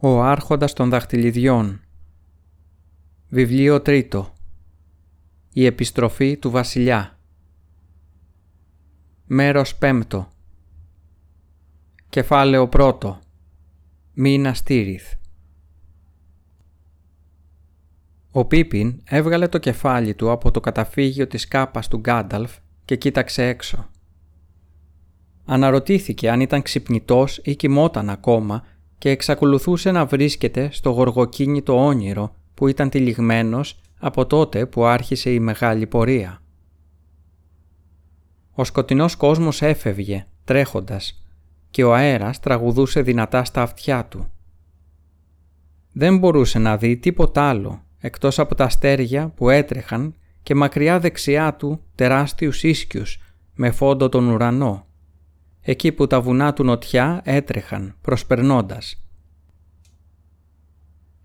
Ο 0.00 0.22
Άρχοντας 0.22 0.72
των 0.72 0.88
Δαχτυλιδιών. 0.90 1.80
Βιβλίο 3.28 3.82
τρίτο. 3.82 4.32
Η 5.52 5.66
επιστροφή 5.66 6.36
του 6.36 6.50
βασιλιά. 6.50 7.18
Μέρος 9.24 9.76
πέμπτο. 9.76 10.28
Κεφάλαιο 12.08 12.68
πρώτο. 12.68 13.20
Μίνα 14.12 14.54
Στήριθ. 14.54 15.12
Ο 18.30 18.44
Πίπιν 18.44 19.00
έβγαλε 19.04 19.48
το 19.48 19.58
κεφάλι 19.58 20.14
του 20.14 20.30
από 20.30 20.50
το 20.50 20.60
καταφύγιο 20.60 21.26
της 21.26 21.48
κάπας 21.48 21.88
του 21.88 21.98
Γκάνταλφ 21.98 22.56
και 22.84 22.96
κοίταξε 22.96 23.46
έξω. 23.46 23.88
Αναρωτήθηκε 25.44 26.30
αν 26.30 26.40
ήταν 26.40 26.62
ξυπνητός 26.62 27.40
ή 27.44 27.56
κοιμόταν 27.56 28.10
ακόμα 28.10 28.64
και 28.98 29.10
εξακολουθούσε 29.10 29.90
να 29.90 30.06
βρίσκεται 30.06 30.68
στο 30.72 30.90
γοργοκίνητο 30.90 31.84
όνειρο 31.86 32.34
που 32.54 32.68
ήταν 32.68 32.90
τυλιγμένος 32.90 33.80
από 33.98 34.26
τότε 34.26 34.66
που 34.66 34.84
άρχισε 34.84 35.30
η 35.30 35.40
μεγάλη 35.40 35.86
πορεία. 35.86 36.42
Ο 38.52 38.64
σκοτεινός 38.64 39.16
κόσμος 39.16 39.62
έφευγε, 39.62 40.26
τρέχοντας, 40.44 41.24
και 41.70 41.84
ο 41.84 41.94
αέρας 41.94 42.40
τραγουδούσε 42.40 43.02
δυνατά 43.02 43.44
στα 43.44 43.62
αυτιά 43.62 44.04
του. 44.04 44.30
Δεν 45.92 46.18
μπορούσε 46.18 46.58
να 46.58 46.76
δει 46.76 46.96
τίποτα 46.96 47.42
άλλο 47.42 47.82
εκτός 47.98 48.38
από 48.38 48.54
τα 48.54 48.64
αστέρια 48.64 49.28
που 49.28 49.50
έτρεχαν 49.50 50.14
και 50.42 50.54
μακριά 50.54 51.00
δεξιά 51.00 51.54
του 51.54 51.80
τεράστιους 51.94 52.62
ίσκιους 52.62 53.20
με 53.54 53.70
φόντο 53.70 54.08
τον 54.08 54.28
ουρανό 54.28 54.86
εκεί 55.70 55.92
που 55.92 56.06
τα 56.06 56.20
βουνά 56.20 56.52
του 56.52 56.64
νοτιά 56.64 57.20
έτρεχαν 57.24 57.96
προσπερνώντας. 58.00 59.02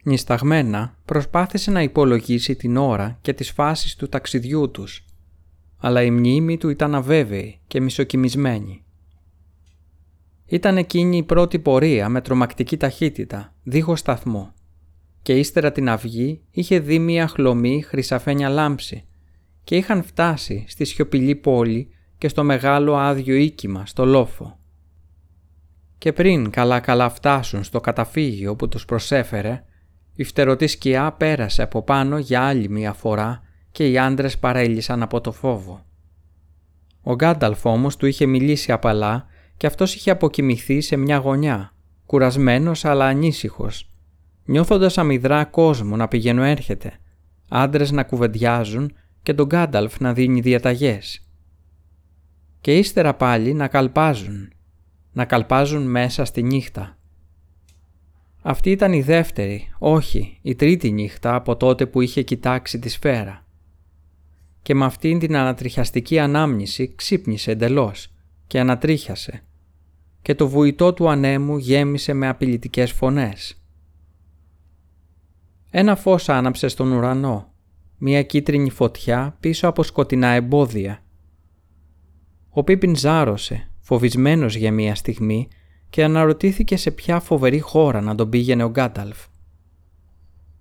Νισταγμένα 0.03 0.97
προσπάθησε 1.05 1.71
να 1.71 1.81
υπολογίσει 1.81 2.55
την 2.55 2.77
ώρα 2.77 3.17
και 3.21 3.33
τις 3.33 3.51
φάσεις 3.51 3.95
του 3.95 4.09
ταξιδιού 4.09 4.71
τους, 4.71 5.05
αλλά 5.77 6.03
η 6.03 6.11
μνήμη 6.11 6.57
του 6.57 6.69
ήταν 6.69 6.95
αβέβαιη 6.95 7.59
και 7.67 7.81
μισοκιμισμένη. 7.81 8.83
Ήταν 10.45 10.77
εκείνη 10.77 11.17
η 11.17 11.23
πρώτη 11.23 11.59
πορεία 11.59 12.09
με 12.09 12.21
τρομακτική 12.21 12.77
ταχύτητα, 12.77 13.53
δίχως 13.63 13.99
σταθμό, 13.99 14.53
και 15.21 15.39
ύστερα 15.39 15.71
την 15.71 15.89
αυγή 15.89 16.41
είχε 16.51 16.79
δει 16.79 16.99
μια 16.99 17.27
χλωμή 17.27 17.81
χρυσαφένια 17.81 18.49
λάμψη 18.49 19.05
και 19.63 19.75
είχαν 19.75 20.03
φτάσει 20.03 20.65
στη 20.67 20.85
σιωπηλή 20.85 21.35
πόλη 21.35 21.92
και 22.23 22.29
στο 22.29 22.43
μεγάλο 22.43 22.95
άδειο 22.95 23.35
οίκημα 23.35 23.85
στο 23.85 24.05
λόφο. 24.05 24.59
Και 25.97 26.13
πριν 26.13 26.49
καλά-καλά 26.49 27.09
φτάσουν 27.09 27.63
στο 27.63 27.79
καταφύγιο 27.79 28.55
που 28.55 28.67
τους 28.67 28.85
προσέφερε, 28.85 29.63
η 30.15 30.23
φτερωτή 30.23 30.67
σκιά 30.67 31.11
πέρασε 31.11 31.61
από 31.61 31.81
πάνω 31.81 32.17
για 32.17 32.41
άλλη 32.41 32.69
μία 32.69 32.93
φορά 32.93 33.41
και 33.71 33.89
οι 33.89 33.97
άντρες 33.97 34.37
παρέλυσαν 34.37 35.01
από 35.01 35.21
το 35.21 35.31
φόβο. 35.31 35.85
Ο 37.01 37.15
Γκάνταλφ 37.15 37.65
όμως 37.65 37.95
του 37.95 38.05
είχε 38.05 38.25
μιλήσει 38.25 38.71
απαλά 38.71 39.25
και 39.57 39.67
αυτός 39.67 39.95
είχε 39.95 40.11
αποκοιμηθεί 40.11 40.81
σε 40.81 40.95
μια 40.95 41.17
γωνιά, 41.17 41.73
κουρασμένος 42.05 42.85
αλλά 42.85 43.05
ανήσυχος, 43.05 43.89
νιώθοντας 44.45 44.97
αμυδρά 44.97 45.45
κόσμο 45.45 45.95
να 45.95 46.07
πηγαίνω 46.07 46.43
έρχεται, 46.43 46.93
άντρες 47.49 47.91
να 47.91 48.03
κουβεντιάζουν 48.03 48.93
και 49.23 49.33
τον 49.33 49.45
Γκάνταλφ 49.45 49.99
να 49.99 50.13
δίνει 50.13 50.41
διαταγές 50.41 51.22
και 52.63 52.77
ύστερα 52.77 53.13
πάλι 53.13 53.53
να 53.53 53.67
καλπάζουν, 53.67 54.53
να 55.13 55.25
καλπάζουν 55.25 55.81
μέσα 55.81 56.25
στη 56.25 56.43
νύχτα. 56.43 56.97
Αυτή 58.41 58.71
ήταν 58.71 58.93
η 58.93 59.01
δεύτερη, 59.01 59.73
όχι, 59.79 60.37
η 60.41 60.55
τρίτη 60.55 60.91
νύχτα 60.91 61.35
από 61.35 61.55
τότε 61.55 61.85
που 61.85 62.01
είχε 62.01 62.21
κοιτάξει 62.21 62.79
τη 62.79 62.89
σφαίρα. 62.89 63.45
Και 64.61 64.75
με 64.75 64.85
αυτήν 64.85 65.19
την 65.19 65.35
ανατριχιαστική 65.35 66.19
ανάμνηση 66.19 66.93
ξύπνησε 66.95 67.51
εντελώς 67.51 68.13
και 68.47 68.59
ανατρίχιασε 68.59 69.43
και 70.21 70.35
το 70.35 70.47
βουητό 70.47 70.93
του 70.93 71.09
ανέμου 71.09 71.57
γέμισε 71.57 72.13
με 72.13 72.27
απειλητικές 72.27 72.91
φωνές. 72.91 73.61
Ένα 75.69 75.95
φως 75.95 76.29
άναψε 76.29 76.67
στον 76.67 76.91
ουρανό, 76.91 77.53
μια 77.97 78.23
κίτρινη 78.23 78.69
φωτιά 78.69 79.37
πίσω 79.39 79.67
από 79.67 79.83
σκοτεινά 79.83 80.27
εμπόδια 80.27 81.02
ο 82.55 82.63
Πίπιν 82.63 82.95
ζάρωσε, 82.95 83.69
φοβισμένος 83.79 84.55
για 84.55 84.71
μία 84.71 84.95
στιγμή 84.95 85.47
και 85.89 86.03
αναρωτήθηκε 86.03 86.77
σε 86.77 86.91
ποια 86.91 87.19
φοβερή 87.19 87.59
χώρα 87.59 88.01
να 88.01 88.15
τον 88.15 88.29
πήγαινε 88.29 88.63
ο 88.63 88.69
Γκάνταλφ. 88.69 89.25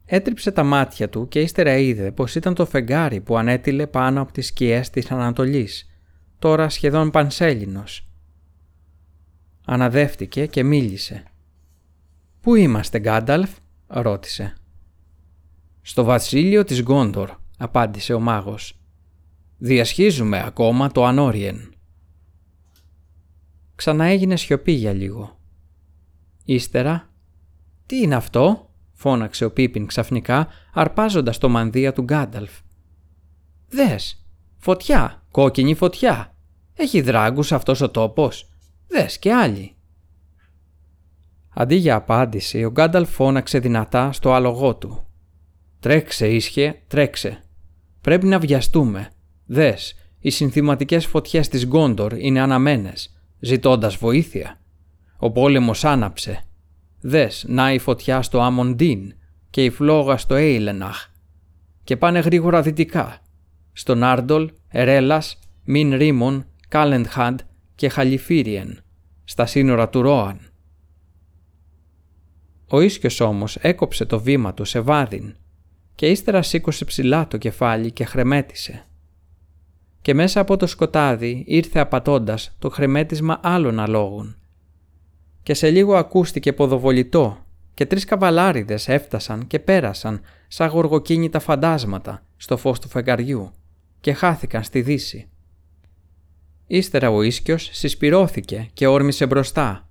Έτριψε 0.05 0.51
τα 0.51 0.63
μάτια 0.63 1.09
του 1.09 1.29
και 1.29 1.41
ύστερα 1.41 1.77
είδε 1.77 2.13
πως 2.13 2.35
ήταν 2.35 2.55
το 2.55 2.67
φεγγάρι 2.67 3.21
που 3.21 3.37
ανέτειλε 3.37 3.87
πάνω 3.87 4.21
από 4.21 4.33
τις 4.33 4.47
σκιές 4.47 4.91
της 4.91 5.11
Ανατολής, 5.11 5.91
τώρα 6.39 6.69
σχεδόν 6.69 7.11
πανσέλινος. 7.11 8.09
Αναδεύτηκε 9.65 10.47
και 10.47 10.63
μίλησε. 10.63 11.25
«Πού 12.41 12.55
είμαστε, 12.55 12.99
Γκάνταλφ» 12.99 13.51
ρώτησε. 13.87 14.55
«Στο 15.83 16.05
βασίλειο 16.05 16.65
της 16.65 16.83
Γκόντορ», 16.83 17.31
απάντησε 17.59 18.15
ο 18.15 18.21
μάγος. 18.21 18.81
«Διασχίζουμε 19.59 20.43
ακόμα 20.47 20.91
το 20.91 21.05
Ανόριεν». 21.05 21.72
Ξανά 23.83 24.05
έγινε 24.05 24.37
σιωπή 24.37 24.73
για 24.73 24.93
λίγο. 24.93 25.39
Ύστερα 26.45 27.09
«Τι 27.87 27.97
είναι 27.97 28.15
αυτό» 28.15 28.71
φώναξε 28.93 29.45
ο 29.45 29.53
Πίπιν 29.53 29.87
ξαφνικά 29.87 30.49
αρπάζοντας 30.73 31.39
το 31.39 31.49
μανδύα 31.49 31.93
του 31.93 32.03
Γκάνταλφ. 32.03 32.53
«Δες, 33.69 34.27
φωτιά, 34.59 35.23
κόκκινη 35.31 35.75
φωτιά. 35.75 36.35
Έχει 36.75 37.01
δράγκους 37.01 37.53
αυτός 37.53 37.81
ο 37.81 37.91
τόπος. 37.91 38.51
Δες 38.89 39.19
και 39.19 39.33
άλλοι». 39.33 39.75
Αντί 41.55 41.75
για 41.75 41.95
απάντηση, 41.95 42.65
ο 42.65 42.71
Γκάνταλφ 42.71 43.11
φώναξε 43.11 43.59
δυνατά 43.59 44.13
στο 44.13 44.33
άλογό 44.33 44.77
του. 44.77 45.07
«Τρέξε, 45.81 46.29
ίσχε, 46.29 46.83
τρέξε. 46.87 47.43
Πρέπει 48.01 48.27
να 48.27 48.39
βιαστούμε. 48.39 49.11
Δες, 49.47 49.95
οι 50.19 50.31
συνθηματικές 50.31 51.07
φωτιές 51.07 51.49
της 51.49 51.67
Γκόντορ 51.67 52.13
είναι 52.19 52.41
αναμένες 52.41 53.17
ζητώντας 53.45 53.97
βοήθεια. 53.97 54.61
Ο 55.17 55.31
πόλεμος 55.31 55.85
άναψε. 55.85 56.45
Δες, 57.01 57.45
να 57.49 57.73
η 57.73 57.79
φωτιά 57.79 58.23
στο 58.23 58.41
Αμοντίν 58.41 59.15
και 59.51 59.65
η 59.65 59.71
φλόγα 59.71 60.17
στο 60.17 60.35
Έιλεναχ. 60.35 61.09
Και 61.85 61.97
πάνε 61.97 62.19
γρήγορα 62.19 62.63
δυτικά. 62.63 63.19
Στον 63.73 64.03
Άρντολ, 64.03 64.51
Ερέλας, 64.69 65.39
Μιν 65.65 65.97
Ρίμον, 65.97 66.47
Κάλεντχαντ 66.69 67.41
και 67.75 67.89
Χαλιφίριεν, 67.89 68.81
στα 69.25 69.47
σύνορα 69.47 69.89
του 69.89 70.03
Ρόαν. 70.03 70.39
Ο 72.69 72.81
Ίσκιος 72.81 73.21
όμως 73.21 73.57
έκοψε 73.57 74.05
το 74.05 74.21
βήμα 74.21 74.55
του 74.55 74.65
σε 74.65 74.81
βάδιν 74.81 75.37
και 75.95 76.07
ύστερα 76.07 76.43
σήκωσε 76.43 76.85
ψηλά 76.85 77.29
το 77.29 77.37
κεφάλι 77.37 77.93
και 77.93 78.05
χρεμέτησε 78.05 78.87
και 80.03 80.15
μέσα 80.15 80.41
από 80.41 80.57
το 80.57 80.67
σκοτάδι 80.67 81.45
ήρθε 81.47 81.79
απατώντας 81.79 82.57
το 82.59 82.71
χρεμέτισμα 82.71 83.41
άλλων 83.43 83.81
αλόγων. 83.81 84.37
Και 85.43 85.55
σε 85.55 85.71
λίγο 85.71 85.97
ακούστηκε 85.97 86.53
ποδοβολητό 86.53 87.39
και 87.75 87.87
τρεις 87.87 88.05
καβαλάριδες 88.05 88.89
έφτασαν 88.89 89.47
και 89.47 89.59
πέρασαν 89.59 90.21
σαν 90.49 90.69
γοργοκίνητα 90.69 91.39
φαντάσματα 91.39 92.23
στο 92.37 92.57
φως 92.57 92.79
του 92.79 92.89
φεγγαριού 92.89 93.51
και 94.01 94.13
χάθηκαν 94.13 94.63
στη 94.63 94.83
δύση. 94.83 95.29
Ύστερα 96.67 97.11
ο 97.11 97.23
ίσκιος 97.23 97.69
συσπυρώθηκε 97.73 98.71
και 98.73 98.87
όρμησε 98.87 99.27
μπροστά 99.27 99.89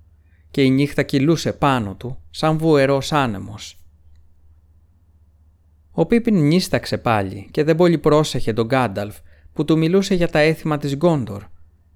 και 0.50 0.62
η 0.62 0.70
νύχτα 0.70 1.02
κυλούσε 1.02 1.52
πάνω 1.52 1.94
του 1.94 2.18
σαν 2.30 2.58
βουερός 2.58 3.12
άνεμος. 3.12 3.76
Ο 5.90 6.06
Πίπιν 6.06 6.46
νίσταξε 6.46 6.98
πάλι 6.98 7.48
και 7.50 7.64
δεν 7.64 7.76
πολύ 7.76 7.98
πρόσεχε 7.98 8.52
τον 8.52 8.66
Γκάνταλφ 8.66 9.16
που 9.52 9.64
του 9.64 9.78
μιλούσε 9.78 10.14
για 10.14 10.28
τα 10.28 10.38
έθιμα 10.38 10.78
της 10.78 10.94
Γκόντορ 10.94 11.42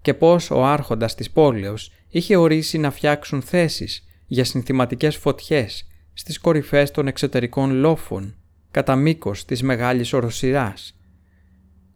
και 0.03 0.15
πώς 0.15 0.51
ο 0.51 0.65
άρχοντας 0.65 1.15
της 1.15 1.31
πόλεως 1.31 1.93
είχε 2.09 2.37
ορίσει 2.37 2.79
να 2.79 2.91
φτιάξουν 2.91 3.43
θέσεις 3.43 4.05
για 4.27 4.45
συνθηματικές 4.45 5.17
φωτιές 5.17 5.87
στις 6.13 6.39
κορυφές 6.41 6.91
των 6.91 7.07
εξωτερικών 7.07 7.73
λόφων 7.73 8.35
κατά 8.71 8.97
μήκος 8.97 9.45
της 9.45 9.63
μεγάλης 9.63 10.13
οροσυράς 10.13 10.97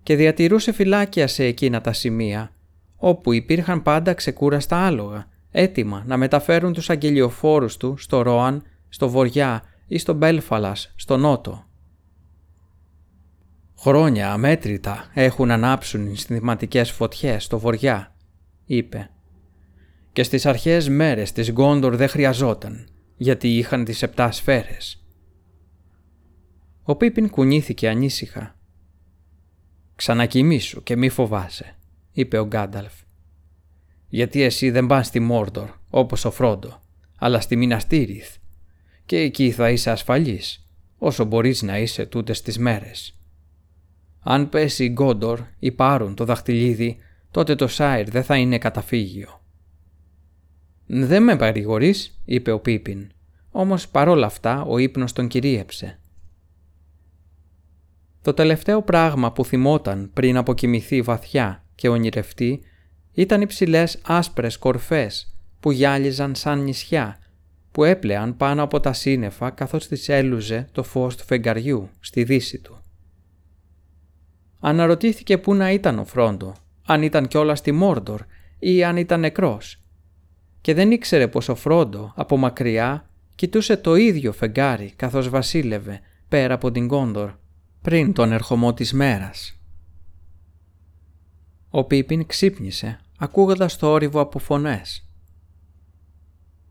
και 0.03 0.17
διατηρούσε 0.17 0.73
φυλάκια 0.73 1.27
σε 1.27 1.45
εκείνα 1.45 1.81
τα 1.81 1.93
σημεία 1.93 2.53
όπου 2.97 3.33
υπήρχαν 3.33 3.83
πάντα 3.83 4.15
ξεκούραστα 4.15 4.77
άλογα 4.77 5.29
έτοιμα 5.51 6.05
να 6.07 6.17
μεταφέρουν 6.17 6.73
τους 6.73 6.91
αγγελιοφόρους 6.91 7.77
του 7.77 7.97
στο 7.97 8.23
Ρόαν, 8.23 8.63
στο 8.89 9.09
Βοριά 9.09 9.63
ή 9.87 9.99
στο 9.99 10.13
Μπέλφαλας, 10.13 10.93
στο 10.97 11.17
Νότο. 11.17 11.65
«Χρόνια 13.83 14.33
αμέτρητα 14.33 15.11
έχουν 15.15 15.51
ανάψουν 15.51 16.07
οι 16.07 16.17
συνθηματικές 16.17 16.91
φωτιές 16.91 17.45
στο 17.45 17.59
βοριά», 17.59 18.15
είπε. 18.65 19.11
«Και 20.13 20.23
στις 20.23 20.47
αρχαίες 20.47 20.89
μέρες 20.89 21.33
της 21.33 21.51
Γκόντορ 21.51 21.97
δεν 21.97 22.09
χρειαζόταν, 22.09 22.89
γιατί 23.17 23.57
είχαν 23.57 23.85
τις 23.85 24.03
επτά 24.03 24.31
σφαίρες. 24.33 25.05
Ο 26.83 26.97
Πίπιν 26.97 27.31
κουνήθηκε 27.31 27.89
ανήσυχα. 27.89 28.57
«Ξανακοιμήσου 29.95 30.83
και 30.83 30.97
μη 30.97 31.09
φοβάσαι», 31.09 31.77
είπε 32.13 32.39
ο 32.39 32.47
Γκάνταλφ. 32.47 32.93
«Γιατί 34.09 34.43
εσύ 34.43 34.71
δεν 34.71 34.87
πας 34.87 35.07
στη 35.07 35.21
Μόρντορ, 35.21 35.71
όπως 35.91 36.25
ο 36.25 36.31
Φρόντο, 36.31 36.81
αλλά 37.19 37.41
στη 37.41 37.57
Μιναστήριθ 37.57 38.37
και 39.07 39.17
εκεί 39.17 39.51
θα 39.51 39.71
είσαι 39.71 39.91
ασφαλής, 39.91 40.69
όσο 40.99 41.25
μπορείς 41.25 41.63
να 41.63 41.79
είσαι 41.79 42.07
τούτες 42.07 42.43
τις 42.43 42.59
μέρες. 42.59 43.15
Αν 44.21 44.49
πέσει 44.49 44.85
η 44.85 44.91
Γκόντορ 44.93 45.41
ή 45.59 45.73
πάρουν 45.73 46.15
το 46.15 46.25
δαχτυλίδι, 46.25 46.97
τότε 47.31 47.55
το 47.55 47.67
Σάιρ 47.67 48.11
δεν 48.11 48.25
θα 48.25 48.37
είναι 48.37 48.59
καταφύγιο. 48.59 49.41
«Δεν 50.87 51.23
με 51.23 51.37
παρηγορείς», 51.37 52.21
είπε 52.25 52.51
ο 52.51 52.61
Πίπιν, 52.61 53.11
όμως 53.51 53.89
παρόλα 53.89 54.27
αυτά 54.27 54.63
ο 54.63 54.79
ύπνος 54.79 55.13
τον 55.13 55.29
κυρίεψε. 55.29 55.99
Το 58.23 58.35
τελευταίο 58.35 58.83
πράγμα 58.83 59.33
που 59.33 59.45
θυμόταν 59.45 60.11
πριν 60.13 60.37
αποκοιμηθεί 60.37 61.03
βαθιά 61.03 61.65
και 61.75 61.89
ονειρευτεί 61.89 62.61
ήταν 63.13 63.41
οι 63.41 63.47
ψηλές 63.47 63.99
άσπρες 64.03 64.59
κορφές 64.59 65.35
που 65.61 65.71
γυάλιζαν 65.71 66.35
σαν 66.35 66.63
νησιά 66.63 67.19
που 67.73 67.85
έπλεαν 67.85 68.37
πάνω 68.37 68.63
από 68.63 68.81
τα 68.81 68.93
σύννεφα 68.93 69.51
καθώς 69.51 69.89
τις 69.89 70.09
έλουζε 70.09 70.69
το 70.73 70.83
φως 70.83 71.17
του 71.17 71.25
φεγγαριού 71.25 71.89
στη 72.01 72.25
δύση 72.25 72.59
του. 72.59 72.80
Αναρωτήθηκε 74.61 75.39
πού 75.39 75.55
να 75.55 75.71
ήταν 75.71 75.99
ο 75.99 76.05
Φρόντο, 76.05 76.55
αν 76.87 77.03
ήταν 77.03 77.29
κιόλας 77.29 77.59
στη 77.59 77.73
Μόρντορ 77.73 78.21
ή 78.59 78.85
αν 78.85 78.97
ήταν 78.97 79.21
νεκρός. 79.21 79.83
Και 80.61 80.75
δεν 80.75 80.91
ήξερε 80.91 81.29
πως 81.29 81.49
ο 81.49 81.55
Φρόντο 81.55 82.13
από 82.17 82.37
μακριά 82.37 83.11
κοιτούσε 83.35 83.77
το 83.77 83.95
ίδιο 83.95 84.33
φεγγάρι 84.33 84.93
καθώς 84.97 85.29
βασίλευε 85.29 86.01
πέρα 86.29 86.55
από 86.55 86.71
την 86.71 86.89
Κόντορ 86.89 87.31
πριν 87.83 88.13
τον 88.13 88.33
ερχομό 88.33 88.75
της 88.75 88.93
μέρας. 88.93 89.61
Ο 91.71 91.85
Πίπιν 91.85 92.27
ξύπνησε 92.27 93.01
ακούγοντας 93.19 93.77
το 93.77 93.91
όρυβο 93.91 94.21
από 94.21 94.39
φωνές. 94.39 95.05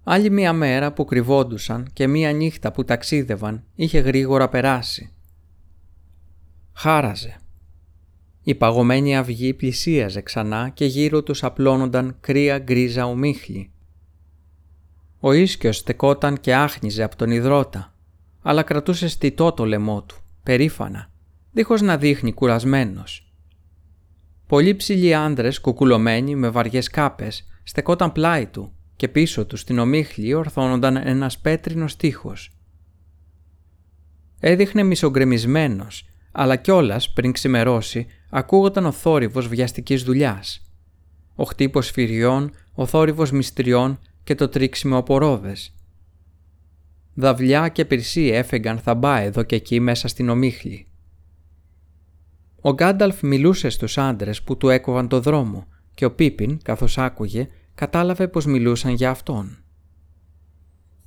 Άλλη 0.03 0.29
μία 0.29 0.53
μέρα 0.53 0.93
που 0.93 1.05
κρυβόντουσαν 1.05 1.89
και 1.93 2.07
μία 2.07 2.31
νύχτα 2.31 2.71
που 2.71 2.83
ταξίδευαν 2.83 3.63
είχε 3.75 3.99
γρήγορα 3.99 4.49
περάσει. 4.49 5.11
Χάραζε. 6.73 7.39
Η 8.49 8.55
παγωμένη 8.55 9.17
αυγή 9.17 9.53
πλησίαζε 9.53 10.21
ξανά 10.21 10.69
και 10.69 10.85
γύρω 10.85 11.23
τους 11.23 11.43
απλώνονταν 11.43 12.17
κρύα 12.19 12.59
γκρίζα 12.59 13.05
ομίχλη. 13.05 13.71
Ο 15.19 15.31
ίσκιος 15.33 15.77
στεκόταν 15.77 16.39
και 16.39 16.55
άχνιζε 16.55 17.03
από 17.03 17.15
τον 17.15 17.31
υδρότα, 17.31 17.95
αλλά 18.41 18.63
κρατούσε 18.63 19.07
στιτό 19.07 19.51
το 19.51 19.65
λαιμό 19.65 20.03
του, 20.03 20.15
περήφανα, 20.43 21.11
δίχως 21.51 21.81
να 21.81 21.97
δείχνει 21.97 22.33
κουρασμένος. 22.33 23.33
Πολλοί 24.47 24.75
ψηλοί 24.75 25.13
άντρες 25.13 25.59
κουκουλωμένοι 25.59 26.35
με 26.35 26.49
βαριές 26.49 26.89
κάπες 26.89 27.47
στεκόταν 27.63 28.11
πλάι 28.11 28.45
του 28.45 28.73
και 28.95 29.07
πίσω 29.07 29.45
τους 29.45 29.59
στην 29.59 29.79
ομίχλη 29.79 30.33
ορθώνονταν 30.33 30.95
ένας 30.95 31.39
πέτρινος 31.39 31.95
τείχος. 31.95 32.51
Έδειχνε 34.39 34.83
μισογκρεμισμένος, 34.83 36.08
αλλά 36.31 36.55
κιόλας 36.55 37.09
πριν 37.13 37.31
ξημερώσει 37.31 38.07
ακούγονταν 38.29 38.85
ο 38.85 38.91
θόρυβος 38.91 39.47
βιαστικής 39.47 40.03
δουλειάς. 40.03 40.61
Ο 41.35 41.43
χτύπος 41.43 41.89
φυριών, 41.89 42.51
ο 42.73 42.85
θόρυβος 42.85 43.31
μυστριών 43.31 43.99
και 44.23 44.35
το 44.35 44.49
τρίξιμο 44.49 44.97
από 44.97 45.17
ρόδες. 45.17 45.73
Δαυλιά 47.13 47.67
και 47.67 47.85
πυρσί 47.85 48.27
έφεγγαν 48.27 48.79
θαμπά 48.79 49.19
εδώ 49.19 49.43
και 49.43 49.55
εκεί 49.55 49.79
μέσα 49.79 50.07
στην 50.07 50.29
ομίχλη. 50.29 50.87
Ο 52.61 52.73
Γκάνταλφ 52.73 53.21
μιλούσε 53.21 53.69
στους 53.69 53.97
άντρες 53.97 54.43
που 54.43 54.57
του 54.57 54.69
έκοβαν 54.69 55.07
το 55.07 55.19
δρόμο 55.19 55.67
και 55.93 56.05
ο 56.05 56.11
Πίπιν, 56.11 56.59
καθώς 56.63 56.97
άκουγε, 56.97 57.47
κατάλαβε 57.75 58.27
πως 58.27 58.45
μιλούσαν 58.45 58.93
για 58.93 59.09
αυτόν. 59.09 59.63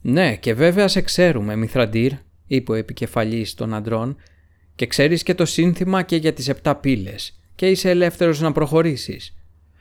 «Ναι, 0.01 0.37
και 0.37 0.55
βέβαια 0.55 0.89
σε 0.89 1.01
ξέρουμε, 1.01 1.57
Μηθραντήρ», 1.57 2.13
είπε 2.47 2.73
ο 2.73 2.75
επικεφαλής 2.75 3.55
των 3.55 3.75
αντρών, 3.75 4.17
«και 4.75 4.87
ξέρεις 4.87 5.23
και 5.23 5.35
το 5.35 5.45
σύνθημα 5.45 6.03
και 6.03 6.17
για 6.17 6.33
τις 6.33 6.49
επτά 6.49 6.77
πύλες 6.77 7.37
και 7.55 7.69
είσαι 7.69 7.91
ελεύθερος 7.91 8.41
να 8.41 8.53
προχωρήσεις. 8.53 9.35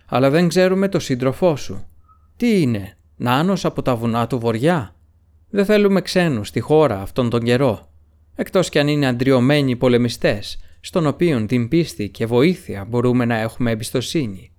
Αλλά 0.06 0.30
δεν 0.30 0.48
ξέρουμε 0.48 0.88
το 0.90 1.00
σύντροφό 1.00 1.56
σου. 1.56 1.86
Τι 2.38 2.62
είναι, 2.62 2.98
νάνος 3.16 3.66
από 3.66 3.82
τα 3.82 3.96
βουνά 3.96 4.28
του 4.28 4.40
βοριά; 4.40 4.96
Δεν 5.50 5.66
θέλουμε 5.66 6.02
ξένους 6.02 6.48
στη 6.48 6.60
χώρα 6.60 7.02
αυτόν 7.02 7.30
τον 7.30 7.42
καιρό. 7.44 7.90
Εκτός 8.36 8.70
κι 8.70 8.80
αν 8.80 8.88
είναι 8.88 9.08
αντριωμένοι 9.08 9.76
πολεμιστές, 9.76 10.60
στον 10.80 11.06
οποίον 11.06 11.48
την 11.48 11.68
πίστη 11.68 12.10
και 12.10 12.26
βοήθεια 12.26 12.86
μπορούμε 12.86 13.26
να 13.26 13.36
έχουμε 13.38 13.72
εμπιστοσύνη. 13.72 14.52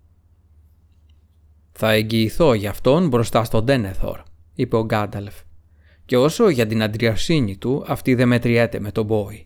«Θα 1.73 1.93
εγγυηθώ 1.93 2.55
γι' 2.55 2.67
αυτόν 2.67 3.09
μπροστά 3.09 3.45
στον 3.45 3.67
Τένεθορ», 3.67 4.21
είπε 4.55 4.77
ο 4.77 4.85
Γκάνταλφ. 4.85 5.35
«Και 6.05 6.17
όσο 6.17 6.49
για 6.49 6.67
την 6.67 6.83
αντριασύνη 6.83 7.57
του, 7.57 7.85
αυτή 7.87 8.15
δεν 8.15 8.29
μετριέται 8.29 8.81
με 8.81 8.93
τον 8.93 9.05
Μπόι. 9.05 9.45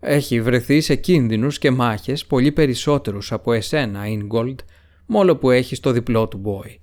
Έχει 0.00 0.40
βρεθεί 0.40 0.80
σε 0.80 0.94
κίνδυνους 0.94 1.58
και 1.58 1.70
μάχες 1.70 2.26
πολύ 2.26 2.52
περισσότερους 2.52 3.32
από 3.32 3.52
εσένα, 3.52 4.06
Ινγκολντ, 4.06 4.60
μόλο 5.06 5.36
που 5.36 5.50
έχεις 5.50 5.80
το 5.80 5.90
διπλό 5.90 6.28
του 6.28 6.38
Μπόι. 6.38 6.80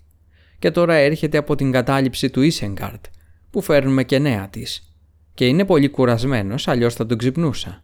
Και 0.60 0.72
τώρα 0.72 0.94
έρχεται 0.94 1.38
από 1.38 1.56
την 1.56 1.72
κατάληψη 1.72 2.30
του 2.30 2.42
Ισενγκάρτ, 2.42 3.06
που 3.50 3.62
φέρνουμε 3.62 4.04
και 4.04 4.20
νέα 4.20 4.50
της. 4.50 4.96
Και 5.34 5.48
είναι 5.48 5.66
πολύ 5.66 5.90
κουρασμένος, 5.90 6.68
αλλιώς 6.68 6.94
θα 6.94 7.06
τον 7.06 7.18
ξυπνούσα. 7.18 7.84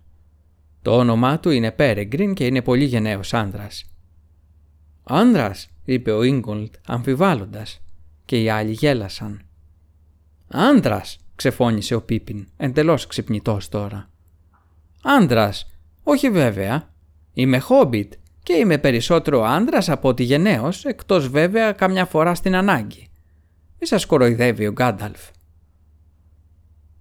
Το 0.82 0.98
όνομά 0.98 1.40
του 1.40 1.50
είναι 1.50 1.72
Πέρεγκριν 1.72 2.34
και 2.34 2.46
είναι 2.46 2.62
πολύ 2.62 2.86
γενναίος 2.86 3.34
άντρας. 3.34 3.86
«Άντρας», 5.04 5.70
είπε 5.86 6.12
ο 6.12 6.24
Ίγκολτ 6.24 6.74
αμφιβάλλοντας 6.88 7.82
και 8.26 8.42
οι 8.42 8.50
άλλοι 8.50 8.72
γέλασαν. 8.72 9.42
«Άντρα», 10.48 11.02
ξεφώνησε 11.36 11.96
ο 11.96 12.02
Πίπιν, 12.02 12.48
εντελώς 12.58 13.08
ξυπνητός 13.08 13.70
τώρα. 13.70 14.10
«Άντρας, 15.04 15.68
όχι 16.04 16.30
βέβαια. 16.30 16.90
Είμαι 17.34 17.60
χόμπιτ 17.60 18.14
και 18.44 18.54
είμαι 18.54 18.78
περισσότερο 18.78 19.44
άντρας 19.44 19.90
από 19.90 20.08
ότι 20.08 20.24
γενναίος, 20.24 20.86
εκτός 20.86 21.28
βέβαια 21.28 21.72
καμιά 21.72 22.06
φορά 22.06 22.36
στην 22.36 22.56
ανάγκη. 22.56 23.08
Μη 23.80 23.88
σας 23.88 24.06
κοροϊδεύει 24.06 24.68
ο 24.68 24.72
Γκάνταλφ». 24.72 25.30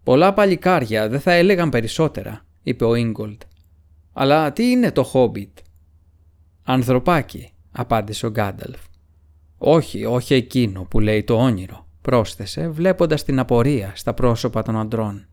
«Πολλά 0.02 0.34
παλικάρια 0.34 1.08
δεν 1.08 1.20
θα 1.20 1.32
έλεγαν 1.32 1.68
περισσότερα», 1.68 2.46
είπε 2.62 2.84
ο 2.84 2.94
Ίγκολτ. 2.94 3.42
«Αλλά 4.12 4.52
τι 4.52 4.70
είναι 4.70 4.92
το 4.92 5.02
χόμπιτ» 5.02 5.58
«Ανθρωπάκι», 6.62 7.52
απάντησε 7.72 8.26
ο 8.26 8.30
Γκάνταλφ. 8.30 8.80
«Όχι, 9.58 10.04
όχι 10.04 10.34
εκείνο 10.34 10.82
που 10.82 11.00
λέει 11.00 11.24
το 11.24 11.34
όνειρο», 11.34 11.86
πρόσθεσε 12.02 12.68
βλέποντας 12.68 13.24
την 13.24 13.38
απορία 13.38 13.92
στα 13.94 14.14
πρόσωπα 14.14 14.62
των 14.62 14.78
αντρών. 14.78 15.26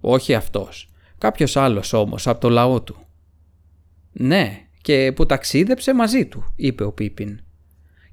«Όχι 0.00 0.34
αυτός, 0.34 0.88
κάποιος 1.24 1.56
άλλος 1.56 1.92
όμως 1.92 2.26
από 2.26 2.40
το 2.40 2.48
λαό 2.48 2.82
του». 2.82 2.96
«Ναι, 4.12 4.66
και 4.82 5.12
που 5.16 5.26
ταξίδεψε 5.26 5.94
μαζί 5.94 6.26
του», 6.26 6.52
είπε 6.56 6.84
ο 6.84 6.92
Πίπιν. 6.92 7.40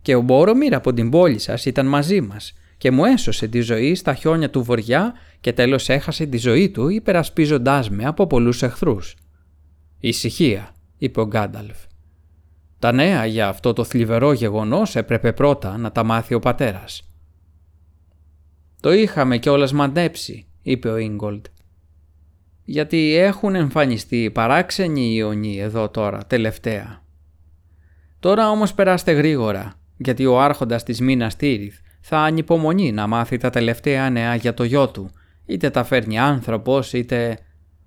«Και 0.01 0.15
ο 0.15 0.21
Μπόρομιρ 0.21 0.73
από 0.73 0.93
την 0.93 1.09
πόλη 1.09 1.39
σας 1.39 1.65
ήταν 1.65 1.87
μαζί 1.87 2.21
μας 2.21 2.53
και 2.77 2.91
μου 2.91 3.05
έσωσε 3.05 3.47
τη 3.47 3.61
ζωή 3.61 3.95
στα 3.95 4.13
χιόνια 4.13 4.49
του 4.49 4.63
βοριά 4.63 5.13
και 5.39 5.53
τέλος 5.53 5.89
έχασε 5.89 6.25
τη 6.25 6.37
ζωή 6.37 6.69
του 6.69 6.89
υπερασπίζοντάς 6.89 7.89
με 7.89 8.05
από 8.05 8.27
πολλούς 8.27 8.63
εχθρούς». 8.63 9.15
«Ησυχία», 9.99 10.73
είπε 10.97 11.21
ο 11.21 11.27
Γκάνταλφ. 11.27 11.77
Τα 12.79 12.91
νέα 12.91 13.25
για 13.25 13.47
αυτό 13.47 13.73
το 13.73 13.83
θλιβερό 13.83 14.33
γεγονός 14.33 14.95
έπρεπε 14.95 15.33
πρώτα 15.33 15.77
να 15.77 15.91
τα 15.91 16.03
μάθει 16.03 16.33
ο 16.33 16.39
πατέρας. 16.39 17.01
«Το 18.79 18.91
είχαμε 18.91 19.37
κιόλας 19.37 19.71
μαντέψει», 19.71 20.45
είπε 20.61 20.89
ο 20.89 20.97
Ίγκολτ. 20.97 21.45
«Γιατί 22.63 23.15
έχουν 23.15 23.55
εμφανιστεί 23.55 24.31
παράξενοι 24.33 25.13
ιονοί 25.13 25.59
εδώ 25.59 25.89
τώρα, 25.89 26.25
τελευταία. 26.27 27.03
Τώρα 28.19 28.49
όμως 28.49 28.73
περάστε 28.73 29.11
γρήγορα, 29.11 29.73
γιατί 29.97 30.25
ο 30.25 30.41
άρχοντας 30.41 30.83
της 30.83 31.01
μήνας 31.01 31.35
Τύριθ 31.35 31.77
θα 32.01 32.17
ανυπομονεί 32.17 32.91
να 32.91 33.07
μάθει 33.07 33.37
τα 33.37 33.49
τελευταία 33.49 34.09
νέα 34.09 34.35
για 34.35 34.53
το 34.53 34.63
γιο 34.63 34.89
του, 34.89 35.11
είτε 35.45 35.69
τα 35.69 35.83
φέρνει 35.83 36.19
άνθρωπος 36.19 36.93
είτε... 36.93 37.37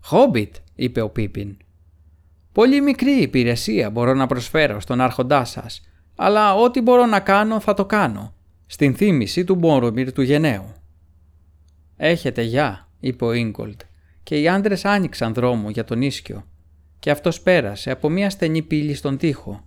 «Χόμπιτ», 0.01 0.55
είπε 0.75 1.01
ο 1.01 1.11
Πίπιν. 1.11 1.57
Πολύ 2.53 2.81
μικρή 2.81 3.11
υπηρεσία 3.11 3.91
μπορώ 3.91 4.15
να 4.15 4.27
προσφέρω 4.27 4.81
στον 4.81 5.01
άρχοντά 5.01 5.45
σας, 5.45 5.81
αλλά 6.17 6.55
ό,τι 6.55 6.81
μπορώ 6.81 7.07
να 7.07 7.21
κάνω 7.21 7.61
θα 7.61 7.75
το 7.75 7.85
κάνω, 7.87 8.35
στην 8.67 8.95
θύμηση 8.95 9.45
του 9.45 9.55
Μπόρουμιρ 9.55 10.13
του 10.13 10.23
γενναίου. 10.23 10.73
«Έχετε 11.97 12.43
γεια», 12.43 12.89
είπε 13.01 13.25
ο 13.25 13.33
Ίγκολτ, 13.33 13.81
και 14.25 14.41
οι 14.41 14.49
άντρες 14.49 14.85
άνοιξαν 14.85 15.35
δρόμο 15.35 15.71
για 15.71 15.85
τον 15.85 16.03
ίσκιο, 16.03 16.49
και 16.99 17.11
αυτός 17.11 17.41
πέρασε 17.41 17.91
από 17.91 18.09
μια 18.09 18.31
στενή 18.31 18.63
πύλη 18.63 18.95
στον 18.95 19.17
τοίχο. 19.17 19.65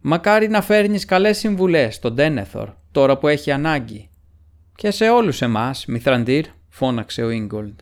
«Μακάρι 0.00 0.48
να 0.48 0.62
φέρνεις 0.62 1.04
καλές 1.04 1.38
συμβουλές 1.38 1.94
στον 1.94 2.14
Τένεθορ, 2.14 2.70
τώρα 2.90 3.18
που 3.18 3.28
έχει 3.28 3.50
ανάγκη», 3.50 4.08
«Και 4.76 4.90
σε 4.90 5.08
όλους 5.08 5.42
εμάς, 5.42 5.86
Μηθραντήρ», 5.86 6.46
φώναξε 6.68 7.22
ο 7.22 7.30
Ίγκολντ. 7.30 7.78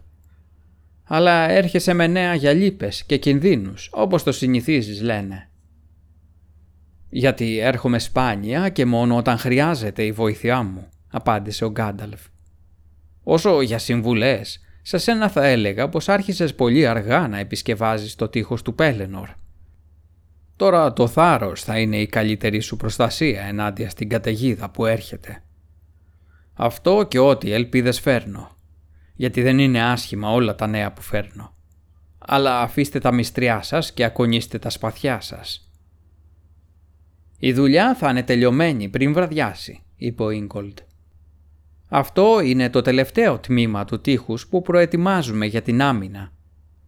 «Αλλά 1.05 1.49
έρχεσαι 1.51 1.93
με 1.93 2.07
νέα 2.07 2.35
για 2.35 2.53
λύπες 2.53 3.05
και 3.05 3.17
κινδύνους, 3.17 3.89
όπως 3.93 4.23
το 4.23 4.33
συνηθίζεις 4.33 5.03
λένε». 5.03 5.51
«Γιατί 7.09 7.59
έρχομαι 7.59 7.99
σπάνια 7.99 8.69
και 8.69 8.85
μόνο 8.85 9.17
όταν 9.17 9.39
χρειάζεται 9.39 10.05
η 10.05 10.13
βοήθειά 10.13 10.63
μου», 10.63 10.89
απάντησε 11.09 11.65
ο 11.65 11.71
Γκάνταλφ. 11.71 12.21
«Όσο 13.23 13.61
για 13.61 13.79
συμβουλές, 13.79 14.61
σε 14.83 14.99
σένα 14.99 15.29
θα 15.29 15.47
έλεγα 15.47 15.89
πως 15.89 16.09
άρχισες 16.09 16.55
πολύ 16.55 16.87
αργά 16.87 17.29
να 17.29 17.39
επισκευάζεις 17.39 18.15
το 18.15 18.29
τείχος 18.29 18.63
του 18.63 18.75
Πέλενορ. 18.75 19.29
Τώρα 20.57 20.93
το 20.93 21.07
θάρρος 21.09 21.63
θα 21.63 21.79
είναι 21.79 21.97
η 21.97 22.07
καλύτερη 22.07 22.61
σου 22.61 22.77
προστασία 22.77 23.43
ενάντια 23.43 23.91
στην 23.91 24.09
καταιγίδα 24.09 24.71
που 24.71 24.87
έρχεται. 24.87 25.43
Αυτό 26.55 27.07
και 27.09 27.19
ό,τι 27.19 27.53
ελπίδες 27.53 28.01
φέρνω, 28.01 28.57
γιατί 29.15 29.43
δεν 29.43 29.59
είναι 29.59 29.83
άσχημα 29.83 30.31
όλα 30.31 30.55
τα 30.55 30.67
νέα 30.67 30.93
που 30.93 31.03
φέρνω. 31.03 31.55
Αλλά 32.19 32.61
αφήστε 32.61 32.99
τα 32.99 33.13
μυστριά 33.13 33.63
σας 33.63 33.93
και 33.93 34.05
ακονίστε 34.05 34.59
τα 34.59 34.71
σπαθιά 34.71 35.21
σας. 35.21 35.71
«Η 37.39 37.53
δουλειά 37.53 37.95
θα 37.95 38.11
είναι 38.11 38.23
τελειωμένη 38.23 38.89
πριν 38.89 39.13
βραδιάσει», 39.13 39.83
είπε 39.97 40.23
ο 40.23 40.31
Ίγκολτ. 40.31 40.79
Αυτό 41.95 42.41
είναι 42.41 42.71
το 42.71 42.83
τελευταίο 42.83 43.39
τμήμα 43.39 43.85
του 43.85 44.01
τείχους 44.01 44.47
που 44.47 44.63
προετοιμάζουμε 44.63 45.47
για 45.47 45.63
την 45.63 45.83
άμυνα. 45.83 46.33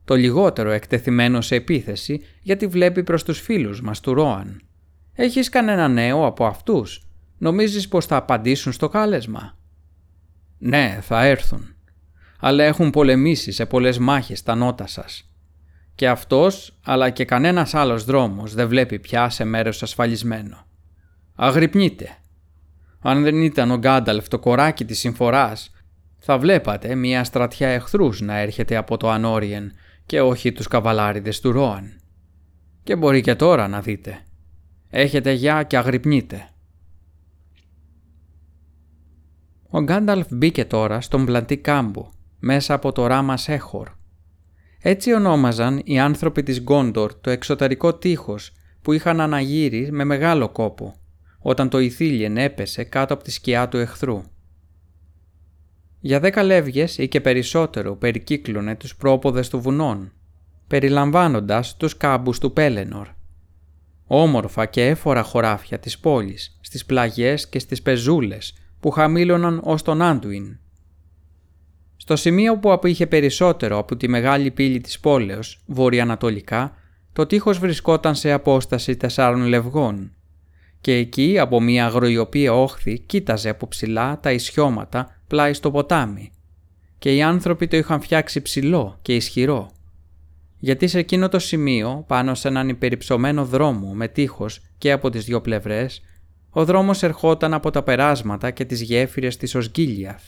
Το 0.05 0.15
λιγότερο 0.15 0.71
εκτεθειμένο 0.71 1.41
σε 1.41 1.55
επίθεση 1.55 2.21
γιατί 2.43 2.67
βλέπει 2.67 3.03
προς 3.03 3.23
τους 3.25 3.41
φίλους 3.41 3.81
μας 3.81 4.01
του 4.01 4.15
Ρόαν. 4.15 4.61
Έχεις 5.15 5.49
κανένα 5.49 5.89
νέο 5.89 6.27
από 6.27 6.47
αυτούς; 6.47 7.07
Νομίζεις 7.39 7.89
πως 7.89 8.07
θα 8.07 8.17
απαντήσουν 8.17 8.73
στο 8.73 8.89
κάλεσμα; 8.89 9.59
Ναι, 10.59 10.99
θα 11.03 11.25
έρθουν. 11.25 11.75
Αλλά 12.41 12.65
έχουν 12.65 12.91
πολεμήσει 12.91 13.53
σε 13.53 13.67
πολλές 13.67 13.99
μάχες 13.99 14.43
τα 14.43 14.55
νότα 14.55 14.87
σας. 14.87 15.31
Και 15.95 16.09
αυτός, 16.09 16.79
αλλά 16.85 17.11
και 17.11 17.25
κανένας 17.25 17.75
άλλος 17.75 18.05
δρόμος 18.05 18.55
δεν 18.55 18.69
βλέπει 18.69 18.99
πια 18.99 19.29
σε 19.29 19.45
μέρος 19.45 19.83
ασφαλισμένο. 19.83 20.67
Αγρυπνείτε. 21.35 22.19
Αν 23.07 23.23
δεν 23.23 23.43
ήταν 23.43 23.71
ο 23.71 23.77
Γκάνταλφ 23.77 24.29
το 24.29 24.39
κοράκι 24.39 24.85
της 24.85 24.99
συμφοράς, 24.99 25.71
θα 26.19 26.39
βλέπατε 26.39 26.95
μια 26.95 27.25
στρατιά 27.25 27.69
εχθρούς 27.69 28.21
να 28.21 28.39
έρχεται 28.39 28.77
από 28.77 28.97
το 28.97 29.11
Ανόριεν 29.11 29.73
και 30.07 30.21
όχι 30.21 30.53
τους 30.53 30.69
καβαλάριδες 30.69 31.41
του 31.41 31.53
Ρόαν. 31.53 32.01
Και 32.83 32.97
μπορεί 32.97 33.21
και 33.21 33.35
τώρα 33.35 33.69
να 33.69 33.81
δείτε. 33.81 34.23
Έχετε 34.91 35.33
γεια 35.33 35.63
και 35.63 35.77
αγρυπνείτε. 35.77 36.49
Ο 39.69 39.81
Γκάνταλφ 39.81 40.27
μπήκε 40.31 40.65
τώρα 40.65 41.01
στον 41.01 41.25
πλατή 41.25 41.57
κάμπο, 41.57 42.11
μέσα 42.39 42.75
από 42.75 42.93
το 42.93 43.07
ράμα 43.07 43.37
Σέχορ. 43.37 43.89
Έτσι 44.81 45.13
ονόμαζαν 45.13 45.81
οι 45.85 45.99
άνθρωποι 45.99 46.43
της 46.43 46.61
Γκόντορ 46.61 47.15
το 47.15 47.31
εξωτερικό 47.31 47.95
τείχος 47.95 48.53
που 48.83 48.93
είχαν 48.93 49.21
αναγύρει 49.21 49.89
με 49.93 50.05
μεγάλο 50.05 50.49
κόπο 50.49 50.95
όταν 51.47 51.69
το 51.69 51.79
Ιθήλιεν 51.79 52.37
έπεσε 52.37 52.85
κάτω 52.85 53.15
από 53.15 53.23
τη 53.23 53.31
σκιά 53.31 53.69
του 53.69 53.77
εχθρού. 53.77 54.23
Για 56.01 56.21
δέκα 56.21 56.43
λεύγες 56.43 56.99
ή 56.99 57.09
και 57.09 57.21
περισσότερο 57.21 57.97
περικύκλωνε 57.97 58.75
τους 58.75 58.97
πρόποδες 58.97 59.49
του 59.49 59.61
βουνών, 59.61 60.13
περιλαμβάνοντας 60.67 61.77
τους 61.77 61.97
κάμπους 61.97 62.39
του 62.39 62.53
Πέλενορ. 62.53 63.09
Όμορφα 64.07 64.67
και 64.67 64.87
έφορα 64.87 65.23
χωράφια 65.23 65.79
της 65.79 65.99
πόλης, 65.99 66.59
στις 66.61 66.85
πλαγιές 66.85 67.49
και 67.49 67.59
στις 67.59 67.83
πεζούλες 67.83 68.55
που 68.81 68.91
χαμήλωναν 68.91 69.61
ως 69.65 69.83
τον 69.83 70.03
Άντουιν. 70.03 70.59
Στο 71.97 72.17
σημείο 72.17 72.59
που 72.59 72.73
απήχε 72.73 73.07
περισσότερο 73.07 73.79
από 73.79 73.97
τη 73.97 74.09
μεγάλη 74.09 74.51
πύλη 74.51 74.81
της 74.81 75.01
πόλεως, 75.01 75.63
βορειοανατολικά, 75.67 76.77
το 77.13 77.27
τείχος 77.27 77.59
βρισκόταν 77.59 78.15
σε 78.15 78.33
απόσταση 78.33 78.97
τεσσάρων 78.97 79.43
λευγών 79.47 80.14
και 80.85 80.95
εκεί 80.95 81.39
από 81.39 81.61
μια 81.61 81.87
αγροϊοπία 81.87 82.53
όχθη 82.53 82.99
κοίταζε 82.99 83.49
από 83.49 83.69
ψηλά 83.69 84.21
τα 84.21 84.33
ισιώματα 84.33 85.21
πλάι 85.27 85.53
στο 85.53 85.71
ποτάμι 85.71 86.33
και 86.99 87.15
οι 87.15 87.23
άνθρωποι 87.23 87.67
το 87.67 87.77
είχαν 87.77 88.01
φτιάξει 88.01 88.43
ψηλό 88.43 88.99
και 89.03 89.15
ισχυρό. 89.15 89.71
Γιατί 90.59 90.87
σε 90.87 90.99
εκείνο 90.99 91.29
το 91.29 91.39
σημείο, 91.39 92.05
πάνω 92.07 92.35
σε 92.35 92.49
έναν 92.49 92.69
υπερυψωμένο 92.69 93.45
δρόμο 93.45 93.93
με 93.95 94.09
τείχος 94.09 94.61
και 94.79 94.93
από 94.93 95.11
τις 95.11 95.25
δυο 95.25 95.41
πλευρές, 95.41 96.03
ο 96.51 96.65
δρόμος 96.65 97.03
ερχόταν 97.03 97.55
από 97.55 97.71
τα 97.71 97.83
περάσματα 97.83 98.51
και 98.51 98.65
τις 98.65 98.81
γέφυρες 98.81 99.37
της 99.37 99.55
Οσγκίλιαθ 99.55 100.23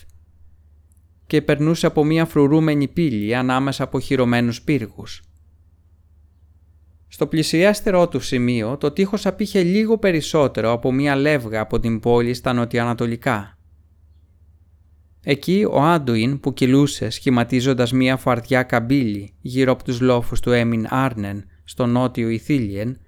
και 1.27 1.43
περνούσε 1.43 1.87
από 1.87 2.05
μια 2.05 2.25
φρουρούμενη 2.25 2.89
πύλη 2.89 3.35
ανάμεσα 3.35 3.85
από 3.85 4.01
χειρωμένους 4.01 4.63
πύργους. 4.63 5.23
Στο 7.17 7.27
πλησιέστερό 7.27 8.09
του 8.09 8.21
σημείο 8.21 8.77
το 8.77 8.91
τείχος 8.91 9.27
απήχε 9.27 9.63
λίγο 9.63 9.99
περισσότερο 9.99 10.73
από 10.73 10.93
μία 10.93 11.17
λεύγα 11.17 11.61
από 11.61 11.81
την 11.81 12.01
πόλη 12.01 12.35
στα 12.35 12.53
νοτιοανατολικά. 12.53 13.59
Εκεί 15.25 15.67
ο 15.71 15.83
Άντουιν 15.83 16.41
που 16.41 16.53
κυλούσε 16.53 17.11
σχηματίζοντας 17.11 17.93
μία 17.93 18.17
φαρδιά 18.17 18.63
καμπύλη 18.63 19.35
γύρω 19.41 19.73
από 19.73 19.85
τους 19.85 20.01
λόφους 20.01 20.41
του 20.41 20.51
Έμιν 20.51 20.87
Άρνεν 20.91 21.45
στο 21.65 21.87
νότιο 21.87 22.29
Ιθίλιεν 22.29 22.99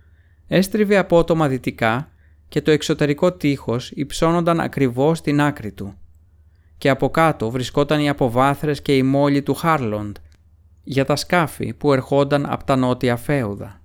έστριβε 0.46 0.96
απότομα 0.96 1.48
δυτικά 1.48 2.10
και 2.48 2.62
το 2.62 2.70
εξωτερικό 2.70 3.32
τείχος 3.32 3.90
υψώνονταν 3.90 4.60
ακριβώς 4.60 5.18
στην 5.18 5.40
άκρη 5.40 5.72
του. 5.72 5.94
Και 6.78 6.88
από 6.88 7.10
κάτω 7.10 7.50
βρισκόταν 7.50 8.00
οι 8.00 8.08
αποβάθρες 8.08 8.82
και 8.82 8.96
η 8.96 9.02
μόλη 9.02 9.42
του 9.42 9.54
Χάρλοντ 9.54 10.16
για 10.84 11.04
τα 11.04 11.16
σκάφη 11.16 11.72
που 11.72 11.92
ερχόνταν 11.92 12.46
από 12.50 12.64
τα 12.64 12.76
νότια 12.76 13.16
φέουδα. 13.16 13.77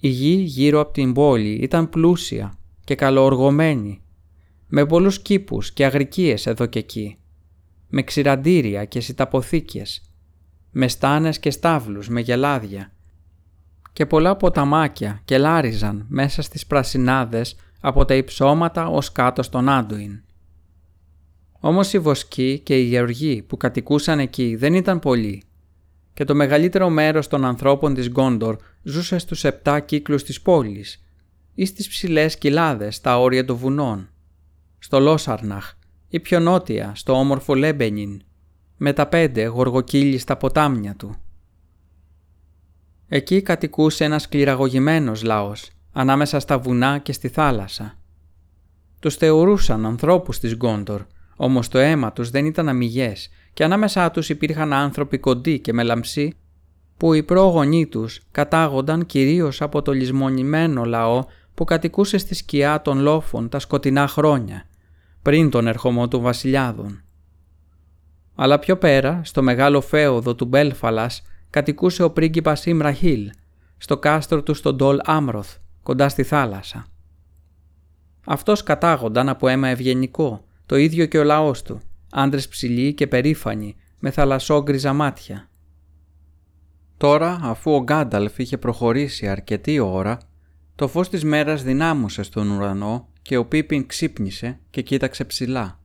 Η 0.00 0.08
γη 0.08 0.34
γύρω 0.34 0.80
από 0.80 0.92
την 0.92 1.12
πόλη 1.12 1.52
ήταν 1.52 1.88
πλούσια 1.88 2.58
και 2.84 2.94
καλοοργωμένη, 2.94 4.02
με 4.68 4.86
πολλούς 4.86 5.22
κήπους 5.22 5.72
και 5.72 5.84
αγρικίες 5.84 6.46
εδώ 6.46 6.66
και 6.66 6.78
εκεί, 6.78 7.18
με 7.88 8.02
ξηραντήρια 8.02 8.84
και 8.84 9.00
σιταποθήκες, 9.00 10.02
με 10.70 10.88
στάνες 10.88 11.38
και 11.38 11.50
στάβλους 11.50 12.08
με 12.08 12.20
γελάδια 12.20 12.92
και 13.92 14.06
πολλά 14.06 14.36
ποταμάκια 14.36 15.20
και 15.24 15.38
λάριζαν 15.38 16.04
μέσα 16.08 16.42
στις 16.42 16.66
πρασινάδες 16.66 17.56
από 17.80 18.04
τα 18.04 18.14
υψώματα 18.14 18.86
ως 18.86 19.12
κάτω 19.12 19.42
στον 19.42 19.68
Άντουιν. 19.68 20.22
Όμως 21.60 21.92
οι 21.92 21.98
βοσκοί 21.98 22.60
και 22.64 22.78
οι 22.78 22.82
γεωργοί 22.82 23.42
που 23.42 23.56
κατοικούσαν 23.56 24.18
εκεί 24.18 24.56
δεν 24.56 24.74
ήταν 24.74 24.98
πολλοί 24.98 25.42
και 26.14 26.24
το 26.24 26.34
μεγαλύτερο 26.34 26.88
μέρος 26.88 27.28
των 27.28 27.44
ανθρώπων 27.44 27.94
της 27.94 28.08
Γκόντορ 28.08 28.56
ζούσε 28.82 29.18
στους 29.18 29.44
επτά 29.44 29.80
κύκλους 29.80 30.22
της 30.22 30.40
πόλης 30.40 31.04
ή 31.54 31.64
στις 31.64 31.88
ψηλές 31.88 32.38
κοιλάδες 32.38 32.96
στα 32.96 33.20
όρια 33.20 33.44
των 33.44 33.56
βουνών, 33.56 34.08
στο 34.78 35.00
Λόσαρναχ 35.00 35.72
ή 36.08 36.20
πιο 36.20 36.40
νότια 36.40 36.92
στο 36.94 37.12
όμορφο 37.12 37.54
Λέμπενιν, 37.54 38.22
με 38.76 38.92
τα 38.92 39.06
πέντε 39.06 39.46
γοργοκύλι 39.46 40.18
στα 40.18 40.36
ποτάμια 40.36 40.94
του. 40.94 41.16
Εκεί 43.08 43.42
κατοικούσε 43.42 44.04
ένας 44.04 44.28
κληραγωγημένος 44.28 45.22
λαός, 45.22 45.70
ανάμεσα 45.92 46.40
στα 46.40 46.58
βουνά 46.58 46.98
και 46.98 47.12
στη 47.12 47.28
θάλασσα. 47.28 47.98
Τους 49.00 49.14
θεωρούσαν 49.14 49.86
ανθρώπους 49.86 50.38
της 50.38 50.54
Γκόντορ, 50.54 51.06
όμως 51.36 51.68
το 51.68 51.78
αίμα 51.78 52.12
τους 52.12 52.30
δεν 52.30 52.44
ήταν 52.44 52.68
αμυγές 52.68 53.30
και 53.52 53.64
ανάμεσά 53.64 54.10
τους 54.10 54.28
υπήρχαν 54.28 54.72
άνθρωποι 54.72 55.18
κοντοί 55.18 55.58
και 55.60 55.72
μελαμψοί 55.72 56.36
που 57.00 57.14
οι 57.14 57.22
πρόγονοί 57.22 57.86
τους 57.86 58.20
κατάγονταν 58.30 59.06
κυρίως 59.06 59.62
από 59.62 59.82
το 59.82 59.92
λησμονημένο 59.92 60.84
λαό 60.84 61.24
που 61.54 61.64
κατοικούσε 61.64 62.18
στη 62.18 62.34
σκιά 62.34 62.82
των 62.82 62.98
λόφων 62.98 63.48
τα 63.48 63.58
σκοτεινά 63.58 64.06
χρόνια, 64.08 64.66
πριν 65.22 65.50
τον 65.50 65.66
ερχομό 65.66 66.08
του 66.08 66.20
βασιλιάδων. 66.20 67.02
Αλλά 68.34 68.58
πιο 68.58 68.76
πέρα, 68.76 69.20
στο 69.24 69.42
μεγάλο 69.42 69.80
φέοδο 69.80 70.34
του 70.34 70.44
Μπέλφαλας, 70.44 71.22
κατοικούσε 71.50 72.02
ο 72.02 72.10
πρίγκιπας 72.10 72.66
Ιμραχίλ, 72.66 73.30
στο 73.76 73.98
κάστρο 73.98 74.42
του 74.42 74.54
στον 74.54 74.76
Ντόλ 74.76 74.98
Άμροθ, 75.02 75.56
κοντά 75.82 76.08
στη 76.08 76.22
θάλασσα. 76.22 76.86
Αυτός 78.26 78.62
κατάγονταν 78.62 79.28
από 79.28 79.48
αίμα 79.48 79.68
ευγενικό, 79.68 80.44
το 80.66 80.76
ίδιο 80.76 81.06
και 81.06 81.18
ο 81.18 81.24
λαός 81.24 81.62
του, 81.62 81.80
άντρες 82.10 82.48
ψηλοί 82.48 82.94
και 82.94 83.06
περήφανοι, 83.06 83.76
με 83.98 84.10
θαλασσόγκριζα 84.10 84.92
μάτια. 84.92 85.49
Τώρα, 87.00 87.38
αφού 87.42 87.74
ο 87.74 87.82
Γκάνταλφ 87.82 88.38
είχε 88.38 88.58
προχωρήσει 88.58 89.28
αρκετή 89.28 89.78
ώρα, 89.78 90.18
το 90.74 90.88
φως 90.88 91.08
της 91.08 91.24
μέρας 91.24 91.62
δυνάμωσε 91.62 92.22
στον 92.22 92.50
ουρανό 92.50 93.08
και 93.22 93.36
ο 93.36 93.44
Πίπιν 93.44 93.86
ξύπνησε 93.86 94.60
και 94.70 94.82
κοίταξε 94.82 95.24
ψηλά. 95.24 95.80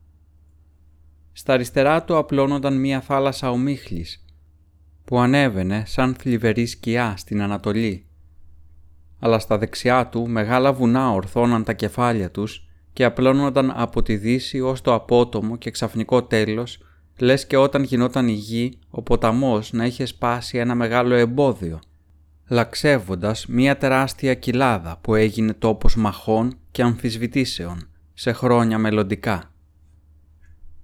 Στα 1.31 1.53
αριστερά 1.53 2.03
του 2.03 2.17
απλώνονταν 2.17 2.79
μία 2.79 3.01
θάλασσα 3.01 3.51
ομίχλης, 3.51 4.25
που 5.05 5.19
ανέβαινε 5.19 5.83
σαν 5.85 6.15
θλιβερή 6.15 6.65
σκιά 6.65 7.13
στην 7.17 7.41
Ανατολή. 7.41 8.05
Αλλά 9.19 9.39
στα 9.39 9.57
δεξιά 9.57 10.07
του 10.07 10.27
μεγάλα 10.29 10.73
βουνά 10.73 11.11
ορθώναν 11.11 11.63
τα 11.63 11.73
κεφάλια 11.73 12.31
τους 12.31 12.67
και 12.93 13.03
απλώνονταν 13.03 13.71
από 13.75 14.01
τη 14.01 14.15
δύση 14.17 14.59
ως 14.59 14.81
το 14.81 14.93
απότομο 14.93 15.57
και 15.57 15.71
ξαφνικό 15.71 16.23
τέλος, 16.23 16.79
λες 17.19 17.47
και 17.47 17.57
όταν 17.57 17.83
γινόταν 17.83 18.27
η 18.27 18.33
γη, 18.33 18.79
ο 18.89 19.01
ποταμός 19.01 19.73
να 19.73 19.85
είχε 19.85 20.05
σπάσει 20.05 20.57
ένα 20.57 20.75
μεγάλο 20.75 21.15
εμπόδιο, 21.15 21.79
λαξεύοντας 22.47 23.45
μία 23.45 23.77
τεράστια 23.77 24.33
κοιλάδα 24.33 24.97
που 25.01 25.15
έγινε 25.15 25.53
τόπος 25.53 25.95
μαχών 25.95 26.57
και 26.71 26.81
αμφισβητήσεων 26.81 27.87
σε 28.13 28.31
χρόνια 28.31 28.77
μελλοντικά. 28.77 29.53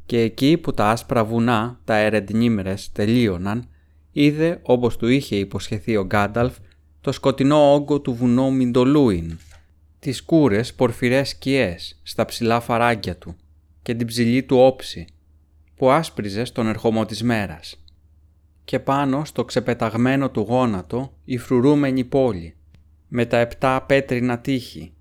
Και 0.05 0.19
εκεί 0.19 0.57
που 0.57 0.71
τα 0.73 0.89
άσπρα 0.89 1.25
βουνά, 1.25 1.79
τα 1.83 1.95
ερεντνήμερες, 1.95 2.91
τελείωναν, 2.91 3.67
είδε, 4.11 4.59
όπως 4.61 4.97
του 4.97 5.07
είχε 5.07 5.35
υποσχεθεί 5.35 5.97
ο 5.97 6.05
Γκάνταλφ, 6.05 6.57
το 7.01 7.11
σκοτεινό 7.11 7.73
όγκο 7.73 7.99
του 7.99 8.13
βουνό 8.13 8.51
Μιντολούιν, 8.51 9.37
τις 9.99 10.23
κούρες 10.23 10.73
πορφυρές 10.73 11.29
σκιές 11.29 11.99
στα 12.03 12.25
ψηλά 12.25 12.59
φαράγγια 12.59 13.17
του 13.17 13.35
και 13.81 13.95
την 13.95 14.07
ψηλή 14.07 14.43
του 14.43 14.57
όψη 14.57 15.07
που 15.81 15.91
άσπριζε 15.91 16.43
στον 16.43 16.67
ερχομό 16.67 17.05
της 17.05 17.23
μέρας. 17.23 17.83
Και 18.63 18.79
πάνω 18.79 19.25
στο 19.25 19.45
ξεπεταγμένο 19.45 20.29
του 20.29 20.41
γόνατο 20.41 21.13
η 21.25 21.37
φρουρούμενη 21.37 22.03
πόλη 22.03 22.55
με 23.07 23.25
τα 23.25 23.37
επτά 23.37 23.81
πέτρινα 23.81 24.39
τείχη, 24.39 24.93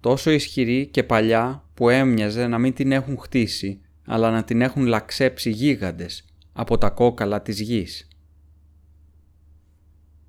τόσο 0.00 0.30
ισχυρή 0.30 0.86
και 0.86 1.02
παλιά 1.02 1.64
που 1.74 1.88
έμοιαζε 1.88 2.46
να 2.46 2.58
μην 2.58 2.72
την 2.72 2.92
έχουν 2.92 3.18
χτίσει 3.18 3.80
αλλά 4.06 4.30
να 4.30 4.44
την 4.44 4.60
έχουν 4.60 4.86
λαξέψει 4.86 5.50
γίγαντες 5.50 6.24
από 6.52 6.78
τα 6.78 6.90
κόκαλα 6.90 7.42
της 7.42 7.60
γης. 7.60 8.08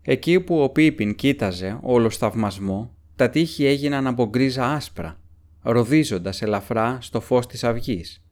Εκεί 0.02 0.40
που 0.40 0.62
ο 0.62 0.70
Πίπιν 0.70 1.16
κοίταζε 1.16 1.80
όλο 1.82 2.10
θαυμασμό, 2.10 2.96
τα 3.16 3.30
τείχη 3.30 3.66
έγιναν 3.66 4.08
από 4.08 4.26
γκρίζα 4.26 4.66
άσπρα, 4.66 5.20
ροδίζοντας 5.62 6.42
ελαφρά 6.42 6.98
στο 7.02 7.22
φως 7.22 7.48
της 7.48 7.64
αυγής. 7.64 8.24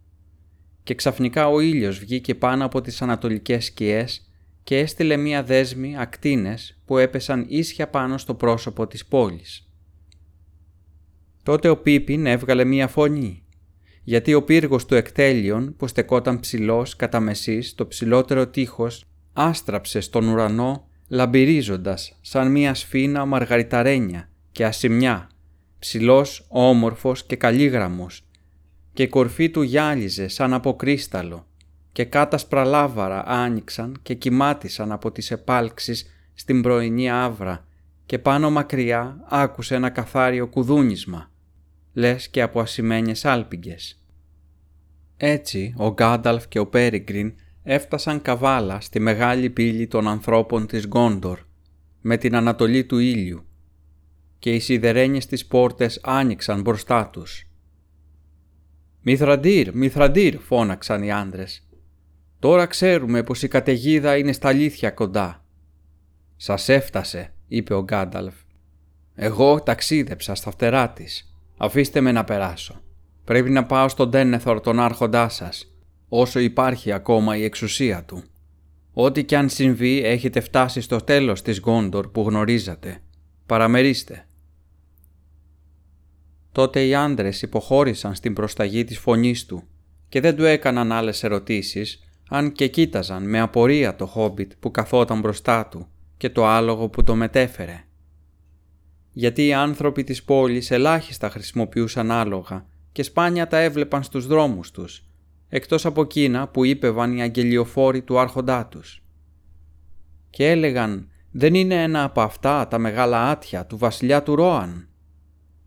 Και 0.87 0.95
ξαφνικά 0.95 1.47
ο 1.47 1.59
ήλιος 1.59 1.99
βγήκε 1.99 2.35
πάνω 2.35 2.65
από 2.65 2.81
τις 2.81 3.01
ανατολικές 3.01 3.65
σκιές 3.65 4.31
και 4.63 4.77
έστειλε 4.77 5.17
μία 5.17 5.43
δέσμη 5.43 5.97
ακτίνες 5.97 6.79
που 6.85 6.97
έπεσαν 6.97 7.45
ίσια 7.47 7.87
πάνω 7.87 8.17
στο 8.17 8.33
πρόσωπο 8.33 8.87
της 8.87 9.05
πόλης. 9.05 9.69
Τότε 11.43 11.69
ο 11.69 11.77
Πίπιν 11.77 12.25
έβγαλε 12.25 12.63
μία 12.63 12.87
φωνή, 12.87 13.43
γιατί 14.03 14.33
ο 14.33 14.43
πύργος 14.43 14.85
του 14.85 14.95
εκτέλειων 14.95 15.75
που 15.77 15.87
στεκόταν 15.87 16.39
ψηλός 16.39 16.95
κατά 16.95 17.19
μεσής 17.19 17.75
το 17.75 17.87
ψηλότερο 17.87 18.47
τείχος 18.47 19.03
άστραψε 19.33 19.99
στον 19.99 20.27
ουρανό 20.27 20.89
λαμπυρίζοντας 21.07 22.17
σαν 22.21 22.51
μία 22.51 22.73
σφίνα 22.73 23.25
μαργαριταρένια 23.25 24.29
και 24.51 24.65
ασημιά, 24.65 25.29
ψηλός, 25.79 26.45
όμορφος 26.49 27.25
και 27.25 27.35
καλύγραμμος 27.35 28.26
και 28.97 29.03
η 29.03 29.07
κορφή 29.07 29.49
του 29.49 29.61
γυάλιζε 29.61 30.27
σαν 30.27 30.53
από 30.53 30.75
κρίσταλο 30.75 31.47
και 31.91 32.05
κάτασπρα 32.05 32.65
λάβαρα 32.65 33.23
άνοιξαν 33.27 33.99
και 34.01 34.13
κοιμάτισαν 34.13 34.91
από 34.91 35.11
τις 35.11 35.31
επάλξεις 35.31 36.05
στην 36.33 36.61
πρωινή 36.61 37.09
άβρα 37.09 37.67
και 38.05 38.19
πάνω 38.19 38.51
μακριά 38.51 39.25
άκουσε 39.29 39.75
ένα 39.75 39.89
καθάριο 39.89 40.47
κουδούνισμα, 40.47 41.31
λες 41.93 42.29
και 42.29 42.41
από 42.41 42.59
ασημένιες 42.59 43.25
άλπιγγες. 43.25 44.03
Έτσι 45.17 45.73
ο 45.77 45.93
Γκάνταλφ 45.93 46.47
και 46.47 46.59
ο 46.59 46.67
Πέριγκριν 46.67 47.33
έφτασαν 47.63 48.21
καβάλα 48.21 48.79
στη 48.79 48.99
μεγάλη 48.99 49.49
πύλη 49.49 49.87
των 49.87 50.07
ανθρώπων 50.07 50.67
της 50.67 50.87
Γκόντορ 50.87 51.39
με 52.01 52.17
την 52.17 52.35
ανατολή 52.35 52.85
του 52.85 52.97
ήλιου 52.97 53.45
και 54.39 54.53
οι 54.53 54.59
σιδερένιες 54.59 55.25
της 55.25 55.45
πόρτες 55.45 55.99
άνοιξαν 56.03 56.61
μπροστά 56.61 57.09
τους. 57.09 57.46
«Μηθραντήρ, 59.09 59.75
Μηθραντήρ» 59.75 60.37
φώναξαν 60.39 61.03
οι 61.03 61.11
άντρες. 61.11 61.67
«Τώρα 62.39 62.65
ξέρουμε 62.65 63.23
πως 63.23 63.43
η 63.43 63.47
καταιγίδα 63.47 64.17
είναι 64.17 64.31
στα 64.31 64.47
αλήθεια 64.47 64.91
κοντά». 64.91 65.45
«Σας 66.35 66.69
έφτασε», 66.69 67.33
είπε 67.47 67.73
ο 67.73 67.83
Γκάνταλφ. 67.83 68.33
«Εγώ 69.15 69.61
ταξίδεψα 69.61 70.35
στα 70.35 70.51
φτερά 70.51 70.89
της. 70.89 71.35
Αφήστε 71.57 72.01
με 72.01 72.11
να 72.11 72.23
περάσω. 72.23 72.81
Πρέπει 73.23 73.49
να 73.49 73.65
πάω 73.65 73.87
στον 73.87 74.11
Τένεθορ 74.11 74.61
τον 74.61 74.79
άρχοντά 74.79 75.29
σας, 75.29 75.75
όσο 76.09 76.39
υπάρχει 76.39 76.91
ακόμα 76.91 77.37
η 77.37 77.43
εξουσία 77.43 78.03
του. 78.03 78.23
Ό,τι 78.93 79.23
κι 79.23 79.35
αν 79.35 79.49
συμβεί 79.49 80.03
έχετε 80.03 80.39
φτάσει 80.39 80.81
στο 80.81 80.97
τέλος 80.97 81.41
της 81.41 81.59
Γκόντορ 81.59 82.07
που 82.07 82.21
γνωρίζατε. 82.21 82.99
Παραμερίστε. 83.45 84.26
Τότε 86.57 86.85
οι 86.85 86.95
άντρες 86.95 87.41
υποχώρησαν 87.41 88.15
στην 88.15 88.33
προσταγή 88.33 88.83
της 88.83 88.97
φωνής 88.97 89.45
του 89.45 89.63
και 90.09 90.21
δεν 90.21 90.35
του 90.35 90.43
έκαναν 90.43 90.91
άλλες 90.91 91.23
ερωτήσεις, 91.23 91.99
αν 92.29 92.51
και 92.51 92.67
κοίταζαν 92.67 93.29
με 93.29 93.39
απορία 93.39 93.95
το 93.95 94.05
χόμπιτ 94.05 94.51
που 94.59 94.71
καθόταν 94.71 95.19
μπροστά 95.19 95.67
του 95.67 95.87
και 96.17 96.29
το 96.29 96.45
άλογο 96.45 96.89
που 96.89 97.03
το 97.03 97.15
μετέφερε. 97.15 97.83
Γιατί 99.11 99.45
οι 99.45 99.53
άνθρωποι 99.53 100.03
της 100.03 100.23
πόλης 100.23 100.71
ελάχιστα 100.71 101.29
χρησιμοποιούσαν 101.29 102.11
άλογα 102.11 102.65
και 102.91 103.03
σπάνια 103.03 103.47
τα 103.47 103.57
έβλεπαν 103.57 104.03
στους 104.03 104.27
δρόμους 104.27 104.71
τους, 104.71 105.05
εκτός 105.49 105.85
από 105.85 106.01
εκείνα 106.01 106.47
που 106.47 106.65
είπεβαν 106.65 107.17
οι 107.17 107.21
αγγελιοφόροι 107.21 108.01
του 108.01 108.19
άρχοντά 108.19 108.65
τους. 108.65 109.03
Και 110.29 110.49
έλεγαν 110.49 111.09
«Δεν 111.31 111.53
είναι 111.53 111.83
ένα 111.83 112.03
από 112.03 112.21
αυτά 112.21 112.67
τα 112.67 112.77
μεγάλα 112.77 113.29
άτια 113.29 113.65
του 113.65 113.77
βασιλιά 113.77 114.23
του 114.23 114.35
Ρόαν» 114.35 114.87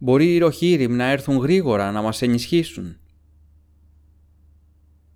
Μπορεί 0.02 0.34
οι 0.34 0.38
ροχήριμ 0.38 0.94
να 0.94 1.10
έρθουν 1.10 1.36
γρήγορα 1.36 1.90
να 1.90 2.02
μας 2.02 2.22
ενισχύσουν. 2.22 2.96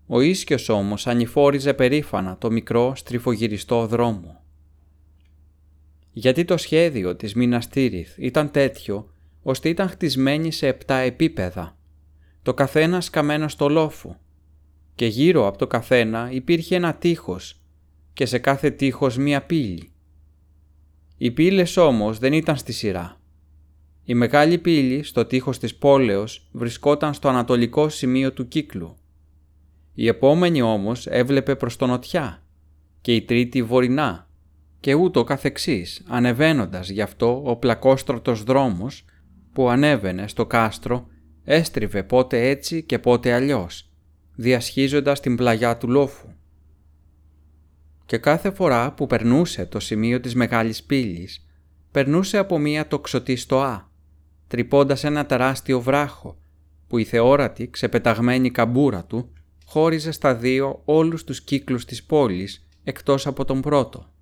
Ο 0.06 0.20
ίσκιος 0.20 0.68
όμως 0.68 1.06
ανηφόριζε 1.06 1.74
περήφανα 1.74 2.38
το 2.38 2.50
μικρό 2.50 2.94
στριφογυριστό 2.94 3.86
δρόμο. 3.86 4.42
Γιατί 6.12 6.44
το 6.44 6.56
σχέδιο 6.56 7.16
της 7.16 7.34
Μίνας 7.34 7.68
ήταν 8.16 8.50
τέτοιο 8.50 9.10
ώστε 9.42 9.68
ήταν 9.68 9.88
χτισμένη 9.88 10.50
σε 10.52 10.66
επτά 10.66 10.96
επίπεδα, 10.96 11.76
το 12.42 12.54
καθένα 12.54 13.00
σκαμμένο 13.00 13.48
στο 13.48 13.68
λόφο 13.68 14.18
και 14.94 15.06
γύρω 15.06 15.46
από 15.46 15.58
το 15.58 15.66
καθένα 15.66 16.28
υπήρχε 16.32 16.76
ένα 16.76 16.94
τείχος 16.94 17.60
και 18.12 18.26
σε 18.26 18.38
κάθε 18.38 18.70
τείχος 18.70 19.16
μία 19.16 19.42
πύλη. 19.42 19.88
Οι 21.16 21.30
πύλες 21.30 21.76
όμως 21.76 22.18
δεν 22.18 22.32
ήταν 22.32 22.56
στη 22.56 22.72
σειρά. 22.72 23.18
Η 24.04 24.14
μεγάλη 24.14 24.58
πύλη 24.58 25.02
στο 25.02 25.24
τείχος 25.24 25.58
της 25.58 25.74
πόλεως 25.74 26.48
βρισκόταν 26.52 27.14
στο 27.14 27.28
ανατολικό 27.28 27.88
σημείο 27.88 28.32
του 28.32 28.48
κύκλου. 28.48 28.96
Η 29.94 30.06
επόμενη 30.06 30.62
όμως 30.62 31.06
έβλεπε 31.06 31.56
προς 31.56 31.76
τον 31.76 31.88
νοτιά 31.88 32.42
και 33.00 33.14
η 33.14 33.22
τρίτη 33.22 33.62
βορεινά 33.62 34.28
και 34.80 34.94
ούτω 34.94 35.24
καθεξής 35.24 36.02
ανεβαίνοντας 36.08 36.88
γι' 36.88 37.00
αυτό 37.00 37.42
ο 37.44 37.56
πλακόστρωτος 37.56 38.42
δρόμος 38.42 39.04
που 39.52 39.68
ανέβαινε 39.68 40.28
στο 40.28 40.46
κάστρο 40.46 41.06
έστριβε 41.44 42.02
πότε 42.02 42.48
έτσι 42.48 42.82
και 42.82 42.98
πότε 42.98 43.32
αλλιώς, 43.32 43.90
διασχίζοντας 44.34 45.20
την 45.20 45.36
πλαγιά 45.36 45.76
του 45.76 45.88
λόφου. 45.88 46.28
Και 48.06 48.18
κάθε 48.18 48.50
φορά 48.50 48.92
που 48.92 49.06
περνούσε 49.06 49.66
το 49.66 49.80
σημείο 49.80 50.20
της 50.20 50.34
μεγάλης 50.34 50.82
πύλης, 50.82 51.46
περνούσε 51.90 52.38
από 52.38 52.58
μία 52.58 52.88
τοξωτή 52.88 53.36
στοά, 53.36 53.90
τρυπώντας 54.46 55.04
ένα 55.04 55.26
τεράστιο 55.26 55.80
βράχο, 55.80 56.38
που 56.86 56.98
η 56.98 57.04
θεόρατη 57.04 57.70
ξεπεταγμένη 57.70 58.50
καμπούρα 58.50 59.04
του 59.04 59.32
χώριζε 59.64 60.10
στα 60.10 60.34
δύο 60.34 60.82
όλους 60.84 61.24
τους 61.24 61.42
κύκλους 61.42 61.84
της 61.84 62.04
πόλης 62.04 62.66
εκτός 62.84 63.26
από 63.26 63.44
τον 63.44 63.60
πρώτο. 63.60 64.12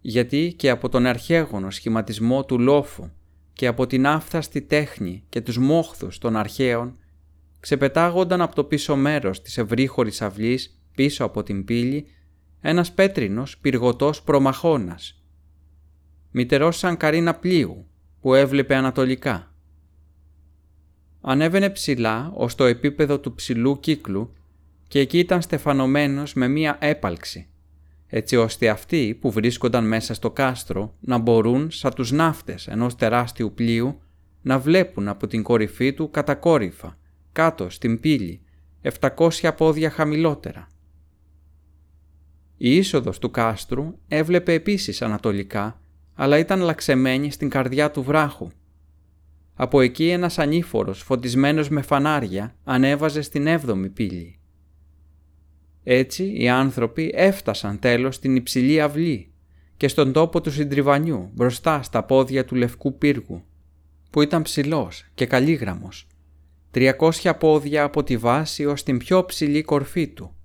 Γιατί 0.00 0.54
και 0.56 0.70
από 0.70 0.88
τον 0.88 1.06
αρχαίγωνο 1.06 1.70
σχηματισμό 1.70 2.44
του 2.44 2.58
λόφου 2.58 3.10
και 3.52 3.66
από 3.66 3.86
την 3.86 4.06
άφθαστη 4.06 4.62
τέχνη 4.62 5.24
και 5.28 5.40
τους 5.40 5.58
μόχθους 5.58 6.18
των 6.18 6.36
αρχαίων 6.36 6.98
ξεπετάγονταν 7.60 8.40
από 8.40 8.54
το 8.54 8.64
πίσω 8.64 8.96
μέρος 8.96 9.42
της 9.42 9.58
ευρύχωρης 9.58 10.22
αυλής 10.22 10.80
πίσω 10.94 11.24
από 11.24 11.42
την 11.42 11.64
πύλη 11.64 12.06
ένας 12.60 12.92
πέτρινος 12.92 13.58
πυργωτός 13.58 14.22
προμαχώνας. 14.22 15.22
Μητερός 16.30 16.78
σαν 16.78 16.96
καρίνα 16.96 17.34
πλοίου 17.34 17.86
που 18.26 18.34
έβλεπε 18.34 18.74
ανατολικά. 18.74 19.54
Ανέβαινε 21.20 21.70
ψηλά 21.70 22.32
ως 22.34 22.54
το 22.54 22.64
επίπεδο 22.64 23.20
του 23.20 23.34
ψηλού 23.34 23.80
κύκλου 23.80 24.32
και 24.88 24.98
εκεί 24.98 25.18
ήταν 25.18 25.42
στεφανωμένος 25.42 26.34
με 26.34 26.48
μία 26.48 26.76
έπαλξη, 26.80 27.48
έτσι 28.06 28.36
ώστε 28.36 28.68
αυτοί 28.68 29.18
που 29.20 29.30
βρίσκονταν 29.30 29.86
μέσα 29.86 30.14
στο 30.14 30.30
κάστρο 30.30 30.94
να 31.00 31.18
μπορούν 31.18 31.70
σαν 31.70 31.94
τους 31.94 32.12
ναύτες 32.12 32.66
ενός 32.66 32.96
τεράστιου 32.96 33.52
πλοίου 33.54 34.00
να 34.42 34.58
βλέπουν 34.58 35.08
από 35.08 35.26
την 35.26 35.42
κορυφή 35.42 35.92
του 35.92 36.10
κατακόρυφα, 36.10 36.98
κάτω 37.32 37.70
στην 37.70 38.00
πύλη, 38.00 38.40
700 39.00 39.52
πόδια 39.56 39.90
χαμηλότερα. 39.90 40.68
Η 42.56 42.76
είσοδος 42.76 43.18
του 43.18 43.30
κάστρου 43.30 43.98
έβλεπε 44.08 44.52
επίσης 44.52 45.02
ανατολικά 45.02 45.80
αλλά 46.16 46.38
ήταν 46.38 46.60
λαξεμένη 46.60 47.30
στην 47.30 47.48
καρδιά 47.48 47.90
του 47.90 48.02
βράχου. 48.02 48.48
Από 49.54 49.80
εκεί 49.80 50.08
ένας 50.08 50.38
ανήφορος 50.38 51.02
φωτισμένος 51.02 51.68
με 51.68 51.82
φανάρια 51.82 52.56
ανέβαζε 52.64 53.22
στην 53.22 53.46
έβδομη 53.46 53.88
πύλη. 53.88 54.38
Έτσι 55.82 56.32
οι 56.36 56.48
άνθρωποι 56.48 57.12
έφτασαν 57.14 57.78
τέλος 57.78 58.14
στην 58.14 58.36
υψηλή 58.36 58.80
αυλή 58.80 59.30
και 59.76 59.88
στον 59.88 60.12
τόπο 60.12 60.40
του 60.40 60.50
συντριβανιού 60.50 61.30
μπροστά 61.32 61.82
στα 61.82 62.04
πόδια 62.04 62.44
του 62.44 62.54
λευκού 62.54 62.98
πύργου, 62.98 63.44
που 64.10 64.22
ήταν 64.22 64.42
ψηλός 64.42 65.04
και 65.14 65.26
καλύγραμμος, 65.26 66.06
300 66.74 67.32
πόδια 67.38 67.82
από 67.82 68.02
τη 68.02 68.16
βάση 68.16 68.64
ως 68.64 68.82
την 68.82 68.98
πιο 68.98 69.24
ψηλή 69.24 69.62
κορφή 69.62 70.08
του, 70.08 70.35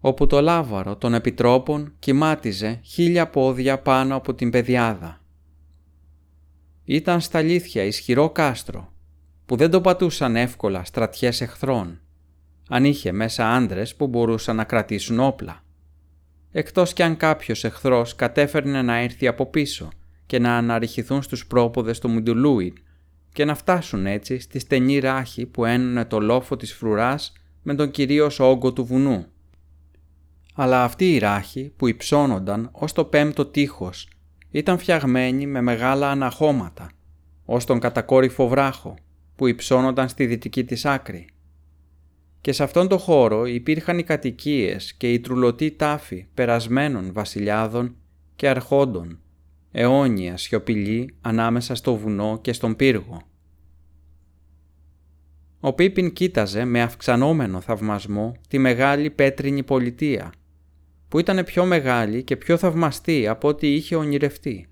όπου 0.00 0.26
το 0.26 0.40
λάβαρο 0.40 0.96
των 0.96 1.14
επιτρόπων 1.14 1.92
κοιμάτιζε 1.98 2.80
χίλια 2.84 3.28
πόδια 3.28 3.78
πάνω 3.78 4.16
από 4.16 4.34
την 4.34 4.50
πεδιάδα. 4.50 5.20
Ήταν 6.84 7.20
στα 7.20 7.38
αλήθεια 7.38 7.82
ισχυρό 7.82 8.30
κάστρο, 8.30 8.92
που 9.46 9.56
δεν 9.56 9.70
το 9.70 9.80
πατούσαν 9.80 10.36
εύκολα 10.36 10.84
στρατιές 10.84 11.40
εχθρών, 11.40 12.00
αν 12.68 12.84
είχε 12.84 13.12
μέσα 13.12 13.54
άντρες 13.54 13.94
που 13.94 14.06
μπορούσαν 14.06 14.56
να 14.56 14.64
κρατήσουν 14.64 15.20
όπλα. 15.20 15.64
Εκτός 16.52 16.92
κι 16.92 17.02
αν 17.02 17.16
κάποιος 17.16 17.64
εχθρός 17.64 18.14
κατέφερνε 18.14 18.82
να 18.82 18.96
έρθει 18.96 19.26
από 19.26 19.46
πίσω 19.46 19.88
και 20.26 20.38
να 20.38 20.56
αναρριχηθούν 20.56 21.22
στους 21.22 21.46
πρόποδες 21.46 21.98
του 21.98 22.08
Μουντουλούιν 22.08 22.74
και 23.32 23.44
να 23.44 23.54
φτάσουν 23.54 24.06
έτσι 24.06 24.38
στη 24.38 24.58
στενή 24.58 24.98
ράχη 24.98 25.46
που 25.46 25.64
ένωνε 25.64 26.04
το 26.04 26.20
λόφο 26.20 26.56
της 26.56 26.72
φρουράς 26.74 27.32
με 27.62 27.74
τον 27.74 27.90
κυρίως 27.90 28.40
όγκο 28.40 28.72
του 28.72 28.84
βουνού. 28.84 29.26
Αλλά 30.58 30.84
αυτή 30.84 31.14
η 31.14 31.18
ράχη 31.18 31.72
που 31.76 31.86
υψώνονταν 31.86 32.68
ως 32.72 32.92
το 32.92 33.04
πέμπτο 33.04 33.46
τείχος 33.46 34.08
ήταν 34.50 34.78
φτιαγμένη 34.78 35.46
με 35.46 35.60
μεγάλα 35.60 36.10
αναχώματα, 36.10 36.90
ως 37.44 37.64
τον 37.64 37.78
κατακόρυφο 37.78 38.48
βράχο 38.48 38.94
που 39.36 39.46
υψώνονταν 39.46 40.08
στη 40.08 40.26
δυτική 40.26 40.64
της 40.64 40.84
άκρη. 40.84 41.28
Και 42.40 42.52
σε 42.52 42.62
αυτόν 42.62 42.88
τον 42.88 42.98
χώρο 42.98 43.46
υπήρχαν 43.46 43.98
οι 43.98 44.02
κατοικίες 44.02 44.94
και 44.94 45.12
οι 45.12 45.20
τρουλωτοί 45.20 45.70
τάφοι 45.70 46.26
περασμένων 46.34 47.12
βασιλιάδων 47.12 47.96
και 48.36 48.48
αρχόντων, 48.48 49.18
αιώνια 49.72 50.36
σιωπηλή 50.36 51.14
ανάμεσα 51.20 51.74
στο 51.74 51.96
βουνό 51.96 52.38
και 52.42 52.52
στον 52.52 52.76
πύργο. 52.76 53.22
Ο 55.60 55.72
Πίπιν 55.72 56.12
κοίταζε 56.12 56.64
με 56.64 56.82
αυξανόμενο 56.82 57.60
θαυμασμό 57.60 58.36
τη 58.48 58.58
μεγάλη 58.58 59.10
πέτρινη 59.10 59.62
πολιτεία 59.62 60.32
που 61.16 61.22
ήταν 61.22 61.44
πιο 61.44 61.64
μεγάλη 61.64 62.22
και 62.22 62.36
πιο 62.36 62.56
θαυμαστή 62.56 63.28
από 63.28 63.48
ό,τι 63.48 63.74
είχε 63.74 63.96
ονειρευτεί. 63.96 64.68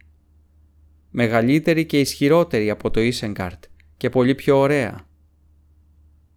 Μεγαλύτερη 1.11 1.85
και 1.85 2.01
ισχυρότερη 2.01 2.71
από 2.71 2.91
το 2.91 3.01
Ίσεγκαρτ 3.01 3.65
και 3.97 4.11
πολύ 4.11 4.35
πιο 4.35 4.59
ωραία. 4.59 5.07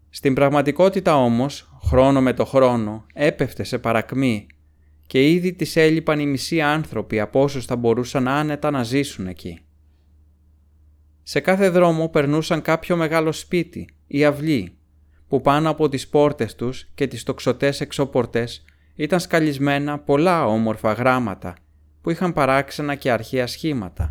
Στην 0.10 0.34
πραγματικότητα 0.34 1.16
όμως, 1.16 1.80
χρόνο 1.84 2.22
με 2.22 2.34
το 2.34 2.46
χρόνο, 2.46 3.06
έπεφτε 3.14 3.64
σε 3.64 3.78
παρακμή 3.78 4.48
και 5.08 5.32
ήδη 5.32 5.54
της 5.54 5.76
έλειπαν 5.76 6.20
οι 6.20 6.26
μισοί 6.26 6.62
άνθρωποι 6.62 7.20
από 7.20 7.42
όσους 7.42 7.66
θα 7.66 7.76
μπορούσαν 7.76 8.28
άνετα 8.28 8.72
να 8.72 8.84
ζήσουν 8.84 9.28
εκεί. 9.28 9.60
Σε 11.24 11.40
κάθε 11.40 11.70
δρόμο 11.70 12.10
περνούσαν 12.10 12.62
κάποιο 12.62 12.96
μεγάλο 12.96 13.32
σπίτι 13.32 13.90
ή 14.08 14.26
αυλή, 14.26 14.78
που 15.28 15.42
πάνω 15.42 15.70
από 15.70 15.90
τις 15.90 16.08
πόρτες 16.08 16.56
τους 16.56 16.88
και 16.96 17.08
τις 17.08 17.24
τοξωτές 17.24 17.82
εξωπορτές 17.82 18.66
ήταν 18.98 19.20
σκαλισμένα 19.20 20.00
πολλά 20.00 20.46
όμορφα 20.46 20.94
γράμματα 20.94 21.56
που 22.02 22.10
είχαν 22.10 22.34
παράξενα 22.34 22.96
και 22.96 23.12
αρχαία 23.12 23.48
σχήματα. 23.48 24.10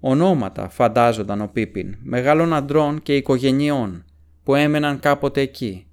Ονόματα 0.00 0.68
φαντάζονταν 0.68 1.40
ο 1.40 1.46
Πίπιν 1.52 1.96
μεγάλων 2.02 2.54
αντρών 2.54 3.02
και 3.02 3.16
οικογενειών 3.16 4.04
που 4.42 4.54
έμεναν 4.54 5.00
κάποτε 5.00 5.40
εκεί. 5.40 5.86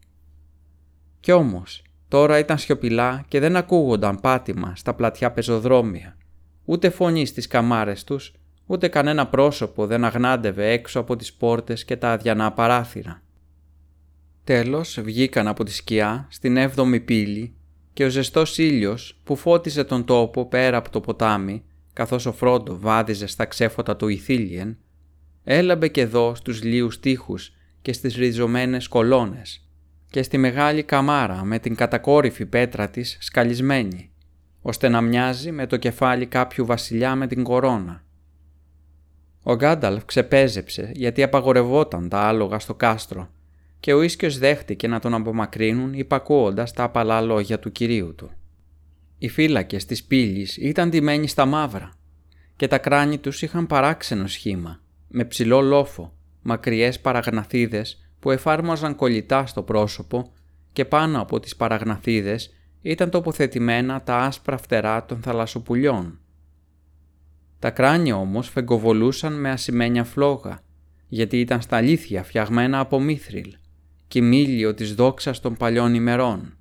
Κι 1.19 1.31
όμως 1.31 1.83
τώρα 2.07 2.39
ήταν 2.39 2.57
σιωπηλά 2.57 3.25
και 3.27 3.39
δεν 3.39 3.55
ακούγονταν 3.55 4.19
πάτημα 4.19 4.73
στα 4.75 4.93
πλατιά 4.93 5.31
πεζοδρόμια, 5.31 6.17
ούτε 6.65 6.89
φωνή 6.89 7.25
στις 7.25 7.47
καμάρες 7.47 8.03
τους, 8.03 8.33
ούτε 8.65 8.87
κανένα 8.87 9.27
πρόσωπο 9.27 9.85
δεν 9.85 10.05
αγνάντευε 10.05 10.71
έξω 10.71 10.99
από 10.99 11.15
τις 11.15 11.33
πόρτες 11.33 11.85
και 11.85 11.95
τα 11.95 12.11
αδιανά 12.11 12.51
παράθυρα. 12.51 13.21
Τέλος 14.45 14.99
βγήκαν 15.01 15.47
από 15.47 15.63
τη 15.63 15.73
σκιά 15.73 16.27
στην 16.29 16.57
έβδομη 16.57 16.99
πύλη 16.99 17.53
και 17.93 18.05
ο 18.05 18.09
ζεστός 18.09 18.57
ήλιος 18.57 19.19
που 19.23 19.35
φώτιζε 19.35 19.83
τον 19.83 20.05
τόπο 20.05 20.45
πέρα 20.45 20.77
από 20.77 20.89
το 20.89 20.99
ποτάμι 21.01 21.63
καθώς 21.93 22.25
ο 22.25 22.33
Φρόντο 22.33 22.79
βάδιζε 22.79 23.27
στα 23.27 23.45
ξέφωτα 23.45 23.95
του 23.95 24.07
Ιθίλιεν, 24.07 24.77
έλαμπε 25.43 25.87
και 25.87 26.01
εδώ 26.01 26.35
στους 26.35 26.63
λίους 26.63 26.99
τείχους 26.99 27.51
και 27.81 27.93
στις 27.93 28.15
ριζωμένες 28.15 28.87
κολόνες 28.87 29.69
και 30.09 30.23
στη 30.23 30.37
μεγάλη 30.37 30.83
καμάρα 30.83 31.43
με 31.43 31.59
την 31.59 31.75
κατακόρυφη 31.75 32.45
πέτρα 32.45 32.89
της 32.89 33.17
σκαλισμένη, 33.19 34.11
ώστε 34.61 34.89
να 34.89 35.01
μοιάζει 35.01 35.51
με 35.51 35.67
το 35.67 35.77
κεφάλι 35.77 36.25
κάποιου 36.25 36.65
βασιλιά 36.65 37.15
με 37.15 37.27
την 37.27 37.43
κορώνα. 37.43 38.03
Ο 39.43 39.55
Γκάνταλφ 39.55 40.05
ξεπέζεψε 40.05 40.91
γιατί 40.93 41.23
απαγορευόταν 41.23 42.09
τα 42.09 42.19
άλογα 42.19 42.59
στο 42.59 42.73
κάστρο 42.73 43.29
και 43.85 43.93
ο 43.93 44.01
Ίσκιος 44.01 44.37
δέχτηκε 44.37 44.87
να 44.87 44.99
τον 44.99 45.13
απομακρύνουν 45.13 45.93
υπακούοντας 45.93 46.73
τα 46.73 46.83
απαλά 46.83 47.21
λόγια 47.21 47.59
του 47.59 47.71
κυρίου 47.71 48.15
του. 48.15 48.31
Οι 49.17 49.29
φύλακες 49.29 49.85
της 49.85 50.03
πύλης 50.03 50.57
ήταν 50.57 50.89
ντυμένοι 50.89 51.27
στα 51.27 51.45
μαύρα 51.45 51.93
και 52.55 52.67
τα 52.67 52.77
κράνη 52.77 53.17
τους 53.17 53.41
είχαν 53.41 53.67
παράξενο 53.67 54.27
σχήμα, 54.27 54.81
με 55.07 55.25
ψηλό 55.25 55.61
λόφο, 55.61 56.13
μακριές 56.41 56.99
παραγναθίδες 56.99 58.09
που 58.19 58.31
εφάρμοζαν 58.31 58.95
κολλητά 58.95 59.45
στο 59.45 59.61
πρόσωπο 59.63 60.31
και 60.73 60.85
πάνω 60.85 61.21
από 61.21 61.39
τις 61.39 61.55
παραγναθίδες 61.55 62.53
ήταν 62.81 63.09
τοποθετημένα 63.09 64.01
τα 64.01 64.17
άσπρα 64.17 64.57
φτερά 64.57 65.05
των 65.05 65.21
θαλασσοπουλιών. 65.21 66.19
Τα 67.59 67.71
κράνια 67.71 68.15
όμως 68.15 68.49
φεγκοβολούσαν 68.49 69.39
με 69.39 69.49
ασημένια 69.49 70.03
φλόγα, 70.03 70.59
γιατί 71.07 71.39
ήταν 71.39 71.61
στα 71.61 71.77
αλήθεια 71.77 72.23
φτιαγμένα 72.23 72.79
από 72.79 72.99
μύθριλ 72.99 73.55
κοιμήλιο 74.07 74.73
της 74.73 74.95
δόξας 74.95 75.39
των 75.39 75.55
παλιών 75.55 75.93
ημερών. 75.93 76.57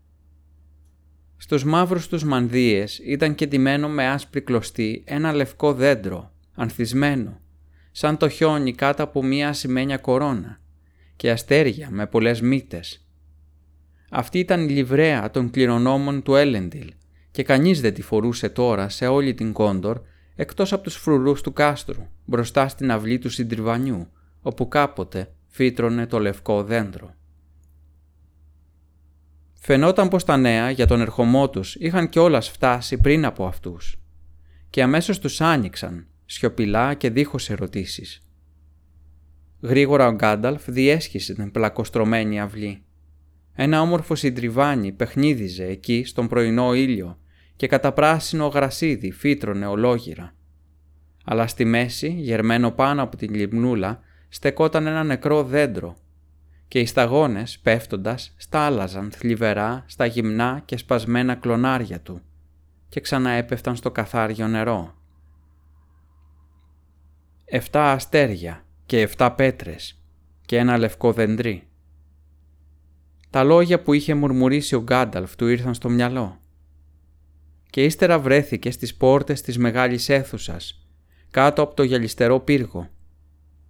Στους 1.37 1.65
μαύρους 1.65 2.09
τους 2.09 2.25
μανδύες 2.25 2.99
ήταν 2.99 3.35
κεντυμένο 3.35 3.89
με 3.89 4.07
άσπρη 4.07 4.41
κλωστή 4.41 5.03
ένα 5.07 5.33
λευκό 5.33 5.73
δέντρο, 5.75 6.33
ανθισμένο, 6.55 7.41
σαν 7.93 8.17
το 8.17 8.29
χιόνι 8.29 8.75
κάτω 8.75 9.03
από 9.03 9.23
μία 9.23 9.49
ασημένια 9.49 9.97
κορώνα 9.97 10.61
και 11.17 11.31
αστέρια 11.31 11.89
με 11.91 12.07
πολλές 12.07 12.41
μύτες. 12.41 13.07
Αυτή 14.11 14.39
ήταν 14.39 14.69
η 14.69 14.73
λιβρέα 14.73 15.31
των 15.31 15.51
κληρονόμων 15.51 16.23
του 16.23 16.35
Έλεντιλ 16.35 16.93
και 17.31 17.43
κανείς 17.43 17.81
δεν 17.81 17.95
τη 17.95 18.03
φορούσε 18.03 18.49
τώρα 18.49 18.89
σε 18.89 19.07
όλη 19.07 19.35
την 19.35 19.53
Κόντορ 19.53 20.01
εκτός 20.35 20.73
από 20.73 20.83
τους 20.83 20.97
φρουρούς 20.97 21.41
του 21.41 21.53
κάστρου 21.53 22.07
μπροστά 22.25 22.69
στην 22.69 22.91
αυλή 22.91 23.19
του 23.19 23.31
συντριβανιού 23.31 24.09
όπου 24.43 24.69
κάποτε 24.69 25.33
φύτρωνε 25.47 26.07
το 26.07 26.19
λευκό 26.19 26.63
δέντρο. 26.63 27.15
Φαινόταν 29.67 30.09
πως 30.09 30.25
τα 30.25 30.37
νέα 30.37 30.71
για 30.71 30.87
τον 30.87 31.01
ερχομό 31.01 31.51
τους 31.51 31.75
είχαν 31.75 32.09
κιόλας 32.09 32.49
φτάσει 32.49 32.99
πριν 32.99 33.25
από 33.25 33.47
αυτούς 33.47 33.97
και 34.71 34.83
αμέσως 34.83 35.19
τους 35.19 35.41
άνοιξαν, 35.41 36.07
σιωπηλά 36.25 36.95
και 36.95 37.11
δίχως 37.11 37.51
ερωτήσεις. 37.51 38.27
Γρήγορα 39.61 40.07
ο 40.07 40.13
Γκάνταλφ 40.13 40.71
διέσχισε 40.71 41.35
την 41.35 41.51
πλακοστρωμένη 41.51 42.41
αυλή. 42.41 42.83
Ένα 43.55 43.81
όμορφο 43.81 44.15
συντριβάνι 44.15 44.93
παιχνίδιζε 44.93 45.65
εκεί 45.65 46.05
στον 46.05 46.29
πρωινό 46.29 46.75
ήλιο 46.75 47.19
και 47.57 47.67
κατά 47.67 47.93
πράσινο 47.93 48.47
γρασίδι 48.47 49.11
φύτρωνε 49.11 49.67
ολόγυρα. 49.67 50.35
Αλλά 51.25 51.47
στη 51.47 51.65
μέση, 51.65 52.09
γερμένο 52.09 52.71
πάνω 52.71 53.03
από 53.03 53.17
την 53.17 53.35
λιμνούλα, 53.35 54.01
στεκόταν 54.29 54.87
ένα 54.87 55.05
νεκρό 55.05 55.45
δέντρο 55.45 55.97
και 56.69 56.81
οι 56.81 56.87
σταγόνες 56.87 57.59
πέφτοντας 57.59 58.35
στάλαζαν 58.37 59.11
θλιβερά 59.11 59.85
στα 59.87 60.07
γυμνά 60.07 60.63
και 60.65 60.77
σπασμένα 60.77 61.35
κλονάρια 61.35 62.01
του 62.01 62.21
και 62.89 63.01
ξαναέπεφταν 63.01 63.77
στο 63.77 63.91
καθάριο 63.91 64.49
νερό. 64.49 64.95
Εφτά 67.45 67.93
αστέρια 67.93 68.65
και 68.87 69.01
εφτά 69.01 69.33
πέτρες 69.33 70.03
και 70.47 70.57
ένα 70.57 70.79
λευκό 70.79 71.13
δεντρί. 71.13 71.69
Τα 73.31 73.45
λόγια 73.45 73.83
που 73.83 73.93
είχε 73.93 74.15
μουρμουρίσει 74.15 74.75
ο 74.75 74.83
Γκάνταλφ 74.83 75.37
του 75.37 75.47
ήρθαν 75.47 75.75
στο 75.75 75.89
μυαλό. 75.89 76.41
Και 77.71 77.85
ύστερα 77.85 78.19
βρέθηκε 78.19 78.71
στις 78.71 78.95
πόρτες 78.95 79.43
της 79.43 79.59
μεγάλης 79.59 80.09
αίθουσας, 80.09 80.89
κάτω 81.31 81.63
από 81.63 81.75
το 81.75 81.83
γυαλιστερό 81.83 82.41
πύργο 82.41 82.89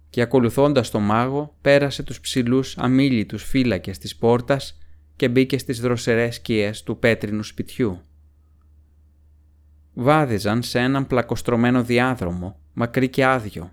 και 0.09 0.21
ακολουθώντας 0.21 0.89
τον 0.89 1.03
μάγο 1.03 1.55
πέρασε 1.61 2.03
τους 2.03 2.19
ψηλούς 2.19 2.77
αμήλυτους 2.77 3.43
φύλακες 3.43 3.97
της 3.97 4.15
πόρτας 4.15 4.77
και 5.15 5.29
μπήκε 5.29 5.57
στις 5.57 5.79
δροσερές 5.79 6.35
σκιές 6.35 6.83
του 6.83 6.99
πέτρινου 6.99 7.43
σπιτιού. 7.43 7.99
Βάδιζαν 9.93 10.63
σε 10.63 10.79
έναν 10.79 11.07
πλακοστρωμένο 11.07 11.83
διάδρομο, 11.83 12.59
μακρύ 12.73 13.09
και 13.09 13.25
άδειο, 13.25 13.71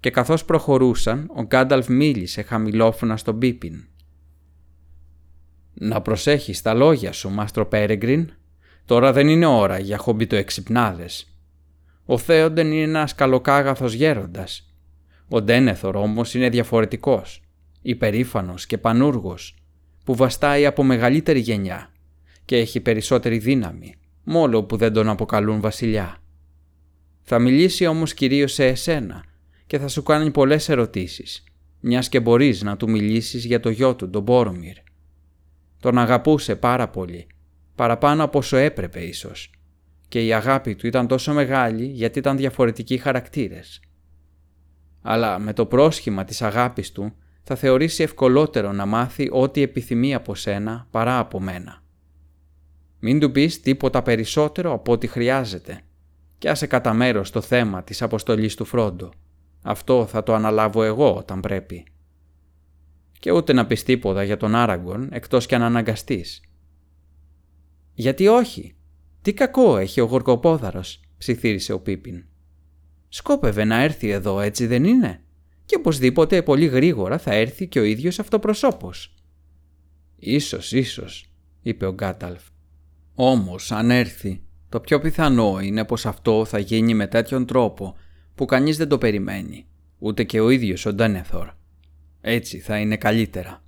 και 0.00 0.10
καθώς 0.10 0.44
προχωρούσαν 0.44 1.30
ο 1.34 1.42
Γκάνταλφ 1.42 1.88
μίλησε 1.88 2.42
χαμηλόφωνα 2.42 3.16
στον 3.16 3.38
Πίπιν. 3.38 3.84
«Να 5.74 6.00
προσέχεις 6.00 6.62
τα 6.62 6.74
λόγια 6.74 7.12
σου, 7.12 7.30
Μάστρο 7.30 7.66
Πέρεγκριν. 7.66 8.30
Τώρα 8.84 9.12
δεν 9.12 9.28
είναι 9.28 9.46
ώρα 9.46 9.78
για 9.78 10.00
εξυπνάδες. 10.30 11.36
Ο 12.04 12.18
Θέοντεν 12.18 12.72
είναι 12.72 12.82
ένας 12.82 13.14
καλοκάγαθος 13.14 13.92
γέροντας. 13.92 14.71
Ο 15.34 15.42
Ντένεθορ 15.42 15.96
όμως 15.96 16.34
είναι 16.34 16.48
διαφορετικός, 16.48 17.42
υπερήφανος 17.82 18.66
και 18.66 18.78
πανούργος, 18.78 19.56
που 20.04 20.14
βαστάει 20.14 20.66
από 20.66 20.82
μεγαλύτερη 20.82 21.40
γενιά 21.40 21.92
και 22.44 22.56
έχει 22.56 22.80
περισσότερη 22.80 23.38
δύναμη, 23.38 23.94
μόλο 24.24 24.64
που 24.64 24.76
δεν 24.76 24.92
τον 24.92 25.08
αποκαλούν 25.08 25.60
βασιλιά. 25.60 26.16
Θα 27.22 27.38
μιλήσει 27.38 27.86
όμως 27.86 28.14
κυρίως 28.14 28.52
σε 28.52 28.66
εσένα 28.66 29.24
και 29.66 29.78
θα 29.78 29.88
σου 29.88 30.02
κάνει 30.02 30.30
πολλές 30.30 30.68
ερωτήσεις, 30.68 31.44
μιας 31.80 32.08
και 32.08 32.20
μπορείς 32.20 32.62
να 32.62 32.76
του 32.76 32.90
μιλήσεις 32.90 33.44
για 33.44 33.60
το 33.60 33.70
γιο 33.70 33.94
του, 33.94 34.10
τον 34.10 34.22
Μπόρομιρ. 34.22 34.76
Τον 35.80 35.98
αγαπούσε 35.98 36.56
πάρα 36.56 36.88
πολύ, 36.88 37.26
παραπάνω 37.74 38.24
από 38.24 38.38
όσο 38.38 38.56
έπρεπε 38.56 39.00
ίσως, 39.00 39.50
και 40.08 40.26
η 40.26 40.32
αγάπη 40.32 40.74
του 40.74 40.86
ήταν 40.86 41.06
τόσο 41.06 41.32
μεγάλη 41.32 41.84
γιατί 41.84 42.18
ήταν 42.18 42.36
διαφορετικοί 42.36 42.98
χαρακτήρες. 42.98 43.80
Αλλά 45.02 45.38
με 45.38 45.52
το 45.52 45.66
πρόσχημα 45.66 46.24
της 46.24 46.42
αγάπης 46.42 46.92
του 46.92 47.14
θα 47.42 47.54
θεωρήσει 47.54 48.02
ευκολότερο 48.02 48.72
να 48.72 48.86
μάθει 48.86 49.28
ό,τι 49.32 49.62
επιθυμεί 49.62 50.14
από 50.14 50.34
σένα 50.34 50.86
παρά 50.90 51.18
από 51.18 51.40
μένα. 51.40 51.82
Μην 52.98 53.20
του 53.20 53.30
πεις 53.30 53.60
τίποτα 53.60 54.02
περισσότερο 54.02 54.72
από 54.72 54.92
ό,τι 54.92 55.06
χρειάζεται 55.06 55.80
και 56.38 56.50
άσε 56.50 56.66
κατά 56.66 56.92
μέρος 56.92 57.30
το 57.30 57.40
θέμα 57.40 57.82
της 57.82 58.02
αποστολής 58.02 58.54
του 58.54 58.64
Φρόντο. 58.64 59.10
Αυτό 59.62 60.06
θα 60.06 60.22
το 60.22 60.34
αναλάβω 60.34 60.82
εγώ 60.82 61.16
όταν 61.16 61.40
πρέπει. 61.40 61.84
Και 63.18 63.30
ούτε 63.30 63.52
να 63.52 63.66
πεις 63.66 63.82
τίποτα 63.82 64.22
για 64.22 64.36
τον 64.36 64.54
Άραγκον 64.54 65.08
εκτός 65.12 65.46
κι 65.46 65.54
αν 65.54 65.62
αναγκαστείς. 65.62 66.40
«Γιατί 67.94 68.28
όχι; 68.28 68.76
Τι 69.22 69.32
κακό 69.32 69.76
έχει 69.76 70.00
ο 70.00 70.04
γοργοπόδαρος», 70.04 71.00
ψιθύρισε 71.18 71.72
ο 71.72 71.80
Πίπιν. 71.80 72.24
«Σκόπευε 73.14 73.64
να 73.64 73.82
έρθει 73.82 74.08
εδώ 74.08 74.40
έτσι 74.40 74.66
δεν 74.66 74.84
είναι» 74.84 75.20
και 75.64 75.76
οπωσδήποτε 75.78 76.42
πολύ 76.42 76.66
γρήγορα 76.66 77.18
θα 77.18 77.34
έρθει 77.34 77.66
και 77.66 77.80
ο 77.80 77.82
ίδιος 77.82 78.18
αυτοπροσώπος. 78.18 79.14
«Ίσως, 80.16 80.72
ίσως», 80.72 81.32
είπε 81.62 81.86
ο 81.86 81.92
Γκάταλφ. 81.92 82.42
«Όμως, 83.14 83.72
αν 83.72 83.90
έρθει, 83.90 84.42
το 84.68 84.80
πιο 84.80 85.00
πιθανό 85.00 85.60
είναι 85.60 85.84
πως 85.84 86.06
αυτό 86.06 86.44
θα 86.44 86.58
γίνει 86.58 86.94
με 86.94 87.06
τέτοιον 87.06 87.46
τρόπο 87.46 87.96
που 88.34 88.44
κανείς 88.44 88.76
δεν 88.76 88.88
το 88.88 88.98
περιμένει, 88.98 89.66
ούτε 89.98 90.24
και 90.24 90.40
ο 90.40 90.50
ίδιος 90.50 90.86
ο 90.86 90.92
Ντένεθορ. 90.92 91.50
Έτσι 92.20 92.58
θα 92.58 92.78
είναι 92.78 92.96
καλύτερα. 92.96 93.62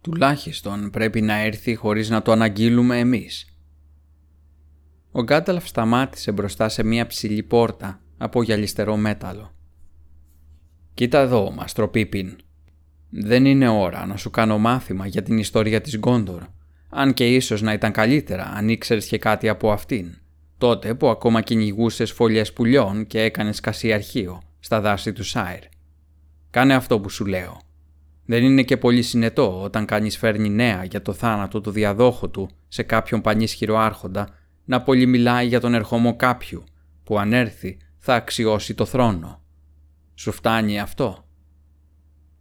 Τουλάχιστον 0.00 0.90
πρέπει 0.90 1.20
να 1.20 1.34
έρθει 1.34 1.74
χωρίς 1.74 2.08
να 2.10 2.22
το 2.22 2.32
αναγγείλουμε 2.32 2.98
εμείς». 2.98 3.56
Ο 5.12 5.22
Γκάταλφ 5.22 5.66
σταμάτησε 5.66 6.32
μπροστά 6.32 6.68
σε 6.68 6.82
μία 6.82 7.06
ψηλή 7.06 7.42
πόρτα 7.42 7.98
από 8.24 8.42
γυαλιστερό 8.42 8.96
μέταλλο. 8.96 9.54
«Κοίτα 10.94 11.18
εδώ, 11.18 11.50
Μαστρο 11.50 11.88
Πίπιν. 11.88 12.36
Δεν 13.10 13.44
είναι 13.44 13.68
ώρα 13.68 14.06
να 14.06 14.16
σου 14.16 14.30
κάνω 14.30 14.58
μάθημα 14.58 15.06
για 15.06 15.22
την 15.22 15.38
ιστορία 15.38 15.80
της 15.80 15.96
Γκόντορ, 15.96 16.42
αν 16.88 17.14
και 17.14 17.34
ίσως 17.34 17.62
να 17.62 17.72
ήταν 17.72 17.92
καλύτερα 17.92 18.44
αν 18.44 18.68
ήξερες 18.68 19.06
και 19.06 19.18
κάτι 19.18 19.48
από 19.48 19.72
αυτήν, 19.72 20.18
τότε 20.58 20.94
που 20.94 21.08
ακόμα 21.08 21.40
κυνηγούσες 21.40 22.12
φωλιές 22.12 22.52
πουλιών 22.52 23.06
και 23.06 23.20
έκανες 23.20 23.60
κασιαρχείο 23.60 24.42
στα 24.60 24.80
δάση 24.80 25.12
του 25.12 25.24
Σάιρ. 25.24 25.62
Κάνε 26.50 26.74
αυτό 26.74 27.00
που 27.00 27.08
σου 27.08 27.26
λέω. 27.26 27.60
Δεν 28.26 28.44
είναι 28.44 28.62
και 28.62 28.76
πολύ 28.76 29.02
συνετό 29.02 29.62
όταν 29.62 29.84
κανείς 29.84 30.18
φέρνει 30.18 30.48
νέα 30.48 30.84
για 30.84 31.02
το 31.02 31.12
θάνατο 31.12 31.60
του 31.60 31.70
διαδόχου 31.70 32.30
του 32.30 32.50
σε 32.68 32.82
κάποιον 32.82 33.20
πανίσχυρο 33.20 33.78
άρχοντα 33.78 34.28
να 34.64 34.82
πολυμιλάει 34.82 35.46
για 35.46 35.60
τον 35.60 35.74
ερχομό 35.74 36.16
κάποιου 36.16 36.64
που 37.04 37.18
αν 37.18 37.32
έρθει 37.32 37.76
θα 38.06 38.14
αξιώσει 38.14 38.74
το 38.74 38.84
θρόνο. 38.84 39.42
Σου 40.14 40.32
φτάνει 40.32 40.80
αυτό; 40.80 41.28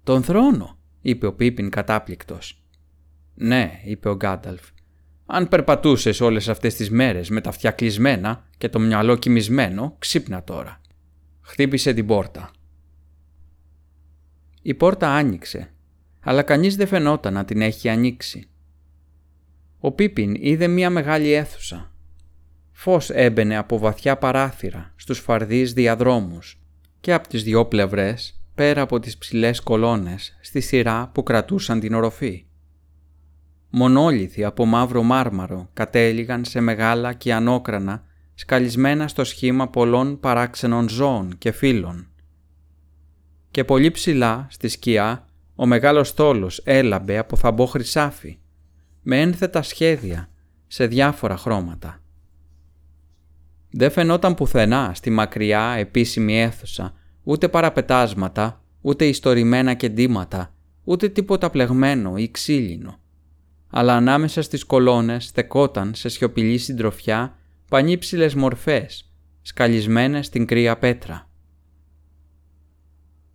Τον 0.04 0.24
θρόνο, 0.24 0.78
είπε 1.02 1.26
ο 1.26 1.34
Πίπιν 1.34 1.70
κατάπληκτος. 1.70 2.64
Ναι, 3.34 3.80
είπε 3.84 4.10
ο 4.10 4.16
Γκάνταλφ. 4.16 4.62
Αν 5.26 5.48
περπατούσες 5.48 6.22
όλες 6.22 6.50
αυτές 6.50 6.76
τις 6.76 6.90
μέρες 6.90 7.30
με 7.30 7.42
τα 7.42 7.50
αυτιά 7.50 7.72
κλεισμένα 7.72 8.48
και 8.58 8.70
το 8.70 8.80
μυαλό 8.80 9.16
κοιμισμένο, 9.16 9.96
ξύπνα 10.00 10.44
τώρα. 10.44 10.82
Χτύπησε 11.42 11.94
την 11.94 12.06
πόρτα. 12.06 12.52
Η 14.62 14.74
πόρτα 14.74 15.10
άνοιξε, 15.10 15.74
αλλά 16.20 16.44
κανείς 16.44 16.76
δεν 16.76 16.88
φαινόταν 16.88 17.34
να 17.34 17.46
την 17.46 17.62
έχει 17.62 17.90
ανοίξει. 17.90 18.50
Ο 19.80 19.92
Πίπιν 19.92 20.36
είδε 20.36 20.68
μία 20.68 20.90
μεγάλη 20.90 21.32
αίθουσα. 21.32 21.93
Φως 22.84 23.10
έμπαινε 23.10 23.58
από 23.58 23.78
βαθιά 23.78 24.18
παράθυρα 24.18 24.94
στους 24.96 25.20
φαρδείς 25.20 25.74
διαδρόμους 25.74 26.62
και 27.00 27.14
από 27.14 27.28
τις 27.28 27.44
δυο 27.44 27.66
πλευρές, 27.66 28.40
πέρα 28.56 28.82
από 28.82 29.00
τις 29.00 29.18
ψηλές 29.18 29.60
κολόνες, 29.60 30.38
στη 30.42 30.60
σειρά 30.60 31.12
που 31.14 31.24
κρατούσαν 31.24 31.80
την 31.80 31.94
οροφή. 31.94 32.46
Μονόλιθοι 33.70 34.44
από 34.44 34.66
μαύρο 34.66 35.04
μάρμαρο 35.04 35.70
κατέληγαν 35.74 36.46
σε 36.46 36.60
μεγάλα 36.60 37.14
και 37.14 37.34
ανώκρανα, 37.34 38.04
σκαλισμένα 38.34 39.08
στο 39.08 39.24
σχήμα 39.24 39.68
πολλών 39.68 40.20
παράξενων 40.20 40.90
ζώων 40.90 41.38
και 41.38 41.52
φύλων. 41.52 42.08
Και 43.52 43.64
πολύ 43.64 43.92
ψηλά, 43.92 44.48
στη 44.50 44.68
σκιά, 44.68 45.26
ο 45.56 45.66
μεγάλος 45.66 46.08
στόλος 46.08 46.62
έλαμπε 46.64 47.18
από 47.18 47.36
θαμπό 47.36 47.66
χρυσάφι, 47.66 48.38
με 49.02 49.22
ένθετα 49.22 49.62
σχέδια 49.62 50.30
σε 50.68 50.88
διάφορα 50.88 51.38
χρώματα. 51.38 52.03
Δεν 53.76 53.92
φαινόταν 53.92 54.36
πουθενά 54.36 54.92
στη 54.96 55.10
μακριά 55.10 55.76
επίσημη 55.78 56.42
αίθουσα 56.42 56.94
ούτε 57.24 57.50
παραπετάσματα, 57.50 58.64
ούτε 58.82 59.06
ιστορημένα 59.06 59.74
κεντήματα, 59.74 60.54
ούτε 60.84 61.10
τίποτα 61.10 61.50
πλεγμένο 61.50 62.18
ή 62.18 62.32
ξύλινο. 62.32 63.00
Αλλά 63.70 63.96
ανάμεσα 63.96 64.42
στις 64.42 64.64
κολόνες 64.64 65.26
στεκόταν 65.26 65.94
σε 65.96 66.10
σιωπηλή 66.10 66.58
συντροφιά 66.58 67.38
πανύψηλες 67.70 68.36
μορφές, 68.36 69.12
σκαλισμένες 69.42 70.26
στην 70.26 70.46
κρύα 70.46 70.78
πέτρα. 70.78 71.30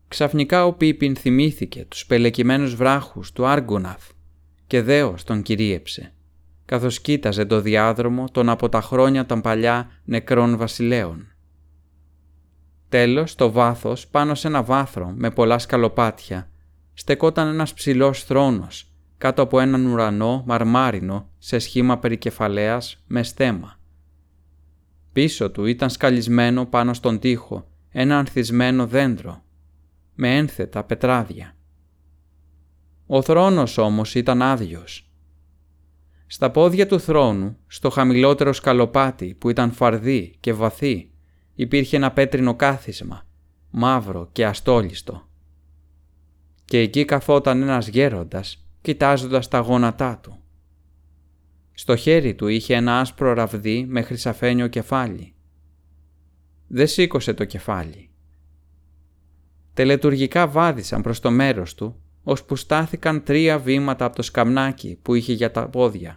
Ξαφνικά 0.09 0.66
ο 0.66 0.72
Πίπιν 0.72 1.16
θυμήθηκε 1.16 1.85
τους 1.88 2.07
πελεκυμένους 2.07 2.74
βράχους 2.74 3.33
του 3.33 3.46
Άργοναθ 3.46 4.11
και 4.66 4.83
δέος 4.83 5.24
τον 5.24 5.42
κυρίεψε 5.42 6.12
καθώς 6.68 7.00
κοίταζε 7.00 7.44
το 7.44 7.61
διάδρομο 7.61 8.24
των 8.33 8.48
από 8.48 8.68
τα 8.68 8.81
χρόνια 8.81 9.26
των 9.26 9.40
παλιά 9.40 9.90
νεκρών 10.04 10.57
βασιλέων. 10.57 11.26
Τέλος, 12.88 13.31
στο 13.31 13.50
βάθος, 13.50 14.09
πάνω 14.09 14.35
σε 14.35 14.48
ένα 14.48 14.62
βάθρο 14.62 15.12
με 15.16 15.31
πολλά 15.31 15.59
σκαλοπάτια, 15.59 16.50
στεκόταν 16.92 17.48
ένας 17.48 17.74
ψηλός 17.74 18.24
θρόνος, 18.24 18.92
κάτω 19.18 19.42
από 19.42 19.61
έναν 19.61 19.87
ουρανό 19.87 20.42
μαρμάρινο 20.46 21.28
σε 21.38 21.59
σχήμα 21.59 21.98
περικεφαλαίας 21.98 23.04
με 23.07 23.22
στέμα. 23.22 23.78
Πίσω 25.12 25.50
του 25.50 25.64
ήταν 25.64 25.90
σκαλισμένο 25.90 26.66
πάνω 26.66 26.94
στον 26.94 27.18
τοίχο 27.18 27.68
ένα 27.90 28.18
ανθισμένο 28.18 28.87
δέντρο, 28.87 29.42
με 30.14 30.37
ένθετα 30.37 30.85
πετράδια. 30.85 31.57
Ο 33.07 33.22
θρόνος 33.22 33.78
όμως 33.78 34.14
ήταν 34.14 34.42
άδειος 34.42 35.07
στα 36.30 36.50
πόδια 36.50 36.86
του 36.86 37.00
θρόνου, 37.00 37.56
στο 37.66 37.90
χαμηλότερο 37.90 38.52
σκαλοπάτι 38.52 39.34
που 39.34 39.50
ήταν 39.50 39.72
φαρδί 39.72 40.36
και 40.40 40.52
βαθύ, 40.52 41.10
υπήρχε 41.54 41.96
ένα 41.96 42.12
πέτρινο 42.12 42.54
κάθισμα, 42.54 43.26
μαύρο 43.70 44.28
και 44.32 44.46
αστόλιστο. 44.46 45.28
Και 46.64 46.78
εκεί 46.78 47.04
καθόταν 47.04 47.62
ένας 47.62 47.88
γέροντας, 47.88 48.66
κοιτάζοντας 48.80 49.48
τα 49.48 49.58
γόνατά 49.58 50.18
του. 50.22 50.38
Στο 51.72 51.96
χέρι 51.96 52.34
του 52.34 52.46
είχε 52.46 52.74
ένα 52.74 53.00
άσπρο 53.00 53.32
ραβδί 53.32 53.84
με 53.88 54.02
χρυσαφένιο 54.02 54.66
κεφάλι. 54.68 55.34
Δεν 56.66 56.86
σήκωσε 56.86 57.34
το 57.34 57.44
κεφάλι. 57.44 58.10
Τελετουργικά 59.74 60.48
βάδισαν 60.48 61.02
προς 61.02 61.20
το 61.20 61.30
μέρος 61.30 61.74
του 61.74 62.02
ώσπου 62.22 62.57
στάθηκαν 62.57 63.22
τρία 63.22 63.59
βήματα 63.59 64.04
από 64.04 64.16
το 64.16 64.22
σκαμνάκι 64.22 64.98
που 65.02 65.14
είχε 65.14 65.33
για 65.33 65.50
τα 65.50 65.68
πόδια. 65.68 66.16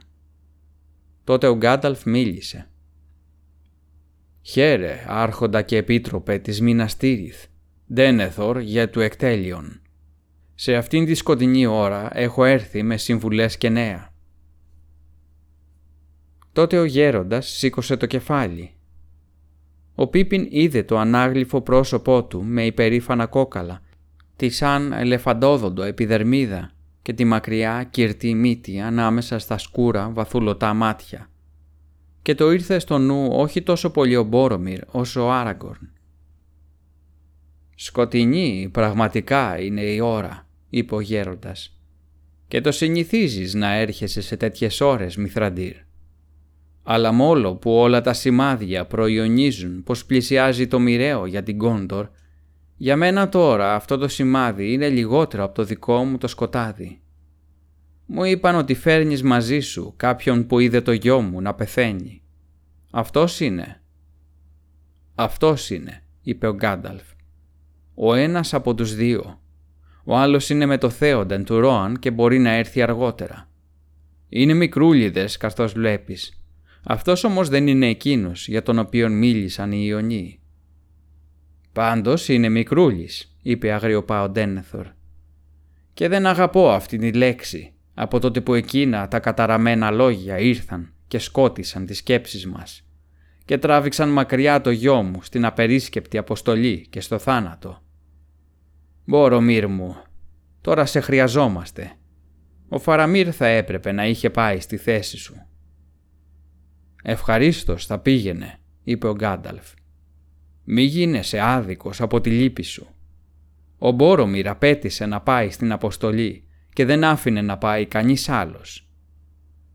Τότε 1.24 1.48
ο 1.48 1.56
Γκάνταλφ 1.56 2.06
μίλησε. 2.06 2.70
«Χαίρε, 4.42 5.06
άρχοντα 5.08 5.62
και 5.62 5.78
επίτροπε 5.78 6.38
της 6.38 6.62
Μίνας 6.62 6.98
Τίριθ, 6.98 7.46
Ντένεθορ 7.94 8.60
για 8.60 8.90
του 8.90 9.00
εκτέλειον. 9.00 9.82
Σε 10.56 10.76
αυτήν 10.76 11.06
τη 11.06 11.14
σκοτεινή 11.14 11.66
ώρα 11.66 12.10
έχω 12.18 12.44
έρθει 12.44 12.84
με 12.84 12.98
συμβουλές 12.98 13.58
και 13.58 13.70
νέα». 13.70 14.14
Τότε 16.54 16.78
ο 16.78 16.84
γέροντας 16.84 17.48
σήκωσε 17.48 17.98
το 17.98 18.06
κεφάλι. 18.06 18.74
Ο 19.96 20.08
Πίπιν 20.08 20.48
είδε 20.50 20.84
το 20.84 20.98
ανάγλυφο 20.98 21.62
πρόσωπό 21.62 22.24
του 22.26 22.44
με 22.44 22.66
υπερήφανα 22.66 23.26
κόκαλα, 23.26 23.82
τη 24.41 24.49
σαν 24.49 24.93
ελεφαντόδοντο 24.93 25.84
επιδερμίδα 25.84 26.71
και 27.01 27.13
τη 27.13 27.25
μακριά 27.25 27.88
κυρτή 27.91 28.34
μύτη 28.34 28.80
ανάμεσα 28.80 29.39
στα 29.39 29.58
σκούρα 29.58 30.10
βαθουλωτά 30.10 30.73
μάτια. 30.73 31.30
Και 32.21 32.36
το 32.36 32.51
ήρθε 32.51 32.80
στο 32.80 32.97
νου 32.97 33.27
όχι 33.32 33.62
τόσο 33.62 33.89
πολύ 33.89 34.15
ο 34.15 34.23
Μπόρομιρ 34.23 34.80
όσο 34.88 35.25
ο 35.25 35.32
Άραγκορν. 35.32 35.91
«Σκοτεινή 37.75 38.69
πραγματικά 38.71 39.62
είναι 39.62 39.82
η 39.82 39.99
ώρα», 39.99 40.47
είπε 40.69 40.95
ο 40.95 40.99
γέροντας. 40.99 41.77
«Και 42.47 42.62
το 42.62 42.71
συνηθίζεις 42.71 43.54
να 43.54 43.73
έρχεσαι 43.73 44.21
σε 44.21 44.38
τέτοιες 44.38 44.82
ώρες, 44.82 45.15
Μηθραντήρ. 45.15 45.75
Αλλά 46.84 47.12
μόλο 47.12 47.56
που 47.56 47.71
όλα 47.71 48.01
τα 48.01 48.13
σημάδια 48.13 48.86
προϊονίζουν 48.86 49.84
πως 49.84 50.06
πλησιάζει 50.06 50.67
το 50.67 50.80
μοιραίο 50.80 51.25
για 51.25 51.43
την 51.43 51.58
Κόντορ, 51.58 52.10
για 52.82 52.96
μένα 52.96 53.30
τώρα 53.30 53.76
αυτό 53.76 53.98
το 53.98 54.08
σημάδι 54.08 54.74
είναι 54.74 54.89
λιγότερο 54.89 55.44
από 55.44 55.54
το 55.56 55.63
δικό 55.63 56.04
μου 56.04 56.17
το 56.17 56.28
σκοτάδι. 56.28 57.02
Μου 58.06 58.24
είπαν 58.24 58.56
ότι 58.56 58.74
φέρνεις 58.74 59.24
μαζί 59.24 59.60
σου 59.60 59.94
κάποιον 59.98 60.48
που 60.48 60.60
είδε 60.60 60.82
το 60.82 60.91
γιο 60.91 61.22
μου 61.22 61.41
να 61.41 61.54
πεθαίνει. 61.54 62.22
Αυτός 62.91 63.39
είναι. 63.39 63.82
Αυτός 65.15 65.70
είναι, 65.70 66.04
είπε 66.22 66.48
ο 66.48 66.54
Γκάνταλφ. 66.54 67.04
Ο 67.96 68.13
ένας 68.13 68.54
από 68.54 68.74
τους 68.74 68.96
δύο. 68.96 69.41
Ο 70.04 70.17
άλλος 70.17 70.50
είναι 70.50 70.65
με 70.65 70.78
το 70.78 70.89
θέονταν 70.89 71.44
του 71.44 71.60
Ρόαν 71.60 72.00
και 72.00 72.12
μπορεί 72.12 72.39
να 72.39 72.52
έρθει 72.52 72.82
αργότερα. 72.82 73.50
Είναι 74.30 74.54
μικρούλιδες 74.54 75.38
καθώς 75.38 75.74
βλέπεις. 75.74 76.44
Αυτός 76.84 77.24
όμως 77.24 77.50
δεν 77.50 77.67
είναι 77.67 77.88
εκείνος 77.88 78.48
για 78.48 78.63
τον 78.63 78.80
οποίο 78.80 79.10
μίλησαν 79.10 79.72
οι 79.72 79.84
Ιωνίοι. 79.88 80.40
«Πάντως 81.74 82.28
είναι 82.28 82.50
μικρούλης», 82.50 83.38
είπε 83.42 83.72
αγριοπά 83.72 84.24
ο 84.24 84.30
Ντένεθορ. 84.30 84.88
«Και 85.94 86.08
δεν 86.08 86.26
αγαπώ 86.26 86.72
αυτή 86.72 86.98
τη 86.98 87.12
λέξη, 87.14 87.74
από 87.94 88.20
τότε 88.20 88.42
που 88.42 88.54
εκείνα 88.54 89.08
τα 89.08 89.20
καταραμένα 89.20 89.92
λόγια 89.92 90.40
ήρθαν 90.40 90.94
και 91.08 91.20
σκότισαν 91.20 91.86
τις 91.86 91.98
σκέψεις 91.98 92.48
μας 92.48 92.86
και 93.46 93.58
τράβηξαν 93.58 94.10
μακριά 94.10 94.62
το 94.62 94.72
γιο 94.72 95.02
μου 95.04 95.22
στην 95.22 95.46
απερίσκεπτη 95.46 96.18
αποστολή 96.18 96.88
και 96.90 97.02
στο 97.02 97.18
θάνατο. 97.18 97.82
Μπορομύρ 99.06 99.68
μου, 99.68 99.96
τώρα 100.62 100.86
σε 100.86 101.00
χρειαζόμαστε. 101.00 101.92
Ο 102.70 102.80
Φαραμύρ 102.80 103.28
θα 103.36 103.48
έπρεπε 103.48 103.92
να 103.92 104.06
είχε 104.06 104.30
πάει 104.30 104.60
στη 104.60 104.78
θέση 104.78 105.18
σου. 105.18 105.46
Ευχαρίστως 107.04 107.86
θα 107.86 108.00
πήγαινε, 108.00 108.60
είπε 108.84 109.08
ο 109.08 109.14
Γκάνταλφ. 109.14 109.74
Μη 110.63 110.82
γίνεσαι 110.82 111.39
άδικος 111.39 112.02
από 112.02 112.21
τη 112.21 112.30
λύπη 112.30 112.63
σου. 112.63 112.88
Ο 113.78 113.91
Μπόρομιρ 113.91 114.47
απέτησε 114.47 115.06
να 115.06 115.21
πάει 115.21 115.50
στην 115.50 115.71
αποστολή 115.71 116.43
και 116.74 116.86
δεν 116.86 117.04
άφηνε 117.04 117.41
να 117.41 117.58
πάει 117.58 117.86
κανείς 117.86 118.30
άλλος. 118.30 118.88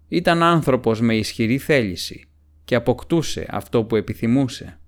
Ήταν 0.09 0.43
άνθρωπος 0.43 1.01
με 1.01 1.17
ισχυρή 1.17 1.59
θέληση 1.59 2.29
και 2.65 2.75
αποκτούσε 2.75 3.47
αυτό 3.51 3.85
που 3.85 3.97
επιθυμούσε. 3.97 4.79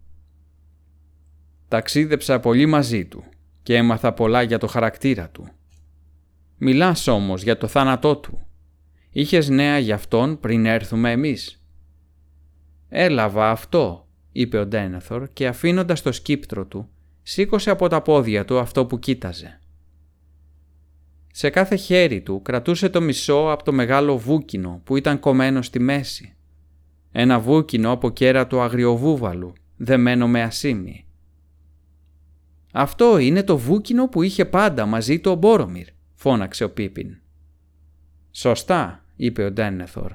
Ταξίδεψα 1.69 2.41
πολύ 2.41 2.67
μαζί 2.67 3.05
του 3.05 3.25
και 3.63 3.77
έμαθα 3.77 4.13
πολλά 4.13 4.43
για 4.43 4.59
το 4.59 4.67
χαρακτήρα 4.67 5.31
του. 5.31 5.49
Μιλάς 6.59 7.07
όμως 7.07 7.43
για 7.43 7.59
το 7.59 7.67
θάνατό 7.67 8.17
του. 8.17 8.47
Είχες 9.11 9.49
νέα 9.49 9.79
για 9.79 9.95
αυτόν 9.95 10.41
πριν 10.41 10.67
έρθουμε 10.67 11.11
εμείς. 11.11 11.63
Έλαβα 12.89 13.51
αυτό, 13.51 14.08
είπε 14.41 14.59
ο 14.59 14.67
Ντένεθορ 14.67 15.29
και 15.33 15.47
αφήνοντας 15.47 16.03
το 16.03 16.13
σκύπτρο 16.13 16.67
του, 16.67 16.89
σήκωσε 17.23 17.71
από 17.71 17.89
τα 17.89 18.03
πόδια 18.03 18.45
του 18.45 18.59
αυτό 18.59 18.87
που 18.87 18.99
κοίταζε. 18.99 19.61
Σε 21.33 21.51
κάθε 21.51 21.77
χέρι 21.77 22.21
του 22.21 22.43
κρατούσε 22.43 22.89
το 22.89 23.01
μισό 23.01 23.51
από 23.51 23.63
το 23.65 23.73
μεγάλο 23.73 24.19
βούκινο 24.19 24.81
που 24.85 24.97
ήταν 24.97 25.21
κομμένο 25.21 25.63
στη 25.63 25.79
μέση. 25.79 26.35
Ένα 27.13 27.41
βούκινο 27.41 27.91
από 27.91 28.11
κέρατο 28.11 28.61
αγριοβούβαλου, 28.61 29.53
δεμένο 29.77 30.29
με 30.29 30.43
ασίμι. 30.43 31.07
«Αυτό 32.73 33.19
είναι 33.19 33.43
το 33.43 33.59
βούκινο 33.59 34.09
που 34.09 34.23
είχε 34.23 34.45
πάντα 34.45 34.87
μαζί 34.87 35.21
του 35.21 35.31
ο 35.31 35.35
Μπόρομιρ», 35.35 35.87
φώναξε 36.15 36.65
ο 36.65 36.71
Πίπιν. 36.71 37.17
«Σωστά», 38.31 39.05
είπε 39.17 39.45
ο 39.45 39.51
Ντένεθορ. 39.51 40.13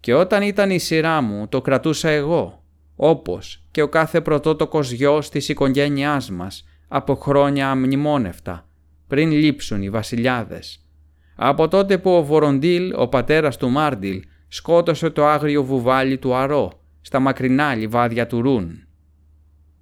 «Και 0.00 0.14
όταν 0.14 0.42
ήταν 0.42 0.70
η 0.70 0.78
σειρά 0.78 1.20
μου 1.20 1.48
το 1.48 1.60
κρατούσα 1.60 2.08
εγώ, 2.08 2.59
όπως 3.02 3.62
και 3.70 3.82
ο 3.82 3.88
κάθε 3.88 4.20
πρωτότοκος 4.20 4.90
γιος 4.90 5.30
της 5.30 5.48
οικογένειάς 5.48 6.30
μας 6.30 6.64
από 6.88 7.14
χρόνια 7.14 7.70
αμνημόνευτα, 7.70 8.68
πριν 9.06 9.30
λείψουν 9.30 9.82
οι 9.82 9.90
βασιλιάδες. 9.90 10.86
Από 11.36 11.68
τότε 11.68 11.98
που 11.98 12.10
ο 12.10 12.22
Βοροντήλ, 12.22 12.92
ο 12.96 13.08
πατέρας 13.08 13.56
του 13.56 13.68
Μάρντιλ, 13.68 14.22
σκότωσε 14.48 15.10
το 15.10 15.26
άγριο 15.26 15.64
βουβάλι 15.64 16.18
του 16.18 16.34
Αρώ 16.34 16.72
στα 17.00 17.20
μακρινά 17.20 17.74
λιβάδια 17.74 18.26
του 18.26 18.42
Ρούν. 18.42 18.86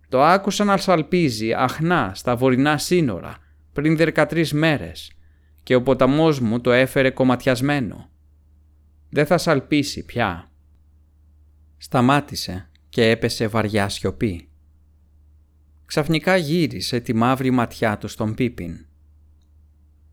Το 0.09 0.23
άκουσα 0.23 0.65
να 0.65 0.77
σαλπίζει 0.77 1.53
αχνά 1.53 2.13
στα 2.15 2.37
βορεινά 2.37 2.79
σύνορα 2.79 3.37
πριν 3.73 3.97
13 3.99 4.49
μέρες 4.53 5.13
και 5.63 5.75
ο 5.75 5.83
ποταμός 5.83 6.41
μου 6.41 6.61
το 6.61 6.73
έφερε 6.73 7.11
κομματιασμένο. 7.11 8.11
Δεν 9.11 9.27
θα 9.27 9.39
σαλπίσει 9.39 10.05
πια. 10.05 10.51
Σταμάτησε 11.77 12.69
και 12.99 13.11
έπεσε 13.11 13.47
βαριά 13.47 13.89
σιωπή. 13.89 14.49
Ξαφνικά 15.85 16.37
γύρισε 16.37 17.01
τη 17.01 17.15
μαύρη 17.15 17.51
ματιά 17.51 17.99
του 17.99 18.09
στον 18.09 18.35
Πίπιν. 18.35 18.87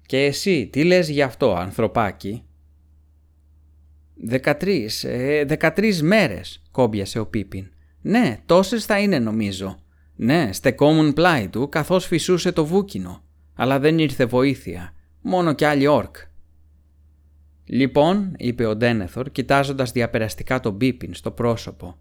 «Και 0.05 0.17
εσύ 0.17 0.67
τι 0.71 0.83
λες 0.83 1.09
γι' 1.09 1.21
αυτό, 1.21 1.55
ανθρωπάκι» 1.55 2.45
«Δεκατρεις, 4.15 5.03
ε, 5.03 5.43
δεκατρεις 5.47 6.01
μέρες», 6.01 6.61
κόμπιασε 6.71 7.19
ο 7.19 7.25
Πίπιν. 7.25 7.69
«Ναι, 8.01 8.39
τόσες 8.45 8.85
θα 8.85 8.99
είναι 8.99 9.19
νομίζω. 9.19 9.79
Ναι, 10.15 10.49
στεκόμουν 10.53 11.13
πλάι 11.13 11.47
του 11.49 11.69
καθώς 11.69 12.05
φυσούσε 12.05 12.51
το 12.51 12.65
βούκινο, 12.65 13.23
αλλά 13.53 13.79
δεν 13.79 13.99
ήρθε 13.99 14.25
βοήθεια, 14.25 14.93
μόνο 15.21 15.53
κι 15.53 15.65
άλλοι 15.65 15.87
όρκ». 15.87 16.15
«Λοιπόν», 17.65 18.33
είπε 18.37 18.65
ο 18.65 18.75
Ντένεθορ 18.75 19.31
κοιτάζοντας 19.31 19.91
διαπεραστικά 19.91 20.59
τον 20.59 20.77
Πίπιν 20.77 21.13
στο 21.13 21.31
πρόσωπο. 21.31 21.97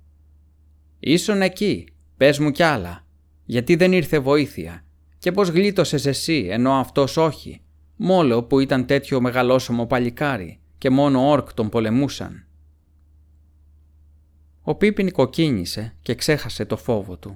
«Ήσουν 1.06 1.42
εκεί, 1.42 1.88
πες 2.16 2.38
μου 2.38 2.50
κι 2.50 2.62
άλλα. 2.62 3.06
Γιατί 3.44 3.76
δεν 3.76 3.92
ήρθε 3.92 4.18
βοήθεια 4.18 4.84
και 5.18 5.32
πώς 5.32 5.48
γλίτωσες 5.48 6.06
εσύ 6.06 6.46
ενώ 6.50 6.72
αυτός 6.72 7.16
όχι, 7.16 7.60
μόλο 7.96 8.42
που 8.42 8.60
ήταν 8.60 8.86
τέτοιο 8.86 9.20
μεγαλόσωμο 9.20 9.86
παλικάρι 9.86 10.60
και 10.78 10.90
μόνο 10.90 11.30
όρκ 11.30 11.54
τον 11.54 11.68
πολεμούσαν. 11.68 12.46
Ο 14.62 14.74
Πίπιν 14.74 15.12
κοκκίνησε 15.12 15.94
και 16.02 16.14
ξέχασε 16.14 16.64
το 16.64 16.76
φόβο 16.76 17.16
του. 17.16 17.34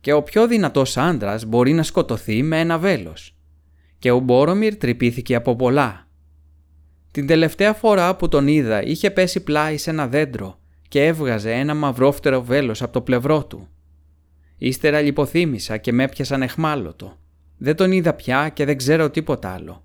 Και 0.00 0.12
ο 0.12 0.22
πιο 0.22 0.46
δυνατός 0.46 0.96
άντρας 0.96 1.44
μπορεί 1.44 1.72
να 1.72 1.82
σκοτωθεί 1.82 2.42
με 2.42 2.60
ένα 2.60 2.78
βέλος. 2.78 3.36
Και 3.98 4.10
ο 4.10 4.18
Μπόρομιρ 4.18 4.76
τρυπήθηκε 4.76 5.34
από 5.34 5.56
πολλά. 5.56 6.08
Την 7.10 7.26
τελευταία 7.26 7.72
φορά 7.72 8.16
που 8.16 8.28
τον 8.28 8.46
είδα 8.46 8.82
είχε 8.82 9.10
πέσει 9.10 9.40
πλάι 9.42 9.76
σε 9.76 9.90
ένα 9.90 10.08
δέντρο 10.08 10.58
και 10.88 11.06
έβγαζε 11.06 11.52
ένα 11.52 11.74
μαυρόφτερο 11.74 12.42
βέλος 12.42 12.82
από 12.82 12.92
το 12.92 13.00
πλευρό 13.00 13.46
του. 13.46 13.68
Ύστερα 14.58 15.00
λιποθύμησα 15.00 15.76
και 15.76 15.92
με 15.92 16.02
έπιασαν 16.02 16.42
εχμάλωτο. 16.42 17.18
Δεν 17.58 17.76
τον 17.76 17.92
είδα 17.92 18.14
πια 18.14 18.48
και 18.48 18.64
δεν 18.64 18.76
ξέρω 18.76 19.10
τίποτα 19.10 19.50
άλλο. 19.50 19.84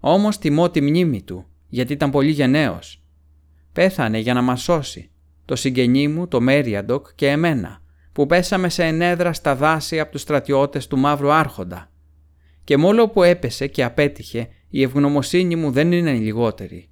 Όμως 0.00 0.38
τιμώ 0.38 0.70
τη 0.70 0.80
μνήμη 0.80 1.22
του, 1.22 1.46
γιατί 1.68 1.92
ήταν 1.92 2.10
πολύ 2.10 2.30
γενναίος. 2.30 3.02
Πέθανε 3.72 4.18
για 4.18 4.34
να 4.34 4.42
μας 4.42 4.62
σώσει, 4.62 5.10
το 5.44 5.56
συγγενή 5.56 6.08
μου, 6.08 6.28
το 6.28 6.40
Μέριαντοκ 6.40 7.06
και 7.14 7.28
εμένα, 7.28 7.82
που 8.12 8.26
πέσαμε 8.26 8.68
σε 8.68 8.84
ενέδρα 8.84 9.32
στα 9.32 9.56
δάση 9.56 10.00
από 10.00 10.10
τους 10.10 10.20
στρατιώτες 10.20 10.86
του 10.86 10.98
Μαύρου 10.98 11.32
Άρχοντα. 11.32 11.90
Και 12.64 12.76
μόλο 12.76 13.08
που 13.08 13.22
έπεσε 13.22 13.66
και 13.66 13.84
απέτυχε, 13.84 14.48
η 14.68 14.82
ευγνωμοσύνη 14.82 15.56
μου 15.56 15.70
δεν 15.70 15.92
είναι 15.92 16.12
λιγότερη. 16.12 16.87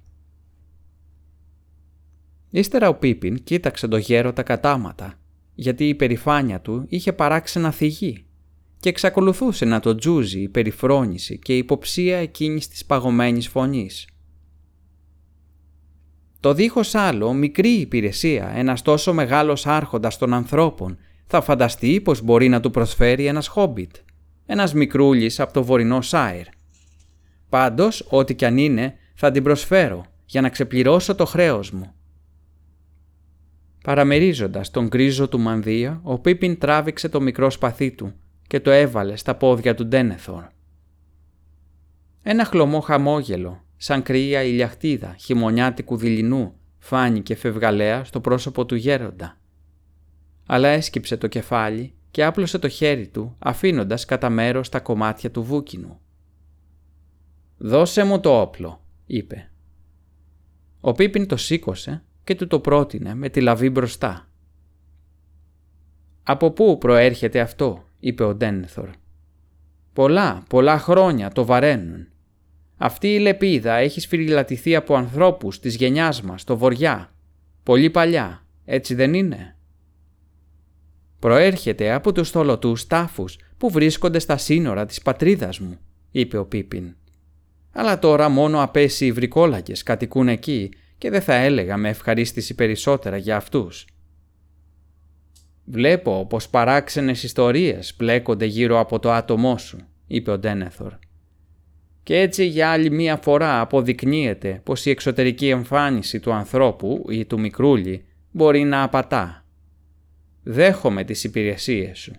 Ύστερα 2.49 2.89
ο 2.89 2.95
Πίπιν 2.95 3.43
κοίταξε 3.43 3.87
το 3.87 3.97
γέρο 3.97 4.33
τα 4.33 4.43
κατάματα, 4.43 5.13
γιατί 5.55 5.87
η 5.87 5.95
περηφάνεια 5.95 6.61
του 6.61 6.85
είχε 6.87 7.13
παράξει 7.13 7.59
να 7.59 7.71
θυγεί 7.71 8.25
και 8.79 8.89
εξακολουθούσε 8.89 9.65
να 9.65 9.79
το 9.79 9.95
τζούζει 9.95 10.41
η 10.41 10.49
περιφρόνηση 10.49 11.39
και 11.39 11.53
η 11.53 11.57
υποψία 11.57 12.17
εκείνης 12.17 12.67
της 12.67 12.85
παγωμένης 12.85 13.47
φωνής. 13.47 14.07
Το 16.39 16.53
δίχως 16.53 16.95
άλλο 16.95 17.33
μικρή 17.33 17.69
υπηρεσία 17.69 18.51
ένας 18.55 18.81
τόσο 18.81 19.13
μεγάλος 19.13 19.65
άρχοντας 19.65 20.17
των 20.17 20.33
ανθρώπων 20.33 20.97
θα 21.27 21.41
φανταστεί 21.41 22.01
πως 22.01 22.21
μπορεί 22.21 22.49
να 22.49 22.59
του 22.59 22.71
προσφέρει 22.71 23.25
ένας 23.25 23.47
χόμπιτ, 23.47 23.95
ένας 24.45 24.73
μικρούλης 24.73 25.39
από 25.39 25.53
το 25.53 25.63
βορεινό 25.63 26.01
Σάιρ. 26.01 26.45
Πάντως, 27.49 28.07
ό,τι 28.09 28.35
κι 28.35 28.45
αν 28.45 28.57
είναι, 28.57 28.95
θα 29.15 29.31
την 29.31 29.43
προσφέρω 29.43 30.05
για 30.25 30.41
να 30.41 30.49
ξεπληρώσω 30.49 31.15
το 31.15 31.25
χρέος 31.25 31.71
μου. 31.71 31.93
Παραμερίζοντας 33.87 34.71
τον 34.71 34.87
γκρίζο 34.87 35.29
του 35.29 35.39
μανδύα, 35.39 35.99
ο 36.03 36.19
Πίπιν 36.19 36.57
τράβηξε 36.57 37.09
το 37.09 37.21
μικρό 37.21 37.49
σπαθί 37.49 37.91
του 37.91 38.13
και 38.47 38.59
το 38.59 38.71
έβαλε 38.71 39.15
στα 39.15 39.35
πόδια 39.35 39.75
του 39.75 39.85
Ντένεθορ. 39.85 40.43
Ένα 42.21 42.45
χλωμό 42.45 42.79
χαμόγελο, 42.79 43.63
σαν 43.77 44.01
κρύα 44.01 44.43
ηλιαχτίδα 44.43 45.15
χειμωνιάτικου 45.19 45.97
δειλινού, 45.97 46.53
φάνηκε 46.77 47.35
φευγαλέα 47.35 48.03
στο 48.03 48.19
πρόσωπο 48.21 48.65
του 48.65 48.75
γέροντα. 48.75 49.37
Αλλά 50.45 50.67
έσκυψε 50.67 51.17
το 51.17 51.27
κεφάλι 51.27 51.93
και 52.11 52.23
άπλωσε 52.23 52.59
το 52.59 52.67
χέρι 52.67 53.07
του 53.07 53.35
αφήνοντας 53.39 54.05
κατά 54.05 54.29
μέρος 54.29 54.69
τα 54.69 54.79
κομμάτια 54.79 55.31
του 55.31 55.43
βούκινου. 55.43 55.99
«Δώσε 57.57 58.03
μου 58.03 58.19
το 58.19 58.41
όπλο», 58.41 58.83
είπε. 59.05 59.51
Ο 60.79 60.91
Πίπιν 60.91 61.27
το 61.27 61.37
σήκωσε 61.37 62.01
και 62.27 62.35
του 62.35 62.47
το 62.47 62.59
πρότεινε 62.59 63.15
με 63.15 63.29
τη 63.29 63.41
λαβή 63.41 63.69
μπροστά. 63.69 64.27
«Από 66.23 66.51
πού 66.51 66.77
προέρχεται 66.77 67.39
αυτό» 67.39 67.83
είπε 67.99 68.23
ο 68.23 68.35
Ντένθορ. 68.35 68.89
«Πολλά, 69.93 70.43
πολλά 70.49 70.79
χρόνια 70.79 71.29
το 71.29 71.45
βαραίνουν. 71.45 72.07
Αυτή 72.77 73.13
η 73.13 73.19
λεπίδα 73.19 73.73
έχει 73.73 73.99
σφυριλατηθεί 73.99 74.75
από 74.75 74.95
ανθρώπους 74.95 75.59
της 75.59 75.75
γενιάς 75.75 76.21
μας, 76.21 76.43
το 76.43 76.57
βοριά. 76.57 77.13
Πολύ 77.63 77.89
παλιά, 77.89 78.45
έτσι 78.65 78.95
δεν 78.95 79.13
είναι» 79.13 79.57
προέρχεται 81.19 81.91
από 81.91 82.11
τους 82.11 82.29
θολωτούς 82.29 82.87
τάφους 82.87 83.37
που 83.57 83.69
βρίσκονται 83.69 84.19
στα 84.19 84.37
σύνορα 84.37 84.85
της 84.85 85.01
πατρίδας 85.01 85.59
μου, 85.59 85.79
είπε 86.11 86.37
ο 86.37 86.45
Πίπιν. 86.45 86.95
Αλλά 87.71 87.99
τώρα 87.99 88.29
μόνο 88.29 88.61
απέσιοι 88.61 89.11
βρικόλακες 89.11 89.83
κατοικούν 89.83 90.27
εκεί 90.27 90.71
και 90.97 91.09
δεν 91.09 91.21
θα 91.21 91.33
έλεγα 91.33 91.77
με 91.77 91.89
ευχαρίστηση 91.89 92.55
περισσότερα 92.55 93.17
για 93.17 93.35
αυτούς. 93.35 93.87
«Βλέπω 95.65 96.25
πως 96.29 96.49
παράξενες 96.49 97.23
ιστορίες 97.23 97.93
πλέκονται 97.93 98.45
γύρω 98.45 98.79
από 98.79 98.99
το 98.99 99.11
άτομό 99.11 99.57
σου», 99.57 99.77
είπε 100.07 100.31
ο 100.31 100.37
Ντένεθορ. 100.37 100.93
«Και 102.03 102.19
έτσι 102.19 102.45
για 102.45 102.69
άλλη 102.69 102.89
μία 102.89 103.17
φορά 103.17 103.61
αποδεικνύεται 103.61 104.61
πως 104.63 104.85
η 104.85 104.89
εξωτερική 104.89 105.49
εμφάνιση 105.49 106.19
του 106.19 106.33
ανθρώπου 106.33 107.05
ή 107.09 107.25
του 107.25 107.39
μικρούλι 107.39 108.05
μπορεί 108.31 108.63
να 108.63 108.83
απατά 108.83 109.41
δέχομαι 110.49 111.03
τις 111.03 111.23
υπηρεσίες 111.23 111.99
σου. 111.99 112.13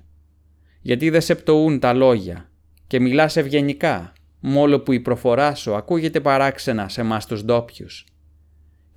Γιατί 0.80 1.10
δεν 1.10 1.20
σε 1.20 1.34
πτωούν 1.34 1.78
τα 1.78 1.92
λόγια 1.92 2.50
και 2.86 3.00
μιλάς 3.00 3.36
ευγενικά, 3.36 4.12
μόλο 4.40 4.80
που 4.80 4.92
η 4.92 5.00
προφορά 5.00 5.54
σου 5.54 5.74
ακούγεται 5.74 6.20
παράξενα 6.20 6.88
σε 6.88 7.00
εμάς 7.00 7.26
τους 7.26 7.44
ντόπιους. 7.44 8.06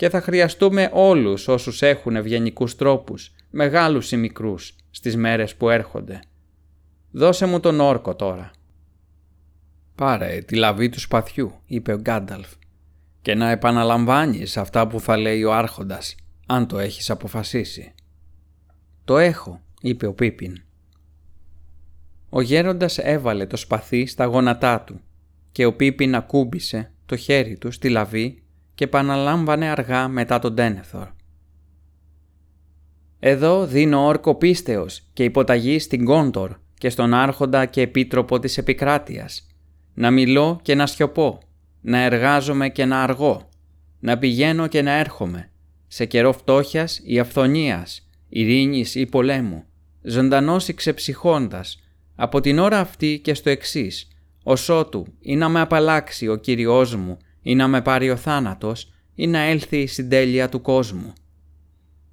Και 0.02 0.10
θα 0.10 0.22
χρειαστούμε 0.22 0.90
όλους 0.94 1.48
όσους 1.48 1.82
έχουν 1.82 2.16
ευγενικούς 2.16 2.76
τρόπους, 2.76 3.32
μεγάλους 3.50 4.12
ή 4.12 4.18
μικρούς, 4.18 4.76
στις 4.92 5.16
μέρες 5.16 5.56
που 5.56 5.70
έρχονται. 5.70 6.20
Δώσε 7.12 7.46
μου 7.46 7.60
τον 7.60 7.80
όρκο 7.80 8.16
τώρα. 8.16 8.52
«Πάρε 9.96 10.42
τη 10.42 10.56
λαβή 10.56 10.90
του 10.90 11.00
σπαθιού», 11.00 11.54
είπε 11.66 11.94
ο 11.94 11.98
Γκάνταλφ, 11.98 12.48
«και 13.22 13.36
να 13.36 13.50
επαναλαμβάνεις 13.50 14.58
αυτά 14.58 14.88
που 14.88 15.00
θα 15.00 15.18
λέει 15.18 15.44
ο 15.44 15.54
άρχοντας, 15.54 16.16
αν 16.46 16.68
το 16.68 16.80
έχεις 16.80 17.10
αποφασίσει». 17.10 17.94
«Το 19.06 19.18
έχω», 19.18 19.62
είπε 19.82 20.06
ο 20.06 20.14
Πίπιν. 20.14 20.64
Ο 22.30 22.42
γέροντας 22.42 22.98
έβαλε 22.98 23.46
το 23.46 23.58
σπαθί 23.58 24.06
στα 24.06 24.26
γόνατά 24.26 24.82
του 24.82 25.02
και 25.52 25.66
ο 25.66 25.76
Πίπιν 25.76 26.16
ακούμπησε 26.16 26.92
το 27.06 27.16
χέρι 27.16 27.58
του 27.58 27.72
στη 27.72 27.90
λαβή 27.90 28.41
και 28.82 28.88
επαναλάμβανε 28.88 29.68
αργά 29.68 30.08
μετά 30.08 30.40
τον 30.40 30.56
Τένεθορ. 30.56 31.08
«Εδώ 33.20 33.66
δίνω 33.66 34.06
όρκο 34.06 34.36
πίστεως 34.36 35.02
και 35.14 35.24
υποταγή 35.24 35.80
στην 35.80 36.06
Κόντορ 36.06 36.58
και 36.74 36.90
στον 36.90 37.14
άρχοντα 37.14 37.66
και 37.66 37.82
επίτροπο 37.82 38.40
της 38.40 38.58
επικράτειας. 38.58 39.48
Να 39.94 40.12
μιλώ 40.12 40.60
και 40.62 40.76
να 40.76 40.88
σιωπώ, 40.88 41.40
να 41.82 41.98
εργάζομαι 41.98 42.70
και 42.70 42.86
να 42.86 43.04
αργώ, 43.04 43.50
να 44.00 44.18
πηγαίνω 44.18 44.68
και 44.68 44.82
να 44.82 44.92
έρχομαι, 44.92 45.50
σε 45.88 46.06
καιρό 46.06 46.34
φτώχειας 46.34 47.02
ή 47.04 47.20
αυθονίας, 47.20 48.10
ειρήνης 48.30 48.96
ή 48.96 49.06
πολέμου, 49.06 49.64
ζωντανός 50.02 50.68
ή 50.68 50.74
ξεψυχώντας, 50.74 51.80
από 52.16 52.40
την 52.40 52.60
ώρα 52.60 52.80
αυτή 52.80 53.20
και 53.24 53.34
στο 53.34 53.50
εξής, 53.50 54.08
οσότου 54.44 55.06
ή 55.20 55.36
να 55.36 55.50
με 55.50 55.60
απαλλάξει 55.60 56.28
ο 56.28 56.36
Κύριός 56.36 56.96
μου 56.96 57.18
ή 57.42 57.56
να 57.56 57.68
με 57.68 57.82
πάρει 57.82 58.10
ο 58.10 58.16
θάνατος 58.16 58.92
ή 59.16 59.28
να 59.28 59.40
έλθει 59.40 59.78
η 59.78 59.88
συντέλεια 59.88 60.50
του 60.50 60.62
κόσμου. 60.62 61.14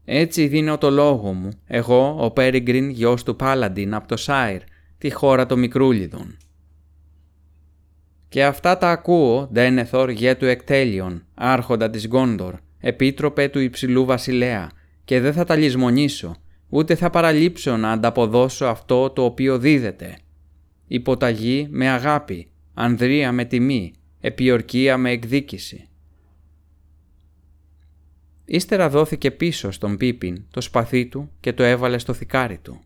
Έτσι 0.04 0.46
δίνω 0.46 0.78
το 0.78 0.90
λόγο 0.90 1.32
μου, 1.32 1.50
εγώ 1.66 2.16
ο 2.18 2.30
Πέριγκριν 2.30 2.90
γιος 2.90 3.22
του 3.22 3.36
Πάλαντιν 3.36 3.94
από 3.94 4.08
το 4.08 4.16
Σάιρ, 4.16 4.60
τη 4.98 5.10
χώρα 5.10 5.46
των 5.46 5.58
Μικρούλιδων. 5.58 6.36
Και 8.28 8.44
αυτά 8.44 8.78
τα 8.78 8.90
ακούω, 8.90 9.48
Ντένεθορ 9.52 10.10
γέ 10.10 10.34
του 10.34 10.46
Εκτέλιον, 10.46 11.24
άρχοντα 11.34 11.90
της 11.90 12.06
Γκόντορ, 12.06 12.54
επίτροπε 12.78 13.48
του 13.48 13.58
υψηλού 13.58 14.04
βασιλέα, 14.04 14.70
και 15.04 15.20
δεν 15.20 15.32
θα 15.32 15.44
τα 15.44 15.56
λησμονήσω, 15.56 16.36
ούτε 16.68 16.94
θα 16.94 17.10
παραλείψω 17.10 17.76
να 17.76 17.90
ανταποδώσω 17.90 18.64
αυτό 18.64 19.10
το 19.10 19.24
οποίο 19.24 19.58
δίδεται. 19.58 20.18
Υποταγή 20.86 21.66
με 21.70 21.88
αγάπη, 21.88 22.50
ανδρεία 22.74 23.32
με 23.32 23.44
τιμή, 23.44 23.92
επιορκία 24.20 24.96
με 24.96 25.10
εκδίκηση. 25.10 25.88
Ύστερα 28.44 28.88
δόθηκε 28.88 29.30
πίσω 29.30 29.70
στον 29.70 29.96
Πίπιν 29.96 30.44
το 30.50 30.60
σπαθί 30.60 31.06
του 31.06 31.30
και 31.40 31.52
το 31.52 31.62
έβαλε 31.62 31.98
στο 31.98 32.12
θικάρι 32.12 32.58
του. 32.58 32.80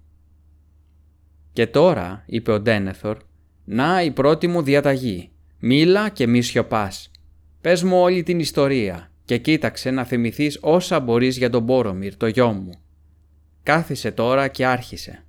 «Και 1.53 1.67
τώρα», 1.67 2.23
είπε 2.27 2.53
ο 2.53 2.61
Ντένεθορ, 2.61 3.17
«να 3.65 4.03
η 4.03 4.11
πρώτη 4.11 4.47
μου 4.47 4.63
διαταγή, 4.63 5.31
μίλα 5.59 6.09
και 6.09 6.27
μη 6.27 6.43
σιωπάς. 6.43 7.11
Πες 7.61 7.83
μου 7.83 8.01
όλη 8.01 8.23
την 8.23 8.39
ιστορία, 8.39 9.11
και 9.25 9.39
κοίταξε 9.39 9.91
να 9.91 10.05
θυμηθείς 10.05 10.59
όσα 10.61 11.01
μπορείς 11.01 11.37
για 11.37 11.51
τον 11.51 11.63
Μπόρομιρ, 11.63 12.17
το 12.17 12.27
γιο 12.27 12.53
μου. 12.53 12.73
Κάθισε 13.63 14.11
τώρα 14.11 14.49
και 14.49 14.67
άρχισε. 14.67 15.25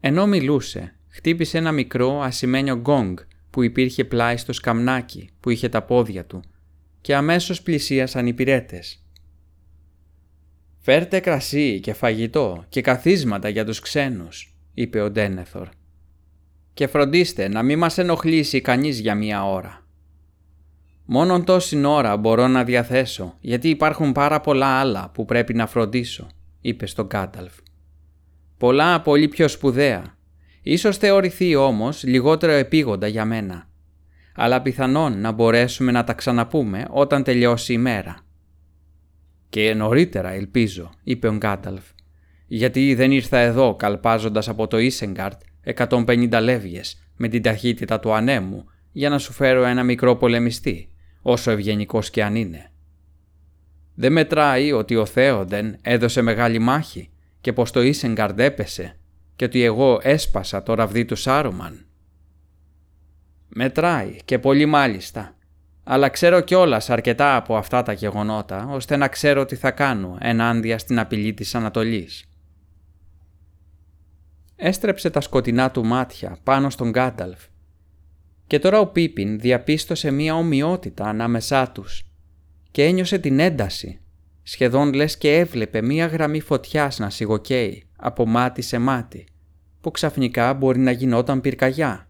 Ενώ 0.00 0.26
μιλούσε, 0.26 0.94
χτύπησε 1.08 1.58
ένα 1.58 1.72
μικρό 1.72 2.20
ασημένιο 2.20 2.74
γκόγκ 2.74 3.18
που 3.54 3.62
υπήρχε 3.62 4.04
πλάι 4.04 4.36
στο 4.36 4.52
σκαμνάκι 4.52 5.30
που 5.40 5.50
είχε 5.50 5.68
τα 5.68 5.82
πόδια 5.82 6.24
του 6.24 6.42
και 7.00 7.14
αμέσως 7.14 7.62
πλησίασαν 7.62 8.26
οι 8.26 8.32
πυρέτες. 8.32 9.04
«Φέρτε 10.78 11.20
κρασί 11.20 11.80
και 11.80 11.92
φαγητό 11.92 12.64
και 12.68 12.80
καθίσματα 12.80 13.48
για 13.48 13.64
τους 13.64 13.80
ξένους», 13.80 14.56
είπε 14.74 15.00
ο 15.00 15.10
Ντένεθορ. 15.10 15.68
«Και 16.74 16.86
φροντίστε 16.86 17.48
να 17.48 17.62
μην 17.62 17.78
μας 17.78 17.98
ενοχλήσει 17.98 18.60
κανείς 18.60 19.00
για 19.00 19.14
μία 19.14 19.44
ώρα». 19.44 19.86
Μόνον 21.04 21.44
τόση 21.44 21.84
ώρα 21.84 22.16
μπορώ 22.16 22.48
να 22.48 22.64
διαθέσω, 22.64 23.36
γιατί 23.40 23.68
υπάρχουν 23.68 24.12
πάρα 24.12 24.40
πολλά 24.40 24.66
άλλα 24.66 25.10
που 25.14 25.24
πρέπει 25.24 25.54
να 25.54 25.66
φροντίσω, 25.66 26.26
είπε 26.60 26.86
στον 26.86 27.08
Κάταλφ. 27.08 27.54
Πολλά 28.58 29.00
πολύ 29.00 29.28
πιο 29.28 29.48
σπουδαία. 29.48 30.16
Ίσως 30.66 30.96
θεωρηθεί 30.96 31.54
όμως 31.54 32.04
λιγότερο 32.04 32.52
επίγοντα 32.52 33.06
για 33.06 33.24
μένα. 33.24 33.68
Αλλά 34.34 34.62
πιθανόν 34.62 35.20
να 35.20 35.32
μπορέσουμε 35.32 35.92
να 35.92 36.04
τα 36.04 36.12
ξαναπούμε 36.12 36.86
όταν 36.90 37.22
τελειώσει 37.22 37.72
η 37.72 37.78
μέρα. 37.78 38.16
Και 39.48 39.74
νωρίτερα 39.74 40.30
ελπίζω, 40.30 40.90
είπε 41.02 41.28
ο 41.28 41.36
Γκάνταλφ, 41.36 41.84
γιατί 42.46 42.94
δεν 42.94 43.12
ήρθα 43.12 43.38
εδώ 43.38 43.74
καλπάζοντας 43.74 44.48
από 44.48 44.66
το 44.66 44.78
Ίσεγκαρτ 44.78 45.40
150 45.74 46.38
λεύγες 46.42 47.08
με 47.16 47.28
την 47.28 47.42
ταχύτητα 47.42 48.00
του 48.00 48.12
ανέμου 48.12 48.64
για 48.92 49.08
να 49.08 49.18
σου 49.18 49.32
φέρω 49.32 49.64
ένα 49.64 49.82
μικρό 49.82 50.16
πολεμιστή 50.16 50.88
όσο 51.22 51.50
ευγενικός 51.50 52.10
και 52.10 52.24
αν 52.24 52.34
είναι. 52.34 52.70
Δεν 53.94 54.12
μετράει 54.12 54.72
ότι 54.72 54.96
ο 54.96 55.06
Θέοντεν 55.06 55.76
έδωσε 55.82 56.22
μεγάλη 56.22 56.58
μάχη 56.58 57.10
και 57.40 57.52
πως 57.52 57.70
το 57.70 57.82
Ίσεγκαρντ 57.82 58.40
έπεσε 58.40 58.98
και 59.36 59.44
ότι 59.44 59.62
εγώ 59.62 60.00
έσπασα 60.02 60.62
το 60.62 60.74
ραβδί 60.74 61.04
του 61.04 61.16
Σάρουμαν. 61.16 61.86
Μετράει 63.48 64.16
και 64.24 64.38
πολύ 64.38 64.66
μάλιστα, 64.66 65.36
αλλά 65.84 66.08
ξέρω 66.08 66.40
κιόλας 66.40 66.90
αρκετά 66.90 67.36
από 67.36 67.56
αυτά 67.56 67.82
τα 67.82 67.92
γεγονότα 67.92 68.66
ώστε 68.70 68.96
να 68.96 69.08
ξέρω 69.08 69.44
τι 69.44 69.56
θα 69.56 69.70
κάνω 69.70 70.16
ενάντια 70.20 70.78
στην 70.78 70.98
απειλή 70.98 71.34
της 71.34 71.54
Ανατολής. 71.54 72.24
Έστρεψε 74.56 75.10
τα 75.10 75.20
σκοτεινά 75.20 75.70
του 75.70 75.84
μάτια 75.84 76.38
πάνω 76.42 76.70
στον 76.70 76.90
Γκάνταλφ 76.90 77.40
και 78.46 78.58
τώρα 78.58 78.80
ο 78.80 78.86
Πίπιν 78.86 79.40
διαπίστωσε 79.40 80.10
μία 80.10 80.34
ομοιότητα 80.34 81.04
ανάμεσά 81.04 81.70
τους 81.70 82.02
και 82.70 82.84
ένιωσε 82.84 83.18
την 83.18 83.38
ένταση, 83.38 84.00
σχεδόν 84.42 84.92
λες 84.92 85.18
και 85.18 85.36
έβλεπε 85.36 85.82
μία 85.82 86.06
γραμμή 86.06 86.40
φωτιάς 86.40 86.98
να 86.98 87.10
σιγοκαίει 87.10 87.86
από 88.06 88.26
μάτι 88.26 88.62
σε 88.62 88.78
μάτι, 88.78 89.26
που 89.80 89.90
ξαφνικά 89.90 90.54
μπορεί 90.54 90.78
να 90.78 90.90
γινόταν 90.90 91.40
πυρκαγιά. 91.40 92.08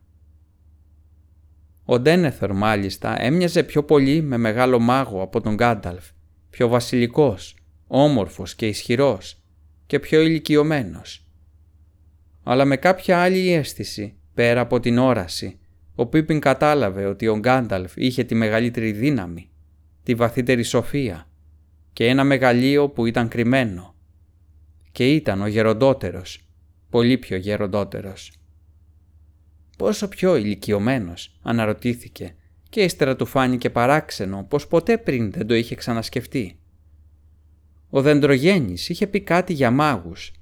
Ο 1.84 1.98
Ντένεθορ 1.98 2.52
μάλιστα 2.52 3.22
έμοιαζε 3.22 3.62
πιο 3.62 3.84
πολύ 3.84 4.22
με 4.22 4.36
μεγάλο 4.36 4.78
μάγο 4.78 5.22
από 5.22 5.40
τον 5.40 5.54
Γκάνταλφ, 5.54 6.04
πιο 6.50 6.68
βασιλικός, 6.68 7.56
όμορφος 7.86 8.54
και 8.54 8.66
ισχυρός 8.66 9.42
και 9.86 9.98
πιο 9.98 10.20
ηλικιωμένος. 10.20 11.26
Αλλά 12.42 12.64
με 12.64 12.76
κάποια 12.76 13.18
άλλη 13.22 13.52
αίσθηση, 13.52 14.14
πέρα 14.34 14.60
από 14.60 14.80
την 14.80 14.98
όραση, 14.98 15.58
ο 15.94 16.06
Πίπιν 16.06 16.40
κατάλαβε 16.40 17.04
ότι 17.06 17.26
ο 17.28 17.38
Γκάνταλφ 17.38 17.92
είχε 17.96 18.24
τη 18.24 18.34
μεγαλύτερη 18.34 18.92
δύναμη, 18.92 19.50
τη 20.02 20.14
βαθύτερη 20.14 20.62
σοφία 20.62 21.28
και 21.92 22.06
ένα 22.06 22.24
μεγαλείο 22.24 22.88
που 22.88 23.06
ήταν 23.06 23.28
κρυμμένο. 23.28 23.93
Και 24.94 25.14
ήταν 25.14 25.42
ο 25.42 25.46
γεροντότερος, 25.46 26.46
πολύ 26.90 27.18
πιο 27.18 27.36
γεροντότερος. 27.36 28.32
Πόσο 29.78 30.08
πιο 30.08 30.36
ηλικιωμένος, 30.36 31.38
αναρωτήθηκε 31.42 32.34
και 32.68 32.82
ύστερα 32.82 33.16
του 33.16 33.26
φάνηκε 33.26 33.70
παράξενο 33.70 34.46
πως 34.48 34.66
ποτέ 34.66 34.98
πριν 34.98 35.32
δεν 35.32 35.46
το 35.46 35.54
είχε 35.54 35.74
ξανασκεφτεί. 35.74 36.58
Ο 37.90 38.02
Δεντρογέννης 38.02 38.88
είχε 38.88 39.06
πει 39.06 39.20
κάτι 39.20 39.52
για 39.52 39.70
μάγους, 39.70 40.32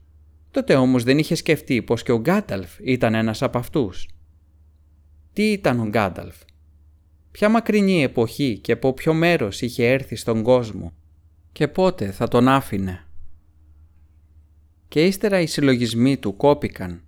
τότε 0.50 0.74
όμως 0.74 1.04
δεν 1.04 1.18
είχε 1.18 1.34
σκεφτεί 1.34 1.82
πως 1.82 2.02
και 2.02 2.12
ο 2.12 2.18
Γκάνταλφ 2.18 2.78
ήταν 2.78 3.14
ένας 3.14 3.42
από 3.42 3.58
αυτούς. 3.58 4.08
Τι 5.32 5.52
ήταν 5.52 5.80
ο 5.80 5.86
Γκάνταλφ, 5.86 6.36
ποια 7.30 7.48
μακρινή 7.48 8.02
εποχή 8.02 8.58
και 8.58 8.72
από 8.72 8.92
ποιο 8.92 9.14
μέρος 9.14 9.60
είχε 9.60 9.88
έρθει 9.88 10.16
στον 10.16 10.42
κόσμο 10.42 10.92
και 11.52 11.68
πότε 11.68 12.10
θα 12.10 12.28
τον 12.28 12.48
άφηνε; 12.48 13.01
Και 14.92 15.04
ύστερα 15.04 15.40
οι 15.40 15.46
συλλογισμοί 15.46 16.16
του 16.16 16.36
κόπηκαν 16.36 17.02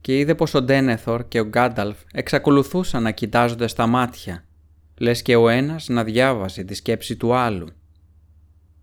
και 0.00 0.18
είδε 0.18 0.34
πως 0.34 0.54
ο 0.54 0.62
Ντένεθορ 0.62 1.28
και 1.28 1.40
ο 1.40 1.44
Γκάνταλφ 1.44 1.96
εξακολουθούσαν 2.12 3.02
να 3.02 3.10
κοιτάζονται 3.10 3.66
στα 3.66 3.86
μάτια, 3.86 4.44
λες 4.98 5.22
και 5.22 5.36
ο 5.36 5.48
ένας 5.48 5.88
να 5.88 6.04
διάβασε 6.04 6.62
τη 6.62 6.74
σκέψη 6.74 7.16
του 7.16 7.34
άλλου. 7.34 7.68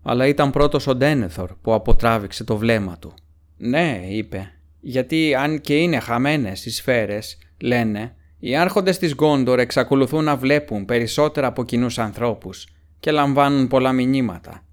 Αλλά 0.02 0.26
ήταν 0.26 0.50
πρώτος 0.50 0.86
ο 0.86 0.94
Ντένεθορ 0.94 1.50
που 1.62 1.74
αποτράβηξε 1.74 2.44
το 2.44 2.56
βλέμμα 2.56 2.98
του. 2.98 3.14
«Ναι», 3.56 4.00
είπε, 4.08 4.52
«γιατί 4.80 5.34
αν 5.34 5.60
και 5.60 5.76
είναι 5.76 5.98
χαμένες 5.98 6.66
οι 6.66 6.70
σφαίρες, 6.70 7.38
λένε, 7.60 8.14
οι 8.38 8.56
άρχοντες 8.56 8.98
της 8.98 9.14
Γκόντορ 9.14 9.58
εξακολουθούν 9.58 10.24
να 10.24 10.36
βλέπουν 10.36 10.84
περισσότερα 10.84 11.46
από 11.46 11.64
κοινούς 11.64 11.98
ανθρώπους 11.98 12.66
και 13.00 13.10
λαμβάνουν 13.10 13.68
πολλά 13.68 13.92
μηνύματα. 13.92 14.64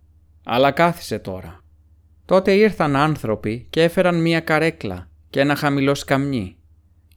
Αλλά 0.44 0.72
κάθισε 0.72 1.20
τώρα. 1.20 1.61
Τότε 2.26 2.52
ήρθαν 2.52 2.96
άνθρωποι 2.96 3.68
και 3.70 3.84
έφεραν 3.84 4.22
μία 4.22 4.40
καρέκλα 4.40 5.10
και 5.30 5.40
ένα 5.40 5.56
χαμηλό 5.56 5.96
σκαμνί 5.96 6.56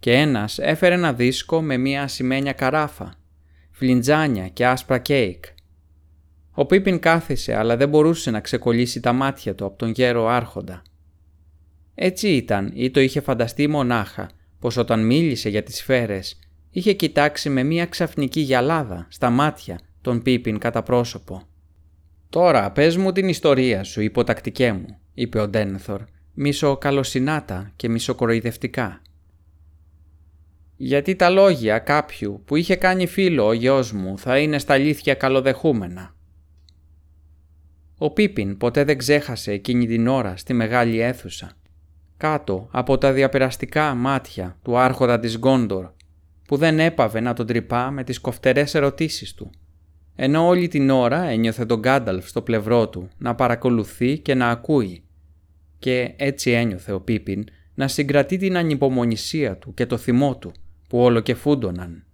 και 0.04 0.12
ένας 0.12 0.58
έφερε 0.58 0.94
ένα 0.94 1.12
δίσκο 1.12 1.62
με 1.62 1.76
μία 1.76 2.02
ασημένια 2.02 2.52
καράφα, 2.52 3.14
φλιντζάνια 3.70 4.48
και 4.48 4.66
άσπρα 4.66 4.98
κέικ. 4.98 5.44
Ο 6.52 6.66
Πίπιν 6.66 6.98
κάθισε 6.98 7.56
αλλά 7.56 7.76
δεν 7.76 7.88
μπορούσε 7.88 8.30
να 8.30 8.40
ξεκολλήσει 8.40 9.00
τα 9.00 9.12
μάτια 9.12 9.54
του 9.54 9.64
από 9.64 9.78
τον 9.78 9.90
γέρο 9.90 10.28
άρχοντα. 10.28 10.82
Έτσι 11.94 12.28
ήταν 12.28 12.72
ή 12.74 12.90
το 12.90 13.00
είχε 13.00 13.20
φανταστεί 13.20 13.68
μονάχα 13.68 14.30
πως 14.58 14.76
όταν 14.76 15.06
μίλησε 15.06 15.48
για 15.48 15.62
τις 15.62 15.76
σφαίρες 15.76 16.38
είχε 16.70 16.92
κοιτάξει 16.92 17.50
με 17.50 17.62
μία 17.62 17.86
ξαφνική 17.86 18.40
γυαλάδα 18.40 19.06
στα 19.10 19.30
μάτια 19.30 19.80
τον 20.00 20.22
Πίπιν 20.22 20.58
κατά 20.58 20.82
πρόσωπο. 20.82 21.42
«Τώρα 22.34 22.70
πες 22.70 22.96
μου 22.96 23.12
την 23.12 23.28
ιστορία 23.28 23.84
σου, 23.84 24.00
υποτακτικέ 24.00 24.72
μου», 24.72 24.98
είπε 25.14 25.40
ο 25.40 25.48
Ντένθορ, 25.48 26.04
μισοκαλοσυνάτα 26.34 27.72
και 27.76 27.88
μισοκοροϊδευτικά. 27.88 29.02
«Γιατί 30.76 31.16
τα 31.16 31.30
λόγια 31.30 31.78
κάποιου 31.78 32.42
που 32.44 32.56
είχε 32.56 32.76
κάνει 32.76 33.06
φίλο 33.06 33.46
ο 33.46 33.52
γιος 33.52 33.92
μου 33.92 34.18
θα 34.18 34.38
είναι 34.38 34.58
στα 34.58 34.74
αλήθεια 34.74 35.14
καλοδεχούμενα». 35.14 36.14
Ο 37.98 38.10
Πίπιν 38.10 38.56
ποτέ 38.56 38.84
δεν 38.84 38.98
ξέχασε 38.98 39.52
εκείνη 39.52 39.86
την 39.86 40.06
ώρα 40.06 40.36
στη 40.36 40.52
μεγάλη 40.52 41.00
αίθουσα. 41.00 41.52
Κάτω 42.16 42.68
από 42.70 42.98
τα 42.98 43.12
διαπεραστικά 43.12 43.94
μάτια 43.94 44.58
του 44.62 44.78
άρχοντα 44.78 45.18
της 45.18 45.36
Γκόντορ 45.38 45.90
που 46.46 46.56
δεν 46.56 46.80
έπαβε 46.80 47.20
να 47.20 47.32
τον 47.32 47.46
τρυπά 47.46 47.90
με 47.90 48.04
τις 48.04 48.18
κοφτερές 48.18 48.74
ερωτήσεις 48.74 49.34
του. 49.34 49.50
Ενώ 50.14 50.46
όλη 50.46 50.68
την 50.68 50.90
ώρα 50.90 51.22
ένιωθε 51.22 51.66
τον 51.66 51.78
Γκάνταλφ 51.78 52.28
στο 52.28 52.42
πλευρό 52.42 52.88
του 52.88 53.08
να 53.18 53.34
παρακολουθεί 53.34 54.18
και 54.18 54.34
να 54.34 54.48
ακούει. 54.48 55.04
Και 55.78 56.14
έτσι 56.16 56.50
ένιωθε 56.50 56.92
ο 56.92 57.00
Πίπιν 57.00 57.44
να 57.74 57.88
συγκρατεί 57.88 58.36
την 58.36 58.56
ανυπομονησία 58.56 59.56
του 59.56 59.74
και 59.74 59.86
το 59.86 59.96
θυμό 59.96 60.36
του 60.36 60.52
που 60.88 60.98
όλο 60.98 61.20
και 61.20 61.34
φούντωναν. 61.34 62.04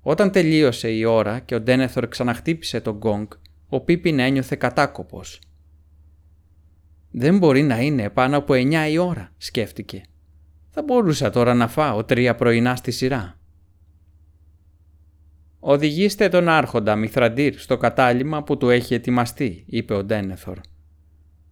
Όταν 0.00 0.30
τελείωσε 0.30 0.90
η 0.90 1.04
ώρα 1.04 1.38
και 1.38 1.54
ο 1.54 1.60
Ντένεθορ 1.60 2.08
ξαναχτύπησε 2.08 2.80
τον 2.80 2.96
γκόγκ, 2.96 3.26
ο 3.68 3.80
Πίπιν 3.80 4.18
ένιωθε 4.18 4.56
κατάκοπος. 4.56 5.40
«Δεν 7.10 7.38
μπορεί 7.38 7.62
να 7.62 7.80
είναι 7.80 8.10
πάνω 8.10 8.36
από 8.36 8.54
εννιά 8.54 8.88
η 8.88 8.98
ώρα», 8.98 9.32
σκέφτηκε 9.36 10.02
θα 10.80 10.86
μπορούσα 10.86 11.30
τώρα 11.30 11.54
να 11.54 11.68
φάω 11.68 12.04
τρία 12.04 12.34
πρωινά 12.34 12.76
στη 12.76 12.90
σειρά. 12.90 13.37
«Οδηγήστε 15.60 16.28
τον 16.28 16.48
άρχοντα 16.48 16.96
Μηθραντήρ 16.96 17.58
στο 17.58 17.76
κατάλημα 17.76 18.42
που 18.42 18.56
του 18.56 18.70
έχει 18.70 18.94
ετοιμαστεί», 18.94 19.64
είπε 19.66 19.94
ο 19.94 20.04
Ντένεθορ. 20.04 20.58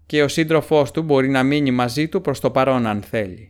«Και 0.07 0.23
ο 0.23 0.29
σύντροφός 0.29 0.91
του 0.91 1.03
μπορεί 1.03 1.29
να 1.29 1.43
μείνει 1.43 1.71
μαζί 1.71 2.09
του 2.09 2.21
προς 2.21 2.41
το 2.41 2.51
παρόν 2.51 2.87
αν 2.87 3.03
θέλει. 3.03 3.49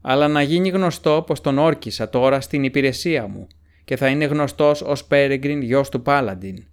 Αλλά 0.00 0.28
να 0.28 0.42
γίνει 0.42 0.68
γνωστό 0.68 1.24
πως 1.26 1.40
τον 1.40 1.58
όρκισα 1.58 2.08
τώρα 2.08 2.40
στην 2.40 2.64
υπηρεσία 2.64 3.26
μου 3.26 3.46
και 3.84 3.96
θα 3.96 4.08
είναι 4.08 4.24
γνωστός 4.24 4.82
ως 4.82 5.04
Πέρεγκριν 5.04 5.62
γιος 5.62 5.88
του 5.88 6.02
Πάλαντιν 6.02 6.66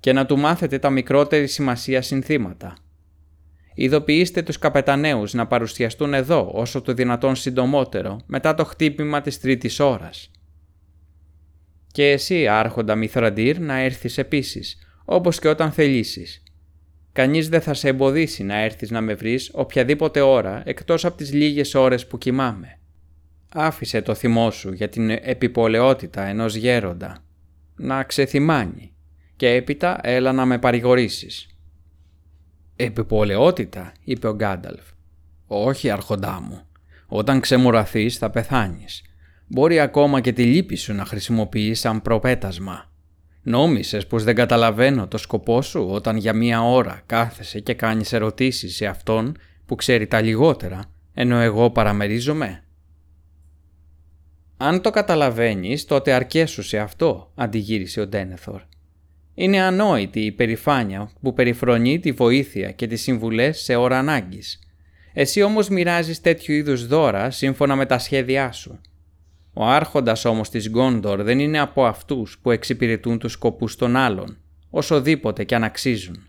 και 0.00 0.12
να 0.12 0.26
του 0.26 0.38
μάθετε 0.38 0.78
τα 0.78 0.90
μικρότερη 0.90 1.46
σημασία 1.46 2.02
συνθήματα. 2.02 2.76
Ειδοποιήστε 3.74 4.42
τους 4.42 4.58
καπεταναίους 4.58 5.34
να 5.34 5.46
παρουσιαστούν 5.46 6.14
εδώ 6.14 6.50
όσο 6.52 6.80
το 6.80 6.92
δυνατόν 6.92 7.36
συντομότερο 7.36 8.20
μετά 8.26 8.54
το 8.54 8.64
χτύπημα 8.64 9.20
της 9.20 9.40
τρίτης 9.40 9.80
ώρας. 9.80 10.30
Και 11.94 12.10
εσύ 12.10 12.46
άρχοντα 12.46 12.94
Μηθραντήρ 12.94 13.60
να 13.60 13.78
έρθεις 13.78 14.18
επίσης, 14.18 14.78
όπως 15.04 15.38
και 15.38 15.48
όταν 15.48 15.72
θελήσεις. 15.72 16.42
Κανείς 17.12 17.48
δεν 17.48 17.60
θα 17.60 17.74
σε 17.74 17.88
εμποδίσει 17.88 18.42
να 18.42 18.58
έρθεις 18.58 18.90
να 18.90 19.00
με 19.00 19.14
βρεις 19.14 19.50
οποιαδήποτε 19.52 20.20
ώρα 20.20 20.62
εκτός 20.64 21.04
από 21.04 21.16
τις 21.16 21.32
λίγες 21.32 21.74
ώρες 21.74 22.06
που 22.06 22.18
κοιμάμαι. 22.18 22.78
Άφησε 23.48 24.02
το 24.02 24.14
θυμό 24.14 24.50
σου 24.50 24.72
για 24.72 24.88
την 24.88 25.10
επιπολαιότητα 25.10 26.22
ενός 26.26 26.54
γέροντα. 26.54 27.24
Να 27.76 28.02
ξεθυμάνει 28.02 28.94
και 29.36 29.48
έπειτα 29.48 29.98
έλα 30.02 30.32
να 30.32 30.44
με 30.44 30.58
παρηγορήσεις. 30.58 31.56
«Επιπολαιότητα», 32.76 33.92
είπε 34.04 34.28
ο 34.28 34.34
Γκάνταλφ. 34.34 34.84
«Όχι, 35.46 35.90
αρχοντά 35.90 36.40
μου. 36.40 36.66
Όταν 37.06 37.40
ξεμοραθείς 37.40 38.16
θα 38.16 38.30
πεθάνεις. 38.30 39.02
Μπορεί 39.46 39.80
ακόμα 39.80 40.20
και 40.20 40.32
τη 40.32 40.44
λύπη 40.44 40.76
σου 40.76 40.94
να 40.94 41.04
χρησιμοποιείς 41.04 41.80
σαν 41.80 42.02
προπέτασμα. 42.02 42.92
Νόμισες 43.42 44.06
πως 44.06 44.24
δεν 44.24 44.34
καταλαβαίνω 44.34 45.08
το 45.08 45.18
σκοπό 45.18 45.62
σου 45.62 45.88
όταν 45.90 46.16
για 46.16 46.32
μία 46.32 46.62
ώρα 46.62 47.02
κάθεσαι 47.06 47.60
και 47.60 47.74
κάνεις 47.74 48.12
ερωτήσεις 48.12 48.76
σε 48.76 48.86
αυτόν 48.86 49.36
που 49.66 49.74
ξέρει 49.74 50.06
τα 50.06 50.20
λιγότερα, 50.20 50.84
ενώ 51.14 51.38
εγώ 51.38 51.70
παραμερίζομαι». 51.70 52.64
«Αν 54.56 54.80
το 54.80 54.90
καταλαβαίνεις, 54.90 55.84
τότε 55.84 56.12
αρκέσου 56.12 56.62
σε 56.62 56.78
αυτό», 56.78 57.32
αντιγύρισε 57.34 58.00
ο 58.00 58.06
Ντένεθορ. 58.06 58.62
Είναι 59.34 59.60
ανόητη 59.60 60.20
η 60.20 60.32
περηφάνεια 60.32 61.10
που 61.20 61.32
περιφρονεί 61.32 61.98
τη 61.98 62.12
βοήθεια 62.12 62.70
και 62.70 62.86
τις 62.86 63.02
συμβουλές 63.02 63.60
σε 63.60 63.76
ώρα 63.76 63.98
ανάγκης. 63.98 64.58
Εσύ 65.12 65.42
όμως 65.42 65.68
μοιράζεις 65.68 66.20
τέτοιου 66.20 66.54
είδους 66.54 66.86
δώρα 66.86 67.30
σύμφωνα 67.30 67.76
με 67.76 67.86
τα 67.86 67.98
σχέδιά 67.98 68.52
σου. 68.52 68.80
Ο 69.54 69.66
άρχοντας 69.66 70.24
όμως 70.24 70.50
της 70.50 70.68
Γκόντορ 70.68 71.22
δεν 71.22 71.38
είναι 71.38 71.58
από 71.58 71.84
αυτούς 71.84 72.38
που 72.42 72.50
εξυπηρετούν 72.50 73.18
τους 73.18 73.32
σκοπούς 73.32 73.76
των 73.76 73.96
άλλων, 73.96 74.36
όσοδήποτε 74.70 75.44
και 75.44 75.54
αν 75.54 75.64
αξίζουν. 75.64 76.26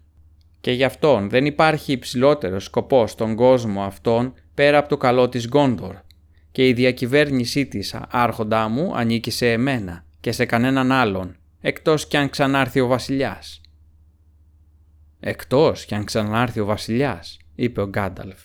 Και 0.61 0.71
γι' 0.71 0.83
αυτόν 0.83 1.29
δεν 1.29 1.45
υπάρχει 1.45 1.91
υψηλότερος 1.91 2.63
σκοπός 2.63 3.11
στον 3.11 3.35
κόσμο 3.35 3.83
αυτόν 3.83 4.33
πέρα 4.53 4.77
από 4.77 4.89
το 4.89 4.97
καλό 4.97 5.29
της 5.29 5.47
Γκόντορ 5.47 5.95
και 6.51 6.67
η 6.67 6.73
διακυβέρνησή 6.73 7.65
της 7.65 7.95
άρχοντά 8.09 8.67
μου 8.67 8.95
ανήκει 8.95 9.31
σε 9.31 9.51
εμένα 9.51 10.05
και 10.19 10.31
σε 10.31 10.45
κανέναν 10.45 10.91
άλλον 10.91 11.35
εκτός 11.61 12.07
κι 12.07 12.17
αν 12.17 12.29
ξανάρθει 12.29 12.79
ο 12.79 12.87
βασιλιάς. 12.87 13.61
«Εκτός 15.19 15.85
κι 15.85 15.95
αν 15.95 16.03
ξανάρθει 16.03 16.59
ο 16.59 16.65
βασιλιάς», 16.65 17.37
είπε 17.55 17.81
ο 17.81 17.87
Γκάνταλφ. 17.87 18.39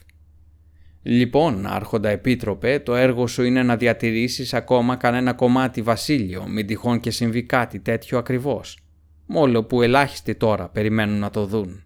«Λοιπόν, 1.03 1.67
άρχοντα 1.67 2.09
επίτροπε, 2.09 2.79
το 2.79 2.95
έργο 2.95 3.27
σου 3.27 3.43
είναι 3.43 3.63
να 3.63 3.77
διατηρήσεις 3.77 4.55
ακόμα 4.55 4.97
κανένα 4.97 5.33
κομμάτι 5.33 5.83
βασίλειο, 5.83 6.47
μην 6.49 6.67
τυχόν 6.67 7.01
και 7.01 7.11
συμβεί 7.11 7.43
κάτι 7.43 7.79
τέτοιο 7.81 8.19
ακριβώς, 8.19 8.79
μόλο 9.27 9.65
που 9.65 9.83
ελάχιστοι 9.83 10.35
τώρα 10.35 10.69
περιμένουν 10.69 11.19
να 11.19 11.31
το 11.31 11.47
δουν. 11.47 11.85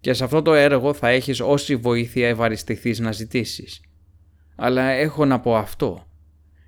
Και 0.00 0.12
σε 0.12 0.24
αυτό 0.24 0.42
το 0.42 0.54
έργο 0.54 0.92
θα 0.92 1.08
έχεις 1.08 1.40
όση 1.40 1.76
βοήθεια 1.76 2.28
ευαριστηθείς 2.28 2.98
να 2.98 3.12
ζητήσεις. 3.12 3.80
Αλλά 4.56 4.82
έχω 4.82 5.24
να 5.24 5.40
πω 5.40 5.56
αυτό. 5.56 6.06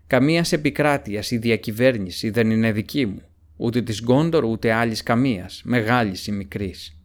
Καμία 0.07 0.45
επικράτειας 0.51 1.30
ή 1.30 1.37
διακυβέρνηση 1.37 2.30
δεν 2.30 2.51
είναι 2.51 2.72
δική 2.72 3.07
μου 3.07 3.22
ούτε 3.57 3.82
της 3.82 4.03
Γκόντορ 4.03 4.45
ούτε 4.45 4.72
άλλης 4.72 5.03
καμίας, 5.03 5.62
μεγάλης 5.64 6.26
ή 6.26 6.32
μικρής. 6.32 6.99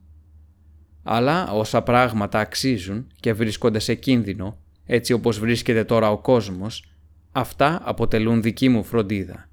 Αλλά 1.04 1.52
όσα 1.52 1.82
πράγματα 1.82 2.40
αξίζουν 2.40 3.08
και 3.20 3.34
βρίσκονται 3.34 3.80
σε 3.80 3.94
κίνδυνο, 3.94 4.58
έτσι 4.86 5.14
όπως 5.14 5.40
βρίσκεται 5.40 5.84
τώρα 5.84 6.12
ο 6.12 6.18
κόσμος, 6.18 6.84
αυτά 7.32 7.82
αποτελούν 7.84 8.42
δική 8.42 8.70
μου 8.70 8.84
φροντίδα. 8.84 9.50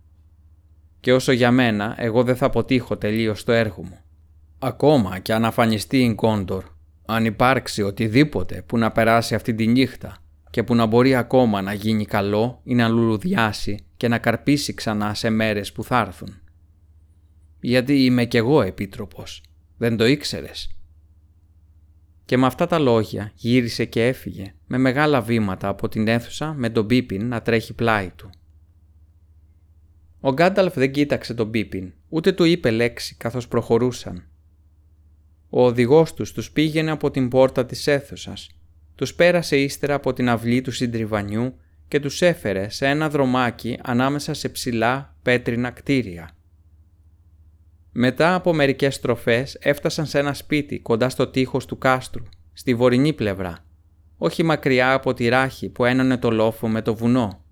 Και 1.00 1.12
όσο 1.12 1.32
για 1.32 1.50
μένα, 1.50 1.94
εγώ 1.98 2.22
δεν 2.22 2.36
θα 2.36 2.46
αποτύχω 2.46 2.96
τελείως 2.96 3.44
το 3.44 3.52
έργο 3.52 3.82
μου. 3.82 3.98
Ακόμα 4.58 5.18
και 5.18 5.32
αν 5.32 5.44
αφανιστεί 5.44 5.98
η 5.98 6.14
Κόντορ, 6.14 6.64
αν 7.06 7.24
υπάρξει 7.24 7.82
οτιδήποτε 7.82 8.62
που 8.66 8.78
να 8.78 8.92
περάσει 8.92 9.34
αυτή 9.34 9.54
τη 9.54 9.66
νύχτα 9.66 10.18
και 10.50 10.62
που 10.62 10.74
να 10.74 10.86
μπορεί 10.86 11.14
ακόμα 11.14 11.62
να 11.62 11.72
γίνει 11.72 12.04
καλό 12.04 12.60
ή 12.64 12.74
να 12.74 12.88
λουλουδιάσει 12.88 13.84
και 13.96 14.08
να 14.08 14.18
καρπίσει 14.18 14.74
ξανά 14.74 15.14
σε 15.14 15.30
μέρες 15.30 15.72
που 15.72 15.84
θα 15.84 16.00
έρθουν. 16.00 16.40
Γιατί 17.60 18.04
είμαι 18.04 18.24
κι 18.24 18.36
εγώ 18.36 18.62
επίτροπος. 18.62 19.42
Δεν 19.76 19.96
το 19.96 20.06
ήξερες. 20.06 20.75
Και 22.26 22.36
με 22.36 22.46
αυτά 22.46 22.66
τα 22.66 22.78
λόγια 22.78 23.32
γύρισε 23.34 23.84
και 23.84 24.06
έφυγε 24.06 24.54
με 24.66 24.78
μεγάλα 24.78 25.20
βήματα 25.20 25.68
από 25.68 25.88
την 25.88 26.08
αίθουσα 26.08 26.54
με 26.54 26.70
τον 26.70 26.86
Πίπιν 26.86 27.28
να 27.28 27.42
τρέχει 27.42 27.72
πλάι 27.74 28.10
του. 28.16 28.30
Ο 30.20 30.32
Γκάνταλφ 30.32 30.74
δεν 30.74 30.92
κοίταξε 30.92 31.34
τον 31.34 31.50
Πίπιν, 31.50 31.92
ούτε 32.08 32.32
του 32.32 32.44
είπε 32.44 32.70
λέξη 32.70 33.14
καθώς 33.14 33.48
προχωρούσαν. 33.48 34.24
Ο 35.50 35.64
οδηγός 35.64 36.14
τους 36.14 36.32
τους 36.32 36.50
πήγαινε 36.50 36.90
από 36.90 37.10
την 37.10 37.28
πόρτα 37.28 37.66
της 37.66 37.86
αίθουσας, 37.86 38.50
τους 38.94 39.14
πέρασε 39.14 39.56
ύστερα 39.56 39.94
από 39.94 40.12
την 40.12 40.28
αυλή 40.28 40.60
του 40.60 40.70
συντριβανιού 40.70 41.54
και 41.88 42.00
τους 42.00 42.22
έφερε 42.22 42.68
σε 42.68 42.86
ένα 42.86 43.08
δρομάκι 43.10 43.78
ανάμεσα 43.82 44.34
σε 44.34 44.48
ψηλά 44.48 45.16
πέτρινα 45.22 45.70
κτίρια. 45.70 46.35
Μετά 47.98 48.34
από 48.34 48.54
μερικές 48.54 48.94
στροφές 48.94 49.56
έφτασαν 49.60 50.06
σε 50.06 50.18
ένα 50.18 50.34
σπίτι 50.34 50.80
κοντά 50.80 51.08
στο 51.08 51.26
τείχος 51.26 51.66
του 51.66 51.78
κάστρου, 51.78 52.22
στη 52.52 52.74
βορεινή 52.74 53.12
πλευρά, 53.12 53.58
όχι 54.16 54.42
μακριά 54.42 54.92
από 54.92 55.14
τη 55.14 55.28
ράχη 55.28 55.68
που 55.68 55.84
ένωνε 55.84 56.16
το 56.16 56.30
λόφο 56.30 56.68
με 56.68 56.82
το 56.82 56.94
βουνό. 56.94 57.44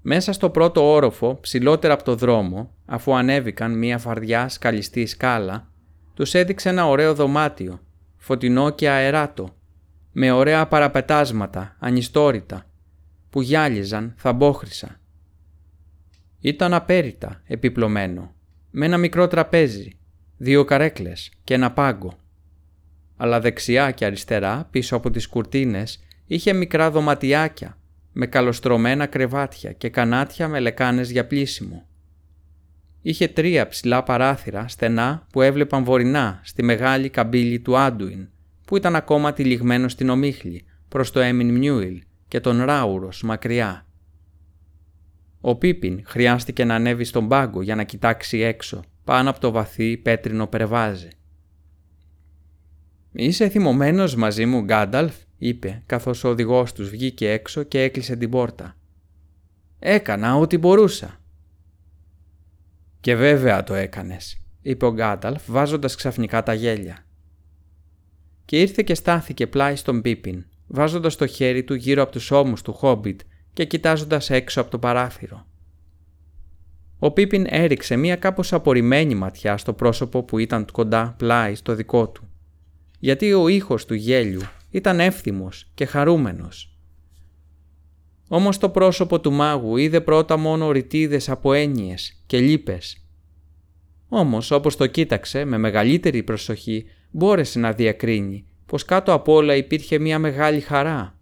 Μέσα 0.00 0.32
στο 0.32 0.50
πρώτο 0.50 0.92
όροφο, 0.92 1.38
ψηλότερα 1.40 1.94
από 1.94 2.02
το 2.02 2.14
δρόμο, 2.14 2.74
αφού 2.86 3.14
ανέβηκαν 3.14 3.78
μία 3.78 3.98
φαρδιά 3.98 4.48
σκαλιστή 4.48 5.06
σκάλα, 5.06 5.68
τους 6.14 6.34
έδειξε 6.34 6.68
ένα 6.68 6.88
ωραίο 6.88 7.14
δωμάτιο, 7.14 7.80
φωτεινό 8.16 8.70
και 8.70 8.90
αεράτο, 8.90 9.56
με 10.12 10.30
ωραία 10.30 10.66
παραπετάσματα, 10.66 11.76
ανιστόρυτα, 11.78 12.66
που 13.30 13.42
γυάλιζαν 13.42 14.14
θαμπόχρυσα. 14.16 15.00
Ήταν 16.40 16.74
απέριτα, 16.74 17.42
επιπλωμένο, 17.46 18.34
με 18.74 18.86
ένα 18.86 18.98
μικρό 18.98 19.28
τραπέζι, 19.28 19.92
δύο 20.36 20.64
καρέκλες 20.64 21.32
και 21.44 21.54
ένα 21.54 21.72
πάγκο. 21.72 22.18
Αλλά 23.16 23.40
δεξιά 23.40 23.90
και 23.90 24.04
αριστερά, 24.04 24.68
πίσω 24.70 24.96
από 24.96 25.10
τις 25.10 25.26
κουρτίνες, 25.26 26.04
είχε 26.26 26.52
μικρά 26.52 26.90
δωματιάκια, 26.90 27.78
με 28.12 28.26
καλοστρωμένα 28.26 29.06
κρεβάτια 29.06 29.72
και 29.72 29.88
κανάτια 29.88 30.48
με 30.48 30.60
λεκάνες 30.60 31.10
για 31.10 31.26
πλήσιμο. 31.26 31.86
Είχε 33.02 33.28
τρία 33.28 33.68
ψηλά 33.68 34.02
παράθυρα 34.02 34.68
στενά 34.68 35.26
που 35.32 35.42
έβλεπαν 35.42 35.84
βορεινά 35.84 36.40
στη 36.44 36.62
μεγάλη 36.62 37.08
καμπύλη 37.08 37.60
του 37.60 37.76
Άντουιν 37.78 38.28
που 38.64 38.76
ήταν 38.76 38.96
ακόμα 38.96 39.32
τυλιγμένο 39.32 39.88
στην 39.88 40.08
ομίχλη 40.08 40.64
προς 40.88 41.10
το 41.10 41.20
Έμιν 41.20 41.54
Μιούιλ 41.54 42.02
και 42.28 42.40
τον 42.40 42.64
Ράουρος 42.64 43.22
μακριά. 43.22 43.86
Ο 45.44 45.56
Πίπιν 45.56 46.02
χρειάστηκε 46.06 46.64
να 46.64 46.74
ανέβει 46.74 47.04
στον 47.04 47.28
πάγκο 47.28 47.62
για 47.62 47.74
να 47.74 47.84
κοιτάξει 47.84 48.38
έξω 48.38 48.82
πάνω 49.04 49.30
από 49.30 49.40
το 49.40 49.50
βαθύ 49.50 49.96
πέτρινο 49.96 50.46
περβάζι. 50.46 51.08
«Είσαι 53.12 53.48
θυμωμένος 53.48 54.14
μαζί 54.14 54.46
μου, 54.46 54.60
Γκάνταλφ», 54.60 55.14
είπε 55.38 55.82
καθώς 55.86 56.24
ο 56.24 56.28
οδηγός 56.28 56.72
τους 56.72 56.90
βγήκε 56.90 57.30
έξω 57.30 57.62
και 57.62 57.82
έκλεισε 57.82 58.16
την 58.16 58.30
πόρτα. 58.30 58.76
«Έκανα 59.78 60.36
ό,τι 60.36 60.58
μπορούσα». 60.58 61.20
«Και 63.00 63.14
βέβαια 63.14 63.62
το 63.62 63.74
έκανες», 63.74 64.40
είπε 64.62 64.84
ο 64.84 64.92
Γκάνταλφ 64.92 65.42
βάζοντας 65.46 65.94
ξαφνικά 65.94 66.42
τα 66.42 66.54
γέλια 66.54 67.04
και 68.44 68.60
ήρθε 68.60 68.82
και 68.82 68.94
στάθηκε 68.94 69.46
πλάι 69.46 69.76
στον 69.76 70.00
Πίπιν, 70.00 70.44
βάζοντας 70.66 71.16
το 71.16 71.26
χέρι 71.26 71.64
του 71.64 71.74
γύρω 71.74 72.02
από 72.02 72.12
τους 72.12 72.30
ώμους 72.30 72.62
του 72.62 72.72
Χόμπιτ 72.72 73.20
και 73.52 73.64
κοιτάζοντας 73.64 74.30
έξω 74.30 74.60
από 74.60 74.70
το 74.70 74.78
παράθυρο. 74.78 75.46
Ο 76.98 77.10
Πίπιν 77.10 77.46
έριξε 77.48 77.96
μία 77.96 78.16
κάπως 78.16 78.52
απορριμμένη 78.52 79.14
ματιά 79.14 79.56
στο 79.56 79.72
πρόσωπο 79.72 80.22
που 80.22 80.38
ήταν 80.38 80.66
κοντά 80.72 81.14
πλάι 81.18 81.54
στο 81.54 81.74
δικό 81.74 82.08
του, 82.08 82.28
γιατί 82.98 83.32
ο 83.32 83.48
ήχος 83.48 83.84
του 83.84 83.94
γέλιου 83.94 84.40
ήταν 84.70 85.00
εύθυμος 85.00 85.70
και 85.74 85.84
χαρούμενος. 85.84 86.76
Όμως 88.28 88.58
το 88.58 88.68
πρόσωπο 88.68 89.20
του 89.20 89.32
μάγου 89.32 89.76
είδε 89.76 90.00
πρώτα 90.00 90.36
μόνο 90.36 90.70
ρητίδες 90.70 91.28
από 91.28 91.52
έννοιες 91.52 92.22
και 92.26 92.40
λύπες. 92.40 93.06
Όμως 94.08 94.50
όπως 94.50 94.76
το 94.76 94.86
κοίταξε 94.86 95.44
με 95.44 95.58
μεγαλύτερη 95.58 96.22
προσοχή 96.22 96.84
μπόρεσε 97.10 97.58
να 97.58 97.72
διακρίνει 97.72 98.46
πως 98.66 98.84
κάτω 98.84 99.12
απ' 99.12 99.28
όλα 99.28 99.54
υπήρχε 99.56 99.98
μια 99.98 100.18
μεγάλη 100.18 100.60
χαρά. 100.60 101.18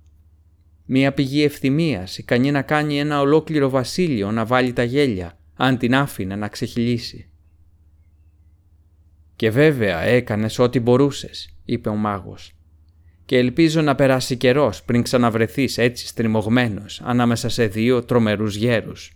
Μια 0.92 1.12
πηγή 1.12 1.44
ευθυμίας, 1.44 2.18
ικανή 2.18 2.50
να 2.50 2.62
κάνει 2.62 2.98
ένα 2.98 3.20
ολόκληρο 3.20 3.68
βασίλειο 3.68 4.30
να 4.30 4.44
βάλει 4.44 4.72
τα 4.72 4.82
γέλια, 4.82 5.38
αν 5.54 5.78
την 5.78 5.94
άφηνε 5.94 6.36
να 6.36 6.48
ξεχυλήσει. 6.48 7.30
«Και 9.36 9.50
βέβαια 9.50 10.00
έκανες 10.00 10.58
ό,τι 10.58 10.80
μπορούσες», 10.80 11.56
είπε 11.64 11.88
ο 11.88 11.94
μάγος. 11.94 12.52
«Και 13.24 13.38
ελπίζω 13.38 13.82
να 13.82 13.94
περάσει 13.94 14.36
καιρός 14.36 14.82
πριν 14.82 15.02
ξαναβρεθείς 15.02 15.78
έτσι 15.78 16.06
στριμωγμένος 16.06 17.00
ανάμεσα 17.04 17.48
σε 17.48 17.66
δύο 17.66 18.04
τρομερούς 18.04 18.56
γέρους». 18.56 19.12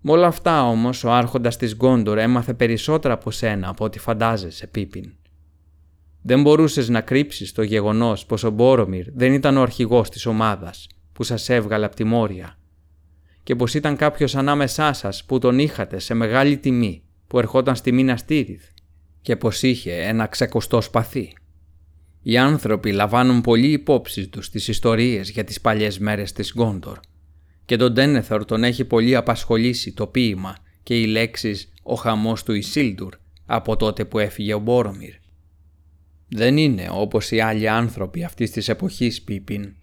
Με 0.00 0.10
όλα 0.10 0.26
αυτά 0.26 0.68
όμως 0.68 1.04
ο 1.04 1.12
άρχοντας 1.12 1.56
της 1.56 1.74
Γκόντορ 1.74 2.18
έμαθε 2.18 2.54
περισσότερα 2.54 3.14
από 3.14 3.30
σένα 3.30 3.68
από 3.68 3.84
ό,τι 3.84 3.98
φαντάζεσαι, 3.98 4.66
Πίπιν. 4.66 5.12
Δεν 6.26 6.42
μπορούσες 6.42 6.88
να 6.88 7.00
κρύψεις 7.00 7.52
το 7.52 7.62
γεγονός 7.62 8.26
πως 8.26 8.44
ο 8.44 8.50
Μπόρομιρ 8.50 9.06
δεν 9.14 9.32
ήταν 9.32 9.56
ο 9.56 9.62
αρχηγός 9.62 10.08
της 10.08 10.26
ομάδας 10.26 10.86
που 11.12 11.22
σας 11.22 11.48
έβγαλε 11.48 11.84
από 11.84 11.96
τη 11.96 12.04
Μόρια 12.04 12.58
και 13.42 13.56
πως 13.56 13.74
ήταν 13.74 13.96
κάποιος 13.96 14.36
ανάμεσά 14.36 14.92
σας 14.92 15.24
που 15.24 15.38
τον 15.38 15.58
είχατε 15.58 15.98
σε 15.98 16.14
μεγάλη 16.14 16.56
τιμή 16.56 17.02
που 17.26 17.38
ερχόταν 17.38 17.76
στη 17.76 17.92
Μίνας 17.92 18.16
Τίριθ 18.16 18.64
και 19.22 19.36
πως 19.36 19.62
είχε 19.62 19.92
ένα 19.92 20.26
ξακουστό 20.26 20.80
σπαθί. 20.80 21.32
Οι 22.22 22.38
άνθρωποι 22.38 22.92
λαμβάνουν 22.92 23.40
πολύ 23.40 23.72
υπόψη 23.72 24.28
τους 24.28 24.50
τις 24.50 24.68
ιστορίες 24.68 25.30
για 25.30 25.44
τις 25.44 25.60
παλιές 25.60 25.98
μέρες 25.98 26.32
της 26.32 26.52
Γκόντορ 26.54 26.98
και 27.64 27.76
τον 27.76 27.94
Τένεθορ 27.94 28.44
τον 28.44 28.64
έχει 28.64 28.84
πολύ 28.84 29.16
απασχολήσει 29.16 29.92
το 29.92 30.06
ποίημα 30.06 30.56
και 30.82 31.00
οι 31.00 31.06
λέξεις 31.06 31.72
«ο 31.82 31.94
χαμός 31.94 32.42
του 32.42 32.52
Ισίλντουρ» 32.52 33.14
από 33.46 33.76
τότε 33.76 34.04
που 34.04 34.18
έφυγε 34.18 34.54
ο 34.54 34.58
Μπόρομιρ 34.58 35.22
δεν 36.36 36.56
είναι 36.56 36.88
όπως 36.90 37.30
οι 37.30 37.40
άλλοι 37.40 37.68
άνθρωποι 37.68 38.24
αυτής 38.24 38.50
της 38.50 38.68
εποχής 38.68 39.22
Πίπιν 39.22 39.74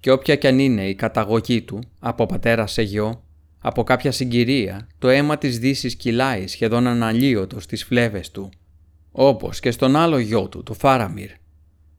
και 0.00 0.10
όποια 0.10 0.36
κι 0.36 0.46
αν 0.46 0.58
είναι 0.58 0.88
η 0.88 0.94
καταγωγή 0.94 1.62
του 1.62 1.82
από 1.98 2.26
πατέρα 2.26 2.66
σε 2.66 2.82
γιο, 2.82 3.22
από 3.58 3.84
κάποια 3.84 4.12
συγκυρία 4.12 4.88
το 4.98 5.08
αίμα 5.08 5.38
της 5.38 5.58
δύσης 5.58 5.96
κυλάει 5.96 6.46
σχεδόν 6.46 6.86
αναλύωτος 6.86 7.62
στις 7.64 7.84
φλέβες 7.84 8.30
του, 8.30 8.50
όπως 9.12 9.60
και 9.60 9.70
στον 9.70 9.96
άλλο 9.96 10.18
γιο 10.18 10.48
του, 10.48 10.62
το 10.62 10.74
Φάραμιρ, 10.74 11.30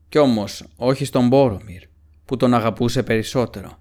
κι 0.08 0.18
όμως 0.18 0.64
όχι 0.76 1.04
στον 1.04 1.28
Μπόρομιρ, 1.28 1.82
που 2.24 2.36
τον 2.36 2.54
αγαπούσε 2.54 3.02
περισσότερο. 3.02 3.78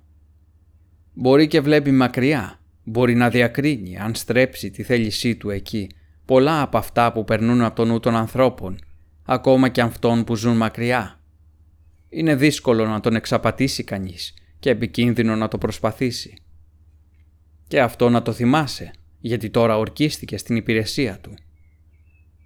Μπορεί 1.14 1.48
και 1.48 1.62
βλέπει 1.62 1.92
μακριά, 1.92 2.60
μπορεί 2.84 3.16
να 3.16 3.30
διακρίνει 3.30 3.98
αν 3.98 4.16
στρέψει 4.16 4.72
τη 4.72 4.84
θέλησή 4.84 5.36
του 5.36 5.50
εκεί 5.50 5.90
πολλά 6.26 6.62
από 6.62 6.78
αυτά 6.78 7.12
που 7.12 7.24
περνούν 7.24 7.62
από 7.62 7.76
τον 7.76 7.88
νου 7.88 8.00
των 8.00 8.16
ανθρώπων 8.16 8.80
ακόμα 9.26 9.70
και 9.70 9.82
αυτών 9.82 10.24
που 10.24 10.36
ζουν 10.36 10.58
μακριά. 10.58 11.20
Είναι 12.10 12.36
δύσκολο 12.36 12.86
να 12.86 13.00
τον 13.00 13.16
εξαπατήσει 13.16 13.84
κανείς 13.84 14.34
και 14.60 14.70
επικίνδυνο 14.70 15.36
να 15.36 15.48
το 15.48 15.58
προσπαθήσει. 15.58 16.34
Και 17.68 17.82
αυτό 17.82 18.10
να 18.10 18.22
το 18.22 18.32
θυμάσαι, 18.32 18.92
γιατί 19.20 19.50
τώρα 19.50 19.78
ορκίστηκε 19.78 20.38
στην 20.38 20.56
υπηρεσία 20.56 21.20
του. 21.20 21.34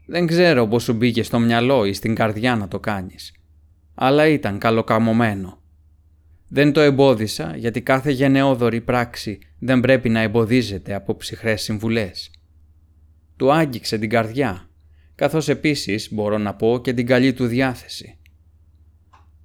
Δεν 0.06 0.28
ξέρω 0.28 0.68
πώς 0.68 0.84
σου 0.84 0.94
μπήκε 0.94 1.24
στο 1.24 1.40
μυαλό 1.40 1.86
ή 1.86 1.94
στην 1.94 2.16
καρδιά 2.16 2.56
να 2.56 2.68
το 2.68 2.80
κάνεις, 2.80 3.34
αλλά 3.96 4.28
ήταν 4.28 4.58
καλοκαμωμένο. 4.58 5.62
Δεν 6.48 6.74
το 6.74 6.80
εμπόδισα 6.80 7.56
γιατί 7.56 7.82
κάθε 7.82 8.12
γενναιόδορη 8.12 8.82
πράξη 8.82 9.40
δεν 9.60 9.80
πρέπει 9.80 10.10
να 10.10 10.20
εμποδίζεται 10.20 10.94
από 10.94 11.16
ψυχρές 11.16 11.62
συμβουλές. 11.62 12.32
Του 13.36 13.54
άγγιξε 13.54 13.98
την 13.98 14.10
καρδιά 14.10 14.69
καθώς 15.20 15.50
επίσης 15.50 16.14
μπορώ 16.14 16.38
να 16.38 16.56
πω 16.56 16.80
και 16.84 16.94
την 16.94 17.06
καλή 17.06 17.34
του 17.34 17.46
διάθεση. 17.46 18.18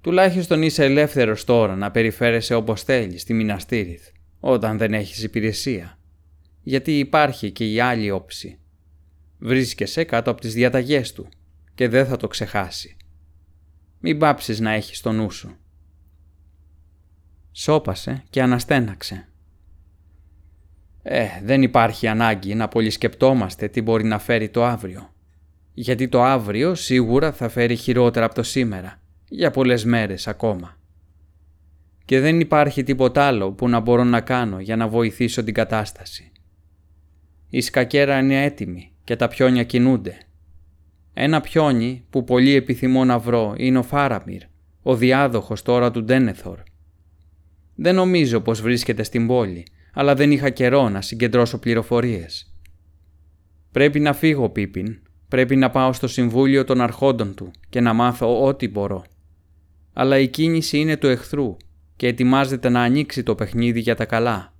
Τουλάχιστον 0.01 0.61
είσαι 0.61 0.83
ελεύθερος 0.83 1.43
τώρα 1.43 1.75
να 1.75 1.91
περιφέρεσαι 1.91 2.53
όπως 2.53 2.83
θέλεις 2.83 3.21
στη 3.21 3.33
Μιναστήριθ, 3.33 4.07
όταν 4.39 4.77
δεν 4.77 4.93
έχεις 4.93 5.23
υπηρεσία. 5.23 5.99
Γιατί 6.61 6.99
υπάρχει 6.99 7.51
και 7.51 7.71
η 7.71 7.79
άλλη 7.79 8.11
όψη. 8.11 8.59
Βρίσκεσαι 9.39 10.03
κάτω 10.03 10.31
από 10.31 10.41
τις 10.41 10.53
διαταγές 10.53 11.13
του 11.13 11.29
και 11.75 11.87
δεν 11.87 12.05
θα 12.05 12.17
το 12.17 12.27
ξεχάσει. 12.27 12.97
Μην 13.99 14.17
πάψεις 14.17 14.59
να 14.59 14.71
έχεις 14.71 15.01
το 15.01 15.11
νου 15.11 15.31
σου. 15.31 15.57
Σώπασε 17.51 18.23
και 18.29 18.41
αναστέναξε. 18.41 19.27
Ε, 21.03 21.27
δεν 21.43 21.61
υπάρχει 21.61 22.07
ανάγκη 22.07 22.55
να 22.55 22.67
πολυσκεπτόμαστε 22.67 23.67
τι 23.67 23.81
μπορεί 23.81 24.03
να 24.03 24.19
φέρει 24.19 24.49
το 24.49 24.65
αύριο. 24.65 25.09
Γιατί 25.77 26.07
το 26.07 26.23
αύριο 26.23 26.75
σίγουρα 26.75 27.31
θα 27.31 27.49
φέρει 27.49 27.75
χειρότερα 27.75 28.25
από 28.25 28.35
το 28.35 28.43
σήμερα, 28.43 29.01
για 29.29 29.51
πολλές 29.51 29.85
μέρες 29.85 30.27
ακόμα. 30.27 30.77
Και 32.05 32.19
δεν 32.19 32.39
υπάρχει 32.39 32.83
τίποτα 32.83 33.23
άλλο 33.23 33.51
που 33.51 33.69
να 33.69 33.79
μπορώ 33.79 34.03
να 34.03 34.21
κάνω 34.21 34.59
για 34.59 34.75
να 34.75 34.87
βοηθήσω 34.87 35.43
την 35.43 35.53
κατάσταση. 35.53 36.31
Η 37.49 37.61
σκακέρα 37.61 38.19
είναι 38.19 38.43
έτοιμη 38.43 38.91
και 39.03 39.15
τα 39.15 39.27
πιόνια 39.27 39.63
κινούνται. 39.63 40.17
Ένα 41.13 41.41
πιόνι 41.41 42.05
που 42.09 42.23
πολύ 42.23 42.55
επιθυμώ 42.55 43.05
να 43.05 43.19
βρω 43.19 43.53
είναι 43.57 43.77
ο 43.77 43.83
Φάραμιρ, 43.83 44.41
ο 44.81 44.95
διάδοχος 44.95 45.61
τώρα 45.61 45.91
του 45.91 46.03
Ντένεθορ. 46.03 46.59
Δεν 47.75 47.95
νομίζω 47.95 48.41
πως 48.41 48.61
βρίσκεται 48.61 49.03
στην 49.03 49.27
πόλη, 49.27 49.65
αλλά 49.93 50.15
δεν 50.15 50.31
είχα 50.31 50.49
καιρό 50.49 50.89
να 50.89 51.01
συγκεντρώσω 51.01 51.59
πληροφορίες. 51.59 52.53
Πρέπει 53.71 53.99
να 53.99 54.13
φύγω, 54.13 54.49
Πίπιν. 54.49 54.99
Πρέπει 55.35 55.55
να 55.55 55.69
πάω 55.69 55.93
στο 55.93 56.07
Συμβούλιο 56.07 56.63
των 56.63 56.81
Αρχόντων 56.81 57.35
του 57.35 57.51
και 57.69 57.81
να 57.81 57.93
μάθω 57.93 58.45
ό,τι 58.45 58.67
μπορώ. 58.67 59.03
Αλλά 59.93 60.19
η 60.19 60.27
κίνηση 60.27 60.77
είναι 60.77 60.97
του 60.97 61.07
εχθρού 61.07 61.57
και 61.95 62.07
ετοιμάζεται 62.07 62.69
να 62.69 62.81
ανοίξει 62.81 63.23
το 63.23 63.35
παιχνίδι 63.35 63.79
για 63.79 63.95
τα 63.95 64.05
καλά. 64.05 64.53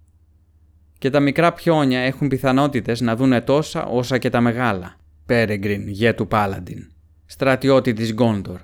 Και 0.97 1.09
τα 1.09 1.19
μικρά 1.19 1.53
πιόνια 1.53 1.99
έχουν 1.99 2.27
πιθανότητες 2.27 3.01
να 3.01 3.15
δούνε 3.15 3.41
τόσα 3.41 3.85
όσα 3.85 4.17
και 4.17 4.29
τα 4.29 4.41
μεγάλα. 4.41 4.95
Πέρεγκριν, 5.25 5.87
γέ 5.87 6.13
του 6.13 6.27
Πάλαντιν, 6.27 6.91
στρατιώτη 7.25 7.93
της 7.93 8.13
Γκόντορ. 8.13 8.59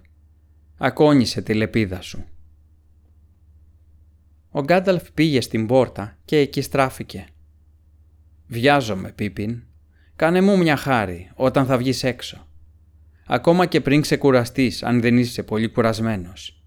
Ακόνισε 0.78 1.42
τη 1.42 1.54
λεπίδα 1.54 2.02
σου. 2.02 2.26
Ο 4.50 4.62
Γκάνταλφ 4.62 5.12
πήγε 5.12 5.42
στην 5.42 5.68
πόρτα 5.68 6.18
και 6.26 6.38
εκεί 6.38 6.62
στράφηκε. 6.62 7.26
«Βιάζομαι, 8.48 9.12
Πίπιν. 9.12 9.64
Κάνε 10.16 10.42
μου 10.42 10.58
μια 10.58 10.76
χάρη 10.76 11.32
όταν 11.36 11.66
θα 11.66 11.78
βγεις 11.78 12.04
έξω. 12.04 12.48
Ακόμα 13.26 13.66
και 13.66 13.82
πριν 13.82 14.02
ξεκουραστείς 14.02 14.84
αν 14.84 15.02
δεν 15.02 15.18
είσαι 15.18 15.44
πολύ 15.44 15.68
κουρασμένος. 15.68 16.64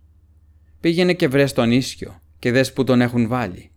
Πήγαινε 0.81 1.13
και 1.13 1.29
βρες 1.29 1.53
τον 1.53 1.71
ίσιο 1.71 2.21
και 2.39 2.53
δες 2.53 2.73
που 2.73 2.85
τον 2.85 3.01
έχουν 3.01 3.29
βάλει. 3.29 3.71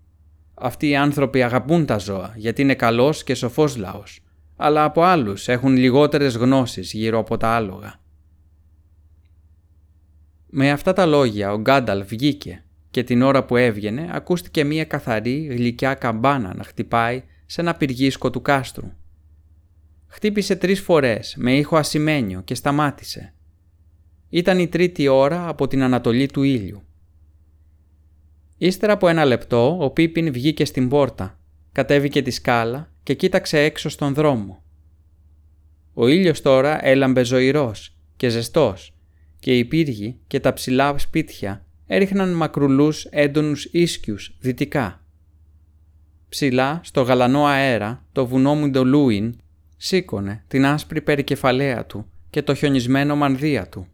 Αυτοί 0.53 0.87
οι 0.87 0.95
άνθρωποι 0.95 1.43
αγαπούν 1.43 1.85
τα 1.85 1.97
ζώα 1.97 2.33
γιατί 2.35 2.61
είναι 2.61 2.75
καλός 2.75 3.23
και 3.23 3.35
σοφός 3.35 3.75
λαός, 3.75 4.19
αλλά 4.55 4.83
από 4.83 5.01
άλλους 5.01 5.47
έχουν 5.47 5.75
λιγότερες 5.75 6.35
γνώσεις 6.35 6.93
γύρω 6.93 7.19
από 7.19 7.37
τα 7.37 7.47
άλογα. 7.49 7.99
Με 10.49 10.71
αυτά 10.71 10.93
τα 10.93 11.05
λόγια 11.05 11.53
ο 11.53 11.59
Γκάνταλφ 11.59 12.07
βγήκε 12.07 12.63
και 12.91 13.03
την 13.03 13.21
ώρα 13.21 13.45
που 13.45 13.55
έβγαινε 13.55 14.09
ακούστηκε 14.11 14.63
μία 14.63 14.85
καθαρή 14.85 15.47
γλυκιά 15.51 15.93
καμπάνα 15.93 16.53
να 16.55 16.63
χτυπάει 16.63 17.23
σε 17.45 17.61
ένα 17.61 17.73
πυργίσκο 17.75 18.29
του 18.29 18.41
κάστρου. 18.41 18.91
Χτύπησε 20.17 20.55
τρεις 20.55 20.79
φορές 20.79 21.35
με 21.37 21.55
ήχο 21.57 21.77
ασημένιο 21.77 22.41
και 22.41 22.55
σταμάτησε. 22.55 23.33
Ήταν 24.29 24.59
η 24.59 24.67
τρίτη 24.67 25.07
ώρα 25.07 25.47
από 25.47 25.67
την 25.67 25.83
ανατολή 25.83 26.25
του 26.25 26.43
ήλιου. 26.43 26.83
Ύστερα 28.57 28.93
από 28.93 29.07
ένα 29.07 29.25
λεπτό 29.25 29.77
ο 29.79 29.89
Πίπιν 29.89 30.31
βγήκε 30.31 30.65
στην 30.65 30.89
πόρτα, 30.89 31.39
κατέβηκε 31.71 32.21
τη 32.21 32.31
σκάλα 32.31 32.91
και 33.03 33.13
κοίταξε 33.13 33.59
έξω 33.59 33.89
στον 33.89 34.13
δρόμο. 34.13 34.63
Ο 35.93 36.07
ήλιος 36.07 36.41
τώρα 36.41 36.85
έλαμπε 36.85 37.23
ζωηρός 37.23 37.95
και 38.15 38.29
ζεστός 38.29 38.93
και 39.39 39.57
οι 39.57 39.65
πύργοι 39.65 40.19
και 40.27 40.39
τα 40.39 40.53
ψηλά 40.53 40.97
σπίτια 40.97 41.65
έριχναν 41.87 42.33
μακρουλούς 42.33 43.05
έντονους 43.05 43.65
ίσκιους 43.65 44.35
δυτικά. 44.39 45.05
Ψηλά, 46.29 46.81
στο 46.83 47.01
γαλανό 47.01 47.45
αέρα, 47.45 48.05
το 48.11 48.27
βουνό 48.27 48.55
Μουντολούιν 48.55 49.35
σήκωνε 49.77 50.43
την 50.47 50.65
άσπρη 50.65 51.01
περικεφαλαία 51.01 51.85
του 51.85 52.05
και 52.29 52.41
το 52.41 52.53
χιονισμένο 52.53 53.15
μανδύα 53.15 53.69
του. 53.69 53.87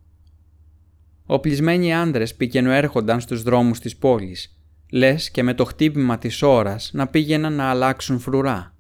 Οπλισμένοι 1.26 1.94
άντρες 1.96 2.36
έρχονταν 2.54 3.20
στους 3.20 3.44
δρόμους 3.44 3.80
της 3.80 3.98
πόλης, 3.98 4.58
λες 4.92 5.32
και 5.32 5.44
με 5.44 5.54
το 5.54 5.66
χτύπημα 5.66 6.18
της 6.18 6.42
ώρας 6.42 6.90
να 6.94 7.08
πήγαιναν 7.08 7.54
να 7.54 7.70
αλλάξουν 7.70 8.20
φρουρά. 8.20 8.76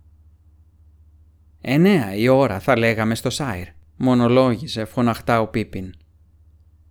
«Εννέα 1.61 2.15
η 2.15 2.27
ώρα 2.27 2.59
θα 2.59 2.77
λέγαμε 2.77 3.15
στο 3.15 3.29
Σάιρ», 3.29 3.67
μονολόγησε 3.97 4.85
φωναχτά 4.85 5.41
ο 5.41 5.47
Πίπιν. 5.47 5.93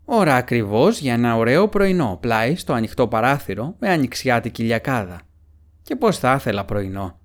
Ώρα 0.04 0.34
ακριβώς 0.34 1.00
για 1.00 1.12
ένα 1.12 1.36
ωραίο 1.36 1.68
πρωινό 1.68 2.18
πλάι 2.20 2.56
στο 2.56 2.72
ανοιχτό 2.72 3.08
παράθυρο 3.08 3.74
με 3.78 3.88
ανοιξιάτικη 3.88 4.62
λιακάδα. 4.62 5.20
Και 5.82 5.96
πώς 5.96 6.18
θα 6.18 6.34
ήθελα 6.34 6.64
πρωινό. 6.64 7.20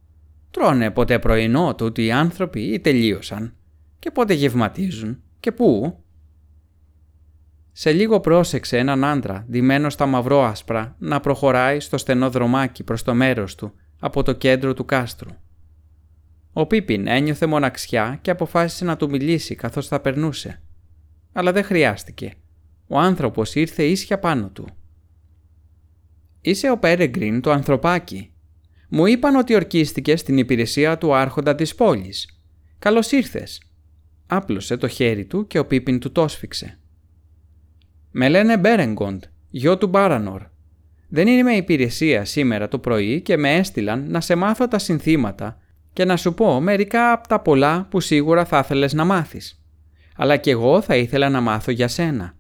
Τρώνε 0.58 0.92
ποτέ 0.92 1.20
πρωινό 1.20 1.76
τούτοι 1.76 2.06
οι 2.06 2.12
άνθρωποι 2.12 2.62
ή 2.62 2.80
τελείωσαν; 2.80 3.56
Και 4.00 4.12
πότε 4.12 4.34
γευματίζουν; 4.34 5.22
Και 5.40 5.52
πού; 5.52 6.00
Σε 7.72 7.92
λίγο 7.92 8.20
πρόσεξε 8.20 8.78
έναν 8.78 9.04
άντρα 9.04 9.46
ντυμένος 9.50 9.94
στα 9.94 10.06
μαυρό-άσπρα 10.06 10.96
να 11.00 11.20
προχωράει 11.20 11.80
στο 11.80 11.98
στενό 11.98 12.30
δρομάκι 12.30 12.84
προς 12.84 13.04
το 13.04 13.14
μέρος 13.14 13.56
του 13.56 13.74
από 14.00 14.24
το 14.24 14.34
κέντρο 14.34 14.74
του 14.74 14.86
κάστρου. 14.86 15.30
Ο 16.54 16.66
Πίπιν 16.66 17.08
ένιωθε 17.08 17.46
μοναξιά 17.46 18.20
και 18.22 18.32
αποφάσισε 18.32 18.86
να 18.86 18.98
του 18.98 19.10
μιλήσει 19.10 19.56
καθώς 19.56 19.88
θα 19.88 20.00
περνούσε. 20.00 20.62
Αλλά 21.32 21.52
δεν 21.52 21.64
χρειάστηκε 21.64 22.34
ο 22.88 23.00
άνθρωπος 23.00 23.56
ήρθε 23.56 23.84
ίσια 23.84 24.20
πάνω 24.20 24.50
του. 24.50 24.68
«Είσαι 26.42 26.72
ο 26.72 26.78
Πέρεγκριν 26.78 27.42
το 27.42 27.52
ανθρωπάκι. 27.52 28.32
Μου 28.88 29.06
είπαν 29.06 29.36
ότι 29.36 29.56
ορκίστηκε 29.56 30.16
στην 30.16 30.38
υπηρεσία 30.38 30.98
του 30.98 31.16
άρχοντα 31.16 31.56
της 31.56 31.76
πόλης. 31.76 32.42
Καλώς 32.80 33.12
ήρθες». 33.12 33.62
Άπλωσε 34.28 34.78
το 34.78 34.88
χέρι 34.88 35.26
του 35.26 35.48
και 35.48 35.60
ο 35.60 35.66
Πίπιν 35.66 36.00
του 36.00 36.12
το 36.12 36.28
σφίξε. 36.28 36.80
«Με 38.12 38.30
λένε 38.30 38.58
Μπέρεγκοντ, 38.58 39.24
γιο 39.50 39.78
του 39.78 39.88
Μπάρανορ. 39.88 40.42
Δεν 41.10 41.28
είμαι 41.28 41.54
υπηρεσία 41.54 42.26
σήμερα 42.26 42.68
το 42.68 42.80
πρωί 42.80 43.22
και 43.22 43.38
με 43.38 43.56
έστειλαν 43.56 44.06
να 44.10 44.22
σε 44.22 44.36
μάθω 44.36 44.68
τα 44.68 44.80
συνθήματα 44.80 45.60
και 45.94 46.06
να 46.06 46.18
σου 46.18 46.34
πω 46.34 46.60
μερικά 46.60 47.12
από 47.12 47.28
τα 47.28 47.40
πολλά 47.40 47.88
που 47.90 48.00
σίγουρα 48.00 48.46
θα 48.46 48.60
ήθελες 48.60 48.94
να 48.94 49.06
μάθεις. 49.06 49.64
Αλλά 50.16 50.38
κι 50.38 50.50
εγώ 50.50 50.82
θα 50.82 50.96
ήθελα 50.96 51.30
να 51.30 51.42
μάθω 51.42 51.72
για 51.72 51.88
σένα 51.88 52.38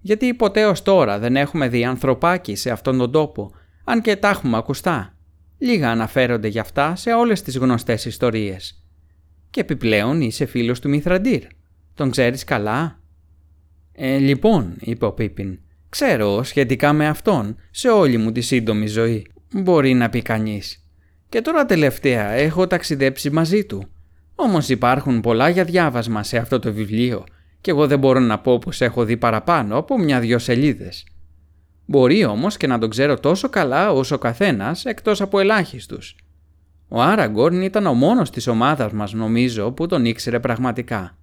γιατί 0.00 0.34
ποτέ 0.34 0.66
ως 0.66 0.82
τώρα 0.82 1.18
δεν 1.18 1.36
έχουμε 1.36 1.68
δει 1.68 1.84
ανθρωπάκι 1.84 2.54
σε 2.54 2.70
αυτόν 2.70 2.98
τον 2.98 3.12
τόπο, 3.12 3.50
αν 3.84 4.00
και 4.00 4.16
τα 4.16 4.28
έχουμε 4.28 4.56
ακουστά. 4.56 5.17
Λίγα 5.58 5.90
αναφέρονται 5.90 6.48
γι' 6.48 6.58
αυτά 6.58 6.96
σε 6.96 7.12
όλες 7.12 7.42
τις 7.42 7.56
γνωστές 7.56 8.04
ιστορίες. 8.04 8.82
Και 9.50 9.60
επιπλέον 9.60 10.20
είσαι 10.20 10.46
φίλος 10.46 10.80
του 10.80 10.88
Μηθραντήρ. 10.88 11.42
Τον 11.94 12.10
ξέρεις 12.10 12.44
καλά; 12.44 13.00
Ε, 13.92 14.16
λοιπόν, 14.18 14.76
είπε 14.80 15.04
ο 15.04 15.12
Πίπιν, 15.12 15.58
ξέρω 15.88 16.42
σχετικά 16.42 16.92
με 16.92 17.06
αυτόν 17.06 17.56
σε 17.70 17.88
όλη 17.88 18.16
μου 18.16 18.32
τη 18.32 18.40
σύντομη 18.40 18.86
ζωή. 18.86 19.26
Μπορεί 19.52 19.94
να 19.94 20.08
πει 20.08 20.22
κανείς. 20.22 20.86
Και 21.28 21.40
τώρα 21.40 21.64
τελευταία 21.64 22.30
έχω 22.30 22.66
ταξιδέψει 22.66 23.30
μαζί 23.30 23.64
του. 23.64 23.88
Όμως 24.34 24.68
υπάρχουν 24.68 25.20
πολλά 25.20 25.48
για 25.48 25.64
διάβασμα 25.64 26.22
σε 26.22 26.36
αυτό 26.36 26.58
το 26.58 26.72
βιβλίο 26.72 27.24
και 27.60 27.70
εγώ 27.70 27.86
δεν 27.86 27.98
μπορώ 27.98 28.20
να 28.20 28.38
πω 28.38 28.58
πως 28.58 28.80
έχω 28.80 29.04
δει 29.04 29.16
παραπάνω 29.16 29.76
από 29.76 29.98
μια-δυο 29.98 30.38
σελίδες. 30.38 31.06
Μπορεί 31.90 32.24
όμως 32.24 32.56
και 32.56 32.66
να 32.66 32.78
τον 32.78 32.90
ξέρω 32.90 33.20
τόσο 33.20 33.48
καλά 33.48 33.92
όσο 33.92 34.14
ο 34.14 34.18
καθένας 34.18 34.84
εκτός 34.84 35.20
από 35.20 35.38
ελάχιστους. 35.38 36.16
Ο 36.88 37.02
Άραγκορν 37.02 37.62
ήταν 37.62 37.86
ο 37.86 37.94
μόνος 37.94 38.30
της 38.30 38.46
ομάδας 38.46 38.92
μας 38.92 39.12
νομίζω 39.12 39.72
που 39.72 39.86
τον 39.86 40.04
ήξερε 40.04 40.40
πραγματικά. 40.40 41.18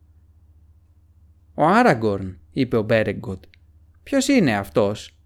«Ο 1.53 1.65
Άραγκορν», 1.65 2.37
είπε 2.51 2.77
ο 2.77 2.81
Μπέρεγκοτ. 2.81 3.43
«Ποιος 4.03 4.27
είναι 4.27 4.55
αυτός» 4.57 5.17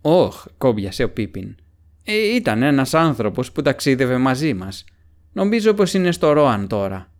«Όχ», 0.00 0.46
κόμπιασε 0.58 1.02
ο 1.02 1.10
Πίπιν. 1.10 1.56
Ε, 2.04 2.34
«Ήταν 2.34 2.62
ένας 2.62 2.94
άνθρωπος 2.94 3.52
που 3.52 3.62
ταξίδευε 3.62 4.16
μαζί 4.16 4.54
μας. 4.54 4.84
Νομίζω 5.32 5.74
πως 5.74 5.94
είναι 5.94 6.12
στο 6.12 6.32
Ρόαν 6.32 6.68
τώρα». 6.68 7.10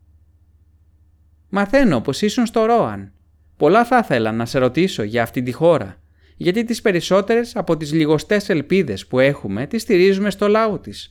«Μαθαίνω 1.49 2.01
πως 2.01 2.23
ήσουν 2.23 2.47
στο 2.47 2.65
Ρόαν», 2.65 3.13
Πολλά 3.57 3.85
θα 3.85 3.99
ήθελα 3.99 4.33
να 4.33 4.47
σε 4.47 4.59
ρωτήσω 4.59 5.03
για 5.03 5.23
αυτή 5.23 5.43
τη 5.43 5.53
χώρα, 5.53 5.97
γιατί 6.43 6.64
τις 6.64 6.80
περισσότερες 6.80 7.57
από 7.57 7.76
τις 7.76 7.93
λιγοστές 7.93 8.49
ελπίδες 8.49 9.07
που 9.07 9.18
έχουμε 9.18 9.66
τις 9.66 9.82
στηρίζουμε 9.82 10.30
στο 10.30 10.49
λαό 10.49 10.78
της. 10.78 11.09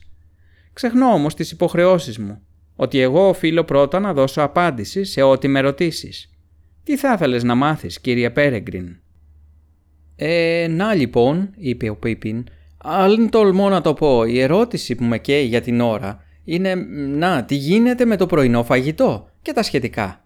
Ξεχνώ 0.72 1.06
όμως 1.06 1.34
τις 1.34 1.50
υποχρεώσεις 1.50 2.18
μου, 2.18 2.42
ότι 2.76 3.00
εγώ 3.00 3.28
οφείλω 3.28 3.64
πρώτα 3.64 3.98
να 4.00 4.12
δώσω 4.12 4.42
απάντηση 4.42 5.04
σε 5.04 5.22
ό,τι 5.22 5.48
με 5.48 5.60
ρωτήσεις. 5.60 6.30
Τι 6.84 6.96
θα 6.96 7.12
ήθελες 7.12 7.42
να 7.42 7.54
μάθεις, 7.54 8.00
κύριε 8.00 8.30
Πέρεγκριν; 8.30 8.96
«Ε, 10.16 10.66
να 10.70 10.94
λοιπόν», 10.94 11.50
είπε 11.56 11.88
ο 11.88 11.96
Πίπιν, 11.96 12.44
«αν 12.78 13.30
τολμώ 13.30 13.68
να 13.68 13.80
το 13.80 13.94
πω, 13.94 14.24
η 14.24 14.40
ερώτηση 14.40 14.94
που 14.94 15.04
με 15.04 15.18
καίει 15.18 15.44
για 15.44 15.60
την 15.60 15.80
ώρα 15.80 16.24
είναι 16.44 16.74
«Να, 17.16 17.44
τι 17.44 17.54
γίνεται 17.54 18.04
με 18.04 18.16
το 18.16 18.26
πρωινό 18.26 18.64
φαγητό» 18.64 19.30
και 19.42 19.52
τα 19.52 19.62
σχετικά. 19.62 20.24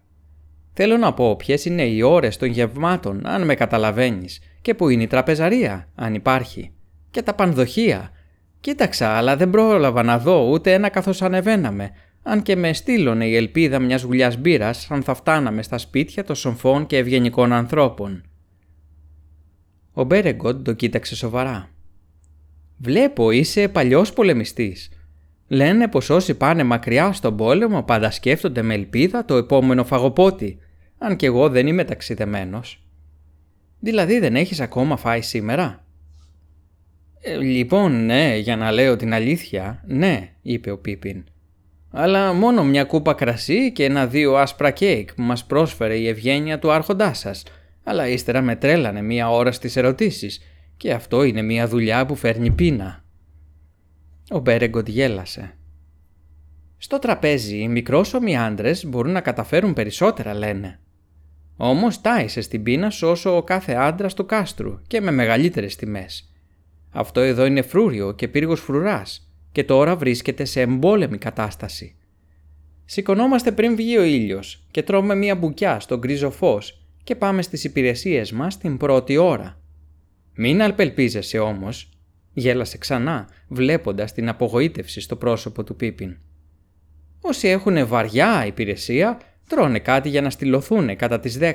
Θέλω 0.73 0.97
να 0.97 1.13
πω 1.13 1.35
ποιες 1.35 1.65
είναι 1.65 1.83
οι 1.85 2.01
ώρες 2.01 2.37
των 2.37 2.49
γευμάτων, 2.49 3.21
αν 3.25 3.43
με 3.45 3.55
καταλαβαίνεις, 3.55 4.39
και 4.65 4.73
που 4.73 4.89
είναι 4.89 5.03
η 5.03 5.07
τραπεζαρία, 5.07 5.87
αν 5.95 6.13
υπάρχει, 6.13 6.71
και 7.11 7.21
τα 7.21 7.33
πανδοχεία. 7.33 8.11
Κοίταξα, 8.59 9.09
αλλά 9.09 9.35
δεν 9.35 9.49
πρόλαβα 9.49 10.03
να 10.03 10.19
δω 10.19 10.49
ούτε 10.49 10.73
ένα 10.73 10.89
καθώς 10.89 11.21
ανεβαίναμε, 11.21 11.91
αν 12.23 12.41
και 12.41 12.55
με 12.55 12.73
στείλωνε 12.73 13.27
η 13.27 13.35
ελπίδα 13.35 13.79
μιας 13.79 14.01
γουλιάς 14.01 14.37
μπύρας 14.37 14.91
αν 14.91 15.03
θα 15.03 15.13
φτάναμε 15.13 15.63
στα 15.63 15.77
σπίτια 15.77 16.23
των 16.23 16.35
σοφών 16.35 16.85
και 16.85 16.97
ευγενικών 16.97 17.53
ανθρώπων. 17.53 18.23
Ο 19.93 20.03
Μπέρεγκοντ 20.03 20.65
το 20.65 20.73
κοίταξε 20.73 21.15
σοβαρά. 21.15 21.69
Βλέπω 22.77 23.31
είσαι 23.31 23.67
παλιός 23.67 24.13
πολεμιστής. 24.13 24.89
Λένε 25.47 25.87
πως 25.87 26.09
όσοι 26.09 26.33
πάνε 26.33 26.63
μακριά 26.63 27.13
στον 27.13 27.35
πόλεμο 27.37 27.83
πάντα 27.83 28.11
σκέφτονται 28.11 28.61
με 28.61 28.73
ελπίδα 28.73 29.25
το 29.25 29.35
επόμενο 29.35 29.83
φαγοπότη, 29.83 30.57
αν 30.97 31.15
και 31.15 31.25
εγώ 31.25 31.49
δεν 31.49 31.67
είμαι 31.67 31.83
ταξιδεμένος. 31.83 32.84
Δηλαδή 33.85 34.19
δεν 34.19 34.35
έχεις 34.35 34.59
ακόμα 34.59 34.97
φάει 34.97 35.21
σήμερα; 35.21 35.85
Ε, 37.21 37.37
λοιπόν, 37.37 38.05
ναι, 38.05 38.37
για 38.37 38.55
να 38.55 38.71
λέω 38.71 38.95
την 38.95 39.13
αλήθεια, 39.13 39.83
ναι, 39.87 40.29
είπε 40.41 40.71
ο 40.71 40.77
Πίπιν. 40.77 41.23
Αλλά 41.91 42.33
μόνο 42.33 42.63
μια 42.63 42.83
κούπα 42.83 43.13
κρασί 43.13 43.71
και 43.71 43.83
ένα-δύο 43.83 44.35
άσπρα 44.35 44.71
κέικ 44.71 45.13
που 45.13 45.21
μας 45.21 45.45
πρόσφερε 45.45 45.95
η 45.95 46.07
ευγένεια 46.07 46.59
του 46.59 46.71
άρχοντάς 46.71 47.19
σας, 47.19 47.43
αλλά 47.83 48.07
ύστερα 48.07 48.41
με 48.41 48.55
τρέλανε 48.55 49.01
μία 49.01 49.29
ώρα 49.29 49.51
στις 49.51 49.75
ερωτήσεις 49.75 50.41
και 50.77 50.93
αυτό 50.93 51.23
είναι 51.23 51.41
μία 51.41 51.67
δουλειά 51.67 52.05
που 52.05 52.15
φέρνει 52.15 52.51
πείνα. 52.51 53.03
Ο 54.29 54.39
Μπέρεγκοντ 54.39 54.87
γέλασε. 54.87 55.57
Στο 56.77 56.99
τραπέζι 56.99 57.57
οι 57.57 57.67
μικρόσωμοι 57.67 58.37
άντρες 58.37 58.85
μπορούν 58.85 59.11
να 59.11 59.21
καταφέρουν 59.21 59.73
περισσότερα 59.73 60.33
λένε. 60.33 60.79
Όμως 61.57 62.01
τάισε 62.01 62.41
στην 62.41 62.63
πείνα 62.63 62.89
σου 62.89 63.07
όσο 63.07 63.37
ο 63.37 63.43
κάθε 63.43 63.73
άντρας 63.73 64.13
του 64.13 64.25
κάστρου 64.25 64.79
και 64.87 65.01
με 65.01 65.11
μεγαλύτερες 65.11 65.75
τιμές. 65.75 66.33
Αυτό 66.91 67.19
εδώ 67.19 67.45
είναι 67.45 67.61
φρούριο 67.61 68.11
και 68.11 68.27
πύργος 68.27 68.59
φρουράς 68.59 69.29
και 69.51 69.63
τώρα 69.63 69.95
βρίσκεται 69.95 70.45
σε 70.45 70.61
εμπόλεμη 70.61 71.17
κατάσταση. 71.17 71.95
Σηκωνόμαστε 72.85 73.51
πριν 73.51 73.75
βγει 73.75 73.97
ο 73.97 74.03
ήλιος 74.03 74.65
και 74.71 74.83
τρώμε 74.83 75.15
μία 75.15 75.35
μπουκιά 75.35 75.79
στο 75.79 75.97
γκρίζο 75.97 76.31
φως 76.31 76.85
και 77.03 77.15
πάμε 77.15 77.41
στις 77.41 77.63
υπηρεσίες 77.63 78.31
μας 78.31 78.57
την 78.57 78.77
πρώτη 78.77 79.17
ώρα. 79.17 79.59
Μην 80.33 80.61
αλπελπίζεσαι 80.61 81.39
όμως, 81.39 81.89
γέλασε 82.33 82.77
ξανά 82.77 83.27
βλέποντας 83.47 84.13
την 84.13 84.29
απογοήτευση 84.29 85.01
στο 85.01 85.15
πρόσωπο 85.15 85.63
του 85.63 85.75
Πίπιν. 85.75 86.17
Όσοι 87.21 87.47
έχουν 87.47 87.87
βαριά 87.87 88.45
υπηρεσία 88.45 89.19
τρώνε 89.47 89.79
κάτι 89.79 90.09
για 90.09 90.21
να 90.21 90.29
στυλωθούν 90.29 90.95
κατά 90.95 91.19
τις 91.19 91.37
10. 91.41 91.53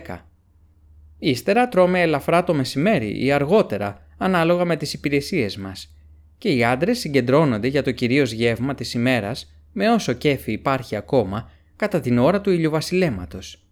Ύστερα 1.18 1.68
τρώμε 1.68 2.00
ελαφρά 2.00 2.44
το 2.44 2.54
μεσημέρι 2.54 3.24
ή 3.24 3.32
αργότερα 3.32 4.06
ανάλογα 4.16 4.64
με 4.64 4.76
τις 4.76 4.92
υπηρεσίες 4.92 5.56
μας 5.56 5.94
και 6.38 6.48
οι 6.48 6.64
άντρες 6.64 6.98
συγκεντρώνονται 6.98 7.68
για 7.68 7.82
το 7.82 7.90
κυρίως 7.90 8.32
γεύμα 8.32 8.74
της 8.74 8.94
ημέρας 8.94 9.52
με 9.72 9.90
όσο 9.90 10.12
κέφι 10.12 10.52
υπάρχει 10.52 10.96
ακόμα 10.96 11.50
κατά 11.76 12.00
την 12.00 12.18
ώρα 12.18 12.40
του 12.40 12.50
ηλιοβασιλέματος. 12.50 13.64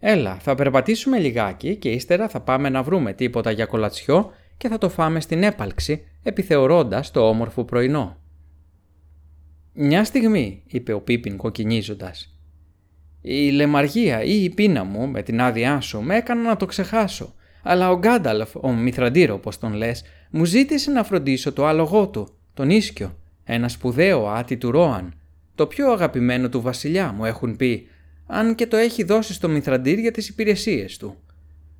Έλα, 0.00 0.36
θα 0.36 0.54
περπατήσουμε 0.54 1.18
λιγάκι 1.18 1.76
και 1.76 1.90
ύστερα 1.90 2.28
θα 2.28 2.40
πάμε 2.40 2.68
να 2.68 2.82
βρούμε 2.82 3.12
τίποτα 3.12 3.50
για 3.50 3.66
κολατσιό 3.66 4.30
και 4.56 4.68
θα 4.68 4.78
το 4.78 4.88
φάμε 4.88 5.20
στην 5.20 5.42
έπαλξη, 5.42 6.04
επιθεωρώντας 6.22 7.10
το 7.10 7.28
όμορφο 7.28 7.64
πρωινό. 7.64 8.16
«Μια 9.72 10.04
στιγμή», 10.04 10.62
είπε 10.66 10.92
ο 10.92 11.00
Πίπιν 11.00 11.36
κοκκινίζοντας. 11.36 12.39
«Η 13.20 13.50
λεμαργία 13.50 14.22
ή 14.22 14.42
η 14.44 14.50
πείνα 14.50 14.84
μου 14.84 15.08
με 15.08 15.22
την 15.22 15.40
άδειά 15.40 15.80
σου 15.80 16.00
με 16.00 16.16
έκανα 16.16 16.42
να 16.42 16.56
το 16.56 16.66
ξεχάσω, 16.66 17.34
αλλά 17.62 17.90
ο 17.90 17.98
Γκάνταλφ, 17.98 18.56
ο 18.60 18.72
Μηθραντήρο 18.72 19.34
όπως 19.34 19.58
τον 19.58 19.72
λες, 19.72 20.04
μου 20.30 20.44
ζήτησε 20.44 20.90
να 20.90 21.04
φροντίσω 21.04 21.52
το 21.52 21.66
άλογό 21.66 22.08
του, 22.08 22.28
τον 22.54 22.70
Ίσκιο, 22.70 23.16
ένα 23.44 23.68
σπουδαίο 23.68 24.28
άτι 24.28 24.56
του 24.56 24.70
Ρόαν, 24.70 25.14
το 25.54 25.66
πιο 25.66 25.92
αγαπημένο 25.92 26.48
του 26.48 26.60
βασιλιά 26.60 27.12
μου 27.12 27.24
έχουν 27.24 27.56
πει, 27.56 27.88
αν 28.26 28.54
και 28.54 28.66
το 28.66 28.76
έχει 28.76 29.02
δώσει 29.02 29.32
στο 29.32 29.48
Μηθραντήρ 29.48 29.98
για 29.98 30.10
τις 30.10 30.28
υπηρεσίες 30.28 30.96
του. 30.96 31.16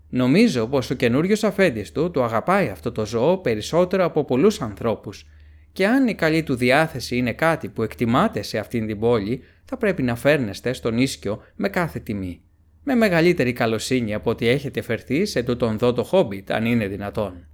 Νομίζω 0.09 0.67
πως 0.67 0.91
ο 0.91 0.95
καινούριος 0.95 1.45
αφέντης 1.45 1.93
του 1.93 2.11
το 2.11 2.25
αγαπάει 2.25 2.69
αυτό 2.69 2.93
το 2.93 3.07
ζώο 3.07 3.39
περισσότερο 3.39 4.05
από 4.05 4.25
πολλούς 4.25 4.61
ανθρώπους 4.61 5.27
και 5.73 5.87
αν 5.87 6.09
η 6.09 6.15
καλή 6.15 6.43
του 6.43 6.55
διάθεση 6.55 7.17
είναι 7.17 7.33
κάτι 7.33 7.69
που 7.69 7.83
εκτιμάται 7.83 8.43
σε 8.43 8.59
αυτήν 8.59 8.87
την 8.87 8.99
πόλη, 8.99 9.43
θα 9.65 9.77
πρέπει 9.77 10.03
να 10.03 10.17
φέρνεστε 10.17 10.73
στον 10.73 10.99
Ίσκιο 10.99 11.43
με 11.57 11.69
κάθε 11.69 11.99
τιμή. 11.99 12.43
Με 12.85 12.95
μεγαλύτερη 12.95 13.53
καλοσύνη 13.53 14.15
από 14.15 14.31
ότι 14.31 14.47
έχετε 14.47 14.81
φερθεί 14.81 15.27
σε 15.27 15.43
τούτον 15.43 15.79
δω 15.79 15.93
το 15.93 16.05
Χόμπιτ, 16.05 16.51
αν 16.51 16.65
είναι 16.65 16.87
δυνατόν. 16.87 17.47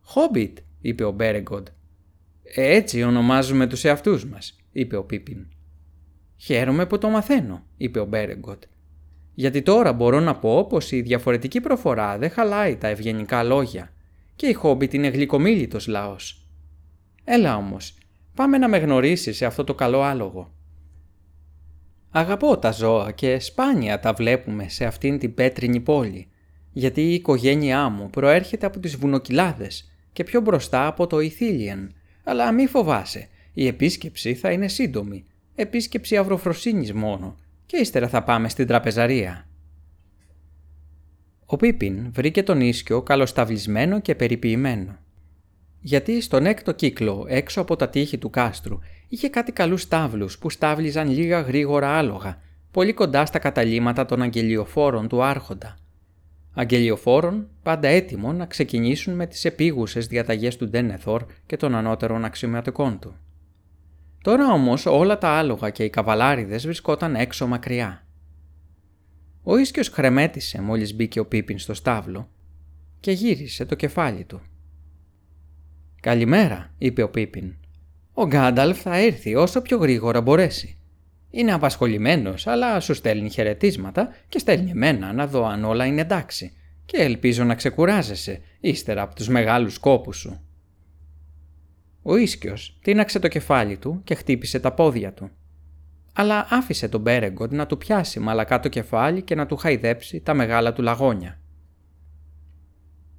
Χόμπιτ, 0.00 0.58
είπε 0.80 1.04
ο 1.04 1.10
Μπέρεγκοντ. 1.10 1.66
«Ε, 2.42 2.74
έτσι 2.74 3.02
ονομάζουμε 3.02 3.66
τους 3.66 3.84
εαυτούς 3.84 4.26
μας, 4.26 4.56
είπε 4.72 4.96
ο 4.96 5.04
Πίπιν. 5.04 5.46
Χαίρομαι 6.36 6.86
που 6.86 6.98
το 6.98 7.08
μαθαίνω, 7.08 7.66
είπε 7.76 8.00
ο 8.00 8.04
Μπέρεγκοτ. 8.04 8.62
Γιατί 9.34 9.62
τώρα 9.62 9.92
μπορώ 9.92 10.20
να 10.20 10.36
πω 10.36 10.66
πως 10.66 10.92
η 10.92 11.00
διαφορετική 11.00 11.60
προφορά 11.60 12.18
δεν 12.18 12.30
χαλάει 12.30 12.76
τα 12.76 12.88
ευγενικά 12.88 13.42
λόγια 13.42 13.92
και 14.36 14.46
η 14.46 14.52
Χόμπιτ 14.52 14.92
είναι 14.92 15.08
γλυκομίλητος 15.08 15.86
λαός. 15.86 16.43
Έλα 17.24 17.56
όμως, 17.56 17.98
πάμε 18.34 18.58
να 18.58 18.68
με 18.68 18.78
γνωρίσεις 18.78 19.36
σε 19.36 19.46
αυτό 19.46 19.64
το 19.64 19.74
καλό 19.74 20.02
άλογο. 20.02 20.52
Αγαπώ 22.10 22.58
τα 22.58 22.70
ζώα 22.70 23.10
και 23.10 23.38
σπάνια 23.38 24.00
τα 24.00 24.12
βλέπουμε 24.12 24.68
σε 24.68 24.84
αυτήν 24.84 25.18
την 25.18 25.34
πέτρινη 25.34 25.80
πόλη, 25.80 26.28
γιατί 26.72 27.00
η 27.00 27.14
οικογένειά 27.14 27.88
μου 27.88 28.10
προέρχεται 28.10 28.66
από 28.66 28.78
τις 28.78 28.96
βουνοκυλάδες 28.96 29.92
και 30.12 30.24
πιο 30.24 30.40
μπροστά 30.40 30.86
από 30.86 31.06
το 31.06 31.20
Ιθίλιεν, 31.20 31.92
αλλά 32.24 32.52
μη 32.52 32.66
φοβάσαι, 32.66 33.28
η 33.52 33.66
επίσκεψη 33.66 34.34
θα 34.34 34.50
είναι 34.50 34.68
σύντομη 34.68 35.24
επίσκεψη 35.54 36.16
αυροφροσύνης 36.16 36.92
μόνο 36.92 37.36
και 37.66 37.76
ύστερα 37.76 38.08
θα 38.08 38.22
πάμε 38.22 38.48
στην 38.48 38.66
τραπεζαρία. 38.66 39.48
Ο 41.46 41.56
Πίπιν 41.56 42.12
βρήκε 42.12 42.42
τον 42.42 42.60
ίσκιο 42.60 43.02
καλοσταυλισμένο 43.02 44.00
και 44.00 44.14
περιποιημένο. 44.14 44.98
Γιατί 45.86 46.20
στον 46.20 46.46
έκτο 46.46 46.72
κύκλο 46.72 47.26
έξω 47.28 47.60
από 47.60 47.76
τα 47.76 47.88
τείχη 47.88 48.18
του 48.18 48.30
κάστρου 48.30 48.78
είχε 49.08 49.28
κάτι 49.28 49.52
καλούς 49.52 49.82
στάβλους 49.82 50.38
που 50.38 50.50
στάβλιζαν 50.50 51.08
λίγα 51.08 51.40
γρήγορα 51.40 51.88
άλογα, 51.88 52.40
πολύ 52.70 52.92
κοντά 52.92 53.26
στα 53.26 53.38
καταλήματα 53.38 54.04
των 54.04 54.22
αγγελιοφόρων 54.22 55.08
του 55.08 55.22
άρχοντα. 55.22 55.76
Αγγελιοφόρων 56.54 57.48
πάντα 57.62 57.88
έτοιμο 57.88 58.32
να 58.32 58.46
ξεκινήσουν 58.46 59.14
με 59.14 59.26
τις 59.26 59.44
επίγουσες 59.44 60.06
διαταγές 60.06 60.56
του 60.56 60.68
Ντένεθορ 60.68 61.24
και 61.46 61.56
των 61.56 61.74
ανώτερων 61.74 62.24
αξιωματικών 62.24 62.98
του. 62.98 63.16
Τώρα 64.22 64.52
όμως 64.52 64.86
όλα 64.86 65.18
τα 65.18 65.28
άλογα 65.28 65.70
και 65.70 65.84
οι 65.84 65.90
καβαλάριδες 65.90 66.64
βρισκόταν 66.64 67.14
έξω 67.14 67.46
μακριά. 67.46 68.06
Ο 69.42 69.56
Ίσκιος 69.56 69.88
χρεμέτησε 69.88 70.60
μόλις 70.60 70.94
μπήκε 70.94 71.20
ο 71.20 71.26
Πίπιν 71.26 71.58
στο 71.58 71.74
στάβλο 71.74 72.28
και 73.00 73.12
γύρισε 73.12 73.64
το 73.64 73.74
κεφάλι 73.74 74.24
του. 74.24 74.40
«Καλημέρα», 76.04 76.70
είπε 76.78 77.02
ο 77.02 77.10
Πίπιν. 77.10 77.54
«Ο 78.12 78.26
Γκάνταλφ 78.26 78.80
θα 78.80 78.96
έρθει 78.96 79.34
όσο 79.34 79.62
πιο 79.62 79.76
γρήγορα 79.76 80.20
μπορέσει. 80.20 80.78
Είναι 81.30 81.52
απασχολημένος, 81.52 82.46
αλλά 82.46 82.80
σου 82.80 82.94
στέλνει 82.94 83.30
χαιρετίσματα 83.30 84.08
και 84.28 84.38
στέλνει 84.38 84.70
εμένα 84.70 85.12
να 85.12 85.26
δω 85.26 85.46
αν 85.46 85.64
όλα 85.64 85.86
είναι 85.86 86.00
εντάξει 86.00 86.52
και 86.84 86.96
ελπίζω 86.96 87.44
να 87.44 87.54
ξεκουράζεσαι 87.54 88.40
ύστερα 88.60 89.02
από 89.02 89.14
τους 89.14 89.28
μεγάλους 89.28 89.78
κόπους 89.78 90.16
σου». 90.16 90.40
Ο 92.02 92.16
Ίσκιος 92.16 92.78
τίναξε 92.82 93.18
το 93.18 93.28
κεφάλι 93.28 93.76
του 93.76 94.00
και 94.04 94.14
χτύπησε 94.14 94.60
τα 94.60 94.72
πόδια 94.72 95.12
του. 95.12 95.30
Αλλά 96.14 96.46
άφησε 96.50 96.88
τον 96.88 97.00
Μπέρεγκοντ 97.00 97.52
να 97.52 97.66
του 97.66 97.78
πιάσει 97.78 98.20
μαλακά 98.20 98.60
το 98.60 98.68
κεφάλι 98.68 99.22
και 99.22 99.34
να 99.34 99.46
του 99.46 99.56
χαϊδέψει 99.56 100.20
τα 100.20 100.34
μεγάλα 100.34 100.72
του 100.72 100.82
λαγόνια. 100.82 101.40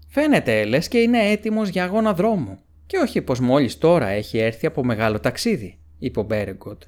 Φαίνεται 0.07 0.65
λες 0.65 0.87
και 0.87 0.97
είναι 0.97 1.29
έτοιμος 1.29 1.69
για 1.69 1.83
αγώνα 1.83 2.13
δρόμου 2.13 2.59
και 2.85 2.97
όχι 2.97 3.21
πως 3.21 3.39
μόλις 3.39 3.77
τώρα 3.77 4.07
έχει 4.07 4.37
έρθει 4.37 4.65
από 4.65 4.83
μεγάλο 4.83 5.19
ταξίδι, 5.19 5.79
είπε 5.99 6.19
ο 6.19 6.23
Μπέρεγκοντ. 6.23 6.81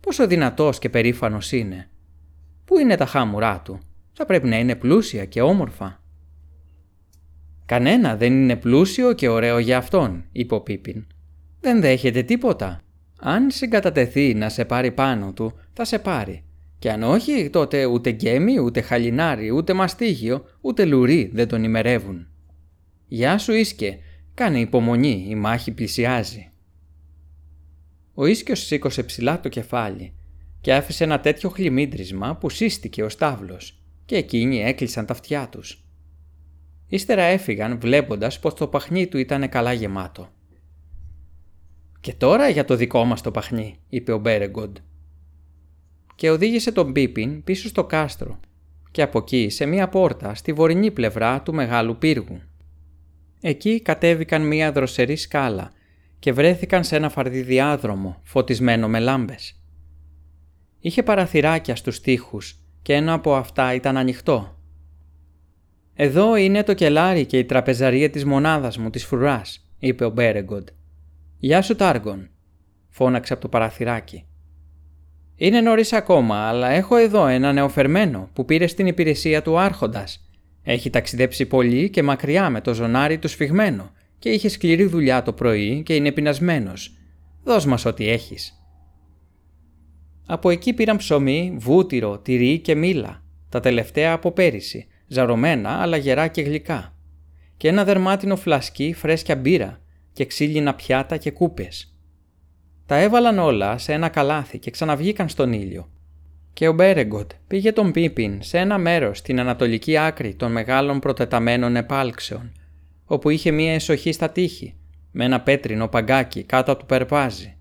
Πόσο 0.00 0.26
δυνατός 0.26 0.78
και 0.78 0.88
περήφανος 0.88 1.52
είναι. 1.52 1.90
Πού 2.64 2.78
είναι 2.78 2.96
τα 2.96 3.06
χάμουρά 3.06 3.60
του, 3.64 3.78
θα 4.12 4.26
πρέπει 4.26 4.48
να 4.48 4.58
είναι 4.58 4.74
πλούσια 4.74 5.24
και 5.24 5.42
όμορφα. 5.42 6.02
Κανένα 7.66 8.16
δεν 8.16 8.32
είναι 8.32 8.56
πλούσιο 8.56 9.12
και 9.12 9.28
ωραίο 9.28 9.58
για 9.58 9.76
αυτόν, 9.76 10.24
είπε 10.32 10.54
ο 10.54 10.60
Πίπιν. 10.60 11.06
Δεν 11.60 11.80
δέχεται 11.80 12.22
τίποτα. 12.22 12.80
Αν 13.20 13.50
συγκατατεθεί 13.50 14.34
να 14.34 14.48
σε 14.48 14.64
πάρει 14.64 14.90
πάνω 14.92 15.32
του, 15.32 15.52
θα 15.72 15.84
σε 15.84 15.98
πάρει. 15.98 16.44
Και 16.78 16.90
αν 16.90 17.02
όχι, 17.02 17.50
τότε 17.50 17.84
ούτε 17.84 18.10
γκέμι, 18.10 18.58
ούτε 18.58 18.80
χαλινάρι, 18.80 19.50
ούτε 19.50 19.72
μαστίγιο, 19.72 20.44
ούτε 20.60 20.84
λουρί 20.84 21.30
δεν 21.34 21.48
τον 21.48 21.64
ημερεύουν. 21.64 22.26
Γεια 23.06 23.38
σου 23.38 23.52
Ίσκε, 23.52 23.98
κάνε 24.38 24.60
υπομονή, 24.60 25.26
η 25.28 25.34
μάχη 25.34 25.72
πλησιάζει. 25.72 26.50
Ο 28.14 28.26
Ίσκιος 28.26 28.60
σήκωσε 28.60 29.02
ψηλά 29.02 29.40
το 29.40 29.48
κεφάλι. 29.48 30.12
και 30.60 30.74
άφησε 30.74 31.04
ένα 31.04 31.20
τέτοιο 31.20 31.48
χλιμίντρισμα 31.48 32.36
που 32.36 32.50
σύστηκε 32.50 33.02
ο 33.02 33.08
στάβλος 33.08 33.82
και 34.04 34.16
εκείνοι 34.16 34.62
έκλεισαν 34.62 35.06
τα 35.06 35.12
αυτιά 35.12 35.48
τους. 35.48 35.84
Ύστερα 36.86 37.22
έφυγαν 37.22 37.80
βλέποντας 37.80 38.38
πως 38.38 38.54
το 38.54 38.66
παχνί 38.66 39.06
του 39.06 39.18
ήταν 39.18 39.48
καλά 39.48 39.72
γεμάτο. 39.72 40.28
«Και 42.00 42.12
τώρα 42.12 42.48
για 42.48 42.64
το 42.64 42.76
δικό 42.76 43.04
μας 43.04 43.20
το 43.20 43.30
παχνί», 43.30 43.78
είπε 43.88 44.12
ο 44.12 44.18
Μπέρεγκοντ. 44.18 44.76
Και 46.14 46.30
οδήγησε 46.30 46.72
τον 46.72 46.92
Πίπιν 46.92 47.44
πίσω 47.44 47.68
στο 47.68 47.84
κάστρο 47.84 48.40
και 48.90 49.02
από 49.02 49.18
εκεί 49.18 49.48
σε 49.48 49.66
μία 49.66 49.88
πόρτα 49.88 50.34
στη 50.34 50.52
βορεινή 50.52 50.90
πλευρά 50.90 51.42
του 51.42 51.54
μεγάλου 51.54 51.96
πύργου. 51.98 52.47
Εκεί 53.40 53.80
κατέβηκαν 53.80 54.46
μία 54.46 54.72
δροσερή 54.72 55.16
σκάλα 55.16 55.72
και 56.18 56.32
βρέθηκαν 56.32 56.84
σε 56.84 56.96
ένα 56.96 57.08
φαρδί 57.08 57.42
διάδρομο 57.42 58.20
φωτισμένο 58.22 58.88
με 58.88 58.98
λάμπες. 58.98 59.62
Είχε 60.80 61.02
παραθυράκια 61.02 61.76
στους 61.76 62.00
τοίχους 62.00 62.58
και 62.82 62.94
ένα 62.94 63.12
από 63.12 63.34
αυτά 63.34 63.74
ήταν 63.74 63.96
ανοιχτό. 63.96 64.56
«Εδώ 65.94 66.36
είναι 66.36 66.62
το 66.62 66.74
κελάρι 66.74 67.26
και 67.26 67.38
η 67.38 67.44
τραπεζαρία 67.44 68.10
της 68.10 68.24
μονάδας 68.24 68.78
μου, 68.78 68.90
της 68.90 69.04
φρουράς», 69.04 69.70
είπε 69.78 70.04
ο 70.04 70.10
Μπέρεγκοντ. 70.10 70.68
«Γεια 71.38 71.62
σου 71.62 71.76
Τάργον», 71.76 72.30
φώναξε 72.88 73.32
από 73.32 73.42
το 73.42 73.48
παραθυράκι. 73.48 74.26
«Είναι 75.36 75.60
νωρίς 75.60 75.92
ακόμα, 75.92 76.36
αλλά 76.36 76.68
έχω 76.68 76.96
εδώ 76.96 77.26
ένα 77.26 77.52
νεοφερμένο 77.52 78.30
που 78.32 78.44
πήρε 78.44 78.66
στην 78.66 78.86
υπηρεσία 78.86 79.42
του 79.42 79.58
άρχοντας. 79.58 80.27
Έχει 80.70 80.90
ταξιδέψει 80.90 81.46
πολύ 81.46 81.90
και 81.90 82.02
μακριά 82.02 82.50
με 82.50 82.60
το 82.60 82.74
ζωνάρι 82.74 83.18
του 83.18 83.28
σφιγμένο 83.28 83.90
και 84.18 84.30
είχε 84.30 84.48
σκληρή 84.48 84.84
δουλειά 84.84 85.22
το 85.22 85.32
πρωί 85.32 85.82
και 85.82 85.94
είναι 85.94 86.12
πεινασμένος. 86.12 86.96
Δώσ' 87.44 87.64
μας 87.64 87.84
ό,τι 87.84 88.08
έχεις». 88.08 88.52
Από 90.26 90.50
εκεί 90.50 90.72
πήραν 90.72 90.96
ψωμί, 90.96 91.56
βούτυρο, 91.58 92.18
τυρί 92.18 92.58
και 92.58 92.74
μήλα, 92.74 93.24
τα 93.48 93.60
τελευταία 93.60 94.12
από 94.12 94.32
πέρυσι, 94.32 94.86
ζαρωμένα 95.06 95.70
αλλά 95.70 95.96
γερά 95.96 96.28
και 96.28 96.42
γλυκά. 96.42 96.96
Και 97.56 97.68
ένα 97.68 97.84
δερμάτινο 97.84 98.36
φλασκί 98.36 98.92
φρέσκια 98.92 99.36
μπύρα 99.36 99.80
και 100.12 100.24
ξύλινα 100.24 100.74
πιάτα 100.74 101.16
και 101.16 101.30
κούπες. 101.30 101.96
Τα 102.86 102.96
έβαλαν 102.96 103.38
όλα 103.38 103.78
σε 103.78 103.92
ένα 103.92 104.08
καλάθι 104.08 104.58
και 104.58 104.70
ξαναβγήκαν 104.70 105.28
στον 105.28 105.52
ήλιο. 105.52 105.90
Και 106.52 106.68
ο 106.68 106.72
Μπέρεγκοτ 106.72 107.30
πήγε 107.46 107.72
τον 107.72 107.92
Πίπιν 107.92 108.42
σε 108.42 108.58
ένα 108.58 108.78
μέρος 108.78 109.18
στην 109.18 109.40
ανατολική 109.40 109.98
άκρη 109.98 110.34
των 110.34 110.52
μεγάλων 110.52 110.98
προτεταμένων 110.98 111.76
επάλξεων, 111.76 112.52
όπου 113.04 113.30
είχε 113.30 113.50
μία 113.50 113.74
εσοχή 113.74 114.12
στα 114.12 114.30
τείχη, 114.30 114.74
με 115.12 115.24
ένα 115.24 115.40
πέτρινο 115.40 115.88
παγκάκι 115.88 116.42
κάτω 116.42 116.70
από 116.72 116.80
το 116.80 116.86
περπάζι. 116.86 117.56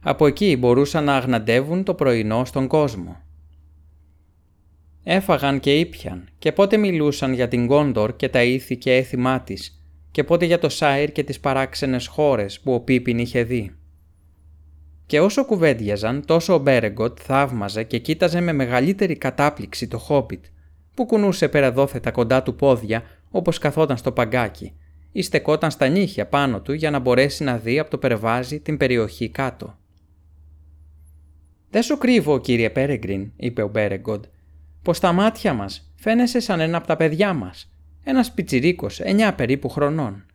Από 0.00 0.26
εκεί 0.26 0.56
μπορούσαν 0.56 1.04
να 1.04 1.16
αγναντεύουν 1.16 1.84
το 1.84 1.94
πρωινό 1.94 2.44
στον 2.44 2.66
κόσμο. 2.66 3.16
Έφαγαν 5.04 5.60
και 5.60 5.78
ήπιαν 5.78 6.28
και 6.38 6.52
πότε 6.52 6.76
μιλούσαν 6.76 7.32
για 7.32 7.48
την 7.48 7.66
Κόντορ 7.66 8.16
και 8.16 8.28
τα 8.28 8.42
ήθη 8.42 8.76
και 8.76 8.94
έθιμά 8.94 9.40
της 9.40 9.82
και 10.10 10.24
πότε 10.24 10.44
για 10.44 10.58
το 10.58 10.68
Σάιρ 10.68 11.12
και 11.12 11.22
τις 11.22 11.40
παράξενες 11.40 12.06
χώρες 12.06 12.60
που 12.60 12.74
ο 12.74 12.80
Πίπιν 12.80 13.18
είχε 13.18 13.42
δει. 13.42 13.74
Και 15.12 15.20
όσο 15.20 15.44
κουβέντιαζαν 15.44 16.24
τόσο 16.26 16.54
ο 16.54 16.58
Μπέρεγκοτ 16.58 17.18
θαύμαζε 17.22 17.82
και 17.82 17.98
κοίταζε 17.98 18.40
με 18.40 18.52
μεγαλύτερη 18.52 19.16
κατάπληξη 19.16 19.88
το 19.88 19.98
Χόμπιτ 19.98 20.44
που 20.94 21.06
κουνούσε 21.06 21.48
περαδόθετα 21.48 22.10
κοντά 22.10 22.42
του 22.42 22.54
πόδια 22.54 23.02
όπως 23.30 23.58
καθόταν 23.58 23.96
στο 23.96 24.12
παγκάκι 24.12 24.72
ή 25.12 25.22
στεκόταν 25.22 25.70
στα 25.70 25.88
νύχια 25.88 26.26
πάνω 26.26 26.60
του 26.60 26.72
για 26.72 26.90
να 26.90 26.98
μπορέσει 26.98 27.44
να 27.44 27.56
δει 27.56 27.78
από 27.78 27.90
το 27.90 27.98
περβάζι 27.98 28.60
την 28.60 28.76
περιοχή 28.76 29.28
κάτω. 29.28 29.78
«Δεν 31.70 31.82
σου 31.82 31.98
κρύβω, 31.98 32.40
κύριε 32.40 32.70
Πέρεγκριν», 32.70 33.32
είπε 33.36 33.62
ο 33.62 33.68
Μπέρεγκοντ, 33.68 34.24
«πως 34.82 34.96
στα 34.96 35.12
μάτια 35.12 35.52
μας 35.52 35.92
φαίνεσαι 35.94 36.40
σαν 36.40 36.60
ένα 36.60 36.76
από 36.76 36.86
τα 36.86 36.96
παιδιά 36.96 37.32
μας, 37.32 37.72
ένας 38.04 38.32
πιτσιρίκος 38.32 39.00
εννιά 39.00 39.34
περίπου 39.34 39.68
χρονών. 39.68 40.26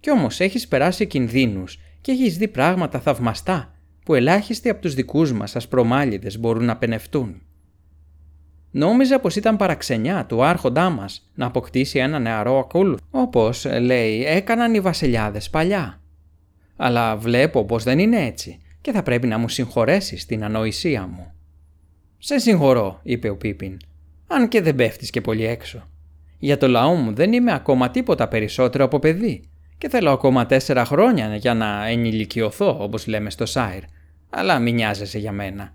Κι 0.00 0.10
όμως 0.10 0.40
έχεις 0.40 0.68
περάσει 0.68 1.06
κινδύνους 1.06 1.78
και 2.00 2.12
έχεις 2.12 2.36
δει 2.36 2.48
πράγματα 2.48 3.00
θαυμαστά 3.00 3.70
που 4.06 4.14
ελάχιστοι 4.14 4.68
από 4.68 4.80
τους 4.80 4.94
δικούς 4.94 5.32
μας 5.32 5.56
ασπρομάλιδες 5.56 6.38
μπορούν 6.38 6.64
να 6.64 6.76
πενευτούν. 6.76 7.42
Νόμιζα 8.70 9.18
πως 9.18 9.36
ήταν 9.36 9.56
παραξενιά 9.56 10.26
του 10.26 10.44
άρχοντά 10.44 10.90
μας 10.90 11.30
να 11.34 11.46
αποκτήσει 11.46 11.98
ένα 11.98 12.18
νεαρό 12.18 12.58
ακούλου, 12.58 12.96
όπως, 13.10 13.66
λέει, 13.80 14.24
έκαναν 14.24 14.74
οι 14.74 14.80
βασιλιάδες 14.80 15.50
παλιά. 15.50 16.00
Αλλά 16.76 17.16
βλέπω 17.16 17.64
πως 17.64 17.84
δεν 17.84 17.98
είναι 17.98 18.24
έτσι 18.24 18.58
και 18.80 18.92
θα 18.92 19.02
πρέπει 19.02 19.26
να 19.26 19.38
μου 19.38 19.48
συγχωρέσεις 19.48 20.26
την 20.26 20.44
ανοησία 20.44 21.06
μου. 21.06 21.32
«Σε 22.18 22.38
συγχωρώ», 22.38 23.00
είπε 23.02 23.28
ο 23.28 23.36
Πίπιν, 23.36 23.76
«αν 24.26 24.48
και 24.48 24.60
δεν 24.62 24.74
πέφτεις 24.74 25.10
και 25.10 25.20
πολύ 25.20 25.46
έξω. 25.46 25.88
Για 26.38 26.56
το 26.56 26.68
λαό 26.68 26.94
μου 26.94 27.14
δεν 27.14 27.32
είμαι 27.32 27.52
ακόμα 27.52 27.90
τίποτα 27.90 28.28
περισσότερο 28.28 28.84
από 28.84 28.98
παιδί 28.98 29.48
και 29.78 29.88
θέλω 29.88 30.10
ακόμα 30.10 30.46
τέσσερα 30.46 30.84
χρόνια 30.84 31.36
για 31.36 31.54
να 31.54 31.86
ενηλικιωθώ 31.86 32.76
όπως 32.80 33.06
λέμε 33.06 33.30
στο 33.30 33.46
Σάιρ, 33.46 33.82
αλλά 34.30 34.58
μην 34.58 34.74
νοιάζεσαι 34.74 35.18
για 35.18 35.32
μένα. 35.32 35.74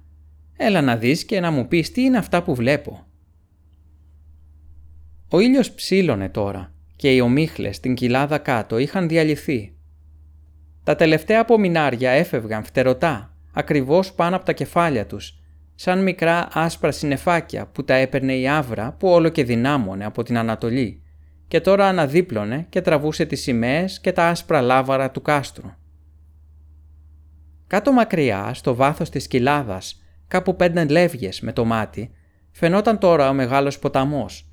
Έλα 0.57 0.81
να 0.81 0.97
δεις 0.97 1.25
και 1.25 1.39
να 1.39 1.51
μου 1.51 1.67
πεις 1.67 1.91
τι 1.91 2.01
είναι 2.01 2.17
αυτά 2.17 2.43
που 2.43 2.55
βλέπω». 2.55 3.05
Ο 5.29 5.39
ήλιος 5.39 5.71
ψήλωνε 5.71 6.29
τώρα 6.29 6.73
και 6.95 7.15
οι 7.15 7.19
ομίχλες 7.19 7.75
στην 7.75 7.93
κοιλάδα 7.93 8.37
κάτω 8.37 8.77
είχαν 8.77 9.07
διαλυθεί 9.07 9.75
τα 10.83 10.95
τελευταία 10.95 11.41
απομεινάρια 11.41 12.11
έφευγαν 12.11 12.63
φτερωτά, 12.63 13.33
ακριβώς 13.53 14.13
πάνω 14.13 14.35
από 14.35 14.45
τα 14.45 14.53
κεφάλια 14.53 15.05
τους, 15.05 15.39
σαν 15.75 16.03
μικρά 16.03 16.47
άσπρα 16.53 16.91
συνεφάκια 16.91 17.65
που 17.65 17.83
τα 17.83 17.93
έπαιρνε 17.93 18.33
η 18.33 18.47
άβρα 18.47 18.95
που 18.99 19.07
όλο 19.07 19.29
και 19.29 19.43
δυνάμωνε 19.43 20.05
από 20.05 20.23
την 20.23 20.37
Ανατολή 20.37 21.01
και 21.47 21.61
τώρα 21.61 21.87
αναδίπλωνε 21.87 22.65
και 22.69 22.81
τραβούσε 22.81 23.25
τις 23.25 23.41
σημαίες 23.41 23.99
και 23.99 24.11
τα 24.11 24.27
άσπρα 24.27 24.61
λάβαρα 24.61 25.11
του 25.11 25.21
κάστρου. 25.21 25.69
Κάτω 27.71 27.91
μακριά, 27.91 28.53
στο 28.53 28.75
βάθος 28.75 29.09
της 29.09 29.27
κοιλάδας, 29.27 30.03
κάπου 30.27 30.55
πέντε 30.55 30.85
λεύγες 30.85 31.41
με 31.41 31.53
το 31.53 31.65
μάτι, 31.65 32.11
φαινόταν 32.51 32.97
τώρα 32.97 33.29
ο 33.29 33.33
μεγάλος 33.33 33.79
ποταμός, 33.79 34.49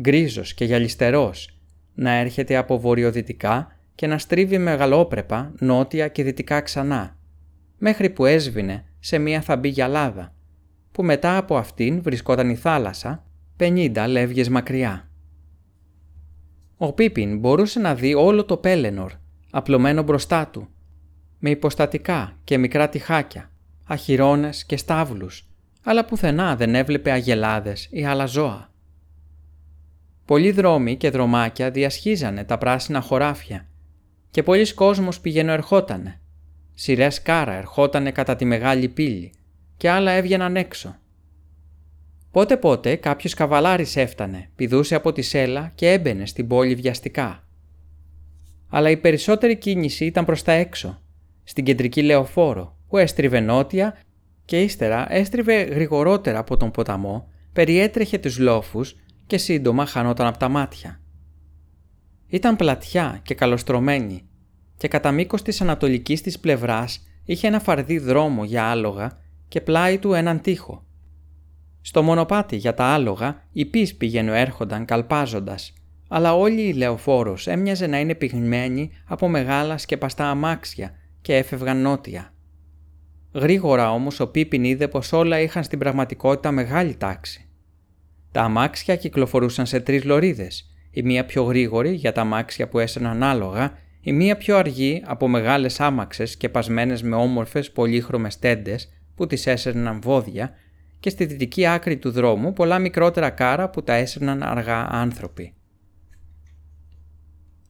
γκρίζος 0.00 0.54
και 0.54 0.64
γυαλιστερός, 0.64 1.60
να 1.94 2.10
έρχεται 2.10 2.56
από 2.56 2.78
βορειοδυτικά 2.78 3.76
και 3.94 4.06
να 4.06 4.18
στρίβει 4.18 4.58
μεγαλόπρεπα 4.58 5.52
νότια 5.58 6.08
και 6.08 6.22
δυτικά 6.22 6.60
ξανά, 6.60 7.16
μέχρι 7.78 8.10
που 8.10 8.26
έσβηνε 8.26 8.84
σε 8.98 9.18
μία 9.18 9.40
θαμπή 9.40 9.68
γυαλάδα, 9.68 10.34
που 10.92 11.04
μετά 11.04 11.36
από 11.36 11.56
αυτήν 11.56 12.02
βρισκόταν 12.02 12.50
η 12.50 12.56
θάλασσα, 12.56 13.24
50 13.58 14.04
λεύγες 14.08 14.48
μακριά. 14.48 15.10
Ο 16.76 16.92
Πίπιν 16.92 17.38
μπορούσε 17.38 17.80
να 17.80 17.94
δει 17.94 18.14
όλο 18.14 18.44
το 18.44 18.56
Πέλενορ, 18.56 19.12
απλωμένο 19.50 20.02
μπροστά 20.02 20.46
του, 20.46 20.68
με 21.42 21.50
υποστατικά 21.50 22.36
και 22.44 22.58
μικρά 22.58 22.88
τυχάκια, 22.88 23.50
αχυρώνες 23.84 24.64
και 24.64 24.76
στάβλους, 24.76 25.48
αλλά 25.82 26.04
πουθενά 26.04 26.56
δεν 26.56 26.74
έβλεπε 26.74 27.10
αγελάδες 27.10 27.88
ή 27.90 28.04
άλλα 28.04 28.26
ζώα. 28.26 28.70
Πολλοί 30.24 30.50
δρόμοι 30.50 30.96
και 30.96 31.10
δρομάκια 31.10 31.70
διασχίζανε 31.70 32.44
τα 32.44 32.58
πράσινα 32.58 33.00
χωράφια 33.00 33.66
και 34.30 34.42
πολλοί 34.42 34.74
κόσμος 34.74 35.20
πηγαίνω 35.20 35.52
ερχότανε. 35.52 36.20
Σειρές 36.74 37.22
κάρα 37.22 37.52
ερχότανε 37.52 38.10
κατά 38.10 38.36
τη 38.36 38.44
μεγάλη 38.44 38.88
πύλη 38.88 39.32
και 39.76 39.90
άλλα 39.90 40.10
έβγαιναν 40.10 40.56
έξω. 40.56 40.96
Πότε 42.30 42.56
πότε 42.56 42.96
κάποιος 42.96 43.34
καβαλάρης 43.34 43.96
έφτανε, 43.96 44.48
πηδούσε 44.56 44.94
από 44.94 45.12
τη 45.12 45.22
σέλα 45.22 45.72
και 45.74 45.90
έμπαινε 45.92 46.26
στην 46.26 46.46
πόλη 46.46 46.74
βιαστικά. 46.74 47.44
Αλλά 48.68 48.90
η 48.90 48.96
περισσότερη 48.96 49.56
κίνηση 49.56 50.04
ήταν 50.04 50.24
προς 50.24 50.42
τα 50.42 50.52
έξω, 50.52 51.02
στην 51.50 51.64
κεντρική 51.64 52.02
λεωφόρο, 52.02 52.76
που 52.88 52.96
έστριβε 52.98 53.40
νότια 53.40 53.96
και 54.44 54.62
ύστερα 54.62 55.12
έστριβε 55.12 55.62
γρηγορότερα 55.62 56.38
από 56.38 56.56
τον 56.56 56.70
ποταμό, 56.70 57.28
περιέτρεχε 57.52 58.18
τους 58.18 58.38
λόφους 58.38 58.96
και 59.26 59.38
σύντομα 59.38 59.86
χανόταν 59.86 60.26
από 60.26 60.38
τα 60.38 60.48
μάτια. 60.48 61.00
Ήταν 62.26 62.56
πλατιά 62.56 63.20
και 63.22 63.34
καλοστρωμένη 63.34 64.28
και 64.76 64.88
κατά 64.88 65.12
μήκος 65.12 65.42
της 65.42 65.60
ανατολικής 65.60 66.20
της 66.20 66.38
πλευράς 66.38 67.06
είχε 67.24 67.46
ένα 67.46 67.60
φαρδί 67.60 67.98
δρόμο 67.98 68.44
για 68.44 68.64
άλογα 68.64 69.18
και 69.48 69.60
πλάι 69.60 69.98
του 69.98 70.12
έναν 70.12 70.40
τοίχο. 70.40 70.86
Στο 71.80 72.02
μονοπάτι 72.02 72.56
για 72.56 72.74
τα 72.74 72.84
άλογα 72.84 73.46
οι 73.52 73.64
πεις 73.64 73.96
πηγαίνουν 73.96 74.34
έρχονταν 74.34 74.84
καλπάζοντας, 74.84 75.72
αλλά 76.08 76.36
όλη 76.36 76.60
η 76.60 76.72
λεωφόρος 76.72 77.46
έμοιαζε 77.46 77.86
να 77.86 78.00
είναι 78.00 78.14
πυγμένη 78.14 78.90
από 79.04 79.28
μεγάλα 79.28 79.78
σκεπαστά 79.78 80.30
αμάξια 80.30 80.94
και 81.22 81.36
έφευγαν 81.36 81.82
νότια. 81.82 82.34
Γρήγορα 83.32 83.92
όμως 83.92 84.20
ο 84.20 84.30
Πίπιν 84.30 84.64
είδε 84.64 84.88
πως 84.88 85.12
όλα 85.12 85.40
είχαν 85.40 85.64
στην 85.64 85.78
πραγματικότητα 85.78 86.50
μεγάλη 86.50 86.96
τάξη. 86.96 87.48
Τα 88.32 88.42
αμάξια 88.42 88.96
κυκλοφορούσαν 88.96 89.66
σε 89.66 89.80
τρεις 89.80 90.04
λωρίδες 90.04 90.70
η 90.90 91.02
μία 91.02 91.24
πιο 91.24 91.42
γρήγορη 91.42 91.90
για 91.90 92.12
τα 92.12 92.20
αμάξια 92.20 92.68
που 92.68 92.78
έσαιναν 92.78 93.22
άλογα, 93.22 93.78
η 94.00 94.12
μία 94.12 94.36
πιο 94.36 94.56
αργή 94.56 95.02
από 95.06 95.28
μεγάλες 95.28 95.80
άμαξες 95.80 96.36
και 96.36 96.48
πασμένες 96.48 97.02
με 97.02 97.16
όμορφες 97.16 97.70
πολύχρωμες 97.70 98.38
τέντες 98.38 98.92
που 99.14 99.26
τις 99.26 99.46
έσερναν 99.46 100.00
βόδια 100.00 100.50
και 101.00 101.10
στη 101.10 101.24
δυτική 101.24 101.66
άκρη 101.66 101.96
του 101.96 102.10
δρόμου 102.10 102.52
πολλά 102.52 102.78
μικρότερα 102.78 103.30
κάρα 103.30 103.70
που 103.70 103.82
τα 103.82 103.94
έσερναν 103.94 104.42
αργά 104.42 104.88
άνθρωποι. 104.90 105.54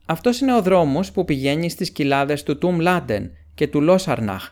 Αυτός 0.05 0.39
είναι 0.39 0.55
ο 0.55 0.61
δρόμος 0.61 1.11
που 1.11 1.25
πηγαίνει 1.25 1.69
στις 1.69 1.91
κοιλάδες 1.91 2.43
του 2.43 2.57
Τουμ 2.57 2.79
Λάντεν 2.79 3.31
και 3.61 3.67
του 3.67 3.81
Λόσαρναχ 3.81 4.49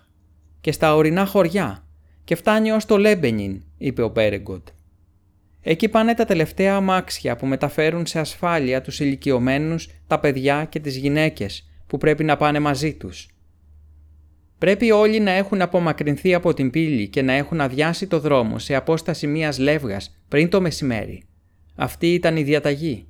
και 0.61 0.71
στα 0.71 0.95
ορεινά 0.95 1.25
χωριά 1.25 1.87
και 2.23 2.35
φτάνει 2.35 2.71
ως 2.71 2.85
το 2.85 2.97
Λέμπενιν, 2.97 3.63
είπε 3.77 4.01
ο 4.01 4.09
Μπέρεγκοντ. 4.09 4.67
Εκεί 5.61 5.89
πάνε 5.89 6.13
τα 6.13 6.25
τελευταία 6.25 6.75
αμάξια 6.75 7.35
που 7.35 7.45
μεταφέρουν 7.45 8.05
σε 8.05 8.19
ασφάλεια 8.19 8.81
τους 8.81 8.99
ηλικιωμένους, 8.99 9.89
τα 10.07 10.19
παιδιά 10.19 10.65
και 10.65 10.79
τις 10.79 10.97
γυναίκες 10.97 11.69
που 11.87 11.97
πρέπει 11.97 12.23
να 12.23 12.37
πάνε 12.37 12.59
μαζί 12.59 12.93
τους. 12.93 13.27
Πρέπει 14.57 14.91
όλοι 14.91 15.19
να 15.19 15.31
έχουν 15.31 15.61
απομακρυνθεί 15.61 16.33
από 16.33 16.53
την 16.53 16.69
πύλη 16.69 17.07
και 17.07 17.21
να 17.21 17.33
έχουν 17.33 17.61
αδειάσει 17.61 18.07
το 18.07 18.19
δρόμο 18.19 18.59
σε 18.59 18.75
απόσταση 18.75 19.27
μίας 19.27 19.59
λεύγας 19.59 20.19
πριν 20.27 20.49
το 20.49 20.61
μεσημέρι. 20.61 21.23
Αυτή 21.75 22.13
ήταν 22.13 22.37
η 22.37 22.43
διαταγή. 22.43 23.07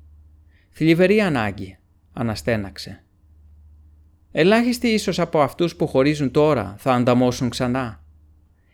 Θλιβερή 0.70 1.20
ανάγκη, 1.20 1.78
αναστέναξε. 2.12 3.04
Ελάχιστοι 4.32 4.88
ίσως 4.88 5.18
από 5.18 5.40
αυτούς 5.40 5.76
που 5.76 5.86
χωρίζουν 5.86 6.30
τώρα 6.30 6.74
θα 6.78 6.92
ανταμώσουν 6.92 7.48
ξανά. 7.48 8.04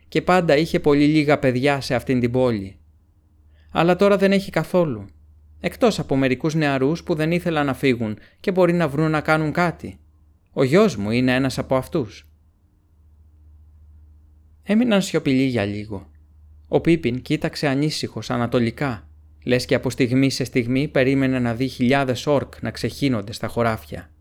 Και 0.07 0.21
πάντα 0.21 0.57
είχε 0.57 0.79
πολύ 0.79 1.05
λίγα 1.05 1.39
παιδιά 1.39 1.81
σε 1.81 1.95
αυτήν 1.95 2.19
την 2.19 2.31
πόλη. 2.31 2.79
Αλλά 3.71 3.95
τώρα 3.95 4.17
δεν 4.17 4.31
έχει 4.31 4.51
καθόλου. 4.51 5.05
Εκτός 5.59 5.99
από 5.99 6.15
μερικούς 6.15 6.55
νεαρούς 6.55 7.03
που 7.03 7.15
δεν 7.15 7.31
ήθελαν 7.31 7.65
να 7.65 7.73
φύγουν 7.73 8.17
και 8.39 8.51
μπορεί 8.51 8.73
να 8.73 8.87
βρουν 8.87 9.11
να 9.11 9.21
κάνουν 9.21 9.51
κάτι. 9.51 9.99
Ο 10.53 10.63
γιος 10.63 10.95
μου 10.95 11.11
είναι 11.11 11.35
ένας 11.35 11.57
από 11.57 11.75
αυτούς. 11.75 12.27
Έμειναν 14.63 15.01
σιωπηλοί 15.01 15.43
για 15.43 15.65
λίγο. 15.65 16.11
Ο 16.67 16.81
Πίπιν 16.81 17.21
κοίταξε 17.21 17.67
ανήσυχος 17.67 18.29
ανατολικά, 18.29 19.07
λες 19.43 19.65
και 19.65 19.75
από 19.75 19.89
στιγμή 19.89 20.29
σε 20.29 20.43
στιγμή 20.43 20.87
περίμενε 20.87 21.39
να 21.39 21.53
δει 21.55 21.67
χιλιάδες 21.67 22.27
όρκ 22.27 22.61
να 22.61 22.71
ξεχύνονται 22.71 23.33
στα 23.33 23.47
χωράφια. 23.47 24.11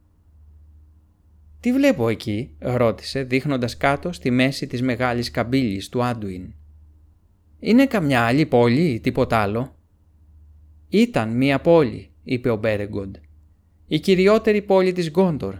«Τι 1.66 1.72
βλέπω 1.72 2.08
εκεί» 2.08 2.50
ρώτησε 2.58 3.22
δείχνοντας 3.22 3.76
κάτω 3.76 4.12
στη 4.12 4.30
μέση 4.30 4.66
της 4.66 4.82
μεγάλης 4.82 5.30
καμπύλης 5.30 5.88
του 5.88 6.04
Άντουιν. 6.04 6.54
«Είναι 7.58 7.86
καμιά 7.86 8.20
άλλη 8.20 8.46
πόλη 8.46 8.88
ή 8.88 9.00
τίποτα 9.00 9.38
άλλο» 9.38 9.76
«Ήταν 10.88 11.36
μία 11.36 11.60
πόλη» 11.60 12.10
είπε 12.22 12.50
ο 12.50 12.56
Μπέρεγκοντ. 12.56 13.16
«Η 13.86 14.00
κυριότερη 14.00 14.62
πόλη 14.62 14.92
της 14.92 15.10
Γκόντορ 15.10 15.54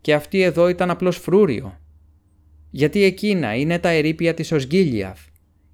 και 0.00 0.14
αυτή 0.14 0.42
εδώ 0.42 0.68
ήταν 0.68 0.90
απλώς 0.90 1.16
φρούριο. 1.16 1.80
Γιατί 2.70 3.02
εκείνα 3.02 3.54
είναι 3.54 3.78
τα 3.78 3.88
ερήπια 3.88 4.34
της 4.34 4.52
Οσγίλιαθ 4.52 5.20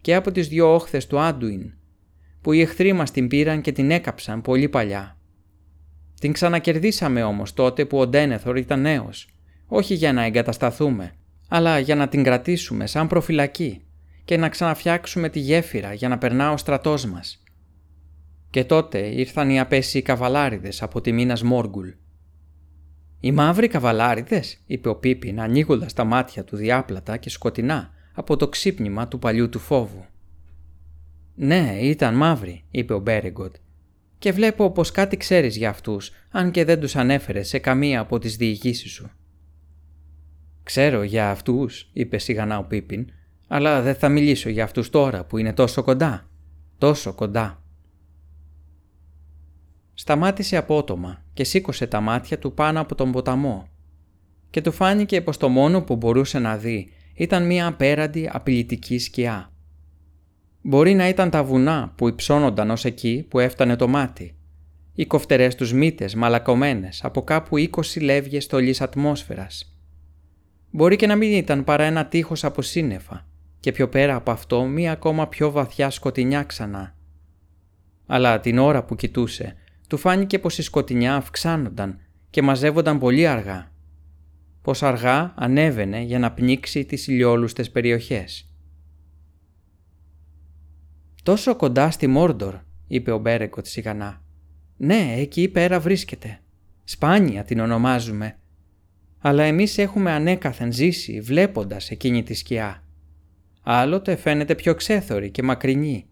και 0.00 0.14
από 0.14 0.32
τις 0.32 0.48
δυο 0.48 0.74
όχθες 0.74 1.06
του 1.06 1.18
Άντουιν 1.18 1.72
που 2.40 2.52
οι 2.52 2.60
εχθροί 2.60 2.92
μας 2.92 3.10
την 3.10 3.28
πήραν 3.28 3.60
και 3.60 3.72
την 3.72 3.90
έκαψαν 3.90 4.42
πολύ 4.42 4.68
παλιά. 4.68 5.18
Την 6.20 6.32
ξανακερδίσαμε 6.32 7.22
όμως 7.22 7.52
τότε 7.52 7.84
που 7.84 7.98
ο 7.98 8.06
Ντένεθορ 8.06 8.56
ήταν 8.56 8.80
νέος 8.80 9.28
όχι 9.66 9.94
για 9.94 10.12
να 10.12 10.24
εγκατασταθούμε, 10.24 11.12
αλλά 11.48 11.78
για 11.78 11.94
να 11.94 12.08
την 12.08 12.22
κρατήσουμε 12.22 12.86
σαν 12.86 13.06
προφυλακή 13.06 13.84
και 14.24 14.36
να 14.36 14.48
ξαναφτιάξουμε 14.48 15.28
τη 15.28 15.38
γέφυρα 15.38 15.92
για 15.92 16.08
να 16.08 16.18
περνά 16.18 16.52
ο 16.52 16.56
στρατός 16.56 17.06
μας. 17.06 17.42
Και 18.50 18.64
τότε 18.64 18.98
ήρθαν 18.98 19.50
οι 19.50 19.60
απέσιοι 19.60 20.02
καβαλάριδες 20.02 20.82
από 20.82 21.00
τη 21.00 21.12
μήνας 21.12 21.42
Μόργουλ. 21.42 21.88
«Οι 23.20 23.32
μαύροι 23.32 23.68
καβαλάριδες» 23.68 24.62
είπε 24.66 24.88
ο 24.88 24.96
Πίπιν 24.96 25.40
ανοίγοντας 25.40 25.92
τα 25.92 26.04
μάτια 26.04 26.44
του 26.44 26.56
διάπλατα 26.56 27.16
και 27.16 27.30
σκοτεινά 27.30 27.90
από 28.12 28.36
το 28.36 28.48
ξύπνημα 28.48 29.08
του 29.08 29.18
παλιού 29.18 29.48
του 29.48 29.58
φόβου. 29.58 30.04
«Ναι, 31.34 31.78
ήταν 31.80 32.14
μαύροι», 32.14 32.64
είπε 32.70 32.92
ο 32.92 32.98
Μπέρεγκοτ. 32.98 33.54
«Και 34.18 34.32
βλέπω 34.32 34.70
πως 34.70 34.90
κάτι 34.90 35.16
ξέρεις 35.16 35.56
για 35.56 35.68
αυτούς, 35.68 36.10
αν 36.30 36.50
και 36.50 36.64
δεν 36.64 36.80
τους 36.80 36.96
ανέφερες 36.96 37.48
σε 37.48 37.58
καμία 37.58 38.00
από 38.00 38.18
τις 38.18 38.36
διηγήσεις 38.36 38.92
σου». 38.92 39.10
«Ξέρω 40.64 41.02
για 41.02 41.30
αυτούς», 41.30 41.88
είπε 41.92 42.18
σιγανά 42.18 42.58
ο 42.58 42.64
Πίπιν, 42.64 43.06
«αλλά 43.48 43.82
δεν 43.82 43.94
θα 43.94 44.08
μιλήσω 44.08 44.48
για 44.48 44.64
αυτούς 44.64 44.90
τώρα 44.90 45.24
που 45.24 45.38
είναι 45.38 45.52
τόσο 45.52 45.82
κοντά. 45.82 46.28
Τόσο 46.78 47.12
κοντά». 47.12 47.62
Σταμάτησε 49.94 50.56
απότομα 50.56 51.24
και 51.32 51.44
σήκωσε 51.44 51.86
τα 51.86 52.00
μάτια 52.00 52.38
του 52.38 52.54
πάνω 52.54 52.80
από 52.80 52.94
τον 52.94 53.12
ποταμό 53.12 53.68
και 54.50 54.60
του 54.60 54.72
φάνηκε 54.72 55.20
πως 55.20 55.36
το 55.36 55.48
μόνο 55.48 55.82
που 55.82 55.96
μπορούσε 55.96 56.38
να 56.38 56.56
δει 56.56 56.90
ήταν 57.14 57.46
μια 57.46 57.66
απέραντη 57.66 58.30
απειλητική 58.32 58.98
σκιά. 58.98 59.52
Μπορεί 60.62 60.94
να 60.94 61.08
ήταν 61.08 61.30
τα 61.30 61.44
βουνά 61.44 61.92
που 61.96 62.08
υψώνονταν 62.08 62.70
ως 62.70 62.84
εκεί 62.84 63.26
που 63.28 63.38
έφτανε 63.38 63.76
το 63.76 63.88
μάτι, 63.88 64.36
οι 64.94 65.06
κοφτερές 65.06 65.54
τους 65.54 65.72
μύτες 65.72 66.14
μαλακωμένες 66.14 67.04
από 67.04 67.22
κάπου 67.22 67.56
20 67.58 68.00
λεύγες 68.00 68.44
στολής 68.44 68.80
ατμόσφαιρας 68.80 69.73
Μπορεί 70.76 70.96
και 70.96 71.06
να 71.06 71.16
μην 71.16 71.32
ήταν 71.32 71.64
παρά 71.64 71.84
ένα 71.84 72.06
τείχος 72.06 72.44
από 72.44 72.62
σύννεφα 72.62 73.26
και 73.60 73.72
πιο 73.72 73.88
πέρα 73.88 74.14
από 74.14 74.30
αυτό 74.30 74.64
μία 74.64 74.92
ακόμα 74.92 75.28
πιο 75.28 75.50
βαθιά 75.50 75.90
σκοτεινιά 75.90 76.42
ξανά. 76.42 76.96
Αλλά 78.06 78.40
την 78.40 78.58
ώρα 78.58 78.84
που 78.84 78.94
κοιτούσε, 78.94 79.54
του 79.88 79.96
φάνηκε 79.96 80.38
πως 80.38 80.58
η 80.58 80.62
σκοτεινιά 80.62 81.14
αυξάνονταν 81.14 81.98
και 82.30 82.42
μαζεύονταν 82.42 82.98
πολύ 82.98 83.26
αργά. 83.26 83.72
Πως 84.62 84.82
αργά 84.82 85.34
ανέβαινε 85.36 86.00
για 86.00 86.18
να 86.18 86.32
πνίξει 86.32 86.84
τις 86.84 87.06
ηλιόλουστες 87.06 87.70
περιοχές. 87.70 88.50
«Τόσο 91.22 91.56
κοντά 91.56 91.90
στη 91.90 92.06
Μόρντορ», 92.06 92.54
είπε 92.86 93.10
ο 93.10 93.18
Μπέρεκοτ 93.18 93.66
σιγανά. 93.66 94.22
«Ναι, 94.76 95.14
εκεί 95.16 95.48
πέρα 95.48 95.80
βρίσκεται. 95.80 96.40
Σπάνια 96.84 97.44
την 97.44 97.60
ονομάζουμε 97.60 98.38
αλλά 99.26 99.42
εμείς 99.42 99.78
έχουμε 99.78 100.10
ανέκαθεν 100.10 100.72
ζήσει 100.72 101.20
βλέποντας 101.20 101.90
εκείνη 101.90 102.22
τη 102.22 102.34
σκιά. 102.34 102.82
Άλλοτε 103.62 104.16
φαίνεται 104.16 104.54
πιο 104.54 104.74
ξέθωρη 104.74 105.30
και 105.30 105.42
μακρινή 105.42 106.06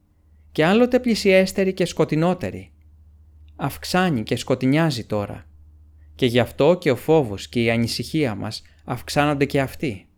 και 0.52 0.64
άλλοτε 0.64 1.00
πλησιέστερη 1.00 1.72
και 1.72 1.84
σκοτεινότερη. 1.84 2.72
Αυξάνει 3.56 4.22
και 4.22 4.36
σκοτεινιάζει 4.36 5.04
τώρα 5.04 5.46
και 6.14 6.26
γι' 6.26 6.38
αυτό 6.38 6.78
και 6.80 6.90
ο 6.90 6.96
φόβος 6.96 7.48
και 7.48 7.62
η 7.62 7.70
ανησυχία 7.70 8.34
μας 8.34 8.62
αυξάνονται 8.84 9.44
και 9.44 9.60
αυτοί. 9.60 10.08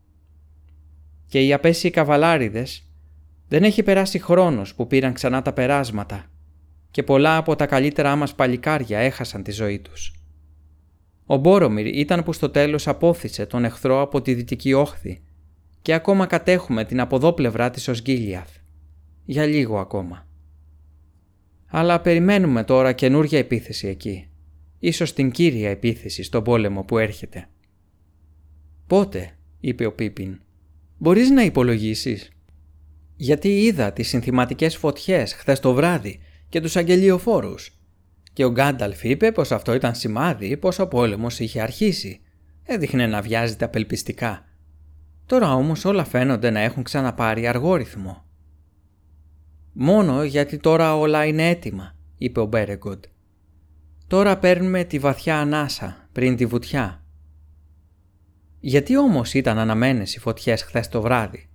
Και 1.27 1.41
οι 1.41 1.53
απέσιοι 1.53 1.91
καβαλάριδες 1.91 2.89
δεν 3.49 3.65
έχει 3.65 3.83
περάσει 3.83 4.19
χρόνος 4.19 4.75
που 4.75 4.87
πήραν 4.87 5.13
ξανά 5.13 5.43
τα 5.43 5.53
περάσματα 5.53 6.31
και 6.91 7.03
πολλά 7.03 7.37
από 7.37 7.57
τα 7.57 7.67
καλύτερά 7.67 8.17
μας 8.17 8.35
παλικάρια 8.35 8.99
έχασαν 8.99 9.43
τη 9.43 9.51
ζωή 9.51 9.79
τους. 9.79 10.24
Ο 11.27 11.37
Μπόρομιρ 11.37 11.87
ήταν 11.87 12.23
που 12.23 12.33
στο 12.33 12.51
τέλος 12.51 12.89
απόθυσε 12.89 13.47
τον 13.47 13.65
εχθρό 13.65 14.01
από 14.01 14.23
τη 14.23 14.35
δυτική 14.35 14.73
όχθη 14.73 15.23
και 15.83 15.93
ακόμα 15.93 16.27
κατέχουμε 16.27 16.85
την 16.85 17.01
αποδόπλευρά 17.01 17.71
της 17.71 17.89
ως 17.89 18.03
Γκίλιαθ. 18.03 18.51
Για 19.25 19.47
λίγο 19.47 19.79
ακόμα. 19.79 20.27
Αλλά 21.67 22.01
περιμένουμε 22.01 22.65
τώρα 22.65 22.93
καινούργια 22.93 23.39
επίθεση 23.39 23.89
εκεί. 23.89 24.29
Ίσως 24.79 25.13
την 25.13 25.31
κύρια 25.31 25.71
επίθεση 25.71 26.23
στον 26.23 26.43
πόλεμο 26.43 26.85
που 26.85 26.99
έρχεται. 26.99 27.49
«Πότε» 28.87 29.37
είπε 29.61 29.87
ο 29.87 29.93
Πίπιν. 29.93 30.41
«Μπορείς 30.99 31.31
να 31.31 31.43
υπολογίσεις» 31.43 32.29
γιατί 33.17 33.49
είδα 33.49 33.93
τις 33.93 34.09
συνθηματικές 34.09 34.77
φωτιές 34.77 35.35
χθες 35.35 35.61
το 35.61 35.73
βράδυ 35.75 36.21
και 36.49 36.61
τους 36.61 36.77
αγγελιοφόρους 36.77 37.79
και 38.35 38.45
ο 38.45 38.51
Γκάνταλφ 38.51 39.05
είπε 39.05 39.33
πως 39.33 39.53
αυτό 39.53 39.75
ήταν 39.75 39.95
σημάδι 39.95 40.57
πως 40.57 40.79
ο 40.79 40.89
πόλεμος 40.89 41.39
είχε 41.39 41.61
αρχίσει. 41.61 42.21
Έδειχνε 42.65 43.07
να 43.07 43.21
βιάζεται 43.21 43.65
απελπιστικά. 43.65 44.45
Τώρα 45.27 45.55
όμως 45.55 45.85
όλα 45.85 46.05
φαίνονται 46.05 46.51
να 46.51 46.61
έχουν 46.61 46.83
ξαναπάρει 46.83 47.47
αργό 47.47 47.75
ρυθμό. 47.75 48.25
«Μόνο 49.73 50.25
γιατί 50.25 50.57
τώρα 50.57 50.97
όλα 50.97 51.25
είναι 51.25 51.49
έτοιμα», 51.49 51.97
είπε 52.19 52.41
ο 52.41 52.47
Μπέρεγκοντ. 52.47 53.05
«Τώρα 54.07 54.39
παίρνουμε 54.39 54.85
τη 54.85 54.99
βαθιά 54.99 55.39
ανάσα 55.39 56.09
πριν 56.13 56.37
τη 56.37 56.47
βουτιά». 56.47 57.05
«Γιατί 58.61 58.97
όμως 58.97 59.35
ήταν 59.35 59.59
αναμένες 59.59 60.15
οι 60.15 60.19
φωτιές 60.19 60.63
χθες 60.63 60.89
το 60.89 61.01
βράδυ» 61.01 61.49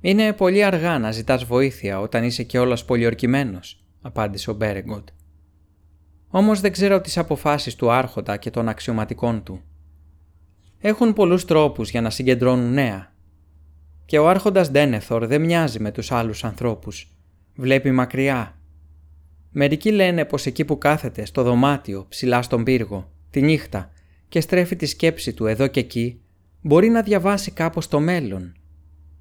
«Είναι 0.00 0.32
πολύ 0.32 0.64
αργά 0.64 0.98
να 0.98 1.10
ζητάς 1.10 1.44
βοήθεια 1.44 2.00
όταν 2.00 2.24
είσαι 2.24 2.42
κιόλας 2.42 2.84
πολιορκημένος», 2.84 3.82
απάντησε 4.08 4.50
ο 4.50 4.54
Μπέρεγκοντ. 4.54 5.08
Όμως 6.28 6.60
δεν 6.60 6.72
ξέρω 6.72 7.00
τις 7.00 7.18
αποφάσεις 7.18 7.74
του 7.74 7.90
άρχοντα 7.90 8.36
και 8.36 8.50
των 8.50 8.68
αξιωματικών 8.68 9.42
του. 9.42 9.62
Έχουν 10.78 11.12
πολλούς 11.12 11.44
τρόπους 11.44 11.90
για 11.90 12.00
να 12.00 12.10
συγκεντρώνουν 12.10 12.72
νέα. 12.72 13.12
Και 14.04 14.18
ο 14.18 14.28
άρχοντας 14.28 14.70
Ντένεθορ 14.70 15.26
δεν 15.26 15.40
μοιάζει 15.40 15.80
με 15.80 15.90
τους 15.90 16.12
άλλους 16.12 16.44
ανθρώπους. 16.44 17.16
Βλέπει 17.54 17.90
μακριά. 17.90 18.58
Μερικοί 19.50 19.90
λένε 19.90 20.24
πως 20.24 20.46
εκεί 20.46 20.64
που 20.64 20.78
κάθεται 20.78 21.24
στο 21.24 21.42
δωμάτιο 21.42 22.06
ψηλά 22.08 22.42
στον 22.42 22.64
πύργο, 22.64 23.10
τη 23.30 23.42
νύχτα 23.42 23.90
και 24.28 24.40
στρέφει 24.40 24.76
τη 24.76 24.86
σκέψη 24.86 25.32
του 25.32 25.46
εδώ 25.46 25.66
και 25.66 25.80
εκεί, 25.80 26.20
μπορεί 26.60 26.88
να 26.88 27.02
διαβάσει 27.02 27.50
κάπως 27.50 27.88
το 27.88 28.00
μέλλον. 28.00 28.52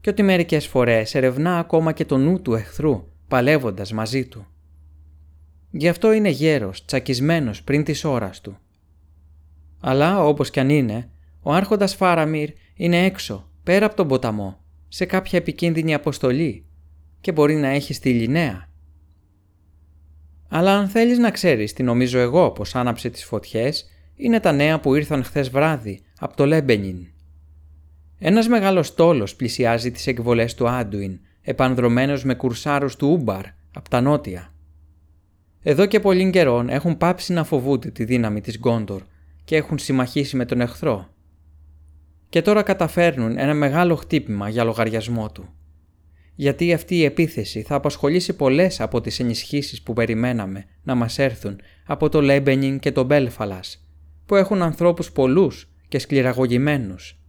και 0.02 0.10
ότι 0.10 0.24
μερικές 0.24 0.68
φορές 0.68 1.16
ερευνά 1.16 1.60
ακόμα 1.60 1.92
και 1.92 2.06
το 2.06 2.18
νου 2.18 2.42
του 2.42 2.54
εχθρού, 2.54 3.04
παλεύοντας 3.28 3.92
μαζί 3.92 4.26
του. 4.26 4.48
Γι' 5.72 5.88
αυτό 5.88 6.12
είναι 6.12 6.30
γέρος, 6.30 6.86
τσακισμένος 6.86 7.64
πριν 7.64 7.84
της 7.84 8.04
ώρας 8.04 8.42
του. 8.42 8.58
Αλλά 9.80 10.24
όπως 10.24 10.50
κι 10.50 10.60
αν 10.60 10.70
είναι, 10.70 11.10
ο 11.42 11.54
άρχοντας 11.54 11.96
Φάραμιρ 11.96 12.50
είναι 12.74 13.06
έξω, 13.06 13.50
πέρα 13.64 13.86
από 13.86 13.96
τον 13.96 14.08
ποταμό, 14.08 14.60
σε 14.88 15.06
κάποια 15.06 15.40
επικίνδυνη 15.40 15.94
αποστολή 15.94 16.66
και 17.22 17.32
μπορεί 17.32 17.56
να 17.56 17.68
έχει 17.68 17.94
στείλει 17.94 18.28
νέα. 18.28 18.70
Αλλά 20.50 20.74
αν 20.74 20.88
θέλεις 20.88 21.18
να 21.18 21.32
ξέρεις 21.32 21.74
τι 21.74 21.84
νομίζω 21.84 22.20
εγώ 22.20 22.52
πως 22.52 22.76
άναψε 22.76 23.10
τις 23.10 23.24
φωτιές, 23.26 23.90
είναι 24.16 24.40
τα 24.40 24.52
νέα 24.52 24.80
που 24.80 24.96
ήρθαν 24.96 25.24
χθες 25.24 25.50
βράδυ 25.50 26.02
από 26.20 26.36
το 26.36 26.46
Λέμπενιν. 26.46 27.08
Ένας 28.20 28.48
μεγάλος 28.48 28.94
στόλος 28.94 29.36
πλησιάζει 29.36 29.92
τις 29.92 30.08
εκβολές 30.08 30.54
του 30.54 30.70
Άντουιν, 30.70 31.20
επανδρωμένος 31.42 32.24
με 32.24 32.36
κουρσάρους 32.36 32.96
του 32.96 33.08
Ούμπαρ 33.12 33.46
από 33.74 33.90
τα 33.90 34.02
νότια. 34.02 34.54
Εδώ 35.70 35.86
και 35.86 36.00
πολύ 36.00 36.30
καιρό 36.30 36.70
έχουν 36.70 36.98
πάψει 36.98 37.34
να 37.34 37.44
φοβούνται 37.44 37.90
τη 37.90 38.04
δύναμη 38.04 38.42
της 38.42 38.58
Γκόντορ 38.58 39.02
και 39.44 39.56
έχουν 39.56 39.78
συμμαχήσει 39.78 40.36
με 40.36 40.46
τον 40.46 40.62
εχθρό. 40.62 41.10
Και 42.30 42.42
τώρα 42.42 42.62
καταφέρνουν 42.62 43.38
ένα 43.38 43.54
μεγάλο 43.54 43.96
χτύπημα 43.96 44.50
για 44.50 44.64
λογαριασμό 44.64 45.32
του. 45.32 45.50
Γιατί 46.36 46.74
αυτή 46.74 46.96
η 46.96 47.04
επίθεση 47.04 47.62
θα 47.62 47.76
απασχολήσει 47.76 48.36
πολλές 48.36 48.82
από 48.82 49.02
τις 49.02 49.20
ενισχύσεις 49.20 49.82
που 49.82 49.94
περιμέναμε 49.94 50.66
να 50.84 50.96
μας 50.96 51.20
έρθουν 51.20 51.60
από 51.86 52.10
το 52.10 52.22
Λέμπενιν 52.22 52.80
και 52.80 52.92
το 52.92 53.04
Μπέλφαλας, 53.04 53.88
που 54.26 54.36
έχουν 54.36 54.62
ανθρώπους 54.62 55.12
πολλούς 55.12 55.70
και 55.88 56.00
σκληραγωγημένους. 56.00 57.20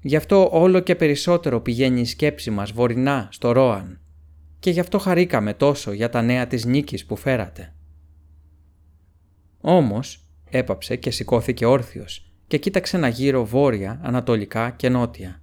Γι' 0.00 0.16
αυτό 0.16 0.48
όλο 0.52 0.80
και 0.80 0.94
περισσότερο 0.94 1.60
πηγαίνει 1.60 2.00
η 2.00 2.04
σκέψη 2.04 2.50
μας 2.50 2.72
βορεινά 2.72 3.28
στο 3.30 3.52
Ρόαν 3.52 3.98
και 4.64 4.70
γι' 4.70 4.80
αυτό 4.80 4.98
χαρήκαμε 4.98 5.54
τόσο 5.54 5.92
για 5.92 6.08
τα 6.08 6.22
νέα 6.22 6.46
της 6.46 6.64
νίκης 6.64 7.06
που 7.06 7.16
φέρατε. 7.16 7.74
Όμως 9.60 10.28
έπαψε 10.50 10.96
και 10.96 11.10
σηκώθηκε 11.10 11.66
όρθιος 11.66 12.32
και 12.46 12.58
κοίταξε 12.58 12.98
να 12.98 13.08
γύρω 13.08 13.44
βόρεια, 13.44 14.00
ανατολικά 14.02 14.70
και 14.70 14.88
νότια. 14.88 15.42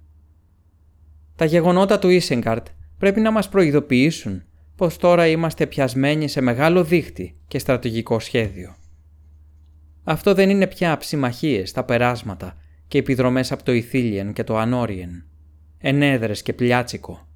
Τα 1.36 1.44
γεγονότα 1.44 1.98
του 1.98 2.08
Ίσεγκαρτ 2.08 2.66
πρέπει 2.98 3.20
να 3.20 3.30
μας 3.30 3.48
προειδοποιήσουν 3.48 4.42
πως 4.76 4.96
τώρα 4.96 5.26
είμαστε 5.26 5.66
πιασμένοι 5.66 6.28
σε 6.28 6.40
μεγάλο 6.40 6.84
δίχτυ 6.84 7.36
και 7.48 7.58
στρατηγικό 7.58 8.18
σχέδιο. 8.18 8.76
Αυτό 10.04 10.34
δεν 10.34 10.50
είναι 10.50 10.66
πια 10.66 10.96
ψημαχίες 10.96 11.72
τα 11.72 11.84
περάσματα 11.84 12.56
και 12.88 12.98
επιδρομές 12.98 13.52
από 13.52 13.62
το 13.62 13.72
Ιθήλιεν 13.72 14.32
και 14.32 14.44
το 14.44 14.56
Ανόριεν, 14.56 15.24
ενέδρες 15.78 16.42
και 16.42 16.52
πλιάτσικο. 16.52 17.26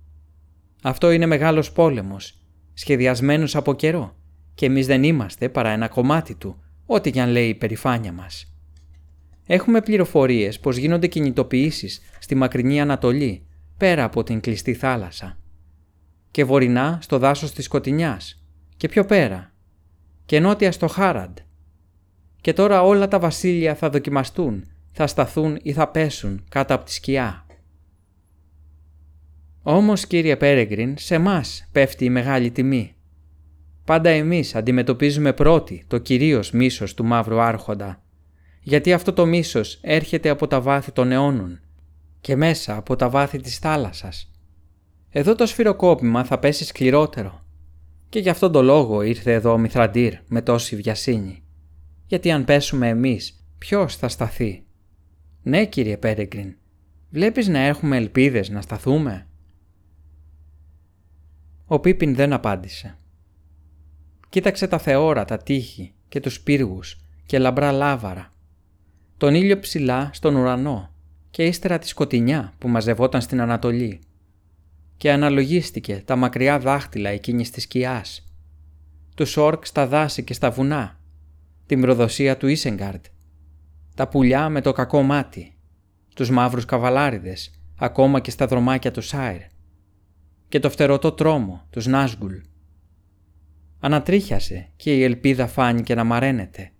Αυτό 0.83 1.11
είναι 1.11 1.27
μεγάλος 1.27 1.73
πόλεμος, 1.73 2.39
σχεδιασμένος 2.73 3.57
από 3.57 3.75
καιρό 3.75 4.17
και 4.55 4.67
εμείς 4.67 4.87
δεν 4.87 5.03
είμαστε 5.03 5.49
παρά 5.49 5.69
ένα 5.69 5.89
κομμάτι 5.89 6.35
του, 6.35 6.63
ό,τι 6.87 7.11
κι 7.11 7.21
αν 7.21 7.31
λέει 7.31 7.49
η 7.49 7.55
περηφάνεια 7.55 8.13
μας. 8.13 8.57
Έχουμε 9.47 9.81
πληροφορίες 9.81 10.61
πως 10.61 10.77
γίνονται 10.77 11.07
κινητοποιήσεις 11.07 12.01
στη 12.19 12.35
μακρινή 12.35 12.81
Ανατολή, 12.81 13.47
πέρα 13.77 14.05
από 14.05 14.23
την 14.23 14.41
κλειστή 14.41 14.75
θάλασσα. 14.75 15.39
Και 16.31 16.45
βορεινά 16.45 16.99
στο 17.03 17.19
δάσος 17.19 17.53
της 17.53 17.65
Σκοτεινιάς 17.65 18.45
και 18.77 18.89
πιο 18.89 19.05
πέρα. 19.05 19.53
Και 20.25 20.41
νότια 20.41 20.73
στο 20.73 20.87
Χάραντ. 20.87 21.39
Και 22.41 22.53
τώρα 22.53 22.83
όλα 22.83 23.09
τα 23.09 23.19
βασίλεια 23.19 23.75
θα 23.75 23.91
δοκιμαστούν, 23.91 24.65
θα 24.93 25.07
σταθούν 25.07 25.59
ή 25.63 25.73
θα 25.73 25.89
πέσουν 25.89 26.45
κάτω 26.49 26.75
από 26.75 26.85
τη 26.85 26.93
σκιά. 26.93 27.46
Όμως 29.69 30.07
κύριε 30.07 30.37
Πέρεγκριν, 30.37 30.95
σε 30.99 31.19
μας 31.19 31.69
πέφτει 31.73 32.05
η 32.05 32.11
μεγάλη 32.11 32.51
τιμή. 32.51 32.95
Πάντα 33.85 34.11
εμείς 34.11 34.55
αντιμετωπίζουμε 34.55 35.33
πρώτοι 35.33 35.85
το 35.87 35.99
κυρίως 35.99 36.51
μίσος 36.51 36.95
του 36.95 37.05
μαύρου 37.05 37.41
άρχοντα. 37.41 38.03
Γιατί 38.61 38.93
αυτό 38.93 39.13
το 39.13 39.27
μίσος 39.27 39.79
έρχεται 39.83 40.29
από 40.29 40.47
τα 40.47 40.61
βάθη 40.61 40.93
των 40.93 41.13
αιώνων 41.13 41.61
και 42.21 42.37
μέσα 42.37 42.77
από 42.77 42.97
τα 42.97 43.09
βάθη 43.09 43.41
της 43.41 43.59
θάλασσας. 43.59 44.31
Εδώ 45.11 45.35
το 45.35 45.47
σφυροκόπημα 45.47 46.25
θα 46.25 46.39
πέσει 46.39 46.65
σκληρότερο. 46.65 47.45
Και 48.09 48.19
γι' 48.19 48.29
αυτόν 48.31 48.53
τον 48.53 48.65
λόγο 48.65 49.03
ήρθε 49.03 49.33
εδώ 49.33 49.53
ο 49.53 49.59
Μηθραντήρ 49.59 50.15
με 50.29 50.43
τόση 50.43 50.77
βιασύνη. 50.77 51.43
Γιατί 52.07 52.31
αν 52.31 52.45
πέσουμε 52.45 52.89
εμείς, 52.89 53.47
ποιος 53.59 53.97
θα 53.97 54.09
σταθεί; 54.09 54.65
Ναι 55.43 55.67
κύριε 55.67 55.97
Πέρεγκριν, 55.97 56.57
βλέπεις 57.11 57.49
να 57.49 57.59
έχουμε 57.59 57.97
ελπίδες 57.97 58.49
να 58.49 58.61
σταθούμε; 58.61 59.27
Ο 61.69 61.81
Πίπιν 61.81 62.15
δεν 62.15 62.33
απάντησε. 62.33 62.99
Κοίταξε 64.29 64.67
τα 64.67 64.79
θεόρατα 64.79 65.39
τείχη 65.39 65.95
και 66.09 66.21
τους 66.21 66.41
πύργους 66.41 67.01
και 67.27 67.39
λαμπρά 67.39 67.73
λάβαρα. 67.73 68.33
Τον 69.17 69.35
ήλιο 69.35 69.59
ψηλά 69.59 70.11
στον 70.13 70.37
ουρανό 70.37 70.91
και 71.31 71.45
ύστερα 71.45 71.79
τη 71.79 71.89
σκοτεινιά 71.89 72.53
που 72.59 72.69
μαζευόταν 72.69 73.21
στην 73.21 73.41
Ανατολή. 73.41 74.01
Και 74.97 75.13
αναλογίστηκε 75.13 76.03
τα 76.05 76.17
μακριά 76.17 76.59
δάχτυλα 76.59 77.11
εκείνης 77.11 77.51
της 77.51 77.63
σκιάς. 77.63 78.29
Τους 79.15 79.37
όρκ 79.37 79.67
στα 79.67 79.87
δάση 79.87 80.25
και 80.25 80.35
στα 80.35 80.51
βουνά. 80.51 81.01
Την 81.67 81.81
προδοσία 81.81 82.37
του 82.37 82.47
Ίσεγκάρντ. 82.47 83.05
Τα 83.95 84.09
πουλιά 84.09 84.49
με 84.49 84.61
το 84.61 84.73
κακό 84.73 85.03
μάτι. 85.03 85.57
Τους 86.15 86.31
μαύρους 86.31 86.65
καβαλάριδες, 86.65 87.51
ακόμα 87.79 88.21
και 88.21 88.31
στα 88.31 88.47
δρομάκια 88.47 88.91
του 88.91 89.01
Σάιρ 89.01 89.55
και 90.49 90.59
το 90.59 90.71
φτερωτό 90.71 91.13
τρόμο, 91.13 91.67
τους 91.71 91.87
Νάσγκουλ. 91.87 92.37
Ανατρίχιασε 93.81 94.69
και 94.77 94.97
η 94.97 95.03
ελπίδα 95.03 95.47
φάνηκε 95.47 95.95
να 95.95 96.05
μαραίνεται. 96.05 96.71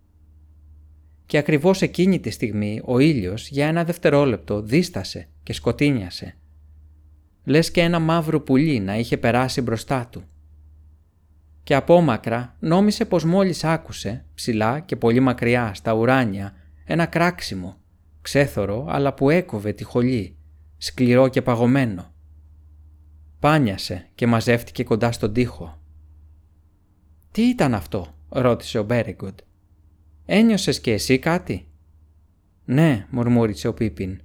Και 1.27 1.39
ακριβώς 1.39 1.83
εκείνη 1.83 2.21
τη 2.21 2.31
στιγμή 2.31 2.81
ο 2.85 2.99
ήλιος 2.99 3.49
για 3.49 3.67
ένα 3.67 3.85
δευτερόλεπτο 3.85 4.61
δίστασε 4.61 5.29
και 5.43 5.53
σκοτίνιασε. 5.53 6.37
Λες 7.45 7.71
και 7.71 7.81
ένα 7.81 7.99
μαύρο 7.99 8.41
πουλί 8.41 8.81
να 8.81 8.97
είχε 8.97 9.17
περάσει 9.17 9.61
μπροστά 9.61 10.09
του. 10.11 10.23
Και 11.63 11.75
απόμακρα 11.75 12.57
νόμισε 12.61 13.05
πως 13.05 13.25
μόλις 13.25 13.65
άκουσε, 13.65 14.25
ψηλά 14.35 14.81
και 14.81 14.97
πολύ 14.97 15.21
μακριά 15.21 15.75
στα 15.75 15.93
ουράνια, 15.93 16.55
ένα 16.85 17.07
κράξιμο, 17.07 17.77
ξέθωρο 18.21 18.87
αλλά 18.89 19.15
που 19.15 19.31
έκοβε 19.31 19.73
τη 19.73 19.85
χολή, 19.85 20.37
σκληρό 20.77 21.29
και 21.29 21.43
παγωμένο. 21.43 22.15
Πάνιασε 23.41 24.09
και 24.15 24.27
μαζεύτηκε 24.27 24.85
κοντά 24.85 25.13
στον 25.13 25.33
τοίχο. 25.33 25.79
«Τι 27.31 27.43
ήταν 27.43 27.75
αυτό» 27.75 28.15
ρώτησε 28.29 28.79
ο 28.79 28.83
Μπέριγκοντ. 28.83 29.39
«Ένιωσες 30.27 30.81
και 30.81 30.93
εσύ 30.93 31.19
κάτι» 31.19 31.69
«Ναι» 32.65 33.07
μουρμούρισε 33.11 33.69
ο 33.69 33.75
Πίπιν. 33.75 34.21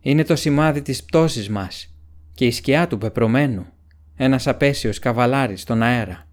«Είναι 0.00 0.24
το 0.24 0.36
σημάδι 0.36 0.82
της 0.82 1.04
πτώσης 1.04 1.48
μας 1.48 1.94
και 2.32 2.46
η 2.46 2.50
σκιά 2.50 2.86
του 2.86 2.98
πεπρωμένου, 2.98 3.66
ένας 4.16 4.46
απέσιος 4.46 4.98
καβαλάρης 4.98 5.60
στον 5.60 5.82
αέρα». 5.82 6.28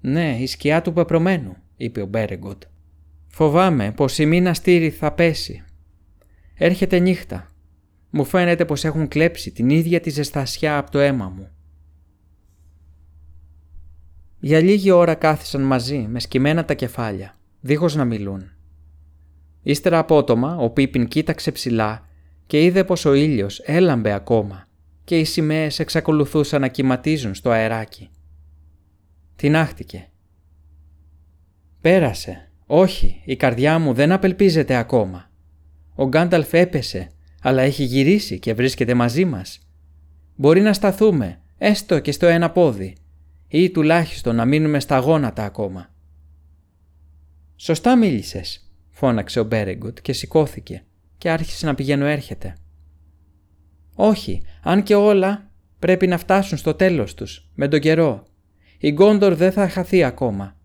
«Ναι, 0.00 0.36
η 0.40 0.46
σκιά 0.46 0.82
του 0.82 0.92
πεπρωμένου» 0.92 1.56
είπε 1.76 2.00
ο 2.00 2.06
Μπέριγκοντ. 2.06 2.62
«Φοβάμαι 3.28 3.92
πως 3.92 4.18
η 4.18 4.26
μήνα 4.26 4.54
στήρι 4.54 4.90
θα 4.90 5.12
πέσει. 5.12 5.64
Έρχεται 6.54 6.98
νύχτα 6.98 7.49
μου 8.10 8.24
φαίνεται 8.24 8.64
πως 8.64 8.84
έχουν 8.84 9.08
κλέψει 9.08 9.50
την 9.50 9.70
ίδια 9.70 10.00
τη 10.00 10.10
ζεστασιά 10.10 10.78
από 10.78 10.90
το 10.90 10.98
αίμα 10.98 11.28
μου. 11.28 11.50
Για 14.40 14.60
λίγη 14.60 14.90
ώρα 14.90 15.14
κάθισαν 15.14 15.62
μαζί 15.62 15.98
με 15.98 16.20
σκυμμένα 16.20 16.64
τα 16.64 16.74
κεφάλια, 16.74 17.38
δίχως 17.60 17.94
να 17.94 18.04
μιλούν. 18.04 18.50
Ύστερα 19.62 19.98
απότομα 19.98 20.56
ο 20.56 20.70
Πίπιν 20.70 21.08
κοίταξε 21.08 21.52
ψηλά 21.52 22.08
και 22.46 22.64
είδε 22.64 22.84
πως 22.84 23.04
ο 23.04 23.14
ήλιος 23.14 23.58
έλαμπε 23.58 24.12
ακόμα 24.12 24.68
και 25.04 25.18
οι 25.18 25.24
σημαίες 25.24 25.78
εξακολουθούσαν 25.78 26.60
να 26.60 26.68
κυματίζουν 26.68 27.34
στο 27.34 27.50
αεράκι. 27.50 28.10
Τινάχτηκε. 29.36 30.08
«Πέρασε. 31.80 32.50
Όχι, 32.66 33.22
η 33.24 33.36
καρδιά 33.36 33.78
μου 33.78 33.92
δεν 33.92 34.12
απελπίζεται 34.12 34.76
ακόμα. 34.76 35.30
Ο 35.94 36.06
Γκάνταλφ 36.06 36.52
έπεσε 36.52 37.10
αλλά 37.40 37.62
έχει 37.62 37.84
γυρίσει 37.84 38.38
και 38.38 38.54
βρίσκεται 38.54 38.94
μαζί 38.94 39.24
μας. 39.24 39.58
Μπορεί 40.36 40.60
να 40.60 40.72
σταθούμε, 40.72 41.40
έστω 41.58 41.98
και 41.98 42.12
στο 42.12 42.26
ένα 42.26 42.50
πόδι, 42.50 42.96
ή 43.48 43.70
τουλάχιστον 43.70 44.36
να 44.36 44.44
μείνουμε 44.44 44.80
στα 44.80 44.98
γόνατα 44.98 45.44
ακόμα. 45.44 45.90
«Σωστά 47.56 47.96
μίλησες», 47.96 48.70
φώναξε 48.90 49.40
ο 49.40 49.44
Μπέρεγκοτ 49.44 49.98
και 50.02 50.12
σηκώθηκε 50.12 50.84
και 51.18 51.30
άρχισε 51.30 51.66
να 51.66 51.74
πηγαίνω 51.74 52.04
έρχεται. 52.06 52.56
«Όχι, 53.94 54.42
αν 54.62 54.82
και 54.82 54.94
όλα 54.94 55.50
πρέπει 55.78 56.06
να 56.06 56.18
φτάσουν 56.18 56.58
στο 56.58 56.74
τέλος 56.74 57.14
τους, 57.14 57.48
με 57.54 57.68
τον 57.68 57.80
καιρό. 57.80 58.26
Η 58.78 58.90
Γκόντορ 58.90 59.34
δεν 59.34 59.52
θα 59.52 59.68
χαθεί 59.68 60.04
ακόμα. 60.04 60.56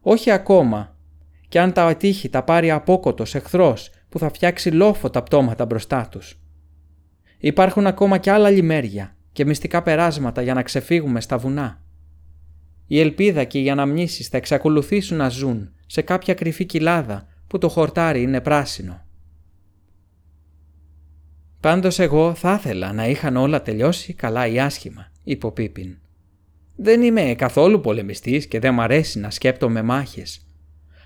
Όχι 0.00 0.30
ακόμα, 0.30 0.96
και 1.48 1.60
αν 1.60 1.72
τα 1.72 1.86
ατύχει 1.86 2.28
τα 2.28 2.42
πάρει 2.42 2.70
απόκοτος 2.70 3.34
εχθρός 3.34 3.90
που 4.10 4.18
θα 4.18 4.30
φτιάξει 4.30 4.70
λόφο 4.70 5.10
τα 5.10 5.22
πτώματα 5.22 5.66
μπροστά 5.66 6.08
τους. 6.10 6.38
Υπάρχουν 7.38 7.86
ακόμα 7.86 8.18
κι 8.18 8.30
άλλα 8.30 8.50
λιμέρια 8.50 9.16
και 9.32 9.44
μυστικά 9.44 9.82
περάσματα 9.82 10.42
για 10.42 10.54
να 10.54 10.62
ξεφύγουμε 10.62 11.20
στα 11.20 11.38
βουνά. 11.38 11.82
Η 12.86 13.00
ελπίδα 13.00 13.44
και 13.44 13.58
οι 13.60 13.70
αναμνήσεις 13.70 14.28
θα 14.28 14.36
εξακολουθήσουν 14.36 15.16
να 15.16 15.28
ζουν 15.28 15.72
σε 15.86 16.02
κάποια 16.02 16.34
κρυφή 16.34 16.64
κοιλάδα 16.64 17.26
που 17.46 17.58
το 17.58 17.68
χορτάρι 17.68 18.22
είναι 18.22 18.40
πράσινο. 18.40 19.04
Πάντως 21.60 21.98
εγώ 21.98 22.34
θα 22.34 22.54
ήθελα 22.54 22.92
να 22.92 23.06
είχαν 23.08 23.36
όλα 23.36 23.62
τελειώσει 23.62 24.12
καλά 24.12 24.46
ή 24.46 24.60
άσχημα, 24.60 25.12
είπε 25.24 25.46
ο 25.46 25.52
Πίπιν. 25.52 25.98
Δεν 26.76 27.02
είμαι 27.02 27.34
καθόλου 27.38 27.80
πολεμιστής 27.80 28.46
και 28.46 28.60
δεν 28.60 28.74
μ' 28.74 28.80
αρέσει 28.80 29.18
να 29.18 29.30
σκέπτομαι 29.30 29.82
μάχες. 29.82 30.46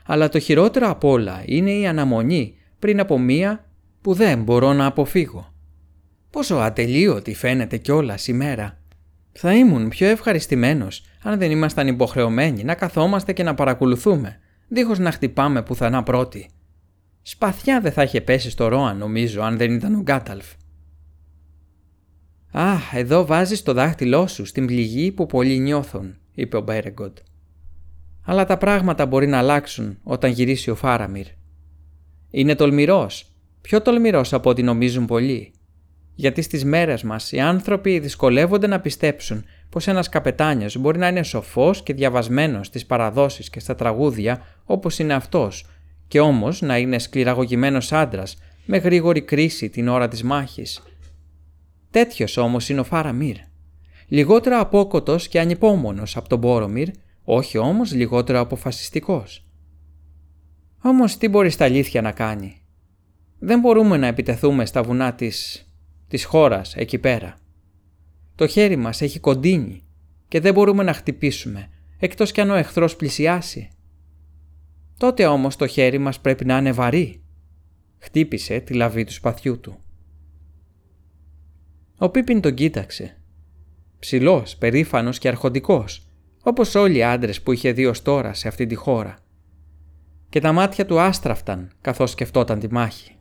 Αλλά 0.07 0.29
το 0.29 0.39
χειρότερο 0.39 0.89
απ' 0.89 1.05
όλα 1.05 1.43
είναι 1.47 1.71
η 1.71 1.87
αναμονή 1.87 2.55
πριν 2.85 3.01
από 3.01 3.19
μία 3.19 3.65
που 4.01 4.15
δεν 4.15 4.43
μπορώ 4.43 4.73
να 4.73 4.87
αποφύγω. 4.87 5.53
Πόσο 6.31 6.57
ατελείωτη 6.57 7.35
φαίνεται 7.35 7.77
κιόλας 7.77 8.27
η 8.27 8.33
μέρα. 8.33 8.79
Θα 9.33 9.55
ήμουν 9.55 9.89
πιο 9.89 10.07
ευχαριστημένος 10.07 11.05
αν 11.23 11.39
δεν 11.39 11.51
ήμασταν 11.51 11.87
υποχρεωμένοι 11.87 12.65
να 12.65 12.75
καθόμαστε 12.75 13.33
και 13.33 13.43
να 13.43 13.55
παρακολουθούμε, 13.55 14.41
δίχως 14.69 14.99
να 14.99 15.11
χτυπάμε 15.11 15.63
πουθενά 15.63 16.03
πρώτοι. 16.03 16.51
Σπαθιά 17.23 17.81
δεν 17.81 17.93
θα 17.93 18.03
είχε 18.03 18.21
πέσει 18.21 18.51
στο 18.51 18.69
Ρόαν 18.69 18.97
νομίζω 18.97 19.43
αν 19.43 19.57
δεν 19.57 19.75
ήταν 19.75 19.95
ο 19.95 20.01
Γκάταλφ. 20.01 20.47
«Α, 22.53 22.77
εδώ 22.93 23.27
βάζεις 23.27 23.63
το 23.63 23.73
δάχτυλό 23.73 24.27
σου 24.27 24.45
στην 24.45 24.67
πληγή 24.67 25.13
που 25.13 25.27
πολλοί 25.27 25.59
νιώθουν», 25.59 26.17
είπε 26.35 26.57
ο 26.57 26.61
Μπέρεγκοντ. 26.61 27.17
«Αλλά 28.25 28.45
τα 28.45 28.59
πράγματα 28.59 29.07
μπορεί 29.07 29.27
να 29.27 29.39
αλλάξουν 29.39 29.99
όταν 30.03 30.31
γυρίσει 30.31 30.71
ο 30.71 30.75
Φάραμιρ. 30.75 31.27
Είναι 32.37 32.55
τολμηρός, 32.55 33.27
πιο 33.61 33.83
τολμηρός 33.83 34.33
από 34.33 34.51
ό,τι 34.51 34.63
νομίζουν 34.63 35.07
πολλοί. 35.07 35.53
Γιατί 36.15 36.43
στις 36.43 36.65
μέρες 36.65 37.03
μας 37.03 37.33
οι 37.33 37.41
άνθρωποι 37.41 37.99
δυσκολεύονται 37.99 38.67
να 38.67 38.81
πιστέψουν 38.81 39.45
πως 39.69 39.87
ένας 39.87 40.09
καπετάνιος 40.09 40.77
μπορεί 40.77 40.99
να 40.99 41.09
είναι 41.09 41.23
σοφός 41.23 41.83
και 41.83 41.95
διαβασμένος 41.95 42.67
στις 42.67 42.87
παραδόσεις 42.87 43.51
και 43.51 43.61
στα 43.61 43.75
τραγούδια 43.75 44.47
όπως 44.65 44.99
είναι 44.99 45.15
αυτός 45.15 45.67
και 46.09 46.21
όμως 46.21 46.61
να 46.61 46.79
είναι 46.79 46.99
σκληραγωγημένος 46.99 47.93
άντρας 47.93 48.37
με 48.65 48.77
γρήγορη 48.77 49.23
κρίση 49.23 49.69
την 49.69 49.89
ώρα 49.89 50.09
της 50.09 50.23
μάχης. 50.23 50.83
Τέτοιος 51.91 52.37
όμως 52.37 52.69
είναι 52.69 52.81
ο 52.81 52.85
Φάραμίρ. 52.85 53.37
Λιγότερο 54.09 54.59
απόκοτος 54.59 55.29
και 55.29 55.41
ανυπόμονος 55.41 56.17
από 56.17 56.29
τον 56.29 56.39
Μπόρομιρ, 56.39 56.89
όχι 57.25 57.59
όμως 57.59 57.93
λιγότερο 57.93 58.41
αποφασιστικός. 58.41 59.44
Όμως 60.87 61.17
τι 61.17 61.29
μπορείς 61.29 61.55
στα 61.55 61.65
αλήθεια 61.65 62.01
να 62.01 62.13
κάνει; 62.13 62.63
Δεν 63.39 63.61
μπορούμε 63.61 63.97
να 63.97 64.07
επιτεθούμε 64.07 64.67
στα 64.67 64.83
βουνά 64.83 65.15
της... 65.15 65.69
της 66.09 66.25
χώρας 66.25 66.77
εκεί 66.77 66.99
πέρα. 66.99 67.37
Το 68.35 68.47
χέρι 68.47 68.77
μας 68.77 69.01
έχει 69.01 69.21
κοντίνει 69.21 69.85
και 70.29 70.41
δεν 70.41 70.55
μπορούμε 70.55 70.83
να 70.83 70.93
χτυπήσουμε 70.93 71.69
εκτός 71.99 72.33
κι 72.33 72.41
αν 72.41 72.51
ο 72.51 72.55
εχθρός 72.55 72.97
πλησιάσει. 72.97 73.69
Τότε 74.99 75.27
όμως 75.27 75.57
το 75.57 75.67
χέρι 75.67 75.99
μας 75.99 76.21
πρέπει 76.21 76.45
να 76.45 76.57
είναι 76.59 76.73
βαρύ. 76.73 77.23
Χτύπησε 77.99 78.59
τη 78.61 78.75
λαβή 78.75 79.05
του 79.05 79.13
σπαθιού 79.13 79.61
του. 79.61 79.79
Ο 81.99 82.09
Πίπιν 82.09 82.41
τον 82.41 82.55
κοίταξε. 82.55 83.21
Ψηλός, 83.99 84.57
περήφανος 84.57 85.19
και 85.19 85.29
αρχοντικός, 85.29 86.09
όπως 86.43 86.75
όλοι 86.75 86.97
οι 86.97 87.03
άντρες 87.03 87.43
που 87.43 87.53
είχε 87.53 87.73
δει 87.73 87.87
ως 87.87 88.03
τώρα 88.03 88.35
σε 88.35 88.49
αυτή 88.49 88.67
τη 88.67 88.75
χώρα. 88.75 89.24
Και 90.35 90.41
τα 90.41 90.53
μάτια 90.53 90.87
του 90.87 91.01
άστραφταν 91.01 91.71
καθώς 91.81 92.11
σκεφτόταν 92.11 92.59
τη 92.59 92.73
μάχη. 92.73 93.17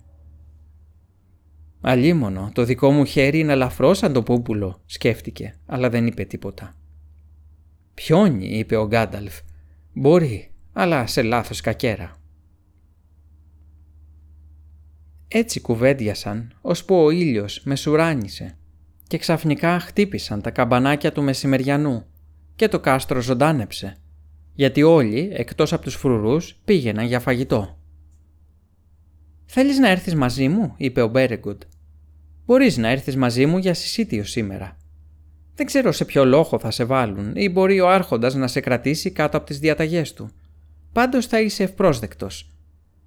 Αλίμονο, 1.81 2.51
το 2.53 2.63
δικό 2.63 2.91
μου 2.91 3.05
χέρι 3.05 3.39
είναι 3.39 3.51
ελαφρό 3.51 3.93
σαν 3.93 4.13
το 4.13 4.23
πούπουλο, 4.23 4.81
σκέφτηκε, 4.85 5.55
αλλά 5.65 5.89
δεν 5.89 6.07
είπε 6.07 6.23
τίποτα. 6.23 6.75
Πιόνι, 7.93 8.45
είπε 8.45 8.75
ο 8.75 8.87
Γκάνταλφ. 8.87 9.39
Μπορεί, 9.93 10.51
αλλά 10.73 11.07
σε 11.07 11.21
λάθος 11.21 11.61
κακέρα. 11.61 12.17
Έτσι 15.27 15.61
κουβέντιασαν, 15.61 16.57
ώσπου 16.61 16.95
ο 16.95 17.09
ήλιος 17.09 17.61
μεσουράνισε 17.63 18.57
και 19.07 19.17
ξαφνικά 19.17 19.79
χτύπησαν 19.79 20.41
τα 20.41 20.51
καμπανάκια 20.51 21.11
του 21.11 21.23
μεσημεριανού 21.23 22.05
και 22.55 22.67
το 22.67 22.79
κάστρο 22.79 23.21
ζωντάνεψε, 23.21 23.97
γιατί 24.53 24.83
όλοι, 24.83 25.29
εκτός 25.33 25.73
από 25.73 25.83
τους 25.83 25.95
φρουρούς, 25.95 26.55
πήγαιναν 26.65 27.05
για 27.05 27.19
φαγητό. 27.19 27.77
«Θέλεις 29.45 29.77
να 29.77 29.89
έρθεις 29.89 30.15
μαζί 30.15 30.47
μου» 30.47 30.73
είπε 30.77 31.01
ο 31.01 31.07
Μπέρεγκουντ. 31.07 31.61
«Μπορείς 32.45 32.77
να 32.77 32.87
έρθεις 32.87 33.15
μαζί 33.15 33.45
μου 33.45 33.57
για 33.57 33.73
συσίτιο 33.73 34.23
σήμερα. 34.23 34.77
Δεν 35.55 35.65
ξέρω 35.65 35.91
σε 35.91 36.05
ποιο 36.05 36.25
λόγο 36.25 36.59
θα 36.59 36.71
σε 36.71 36.83
βάλουν 36.83 37.31
ή 37.35 37.49
μπορεί 37.49 37.79
ο 37.79 37.89
άρχοντας 37.89 38.33
να 38.33 38.47
σε 38.47 38.59
κρατήσει 38.59 39.11
κάτω 39.11 39.37
από 39.37 39.45
τις 39.45 39.59
διαταγές 39.59 40.13
του. 40.13 40.29
Πάντως 40.91 41.25
θα 41.25 41.41
είσαι 41.41 41.63
ευπρόσδεκτος. 41.63 42.51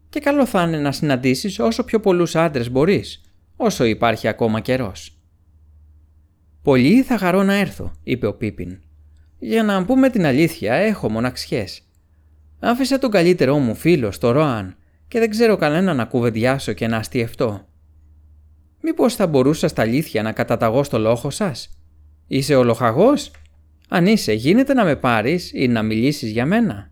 Και 0.08 0.20
καλό 0.20 0.46
θα 0.46 0.62
είναι 0.62 0.78
να 0.78 0.92
συναντήσεις 0.92 1.58
όσο 1.58 1.84
πιο 1.84 2.00
πολλούς 2.00 2.36
άντρες 2.36 2.70
μπορείς, 2.70 3.20
όσο 3.56 3.84
υπάρχει 3.84 4.28
ακόμα 4.28 4.60
καιρός. 4.60 5.18
«Πολύ 6.62 7.02
θα 7.02 7.18
χαρώ 7.18 7.42
να 7.42 7.54
έρθω», 7.54 7.92
είπε 8.02 8.26
ο 8.26 8.34
Πίπιν. 8.34 8.78
«Για 9.38 9.62
να 9.62 9.84
πούμε 9.84 10.10
την 10.10 10.26
αλήθεια, 10.26 10.74
έχω 10.74 11.10
μοναξιές. 11.10 11.82
Άφησα 12.60 12.98
τον 12.98 13.10
καλύτερό 13.10 13.58
μου 13.58 13.74
φίλο 13.74 14.10
στο 14.10 14.30
Ροάν 14.30 14.76
και 15.08 15.18
δεν 15.18 15.30
ξέρω 15.30 15.56
κανένα 15.56 15.94
να 15.94 16.04
κουβεντιάσω 16.04 16.72
και 16.72 16.86
να 16.86 16.96
αστιευτώ. 16.96 17.66
Μήπως 18.82 19.14
θα 19.14 19.26
μπορούσα 19.26 19.68
στα 19.68 19.82
αλήθεια 19.82 20.22
να 20.22 20.32
καταταγώ 20.32 20.82
στο 20.82 20.98
λόγο 20.98 21.30
σας; 21.30 21.78
Είσαι 22.26 22.54
ο 22.54 22.64
λοχαγός; 22.64 23.30
Αν 23.88 24.06
είσαι, 24.06 24.32
γίνεται 24.32 24.74
να 24.74 24.84
με 24.84 24.96
πάρεις 24.96 25.50
ή 25.54 25.68
να 25.68 25.82
μιλήσεις 25.82 26.30
για 26.30 26.46
μένα; 26.46 26.90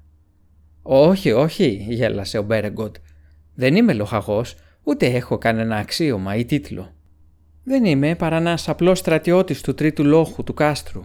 Όχι, 0.83 1.33
όχι, 1.33 1.87
γέλασε 1.89 2.39
ο 2.39 2.43
Μπέρεγκοτ. 2.43 2.97
Δεν 3.55 3.77
είμαι 3.77 3.93
λοχαγός, 3.93 4.55
ούτε 4.83 5.07
έχω 5.07 5.39
κανένα 5.39 5.77
αξίωμα 5.77 6.35
ή 6.37 6.45
τίτλο. 6.45 6.95
Δεν 7.65 7.85
είμαι 7.85 8.15
παρά 8.15 8.37
ένας 8.37 8.69
απλός 8.69 8.99
στρατιώτης 8.99 9.61
του 9.61 9.75
τρίτου 9.75 10.05
λόχου 10.05 10.45
του 10.45 10.55
κάστρου. 10.55 11.05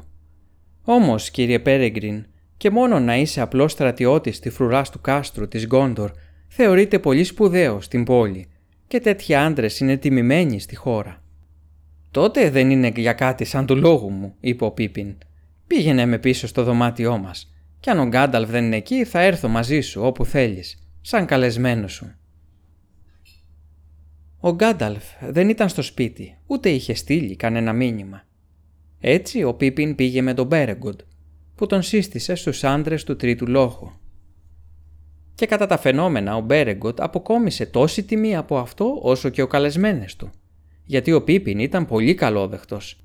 Όμως, 0.92 1.32
κύριε 1.32 1.60
Πέρεγκριν, 1.60 2.26
και 2.58 2.70
μόνο 2.70 3.00
να 3.00 3.18
είσαι 3.18 3.42
απλός 3.42 3.72
στρατιώτης 3.72 4.40
τη 4.40 4.50
φρουρά 4.50 4.82
του 4.82 5.02
κάστρου 5.02 5.48
της 5.48 5.66
Γκόντορ 5.66 6.12
θεωρείται 6.48 7.00
πολύ 7.00 7.24
σπουδαίο 7.24 7.82
στην 7.82 8.04
πόλη 8.04 8.48
και 8.88 9.00
τέτοιοι 9.00 9.36
άντρες 9.36 9.80
είναι 9.80 9.98
τιμημένοι 9.98 10.60
στη 10.60 10.76
χώρα. 10.76 11.24
Τότε 12.12 12.50
δεν 12.50 12.70
είναι 12.70 12.92
για 12.96 13.14
κάτι 13.14 13.46
σαν 13.46 13.66
του 13.66 13.76
λόγου 13.76 14.10
μου, 14.10 14.36
είπε 14.40 14.66
ο 14.66 14.72
Πίπιν. 14.72 15.18
Πήγαινε 15.68 16.06
με 16.06 16.18
πίσω 16.18 16.48
στο 16.48 16.64
δωμάτιό 16.64 17.18
μας. 17.18 17.54
Κι 17.80 17.90
αν 17.90 18.00
ο 18.00 18.06
Γκάνταλφ 18.06 18.50
δεν 18.50 18.64
είναι 18.64 18.76
εκεί, 18.76 19.04
θα 19.04 19.22
έρθω 19.22 19.48
μαζί 19.48 19.82
σου 19.82 20.02
όπου 20.04 20.26
θέλεις, 20.26 20.90
σαν 21.02 21.26
καλεσμένο 21.26 21.88
σου. 21.88 22.16
Ο 24.40 24.52
Γκάνταλφ 24.52 25.04
δεν 25.30 25.50
ήταν 25.50 25.70
στο 25.70 25.82
σπίτι, 25.82 26.38
ούτε 26.46 26.70
είχε 26.70 26.94
στείλει 26.94 27.36
κανένα 27.36 27.74
μήνυμα. 27.74 28.28
Έτσι 29.00 29.44
ο 29.44 29.54
Πίπιν 29.54 29.96
πήγε 29.96 30.22
με 30.22 30.34
τον 30.34 30.46
Μπέρεγκοντ, 30.46 31.00
που 31.56 31.66
τον 31.66 31.82
σύστησε 31.82 32.36
στους 32.36 32.64
άντρες 32.64 33.04
του 33.04 33.16
τρίτου 33.16 33.48
λόγου. 33.48 33.92
Και 35.36 35.46
κατά 35.46 35.66
τα 35.66 35.78
φαινόμενα 35.78 36.36
ο 36.36 36.42
Μπέρεγκοντ 36.42 37.02
αποκόμισε 37.02 37.66
τόση 37.66 38.04
τιμή 38.04 38.36
από 38.36 38.58
αυτό 38.58 39.00
όσο 39.02 39.30
και 39.30 39.42
ο 39.42 39.48
καλεσμένες 39.48 40.16
του, 40.16 40.30
γιατί 40.86 41.12
ο 41.12 41.24
Πίπιν 41.24 41.60
ήταν 41.60 41.86
πολύ 41.86 42.14
καλόδεχτος. 42.14 43.04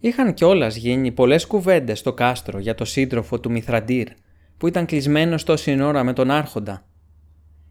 Είχαν 0.00 0.34
κιόλας 0.34 0.76
γίνει 0.76 1.12
πολλές 1.12 1.46
κουβέντες 1.46 1.98
στο 1.98 2.12
κάστρο 2.12 2.58
για 2.58 2.74
το 2.74 2.84
σύντροφο 2.84 3.40
του 3.40 3.50
Μηθραντήρ, 3.50 4.08
που 4.58 4.66
ήταν 4.66 4.86
κλεισμένος 4.86 5.44
τόση 5.44 5.82
ώρα 5.82 6.04
με 6.04 6.12
τον 6.12 6.30
Άρχοντα 6.30 6.84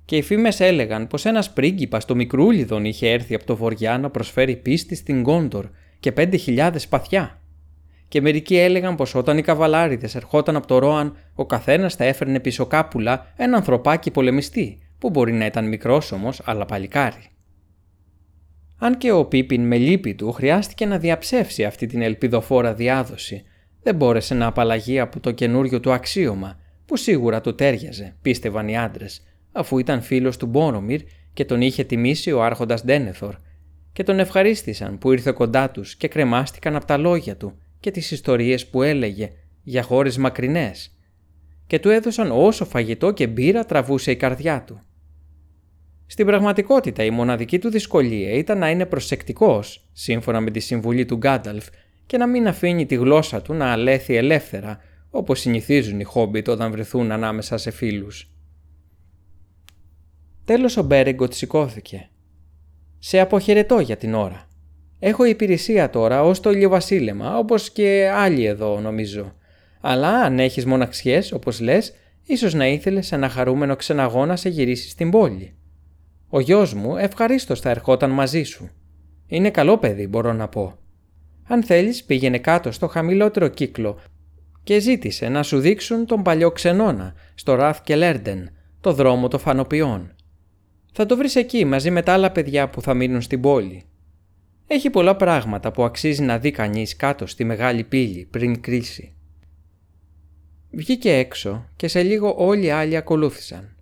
και 0.06 0.18
οι 0.18 0.22
φήμες 0.22 0.60
έλεγαν 0.60 1.08
πως 1.08 1.26
ένας 1.26 1.54
πρίγκιπας 1.54 2.04
στο 2.04 2.16
Μικρούλιδον 2.16 2.86
είχε 2.86 3.10
έρθει 3.10 3.36
από 3.36 3.46
το 3.46 3.56
βοριά 3.56 3.98
να 3.98 4.10
προσφέρει 4.10 4.56
πίστη 4.56 4.96
στην 4.96 5.22
Γκόντορ 5.22 5.70
και 6.04 6.12
πέντε 6.12 6.38
χιλιάδες 6.38 6.88
παθιά. 6.88 7.42
Και 8.08 8.22
μερικοί 8.22 8.58
έλεγαν 8.58 8.96
πως 8.96 9.16
όταν 9.16 9.38
οι 9.38 9.42
καβαλάριδες 9.42 10.16
ερχόταν 10.16 10.56
από 10.56 10.68
το 10.68 10.78
Ρόαν, 10.78 11.18
ο 11.34 11.46
καθένας 11.46 11.96
θα 11.96 12.04
έφερνε 12.04 12.40
πίσω 12.40 12.66
κάπουλα 12.66 13.34
ένα 13.36 13.58
ανθρωπάκι 13.58 14.12
πολεμιστή, 14.12 14.80
που 15.00 15.10
μπορεί 15.10 15.34
να 15.34 15.46
ήταν 15.46 15.68
μικρός 15.68 16.12
όμως, 16.12 16.42
αλλά 16.46 16.66
παλικάρι. 16.66 17.30
Αν 18.78 18.98
και 18.98 19.12
ο 19.12 19.26
Πίπιν 19.26 19.68
με 19.68 19.78
λύπη 19.78 20.16
του 20.16 20.32
χρειάστηκε 20.32 20.86
να 20.86 20.98
διαψεύσει 20.98 21.64
αυτή 21.64 21.86
την 21.86 22.02
ελπιδοφόρα 22.02 22.74
διάδοση, 22.74 23.44
δεν 23.84 23.96
μπόρεσε 23.96 24.34
να 24.34 24.46
απαλλαγεί 24.46 25.00
από 25.00 25.20
το 25.20 25.32
καινούριο 25.32 25.80
του 25.80 25.92
αξίωμα, 25.92 26.60
που 26.86 26.98
σίγουρα 26.98 27.42
του 27.42 27.56
τέριαζε, 27.56 28.16
πίστευαν 28.22 28.68
οι 28.68 28.78
άντρες, 28.78 29.24
αφού 29.52 29.78
ήταν 29.78 30.02
φίλος 30.02 30.38
του 30.38 30.46
Μπόρομιρ 30.46 31.02
και 31.34 31.46
τον 31.46 31.62
είχε 31.62 31.84
τιμήσει 31.84 32.32
ο 32.32 32.44
άρχοντας 32.44 32.84
Ντένεθορ 32.84 33.36
και 33.94 34.04
τον 34.04 34.20
ευχαρίστησαν 34.20 34.98
που 34.98 35.12
ήρθε 35.12 35.32
κοντά 35.32 35.72
τους 35.72 35.96
και 35.96 36.08
κρεμάστηκαν 36.08 36.76
από 36.76 36.86
τα 36.86 36.98
λόγια 36.98 37.38
του 37.38 37.58
και 37.80 37.92
τις 37.92 38.12
ιστορίες 38.12 38.68
που 38.68 38.82
έλεγε 38.82 39.32
για 39.64 39.84
χώρες 39.84 40.18
μακρινές 40.18 40.98
και 41.68 41.80
του 41.80 41.90
έδωσαν 41.90 42.32
όσο 42.32 42.66
φαγητό 42.66 43.12
και 43.12 43.28
μπύρα 43.28 43.66
τραβούσε 43.66 44.12
η 44.12 44.16
καρδιά 44.16 44.64
του. 44.64 44.82
Στην 46.06 46.26
πραγματικότητα 46.26 47.04
η 47.04 47.10
μοναδική 47.10 47.60
του 47.60 47.70
δυσκολία 47.70 48.32
ήταν 48.32 48.58
να 48.58 48.70
είναι 48.70 48.86
προσεκτικός, 48.86 49.90
σύμφωνα 49.92 50.40
με 50.42 50.52
τη 50.52 50.60
συμβουλή 50.60 51.06
του 51.06 51.16
Γκάνταλφ, 51.16 51.68
και 52.06 52.18
να 52.18 52.28
μην 52.28 52.48
αφήνει 52.48 52.86
τη 52.86 52.96
γλώσσα 52.96 53.42
του 53.42 53.54
να 53.54 53.72
αλέθει 53.72 54.16
ελεύθερα, 54.16 54.80
όπως 55.10 55.40
συνηθίζουν 55.40 56.00
οι 56.00 56.04
χόμπιτ 56.04 56.48
όταν 56.48 56.72
βρεθούν 56.72 57.12
ανάμεσα 57.12 57.58
σε 57.58 57.72
φίλους. 57.72 58.32
Τέλος 60.46 60.78
ο 60.78 60.84
Μπέρεγκοτ 60.84 61.34
σηκώθηκε. 61.34 62.10
«Σε 63.06 63.20
αποχαιρετώ 63.20 63.80
για 63.80 63.98
την 63.98 64.14
ώρα. 64.14 64.48
Έχω 65.00 65.24
υπηρεσία 65.24 65.90
τώρα 65.90 66.24
ως 66.24 66.40
το 66.40 66.52
ηλιοβασίλεμα, 66.52 67.38
όπως 67.38 67.72
και 67.72 68.12
άλλοι 68.14 68.46
εδώ 68.46 68.80
νομίζω. 68.80 69.36
Αλλά 69.82 70.10
αν 70.10 70.40
έχεις 70.40 70.66
μοναξιές, 70.66 71.32
όπως 71.32 71.60
λες, 71.60 71.94
ίσως 72.24 72.54
να 72.54 72.68
ήθελες 72.68 73.12
ένα 73.12 73.30
χαρούμενο 73.30 73.76
ξεναγώνα 73.76 74.36
σε 74.36 74.50
γυρίσεις 74.50 74.92
στην 74.92 75.12
πόλη. 75.12 75.56
Ο 76.30 76.40
γιος 76.40 76.74
μου 76.74 76.98
ευχαρίστως 76.98 77.60
θα 77.60 77.70
ερχόταν 77.70 78.10
μαζί 78.10 78.44
σου. 78.44 78.70
Είναι 79.28 79.50
καλό 79.50 79.78
παιδί, 79.78 80.08
μπορώ 80.08 80.34
να 80.34 80.48
πω. 80.48 80.78
Αν 81.48 81.64
θέλεις, 81.64 82.04
πήγαινε 82.04 82.38
κάτω 82.38 82.72
στο 82.72 82.88
χαμηλότερο 82.88 83.48
κύκλο 83.48 84.00
και 84.64 84.80
ζήτησε 84.80 85.30
να 85.30 85.44
σου 85.44 85.60
δείξουν 85.60 86.06
τον 86.06 86.22
παλιό 86.22 86.52
ξενώνα 86.52 87.14
στο 87.36 87.56
Ραθ 87.56 87.82
και 87.84 87.96
Λέρντεν, 87.96 88.50
το 88.82 88.94
δρόμο 88.94 89.28
των 89.28 89.40
φανοποιών. 89.40 90.13
Θα 90.96 91.06
το 91.06 91.18
βρεις 91.18 91.36
εκεί 91.36 91.66
μαζί 91.66 91.92
με 91.92 92.02
τα 92.02 92.14
άλλα 92.14 92.32
παιδιά 92.32 92.70
που 92.70 92.82
θα 92.82 92.94
μείνουν 92.94 93.22
στην 93.22 93.42
πόλη. 93.42 93.84
Έχει 94.68 94.90
πολλά 94.90 95.16
πράγματα 95.16 95.72
που 95.72 95.84
αξίζει 95.84 96.22
να 96.22 96.38
δει 96.38 96.52
κανείς 96.52 96.96
κάτω 96.96 97.26
στη 97.26 97.44
μεγάλη 97.44 97.84
πύλη 97.84 98.28
πριν 98.32 98.62
κρίση. 98.62 99.16
Βγήκε 100.72 101.14
έξω 101.14 101.70
και 101.76 101.88
σε 101.88 102.02
λίγο 102.02 102.36
όλοι 102.38 102.66
οι 102.66 102.70
άλλοι 102.70 102.96
ακολούθησαν. 102.96 103.76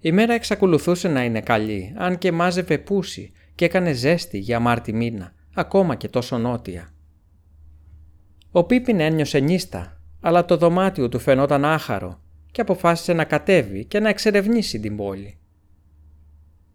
Η 0.00 0.12
μέρα 0.12 0.34
εξακολουθούσε 0.34 1.08
να 1.08 1.24
είναι 1.24 1.40
καλή, 1.40 1.94
αν 1.96 2.18
και 2.18 2.32
μάζευε 2.32 2.78
πούσι 2.78 3.32
και 3.54 3.64
έκανε 3.64 3.92
ζέστη 3.92 4.38
για 4.38 4.60
Μάρτι 4.60 4.92
μήνα, 4.92 5.34
ακόμα 5.54 5.94
και 5.94 6.08
τόσο 6.08 6.38
νότια. 6.38 6.92
Ο 8.50 8.64
Πίπιν 8.64 9.00
ένιωσε 9.00 9.38
νύστα, 9.38 10.00
αλλά 10.20 10.44
το 10.44 10.56
δωμάτιο 10.56 11.08
του 11.08 11.18
φαινόταν 11.18 11.64
άχαρο 11.64 12.20
και 12.50 12.60
αποφάσισε 12.60 13.12
να 13.12 13.24
κατέβει 13.24 13.84
και 13.84 14.00
να 14.00 14.08
εξερευνήσει 14.08 14.80
την 14.80 14.96
πόλη. 14.96 15.38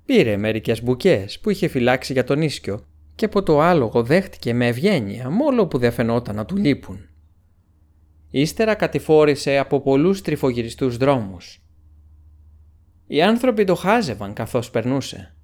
Πήρε 0.09 0.37
μερικές 0.37 0.83
μπουκές 0.83 1.39
που 1.39 1.49
είχε 1.49 1.67
φυλάξει 1.67 2.13
για 2.13 2.23
τον 2.23 2.41
ίσκιο 2.41 2.85
και 3.15 3.25
από 3.25 3.43
το 3.43 3.61
άλογο 3.61 4.03
δέχτηκε 4.03 4.53
με 4.53 4.67
ευγένεια 4.67 5.29
μόλο 5.29 5.67
που 5.67 5.77
δεν 5.77 5.91
φαινόταν 5.91 6.35
να 6.35 6.45
του 6.45 6.55
λείπουν. 6.55 7.09
Ύστερα 8.29 8.75
κατηφόρησε 8.75 9.57
από 9.57 9.81
πολλούς 9.81 10.21
τριφογυριστούς 10.21 10.97
δρόμους. 10.97 11.61
Οι 13.07 13.21
άνθρωποι 13.21 13.63
το 13.63 13.75
χάζευαν 13.75 14.33
καθώς 14.33 14.69
περνούσε. 14.69 15.35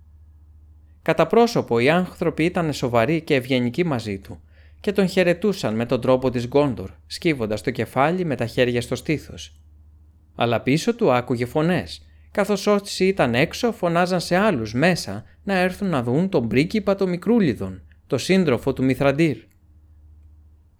Κατά 1.01 1.27
πρόσωπο 1.27 1.79
οι 1.79 1.89
άνθρωποι 1.89 2.43
ήταν 2.43 2.73
σοβαροί 2.73 3.21
και 3.21 3.35
ευγενικοί 3.35 3.85
μαζί 3.85 4.19
του 4.19 4.41
και 4.79 4.91
τον 4.91 5.07
χαιρετούσαν 5.07 5.75
με 5.75 5.85
τον 5.85 6.01
τρόπο 6.01 6.29
της 6.29 6.47
Γκόντορ, 6.47 6.89
σκύβοντας 7.07 7.61
το 7.61 7.71
κεφάλι 7.71 8.25
με 8.25 8.35
τα 8.35 8.45
χέρια 8.45 8.81
στο 8.81 8.95
στήθος. 8.95 9.55
Αλλά 10.35 10.61
πίσω 10.61 10.95
του 10.95 11.11
άκουγε 11.11 11.45
φωνές 11.45 12.05
καθώς 12.35 12.67
όσοι 12.67 13.05
ήταν 13.05 13.35
έξω 13.35 13.71
φωνάζαν 13.71 14.19
σε 14.19 14.35
άλλους 14.35 14.73
μέσα 14.73 15.23
να 15.43 15.57
έρθουν 15.57 15.89
να 15.89 16.03
δουν 16.03 16.29
τον 16.29 16.47
πρίγκιπα 16.47 16.95
των 16.95 17.09
Μικρούλιδων, 17.09 17.81
το 18.07 18.17
σύντροφο 18.17 18.73
του 18.73 18.83
Μηθραντήρ. 18.83 19.37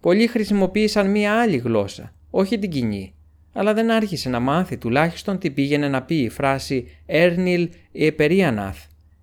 Πολλοί 0.00 0.26
χρησιμοποίησαν 0.26 1.10
μία 1.10 1.40
άλλη 1.40 1.56
γλώσσα, 1.56 2.14
όχι 2.30 2.58
την 2.58 2.70
κοινή, 2.70 3.14
αλλά 3.52 3.74
δεν 3.74 3.90
άρχισε 3.90 4.28
να 4.28 4.40
μάθει 4.40 4.76
τουλάχιστον 4.76 5.38
τι 5.38 5.50
πήγαινε 5.50 5.88
να 5.88 6.02
πει 6.02 6.14
η 6.14 6.28
φράση 6.28 6.86
«Έρνιλ 7.06 7.70
Επερίαναθ» 7.92 8.78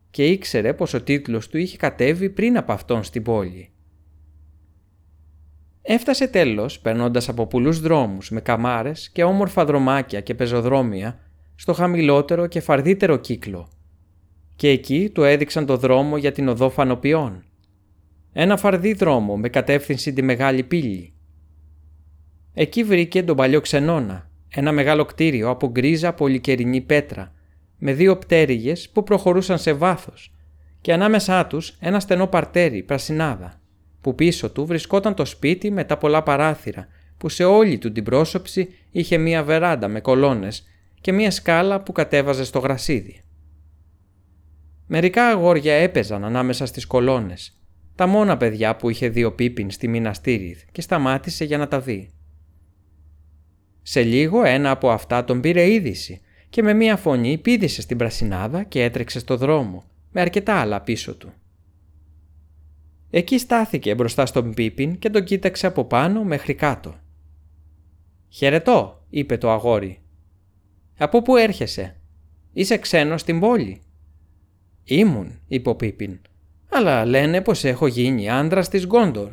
και 0.09 0.25
ήξερε 0.25 0.73
πως 0.73 0.93
ο 0.93 1.01
τίτλος 1.01 1.47
του 1.47 1.57
είχε 1.57 1.77
κατέβει 1.77 2.29
πριν 2.29 2.57
από 2.57 2.71
αυτόν 2.71 3.03
στην 3.03 3.23
πόλη. 3.23 3.71
Έφτασε 5.81 6.27
τέλος, 6.27 6.79
περνώντας 6.79 7.29
από 7.29 7.47
πολλούς 7.47 7.79
δρόμους 7.79 8.29
με 8.29 8.41
καμάρες 8.41 9.09
και 9.09 9.23
όμορφα 9.23 9.65
δρομάκια 9.65 10.21
και 10.21 10.33
πεζοδρόμια, 10.33 11.19
στο 11.55 11.73
χαμηλότερο 11.73 12.47
και 12.47 12.59
φαρδύτερο 12.59 13.17
κύκλο 13.17 13.67
και 14.55 14.69
εκεί 14.69 15.09
του 15.13 15.23
έδειξαν 15.23 15.65
το 15.65 15.77
δρόμο 15.77 16.17
για 16.17 16.31
την 16.31 16.47
οδό 16.47 16.69
Φανοποιών. 16.69 17.43
Ένα 18.33 18.57
φαρδί 18.57 18.93
δρόμο 18.93 19.37
με 19.37 19.49
κατεύθυνση 19.49 20.13
τη 20.13 20.21
μεγάλη 20.21 20.63
πύλη. 20.63 21.13
Εκεί 22.53 22.83
βρήκε 22.83 23.23
τον 23.23 23.35
παλιό 23.35 23.61
ξενώνα, 23.61 24.29
ένα 24.49 24.71
μεγάλο 24.71 25.05
κτίριο 25.05 25.49
από 25.49 25.67
γκρίζα 25.69 26.13
πολυκαιρινή 26.13 26.81
πέτρα, 26.81 27.33
με 27.77 27.93
δύο 27.93 28.17
πτέρυγες 28.17 28.89
που 28.89 29.03
προχωρούσαν 29.03 29.57
σε 29.57 29.73
βάθος 29.73 30.33
και 30.81 30.93
ανάμεσά 30.93 31.47
τους 31.47 31.77
ένα 31.79 31.99
στενό 31.99 32.27
παρτέρι 32.27 32.83
πρασινάδα, 32.83 33.61
που 34.01 34.15
πίσω 34.15 34.49
του 34.49 34.65
βρισκόταν 34.65 35.13
το 35.13 35.25
σπίτι 35.25 35.71
με 35.71 35.83
τα 35.83 35.97
πολλά 35.97 36.23
παράθυρα 36.23 36.87
που 37.17 37.29
σε 37.29 37.43
όλη 37.43 37.77
του 37.77 37.91
την 37.91 38.03
πρόσωψη 38.03 38.69
είχε 38.91 39.17
μία 39.17 39.43
βεράντα 39.43 39.87
με 39.87 40.01
κολόνες 40.01 40.67
και 41.03 41.11
μία 41.11 41.31
σκάλα 41.31 41.81
που 41.81 41.91
κατέβαζε 41.91 42.43
στο 42.43 42.59
γρασίδι. 42.59 43.21
Μερικά 44.87 45.27
αγόρια 45.27 45.73
έπαιζαν 45.73 46.23
ανάμεσα 46.23 46.65
στις 46.65 46.85
κολόνες, 46.85 47.61
τα 47.95 48.07
μόνα 48.07 48.37
παιδιά 48.37 48.75
που 48.75 48.89
είχε 48.89 49.09
δει 49.09 49.23
ο 49.23 49.33
Πίπιν 49.33 49.71
στη 49.71 49.87
Μιναστήριθ 49.87 50.61
και 50.71 50.81
σταμάτησε 50.81 51.45
για 51.45 51.57
να 51.57 51.67
τα 51.67 51.79
δει. 51.79 52.09
Σε 53.81 54.01
λίγο 54.01 54.43
ένα 54.43 54.71
από 54.71 54.89
αυτά 54.89 55.23
τον 55.23 55.41
πήρε 55.41 55.71
είδηση 55.71 56.21
και 56.49 56.63
με 56.63 56.73
μία 56.73 56.97
φωνή 56.97 57.37
πήδησε 57.37 57.81
στην 57.81 57.97
πρασινάδα 57.97 58.63
και 58.63 58.83
έτρεξε 58.83 59.19
στο 59.19 59.37
δρόμο, 59.37 59.83
με 60.11 60.21
αρκετά 60.21 60.55
άλλα 60.55 60.81
πίσω 60.81 61.15
του. 61.15 61.33
Εκεί 63.09 63.37
στάθηκε 63.37 63.95
μπροστά 63.95 64.25
στον 64.25 64.53
Πίπιν 64.53 64.99
και 64.99 65.09
τον 65.09 65.23
κοίταξε 65.23 65.67
από 65.67 65.85
πάνω 65.85 66.23
μέχρι 66.23 66.53
κάτω. 66.53 66.95
«Χαιρετώ», 68.29 69.05
είπε 69.09 69.37
το 69.37 69.51
αγόρι 69.51 70.02
από 71.03 71.21
πού 71.21 71.35
έρχεσαι; 71.35 71.99
Είσαι 72.53 72.77
ξένος 72.77 73.21
στην 73.21 73.39
πόλη. 73.39 73.81
Ήμουν, 74.83 75.39
είπε 75.47 75.69
ο 75.69 75.75
Πίπιν. 75.75 76.19
Αλλά 76.69 77.05
λένε 77.05 77.41
πως 77.41 77.63
έχω 77.63 77.87
γίνει 77.87 78.29
άντρα 78.29 78.65
της 78.65 78.85
Γκόντορ. 78.85 79.31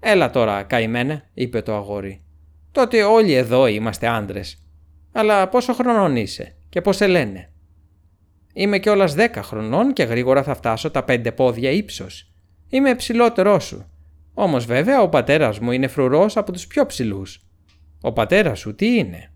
Έλα 0.00 0.30
τώρα, 0.30 0.62
καημένε, 0.62 1.30
είπε 1.34 1.62
το 1.62 1.74
αγόρι. 1.74 2.22
Τότε 2.72 3.02
όλοι 3.02 3.32
εδώ 3.32 3.66
είμαστε 3.66 4.06
άντρες. 4.06 4.62
Αλλά 5.12 5.48
πόσο 5.48 5.72
χρονών 5.72 6.16
είσαι 6.16 6.56
και 6.68 6.80
πώς 6.80 6.96
σε 6.96 7.06
λένε; 7.06 7.52
Είμαι 8.52 8.78
κιόλας 8.78 9.14
δέκα 9.14 9.42
χρονών 9.42 9.92
και 9.92 10.02
γρήγορα 10.02 10.42
θα 10.42 10.54
φτάσω 10.54 10.90
τα 10.90 11.04
πέντε 11.04 11.32
πόδια 11.32 11.70
ύψος. 11.70 12.32
Είμαι 12.68 12.94
ψηλότερό 12.94 13.60
σου. 13.60 13.90
Όμως 14.34 14.64
βέβαια 14.64 15.00
ο 15.02 15.08
πατέρας 15.08 15.58
μου 15.58 15.70
είναι 15.70 15.86
φρουρός 15.86 16.36
από 16.36 16.52
τους 16.52 16.66
πιο 16.66 16.86
ψηλούς. 16.86 17.42
Ο 18.00 18.12
πατέρας 18.12 18.58
σου 18.58 18.74
τι 18.74 18.96
είναι; 18.96 19.32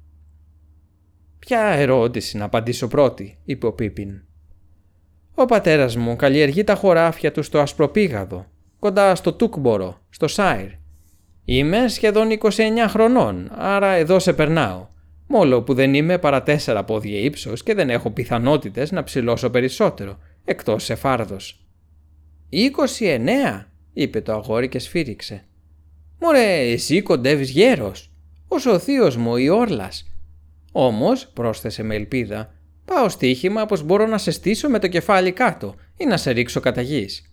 «Ποια 1.47 1.61
ερώτηση 1.61 2.37
να 2.37 2.45
απαντήσω 2.45 2.89
πρώτη», 2.89 3.39
είπε 3.45 3.67
ο 3.67 3.73
Πίπιν. 3.73 4.23
«Ο 5.35 5.45
πατέρας 5.45 5.97
μου 5.97 6.17
καλλιεργεί 6.17 6.65
τα 6.65 6.75
χωράφια 6.75 7.33
του 7.33 7.43
στο 7.43 7.59
Ασπροπήγαδο, 7.59 8.47
κοντά 8.79 9.15
στο 9.15 9.33
Τούκμπορο, 9.33 10.01
στο 10.11 10.29
Σάιρ. 10.29 10.71
Είμαι 11.45 11.89
σχεδόν 11.89 12.31
29 12.31 12.89
χρονών, 12.89 13.51
άρα 13.55 13.93
εδώ 13.93 14.19
σε 14.19 14.33
περνάω. 14.33 14.87
Μόλο 15.27 15.63
που 15.63 15.75
δεν 15.75 15.95
είμαι 15.95 16.19
παρά 16.19 16.43
τέσσερα 16.43 16.85
πόδια 16.85 17.19
ύψος 17.19 17.63
και 17.63 17.75
δεν 17.75 17.91
έχω 17.91 18.11
πιθανότητες 18.11 18.91
να 18.91 19.03
ψηλώσω 19.03 19.51
περισσότερο, 19.51 20.19
εκτός 20.45 20.85
σε 20.85 20.95
φάρδος». 20.95 21.67
«29», 22.51 23.67
είπε 23.93 24.21
το 24.21 24.33
αγόρι 24.33 24.69
και 24.69 24.79
σφύριξε. 24.79 25.45
«Μωρέ, 26.21 26.59
εσύ 26.59 27.03
κοντεύεις 27.03 27.51
γέρος. 27.51 28.11
Όσο 28.49 28.73
ο 28.73 28.79
θείος 28.79 29.17
μου, 29.17 29.37
η 29.37 29.49
Όρλας, 29.49 30.12
Όμως, 30.73 31.27
πρόσθεσε 31.27 31.83
με 31.83 31.95
ελπίδα, 31.95 32.55
πάω 32.85 33.09
στοίχημα 33.09 33.67
πως 33.67 33.83
μπορώ 33.83 34.07
να 34.07 34.19
σε 34.19 34.31
στήσω 34.31 34.69
με 34.69 34.79
το 34.79 34.89
κεφάλι 34.89 35.33
κάτω 35.33 35.75
ή 35.97 36.05
να 36.05 36.17
σε 36.17 36.31
ρίξω 36.31 36.61
κατά 36.61 36.81
γης. 36.81 37.33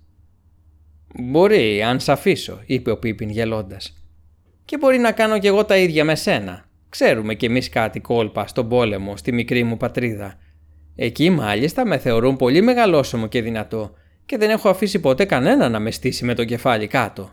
Μπορεί, 1.20 1.84
αν 1.84 2.00
σ' 2.00 2.10
αφήσω, 2.10 2.62
είπε 2.66 2.92
ο 2.92 2.98
Πίπιν 2.98 3.30
γελώντας. 3.30 3.94
Και 4.66 4.78
μπορεί 4.78 4.98
να 4.98 5.12
κάνω 5.12 5.40
κι 5.40 5.48
εγώ 5.48 5.66
τα 5.66 5.78
ίδια 5.78 6.04
με 6.04 6.16
σένα. 6.16 6.66
Ξέρουμε 6.90 7.34
κι 7.34 7.46
εμείς 7.46 7.70
κάτι 7.70 8.00
κόλπα 8.00 8.48
στον 8.48 8.70
πόλεμο 8.70 9.18
στη 9.18 9.32
μικρή 9.32 9.64
μου 9.64 9.78
πατρίδα. 9.78 10.36
Εκεί 10.96 11.30
μάλιστα 11.30 11.86
με 11.86 11.98
θεωρούν 11.98 12.36
πολύ 12.36 12.62
μεγαλόσωμο 12.62 13.28
και 13.28 13.42
δυνατό 13.42 13.94
και 14.26 14.38
δεν 14.38 14.50
έχω 14.50 14.70
αφήσει 14.70 15.00
ποτέ 15.00 15.26
κανένα 15.26 15.70
να 15.70 15.80
με 15.80 15.92
στήσει 15.92 16.26
με 16.26 16.34
το 16.34 16.46
κεφάλι 16.46 16.88
κάτω. 16.88 17.32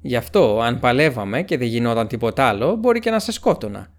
Γι' 0.00 0.16
αυτό, 0.16 0.60
αν 0.60 0.78
παλεύαμε 0.78 1.42
και 1.42 1.58
δεν 1.58 1.68
γινόταν 1.68 2.08
τίποτα 2.08 2.44
άλλο, 2.44 2.76
μπορεί 2.76 3.00
και 3.00 3.10
να 3.10 3.18
σε 3.18 3.32
σκότωνα. 3.32 3.92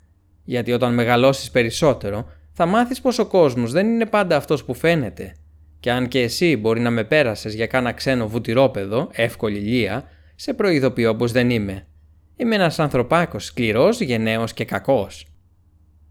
Γιατί 0.45 0.71
όταν 0.71 0.93
μεγαλώσεις 0.93 1.51
περισσότερο, 1.51 2.27
θα 2.51 2.65
μάθεις 2.65 3.01
πως 3.01 3.19
ο 3.19 3.25
κόσμος 3.25 3.71
δεν 3.71 3.87
είναι 3.87 4.05
πάντα 4.05 4.35
αυτός 4.35 4.63
που 4.63 4.73
φαίνεται. 4.73 5.35
Και 5.79 5.91
αν 5.91 6.07
και 6.07 6.21
εσύ 6.21 6.57
μπορεί 6.57 6.79
να 6.79 6.89
με 6.89 7.03
πέρασες 7.03 7.53
για 7.53 7.67
κάνα 7.67 7.91
ξένο 7.91 8.27
βουτυρόπεδο, 8.27 9.09
εύκολη 9.11 9.59
λία, 9.59 10.03
σε 10.35 10.53
προειδοποιώ 10.53 11.15
πως 11.15 11.31
δεν 11.31 11.49
είμαι. 11.49 11.87
Είμαι 12.35 12.55
ένας 12.55 12.79
ανθρωπάκος 12.79 13.45
σκληρός, 13.45 14.01
γενναίος 14.01 14.53
και 14.53 14.65
κακός. 14.65 15.25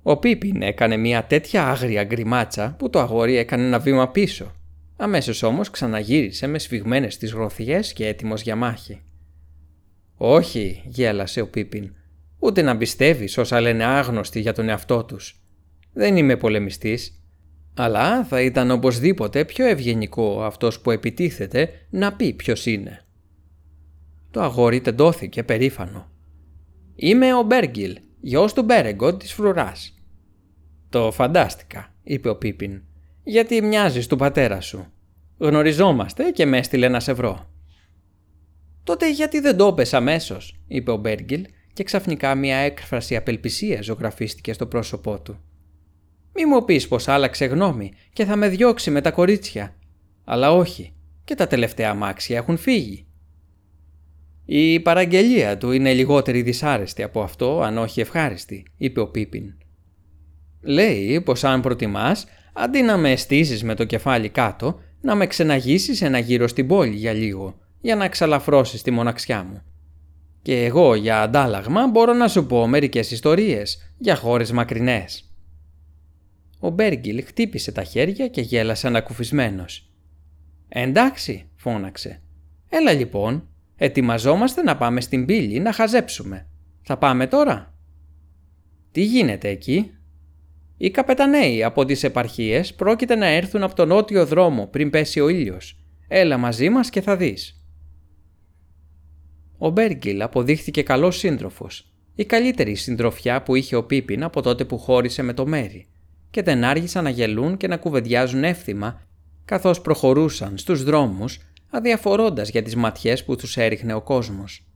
Ο 0.02 0.16
Πίπιν 0.16 0.62
έκανε 0.62 0.96
μια 0.96 1.24
τέτοια 1.24 1.68
άγρια 1.68 2.04
γκριμάτσα 2.04 2.74
που 2.78 2.90
το 2.90 3.00
αγόρι 3.00 3.36
έκανε 3.36 3.62
ένα 3.62 3.78
βήμα 3.78 4.08
πίσω. 4.08 4.52
Αμέσως 4.96 5.42
όμως 5.42 5.70
ξαναγύρισε 5.70 6.46
με 6.46 6.58
σφιγμένες 6.58 7.16
τις 7.16 7.32
γροθιές 7.32 7.92
και 7.92 8.06
έτοιμος 8.06 8.42
για 8.42 8.56
μάχη. 8.56 9.02
«Όχι», 10.16 10.82
γέλασε 10.86 11.40
ο 11.40 11.48
Πίπιν, 11.48 11.94
«ούτε 12.44 12.62
να 12.62 12.76
πιστεύεις 12.76 13.38
όσα 13.38 13.60
λένε 13.60 13.84
άγνωστοι 13.84 14.40
για 14.40 14.52
τον 14.52 14.68
εαυτό 14.68 15.04
τους. 15.04 15.40
Δεν 15.92 16.16
είμαι 16.16 16.36
πολεμιστής, 16.36 17.24
αλλά 17.74 18.24
θα 18.24 18.40
ήταν 18.40 18.70
οπωσδήποτε 18.70 19.44
πιο 19.44 19.66
ευγενικό 19.66 20.42
αυτός 20.42 20.80
που 20.80 20.90
επιτίθεται 20.90 21.70
να 21.90 22.12
πει 22.12 22.32
ποιος 22.32 22.66
είναι». 22.66 23.04
Το 24.30 24.42
αγόρι 24.42 24.80
τεντώθηκε 24.80 25.42
περήφανο. 25.42 26.10
«Είμαι 26.94 27.34
ο 27.34 27.42
Μπέργκιλ, 27.42 27.98
γιος 28.20 28.52
του 28.52 28.62
Μπέρεγκο 28.62 29.16
της 29.16 29.32
φρουράς». 29.32 29.94
«Το 30.88 31.12
φαντάστηκα», 31.12 31.94
είπε 32.02 32.28
ο 32.28 32.36
Πίπιν, 32.36 32.82
«γιατί 33.22 33.62
μοιάζεις 33.62 34.06
του 34.06 34.16
πατέρα 34.16 34.60
σου. 34.60 34.86
Γνωριζόμαστε 35.38 36.30
και 36.30 36.46
με 36.46 36.58
έστειλε 36.58 36.88
να 36.88 37.00
σε 37.00 37.12
βρω». 37.12 37.50
«Τότε 38.84 39.12
γιατί 39.12 39.40
δεν 39.40 39.56
το 39.56 39.66
έπες 39.66 39.94
αμέσως, 39.94 40.60
είπε 40.66 40.90
ο 40.90 40.96
Μπέργκιλ 40.96 41.44
και 41.74 41.84
ξαφνικά 41.84 42.34
μια 42.34 42.56
έκφραση 42.56 43.16
απελπισίας 43.16 43.84
ζωγραφίστηκε 43.84 44.52
στο 44.52 44.66
πρόσωπό 44.66 45.20
του. 45.20 45.38
«Μη 46.34 46.46
μου 46.46 46.64
πεις 46.64 46.88
πως 46.88 47.08
άλλαξε 47.08 47.44
γνώμη 47.44 47.92
και 48.12 48.24
θα 48.24 48.36
με 48.36 48.48
διώξει 48.48 48.90
με 48.90 49.00
τα 49.00 49.10
κορίτσια. 49.10 49.74
Αλλά 50.24 50.52
όχι, 50.52 50.92
και 51.24 51.34
τα 51.34 51.46
τελευταία 51.46 51.90
αμάξια 51.90 52.36
έχουν 52.36 52.56
φύγει. 52.56 53.06
Η 54.44 54.80
παραγγελία 54.80 55.58
του 55.58 55.72
είναι 55.72 55.92
λιγότερη 55.92 56.42
δυσάρεστη 56.42 57.02
από 57.02 57.22
αυτό, 57.22 57.60
αν 57.60 57.78
όχι 57.78 58.00
ευχάριστη, 58.00 58.66
είπε 58.76 59.00
ο 59.00 59.08
Πίπιν. 59.08 59.54
Λέει 60.60 61.20
πως 61.20 61.44
αν 61.44 61.60
προτιμάς, 61.60 62.26
αντί 62.52 62.82
να 62.82 62.96
με 62.96 63.10
αισθήσεις 63.10 63.62
με 63.62 63.74
το 63.74 63.84
κεφάλι 63.84 64.28
κάτω, 64.28 64.80
να 65.00 65.14
με 65.14 65.26
ξεναγήσεις 65.26 66.02
ένα 66.02 66.18
γύρο 66.18 66.48
στην 66.48 66.66
πόλη 66.66 66.96
για 66.96 67.12
λίγο, 67.12 67.58
για 67.80 67.96
να 67.96 68.04
εξαλαφρώσεις 68.04 68.82
τη 68.82 68.90
μοναξιά 68.90 69.42
μου. 69.42 69.62
Και 70.44 70.64
εγώ 70.64 70.94
για 70.94 71.20
αντάλλαγμα 71.20 71.86
μπορώ 71.86 72.12
να 72.12 72.28
σου 72.28 72.46
πω 72.46 72.66
μερικές 72.66 73.10
ιστορίες 73.10 73.92
για 73.98 74.16
χώρες 74.16 74.52
μακρινές. 74.52 75.34
Ο 76.58 76.70
Μπέργκιλ 76.70 77.24
χτύπησε 77.24 77.72
τα 77.72 77.84
χέρια 77.84 78.28
και 78.28 78.40
γέλασε 78.40 78.86
ανακουφισμένος. 78.86 79.90
«Εντάξει», 80.68 81.48
φώναξε. 81.56 82.22
«Έλα 82.68 82.92
λοιπόν, 82.92 83.48
Ετοιμαζόμαστε 83.76 84.62
να 84.62 84.76
πάμε 84.76 85.00
στην 85.00 85.26
πύλη 85.26 85.60
να 85.60 85.72
χαζέψουμε. 85.72 86.46
Θα 86.82 86.96
πάμε 86.96 87.26
τώρα. 87.26 87.74
Τι 88.92 89.04
γίνεται 89.04 89.48
εκεί; 89.48 89.90
Οι 90.76 90.90
καπεταναίοι 90.90 91.64
από 91.64 91.84
τις 91.84 92.04
επαρχίες 92.04 92.74
πρόκειται 92.74 93.14
να 93.14 93.26
έρθουν 93.26 93.62
από 93.62 93.74
τον 93.74 93.88
νότιο 93.88 94.26
δρόμο 94.26 94.66
πριν 94.66 94.90
πέσει 94.90 95.20
ο 95.20 95.28
ήλιος. 95.28 95.78
Έλα 96.08 96.36
μαζί 96.36 96.68
μας 96.68 96.90
και 96.90 97.00
θα 97.00 97.16
δεις. 97.16 97.63
Ο 99.64 99.70
Μπέργκιλ 99.70 100.22
αποδείχθηκε 100.22 100.82
καλός 100.82 101.18
σύντροφος. 101.18 101.92
Η 102.14 102.24
καλύτερη 102.24 102.74
συντροφιά 102.74 103.42
που 103.42 103.54
είχε 103.54 103.76
ο 103.76 103.84
Πίπιν 103.84 104.22
από 104.22 104.42
τότε 104.42 104.64
που 104.64 104.78
χώρισε 104.78 105.22
με 105.22 105.32
το 105.32 105.46
Μέρι 105.46 105.86
και 106.30 106.42
δεν 106.42 106.64
άργησαν 106.64 107.04
να 107.04 107.10
γελούν 107.10 107.56
και 107.56 107.66
να 107.66 107.76
κουβεντιάζουν 107.76 108.44
εύθυμα 108.44 109.00
καθώς 109.44 109.80
προχωρούσαν 109.80 110.58
στους 110.58 110.82
δρόμους 110.82 111.38
αδιαφορώντας 111.70 112.48
για 112.48 112.62
τις 112.62 112.76
ματιές 112.76 113.24
που 113.24 113.36
τους 113.36 113.56
έριχνε 113.56 113.94
ο 113.94 114.02
κόσμος. 114.02 114.66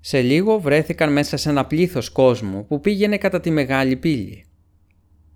Σε 0.00 0.20
λίγο 0.20 0.60
βρέθηκαν 0.60 1.12
μέσα 1.12 1.36
σε 1.36 1.48
ένα 1.48 1.66
πλήθος 1.66 2.10
κόσμου 2.10 2.66
που 2.66 2.80
πήγαινε 2.80 3.18
κατά 3.18 3.40
τη 3.40 3.50
μεγάλη 3.50 3.96
πύλη. 3.96 4.44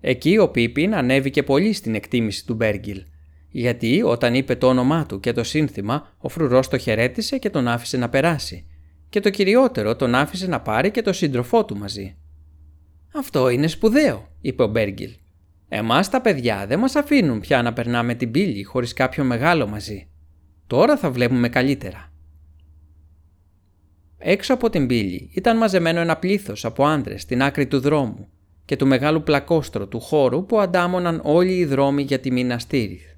Εκεί 0.01 0.37
ο 0.37 0.49
Πίπιν 0.49 0.95
ανέβηκε 0.95 1.43
πολύ 1.43 1.73
στην 1.73 1.95
εκτίμηση 1.95 2.45
του 2.45 2.53
Μπέργκιλ, 2.53 3.03
γιατί 3.49 4.01
όταν 4.01 4.33
είπε 4.35 4.55
το 4.55 4.67
όνομά 4.67 5.05
του 5.05 5.19
και 5.19 5.33
το 5.33 5.43
σύνθημα, 5.43 6.13
ο 6.17 6.29
φρουρός 6.29 6.67
το 6.67 6.77
χαιρέτησε 6.77 7.37
και 7.37 7.49
τον 7.49 7.67
άφησε 7.67 7.97
να 7.97 8.09
περάσει 8.09 8.65
και 9.09 9.19
το 9.19 9.29
κυριότερο 9.29 9.95
τον 9.95 10.15
άφησε 10.15 10.47
να 10.47 10.61
πάρει 10.61 10.91
και 10.91 11.01
το 11.01 11.13
σύντροφό 11.13 11.65
του 11.65 11.77
μαζί. 11.77 12.15
«Αυτό 13.13 13.49
είναι 13.49 13.67
σπουδαίο», 13.67 14.27
είπε 14.41 14.63
ο 14.63 14.67
Μπέργκιλ. 14.67 15.11
Εμάς 15.69 16.09
τα 16.09 16.21
παιδιά 16.21 16.65
δεν 16.67 16.79
μας 16.79 16.95
αφήνουν 16.95 17.39
πια 17.39 17.61
να 17.61 17.73
περνάμε 17.73 18.13
την 18.13 18.31
πύλη 18.31 18.63
χωρίς 18.63 18.93
κάποιο 18.93 19.23
μεγάλο 19.23 19.67
μαζί. 19.67 20.07
Τώρα 20.67 20.97
θα 20.97 21.11
βλέπουμε 21.11 21.49
καλύτερα. 21.49 22.11
Έξω 24.17 24.53
από 24.53 24.69
την 24.69 24.87
πύλη 24.87 25.29
ήταν 25.33 25.57
μαζεμένο 25.57 25.99
ένα 25.99 26.17
πλήθος 26.17 26.65
από 26.65 26.85
άντρες 26.85 27.21
στην 27.21 27.41
άκρη 27.41 27.67
του 27.67 27.79
δρόμου 27.79 28.27
και 28.65 28.75
του 28.75 28.87
μεγάλου 28.87 29.23
πλακόστρο 29.23 29.87
του 29.87 29.99
χώρου 29.99 30.45
που 30.45 30.59
αντάμωναν 30.59 31.21
όλοι 31.23 31.53
οι 31.53 31.65
δρόμοι 31.65 32.01
για 32.01 32.19
τη 32.19 32.31
Μίνα 32.31 32.59
Στήριθ. 32.59 33.16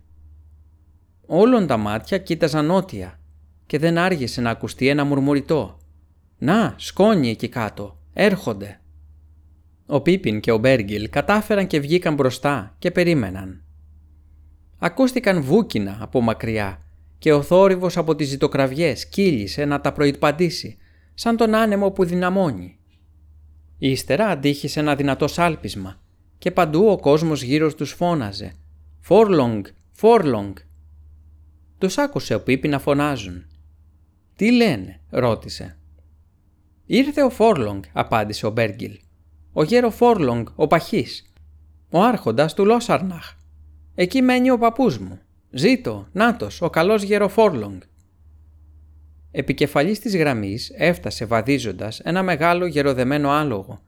Όλων 1.31 1.67
τα 1.67 1.77
μάτια 1.77 2.17
κοίταζαν 2.17 2.65
νότια 2.65 3.19
και 3.65 3.79
δεν 3.79 3.97
άργησε 3.97 4.41
να 4.41 4.49
ακουστεί 4.49 4.87
ένα 4.87 5.03
μουρμουριτό. 5.03 5.77
«Να, 6.37 6.73
σκόνη 6.77 7.29
εκεί 7.29 7.47
κάτω, 7.47 7.99
έρχονται». 8.13 8.79
Ο 9.85 10.01
Πίπιν 10.01 10.39
και 10.39 10.51
ο 10.51 10.57
Μπέργκιλ 10.57 11.09
κατάφεραν 11.09 11.67
και 11.67 11.79
βγήκαν 11.79 12.13
μπροστά 12.13 12.75
και 12.79 12.91
περίμεναν. 12.91 13.63
Ακούστηκαν 14.79 15.41
βούκινα 15.41 15.97
από 16.01 16.21
μακριά 16.21 16.81
και 17.17 17.33
ο 17.33 17.41
θόρυβος 17.41 17.97
από 17.97 18.15
τις 18.15 18.27
ζητοκραυγές 18.27 19.07
κύλησε 19.07 19.65
να 19.65 19.81
τα 19.81 19.91
προϋπαντήσει, 19.91 20.77
σαν 21.13 21.37
τον 21.37 21.55
άνεμο 21.55 21.91
που 21.91 22.05
δυναμώνει. 22.05 22.79
Ύστερα 23.77 24.27
αντίχησε 24.27 24.79
ένα 24.79 24.95
δυνατό 24.95 25.27
σάλπισμα 25.27 26.01
και 26.37 26.51
παντού 26.51 26.85
ο 26.89 26.99
κόσμος 26.99 27.43
γύρω 27.43 27.73
τους 27.73 27.91
φώναζε 27.91 28.53
«Φόρλονγκ, 28.99 29.65
φόρλονγκ». 29.91 30.55
Τους 31.79 31.97
άκουσε 31.97 32.33
ο 32.35 32.41
Πίπι 32.43 32.67
να 32.67 32.79
φωνάζουν. 32.79 33.45
«Τι 34.35 34.51
λένε» 34.51 34.99
ρώτησε. 35.09 35.77
«Ήρθε 36.85 37.23
ο 37.23 37.29
Φόρλονγκ» 37.29 37.83
απάντησε 37.93 38.45
ο 38.45 38.49
Μπέργκιλ 38.49 38.99
ο 39.53 39.63
γέρο 39.63 39.89
Φόρλονγκ, 39.89 40.47
ο 40.55 40.67
παχής, 40.67 41.31
ο 41.89 42.01
άρχοντας 42.01 42.53
του 42.53 42.65
Λόσαρναχ. 42.65 43.33
Εκεί 43.95 44.21
μένει 44.21 44.49
ο 44.49 44.57
παππούς 44.57 44.97
μου. 44.97 45.19
Ζήτω, 45.51 46.07
νάτος, 46.11 46.61
ο 46.61 46.69
καλός 46.69 47.03
γέρο 47.03 47.27
Φόρλονγκ. 47.27 47.81
Επικεφαλής 49.31 49.99
της 49.99 50.15
γραμμής 50.15 50.71
έφτασε 50.77 51.25
βαδίζοντας 51.25 51.99
ένα 51.99 52.23
μεγάλο 52.23 52.65
γεροδεμένο 52.65 53.29
άλογο 53.31 53.79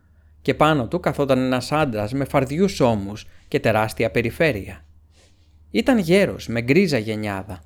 και 0.42 0.54
πάνω 0.54 0.88
του 0.88 1.00
καθόταν 1.00 1.40
ένας 1.40 1.72
άντρας 1.72 2.14
με 2.14 2.26
φαρδιούς 2.26 2.80
ώμους 2.80 3.26
και 3.48 3.60
τεράστια 3.60 4.12
περιφέρεια. 4.12 4.86
Ήταν 5.72 5.98
γέρος 5.98 6.48
με 6.48 6.62
γκρίζα 6.62 6.98
γενιάδα. 6.98 7.64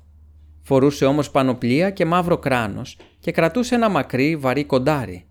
Φορούσε 0.68 1.04
όμως 1.04 1.30
πανοπλία 1.30 1.90
και 1.90 2.04
μαύρο 2.04 2.38
κράνος 2.38 2.98
και 3.20 3.32
κρατούσε 3.32 3.74
ένα 3.74 3.88
μακρύ 3.88 4.36
βαρύ 4.36 4.64
κοντάρι. 4.64 5.26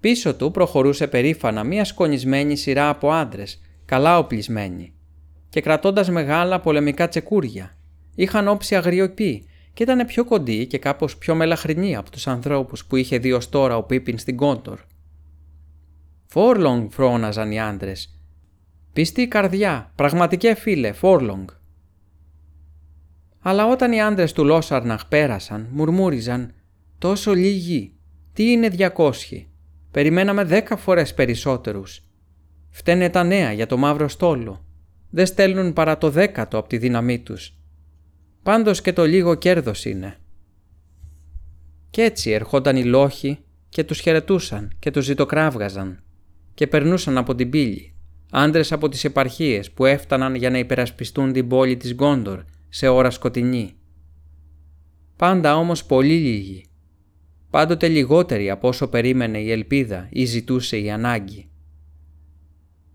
Πίσω 0.00 0.34
του 0.34 0.50
προχωρούσε 0.50 1.06
περήφανα 1.06 1.64
μία 1.64 1.84
σκονισμένη 1.84 2.56
σειρά 2.56 2.88
από 2.88 3.10
άντρες, 3.10 3.60
καλά 3.84 4.18
οπλισμένοι, 4.18 4.94
και 5.48 5.60
κρατώντας 5.60 6.10
μεγάλα 6.10 6.60
πολεμικά 6.60 7.08
τσεκούρια. 7.08 7.76
Είχαν 8.14 8.48
όψη 8.48 8.76
αγριοπή 8.76 9.46
και 9.72 9.82
ήταν 9.82 10.06
πιο 10.06 10.24
κοντοί 10.24 10.66
και 10.66 10.78
κάπως 10.78 11.16
πιο 11.16 11.34
μελαχρινοί 11.34 11.96
από 11.96 12.10
τους 12.10 12.26
ανθρώπους 12.26 12.84
που 12.84 12.96
είχε 12.96 13.18
δει 13.18 13.32
ως 13.32 13.48
τώρα 13.48 13.76
ο 13.76 13.82
Πίπιν 13.82 14.18
στην 14.18 14.36
Κόντορ. 14.36 14.78
«Φόρλονγκ» 16.26 16.90
φρόναζαν 16.90 17.50
οι 17.50 17.60
άντρες. 17.60 18.18
«Πιστή 18.92 19.28
καρδιά, 19.28 19.92
πραγματικέ 19.94 20.54
φίλε, 20.54 20.92
Φόρλονγκ». 20.92 21.48
Αλλά 23.42 23.66
όταν 23.66 23.92
οι 23.92 24.02
άντρες 24.02 24.32
του 24.32 24.44
Λόσαρναχ 24.44 25.06
πέρασαν, 25.06 25.68
μουρμούριζαν 25.70 26.52
«Τόσο 26.98 27.32
λίγοι, 27.32 27.92
τι 28.32 28.50
είναι 28.50 28.68
διακόσχοι». 28.68 29.46
Περιμέναμε 29.90 30.44
δέκα 30.44 30.76
φορές 30.76 31.14
περισσότερους. 31.14 32.02
Φταίνε 32.70 33.08
τα 33.08 33.24
νέα 33.24 33.52
για 33.52 33.66
το 33.66 33.76
μαύρο 33.76 34.08
στόλο. 34.08 34.64
Δεν 35.10 35.26
στέλνουν 35.26 35.72
παρά 35.72 35.98
το 35.98 36.10
δέκατο 36.10 36.58
από 36.58 36.68
τη 36.68 36.78
δύναμή 36.78 37.18
τους. 37.18 37.56
Πάντως 38.42 38.80
και 38.80 38.92
το 38.92 39.04
λίγο 39.04 39.34
κέρδος 39.34 39.84
είναι. 39.84 40.16
Κι 41.90 42.00
έτσι 42.00 42.30
ερχόταν 42.30 42.76
οι 42.76 42.84
λόχοι 42.84 43.38
και 43.68 43.84
τους 43.84 44.00
χαιρετούσαν 44.00 44.72
και 44.78 44.90
τους 44.90 45.04
ζητοκράβγαζαν 45.04 46.02
και 46.54 46.66
περνούσαν 46.66 47.18
από 47.18 47.34
την 47.34 47.50
πύλη, 47.50 47.94
άντρες 48.30 48.72
από 48.72 48.88
τις 48.88 49.04
επαρχίες 49.04 49.70
που 49.70 49.84
έφταναν 49.84 50.34
για 50.34 50.50
να 50.50 50.58
υπερασπιστούν 50.58 51.32
την 51.32 51.48
πόλη 51.48 51.76
της 51.76 51.94
Γκόντορ 51.94 52.44
σε 52.74 52.88
ώρα 52.88 53.10
σκοτεινή. 53.10 53.74
Πάντα 55.16 55.56
όμως 55.56 55.84
πολύ 55.84 56.18
λίγοι 56.18 56.64
πάντοτε 57.52 57.88
λιγότερη 57.88 58.50
από 58.50 58.68
όσο 58.68 58.88
περίμενε 58.88 59.38
η 59.38 59.50
ελπίδα 59.50 60.08
ή 60.10 60.24
ζητούσε 60.24 60.78
η 60.78 60.90
ανάγκη. 60.90 61.48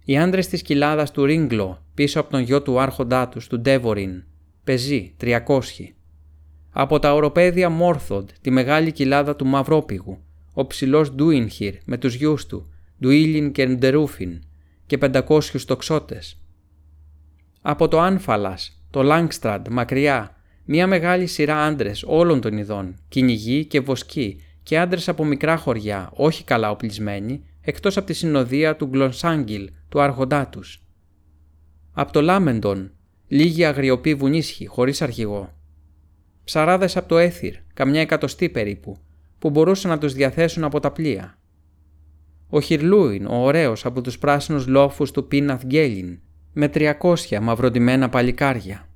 Οι 0.06 0.18
άντρες 0.18 0.48
της 0.48 0.62
κοιλάδας 0.62 1.12
του 1.12 1.26
Ρίγκλο 1.26 1.86
πίσω 1.94 2.20
από 2.20 2.30
τον 2.30 2.42
γιο 2.42 2.62
του 2.62 2.80
άρχοντά 2.80 3.30
τους, 3.30 3.48
του 3.48 3.60
Ντέβοριν, 3.60 4.24
πεζή 4.64 5.14
300. 5.18 5.40
Από 6.70 7.00
τα 7.00 7.14
οροπέδια 7.14 7.70
Μόρθοντ, 7.70 8.30
τη 8.42 8.52
μεγάλη 8.52 8.92
κοιλάδα 8.92 9.36
του 9.36 9.46
Μαυρόπηγου, 9.46 10.18
ο 10.54 10.68
ψηλός 10.68 11.12
Ντούινχυρ 11.12 11.76
με 11.86 11.98
τους 11.98 12.16
γιους 12.16 12.46
του, 12.46 12.70
Ντουίλιν 13.00 13.52
και 13.52 13.66
Ντερούφιν 13.66 14.42
και 14.86 14.98
500 14.98 15.66
τοξότες. 15.66 16.40
Από 17.70 17.88
το 17.88 18.00
Άνφαλας, 18.00 18.82
το 18.90 19.04
Λάγκστραντ, 19.04 19.68
μακριά, 19.68 20.36
μια 20.66 20.88
μεγάλη 20.88 21.26
σειρά 21.26 21.64
άντρες 21.64 22.04
όλων 22.08 22.42
των 22.42 22.58
ειδών, 22.58 22.96
κυνηγοί 23.08 23.66
και 23.66 23.80
βοσκοί 23.80 24.42
και 24.64 24.80
άντρες 24.80 25.10
από 25.10 25.26
μικρά 25.26 25.58
χωριά, 25.58 26.10
όχι 26.14 26.44
καλά 26.44 26.70
οπλισμένοι, 26.70 27.44
εκτός 27.62 27.98
από 27.98 28.06
τη 28.06 28.14
συνοδεία 28.14 28.76
του 28.76 28.86
Γκλονσάγγιλ, 28.86 29.70
του 29.90 30.02
άρχοντά 30.02 30.48
τους. 30.48 30.84
Από 31.92 32.12
το 32.12 32.22
Λάμεντον, 32.22 32.92
λίγοι 33.28 33.66
αγριοποί 33.66 34.16
βουνίσχοι, 34.16 34.66
χωρίς 34.66 35.02
αρχηγό. 35.02 35.54
Ψαράδες 36.44 36.98
από 36.98 37.08
το 37.08 37.18
Έθιρ, 37.18 37.56
καμιά 37.74 38.02
εκατοστή 38.02 38.50
περίπου, 38.50 38.98
που 39.40 39.50
μπορούσαν 39.50 39.92
να 39.92 39.98
τους 39.98 40.14
διαθέσουν 40.14 40.64
από 40.64 40.80
τα 40.80 40.92
πλοία. 40.92 41.38
Ο 42.50 42.62
Χιρλούιν, 42.62 43.26
ο 43.26 43.36
ωραίος 43.36 43.86
από 43.86 44.02
τους 44.02 44.18
πράσινους 44.18 44.68
λόφους 44.68 45.12
του 45.12 45.28
Πίναθ 45.28 45.66
Γκέλιν, 45.66 46.20
με 46.60 46.70
300 46.74 47.40
μαυροντημένα 47.42 48.10
παλικάρια. 48.10 48.88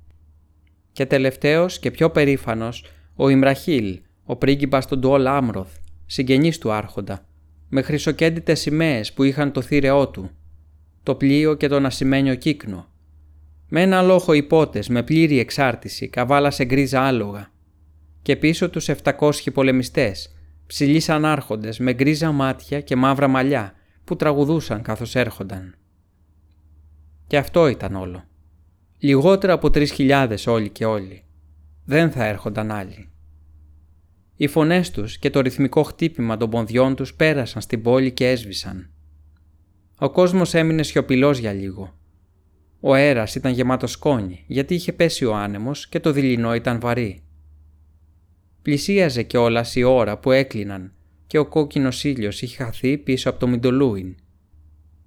Και 0.92 1.06
τελευταίος 1.06 1.78
και 1.78 1.90
πιο 1.90 2.10
περήφανος, 2.10 2.84
ο 3.14 3.28
Ιμραχίλ, 3.28 4.00
ο 4.24 4.36
πρίγκιπας 4.36 4.86
του 4.86 4.98
Ντουόλ 4.98 5.26
Άμροθ, 5.26 5.76
συγγενής 6.06 6.58
του 6.58 6.72
άρχοντα, 6.72 7.26
με 7.68 7.82
χρυσοκέντητες 7.82 8.60
σημαίες 8.60 9.12
που 9.12 9.22
είχαν 9.22 9.52
το 9.52 9.60
θήρεό 9.60 10.08
του, 10.08 10.30
το 11.02 11.14
πλοίο 11.14 11.54
και 11.54 11.68
τον 11.68 11.86
ασημένιο 11.86 12.34
κύκνο. 12.34 12.86
Με 13.68 13.82
ένα 13.82 14.02
λόχο 14.02 14.32
υπότες 14.32 14.88
με 14.88 15.02
πλήρη 15.02 15.38
εξάρτηση 15.38 16.08
καβάλα 16.08 16.50
σε 16.50 16.64
γκρίζα 16.64 17.00
άλογα 17.00 17.50
και 18.22 18.36
πίσω 18.36 18.70
τους 18.70 18.88
700 18.88 19.30
πολεμιστές, 19.52 20.34
ψηλοί 20.66 21.00
σαν 21.00 21.24
άρχοντες 21.24 21.78
με 21.78 21.92
γκρίζα 21.92 22.32
μάτια 22.32 22.80
και 22.80 22.96
μαύρα 22.96 23.28
μαλλιά 23.28 23.74
που 24.04 24.16
τραγουδούσαν 24.16 24.82
καθώς 24.82 25.14
έρχονταν. 25.14 25.76
Και 27.32 27.38
αυτό 27.38 27.66
ήταν 27.66 27.94
όλο. 27.94 28.24
Λιγότερο 28.98 29.52
από 29.52 29.70
τρεις 29.70 29.92
χιλιάδες 29.92 30.46
όλοι 30.46 30.70
και 30.70 30.84
όλοι. 30.84 31.24
Δεν 31.84 32.10
θα 32.10 32.24
έρχονταν 32.24 32.70
άλλοι. 32.70 33.08
Οι 34.36 34.46
φωνές 34.46 34.90
τους 34.90 35.18
και 35.18 35.30
το 35.30 35.40
ρυθμικό 35.40 35.82
χτύπημα 35.82 36.36
των 36.36 36.50
πονδιών 36.50 36.94
τους 36.94 37.14
πέρασαν 37.14 37.62
στην 37.62 37.82
πόλη 37.82 38.12
και 38.12 38.28
έσβησαν. 38.28 38.90
Ο 39.98 40.10
κόσμος 40.10 40.54
έμεινε 40.54 40.82
σιωπηλός 40.82 41.38
για 41.38 41.52
λίγο. 41.52 41.94
Ο 42.80 42.94
αέρας 42.94 43.34
ήταν 43.34 43.52
γεμάτο 43.52 43.86
σκόνη 43.86 44.44
γιατί 44.46 44.74
είχε 44.74 44.92
πέσει 44.92 45.24
ο 45.24 45.34
άνεμος 45.34 45.88
και 45.88 46.00
το 46.00 46.12
δειλινό 46.12 46.54
ήταν 46.54 46.80
βαρύ. 46.80 47.22
Πλησίαζε 48.62 49.22
κιόλας 49.22 49.76
η 49.76 49.82
ώρα 49.82 50.18
που 50.18 50.30
έκλειναν 50.30 50.92
και 51.26 51.38
ο 51.38 51.46
κόκκινος 51.46 52.04
ήλιος 52.04 52.42
είχε 52.42 52.64
χαθεί 52.64 52.98
πίσω 52.98 53.30
από 53.30 53.38
το 53.38 53.46
Μιντολούιν. 53.46 54.16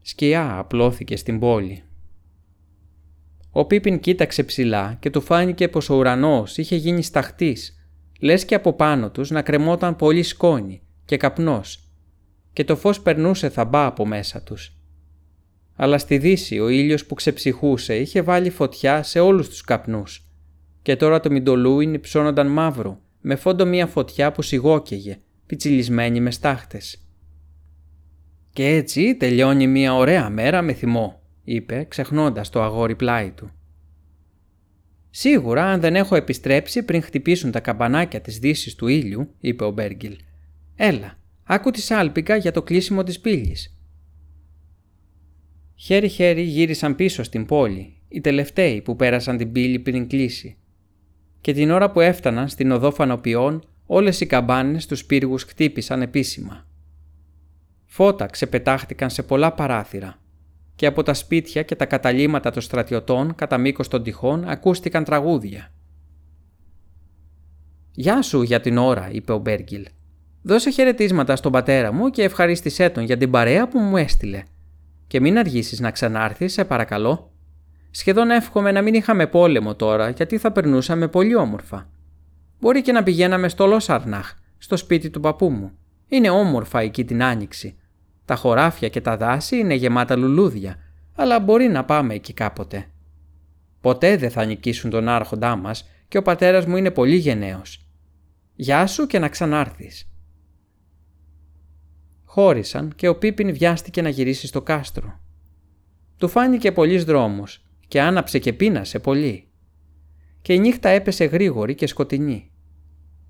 Σκιά 0.02 0.58
απλώθηκε 0.58 1.16
στην 1.16 1.40
πόλη. 1.40 1.85
Ο 3.58 3.66
Πίπιν 3.66 4.00
κοίταξε 4.00 4.44
ψηλά 4.44 4.98
και 5.00 5.10
του 5.10 5.22
φάνηκε 5.22 5.68
πως 5.68 5.90
ο 5.90 5.96
ουρανός 5.96 6.58
είχε 6.58 6.76
γίνει 6.76 7.04
σταχτής 7.04 7.88
λες 8.20 8.46
και 8.46 8.56
από 8.56 8.74
πάνω 8.74 9.12
τους 9.12 9.30
να 9.30 9.42
κρεμόταν 9.42 9.96
πολύ 9.96 10.24
σκόνη 10.24 10.82
και 11.06 11.18
καπνός 11.18 11.90
και 12.54 12.64
το 12.64 12.76
φως 12.76 13.02
περνούσε 13.02 13.50
θαμπά 13.50 13.86
από 13.86 14.06
μέσα 14.06 14.42
τους. 14.42 14.78
Αλλά 15.76 15.98
στη 15.98 16.18
δύση 16.18 16.60
ο 16.60 16.70
ήλιος 16.70 17.06
που 17.06 17.14
ξεψυχούσε 17.16 17.98
είχε 17.98 18.22
βάλει 18.22 18.50
φωτιά 18.50 19.04
σε 19.04 19.20
όλους 19.20 19.50
τους 19.50 19.62
καπνούς 19.62 20.30
και 20.82 20.96
τώρα 20.96 21.20
το 21.20 21.32
Μιντολούιν 21.32 21.94
υψώνονταν 21.94 22.48
μαύρο 22.48 23.02
με 23.22 23.36
φόντο 23.36 23.66
μια 23.66 23.88
φωτιά 23.88 24.32
που 24.32 24.42
σιγόκαιγε, 24.42 25.20
πιτσιλισμένη 25.46 26.20
με 26.20 26.32
στάχτες. 26.32 27.08
«Και 28.54 28.68
έτσι 28.68 29.16
τελειώνει 29.16 29.68
μια 29.68 29.96
ωραία 29.96 30.30
μέρα 30.30 30.62
με 30.62 30.74
θυμό», 30.74 31.25
είπε 31.46 31.86
ξεχνώντας 31.90 32.50
το 32.50 32.64
αγόρι 32.64 32.96
πλάι 32.96 33.32
του. 33.32 33.52
Σίγουρα, 35.10 35.66
αν 35.66 35.80
δεν 35.80 35.96
έχω 35.96 36.16
επιστρέψει 36.16 36.84
πριν 36.84 37.02
χτυπήσουν 37.02 37.52
τα 37.52 37.60
καμπανάκια 37.60 38.22
της 38.22 38.40
δύσης 38.40 38.76
του 38.76 38.88
ήλιου, 38.88 39.34
είπε 39.40 39.64
ο 39.64 39.72
Μπέργκιλ. 39.72 40.18
Έλα, 40.76 41.18
άκου 41.44 41.72
τη 41.72 41.82
σάλπικα 41.82 42.36
για 42.36 42.52
το 42.52 42.62
κλείσιμο 42.62 43.04
της 43.04 43.20
πύλης. 43.20 43.78
Χέρι-χέρι 45.76 46.42
γύρισαν 46.42 46.96
πίσω 46.96 47.24
στην 47.24 47.46
πόλη, 47.46 48.02
οι 48.08 48.22
τελευταίοι 48.22 48.82
που 48.82 48.96
πέρασαν 48.96 49.38
την 49.38 49.52
πύλη 49.52 49.80
πριν 49.80 50.08
κλείσει. 50.08 50.58
Και 51.42 51.54
την 51.54 51.72
ώρα 51.72 51.92
που 51.92 52.00
έφταναν 52.00 52.48
στην 52.48 52.72
οδό 52.72 52.92
Φανοποιών, 52.92 53.64
όλες 53.86 54.22
οι 54.22 54.26
καμπάνες 54.26 54.86
τους 54.86 55.06
πύργους 55.06 55.44
χτύπησαν 55.44 56.02
επίσημα. 56.02 56.68
Φώτα 57.86 58.26
ξεπετάχτηκαν 58.26 59.10
σε 59.10 59.24
πολλά 59.24 59.54
παράθυρα 59.54 60.20
και 60.76 60.86
από 60.86 61.04
τα 61.04 61.14
σπίτια 61.14 61.64
και 61.64 61.76
τα 61.76 61.86
καταλήμματα 61.86 62.52
των 62.52 62.62
στρατιωτών 62.62 63.36
κατά 63.36 63.58
μήκος 63.58 63.88
των 63.88 64.04
τυχών 64.04 64.50
ακούστηκαν 64.50 65.04
τραγούδια. 65.04 65.72
«Γεια 67.92 68.22
σου 68.22 68.42
για 68.42 68.60
την 68.60 68.78
ώρα», 68.78 69.10
είπε 69.12 69.32
ο 69.32 69.38
Μπέργκιλ. 69.38 69.86
«Δώσε 70.42 70.70
χαιρετίσματα 70.70 71.36
στον 71.36 71.52
πατέρα 71.52 71.92
μου 71.92 72.10
και 72.10 72.24
ευχαρίστησέ 72.24 72.90
τον 72.90 73.04
για 73.04 73.18
την 73.18 73.32
παρέα 73.32 73.68
που 73.68 73.80
μου 73.80 73.98
έστειλε. 73.98 74.44
Και 75.08 75.20
μην 75.20 75.38
αργήσεις 75.38 75.80
να 75.80 75.92
ξανάρθεις, 75.92 76.54
σε 76.54 76.66
παρακαλώ. 76.66 77.32
Σχεδόν 77.92 78.32
εύχομαι 78.32 78.72
να 78.72 78.82
μην 78.82 78.94
είχαμε 78.94 79.28
πόλεμο 79.28 79.76
τώρα, 79.76 80.10
γιατί 80.10 80.38
θα 80.38 80.52
περνούσαμε 80.52 81.08
πολύ 81.08 81.36
όμορφα. 81.36 81.90
Μπορεί 82.60 82.82
και 82.82 82.92
να 82.92 83.04
πηγαίναμε 83.04 83.48
στο 83.50 83.66
Λόσαρναχ, 83.66 84.34
στο 84.58 84.78
σπίτι 84.78 85.10
του 85.10 85.20
παππού 85.20 85.50
μου. 85.50 85.72
Είναι 86.08 86.30
όμορφα 86.30 86.80
εκεί 86.80 87.06
την 87.06 87.24
άνοιξη 87.24 87.78
τα 88.26 88.36
χωράφια 88.36 88.90
και 88.90 89.02
τα 89.02 89.18
δάση 89.18 89.58
είναι 89.58 89.74
γεμάτα 89.74 90.16
λουλούδια, 90.16 90.76
αλλά 91.16 91.40
μπορεί 91.40 91.68
να 91.68 91.86
πάμε 91.86 92.14
εκεί 92.14 92.34
κάποτε. 92.34 92.86
Ποτέ 93.82 94.18
δεν 94.18 94.30
θα 94.30 94.46
νικήσουν 94.46 94.90
τον 94.90 95.08
άρχοντά 95.08 95.56
μας 95.56 95.90
και 96.08 96.18
ο 96.18 96.22
πατέρας 96.22 96.66
μου 96.66 96.78
είναι 96.78 96.92
πολύ 96.92 97.16
γενναίος. 97.16 97.86
Γεια 98.56 98.88
σου 98.88 99.08
και 99.08 99.20
να 99.20 99.30
ξανάρθεις. 99.30 100.10
Χώρισαν 102.24 102.94
και 102.96 103.08
ο 103.08 103.18
Πίπιν 103.18 103.54
βιάστηκε 103.54 104.02
να 104.02 104.10
γυρίσει 104.10 104.48
στο 104.48 104.62
κάστρο. 104.62 105.20
Του 106.18 106.28
φάνηκε 106.28 106.72
πολύς 106.72 107.04
δρόμος 107.04 107.66
και 107.88 108.02
άναψε 108.02 108.40
και 108.40 108.54
πείνασε 108.54 109.00
πολύ. 109.00 109.48
Και 110.42 110.54
η 110.54 110.60
νύχτα 110.60 110.90
έπεσε 110.90 111.26
γρήγορη 111.26 111.76
και 111.76 111.88
σκοτεινή. 111.88 112.52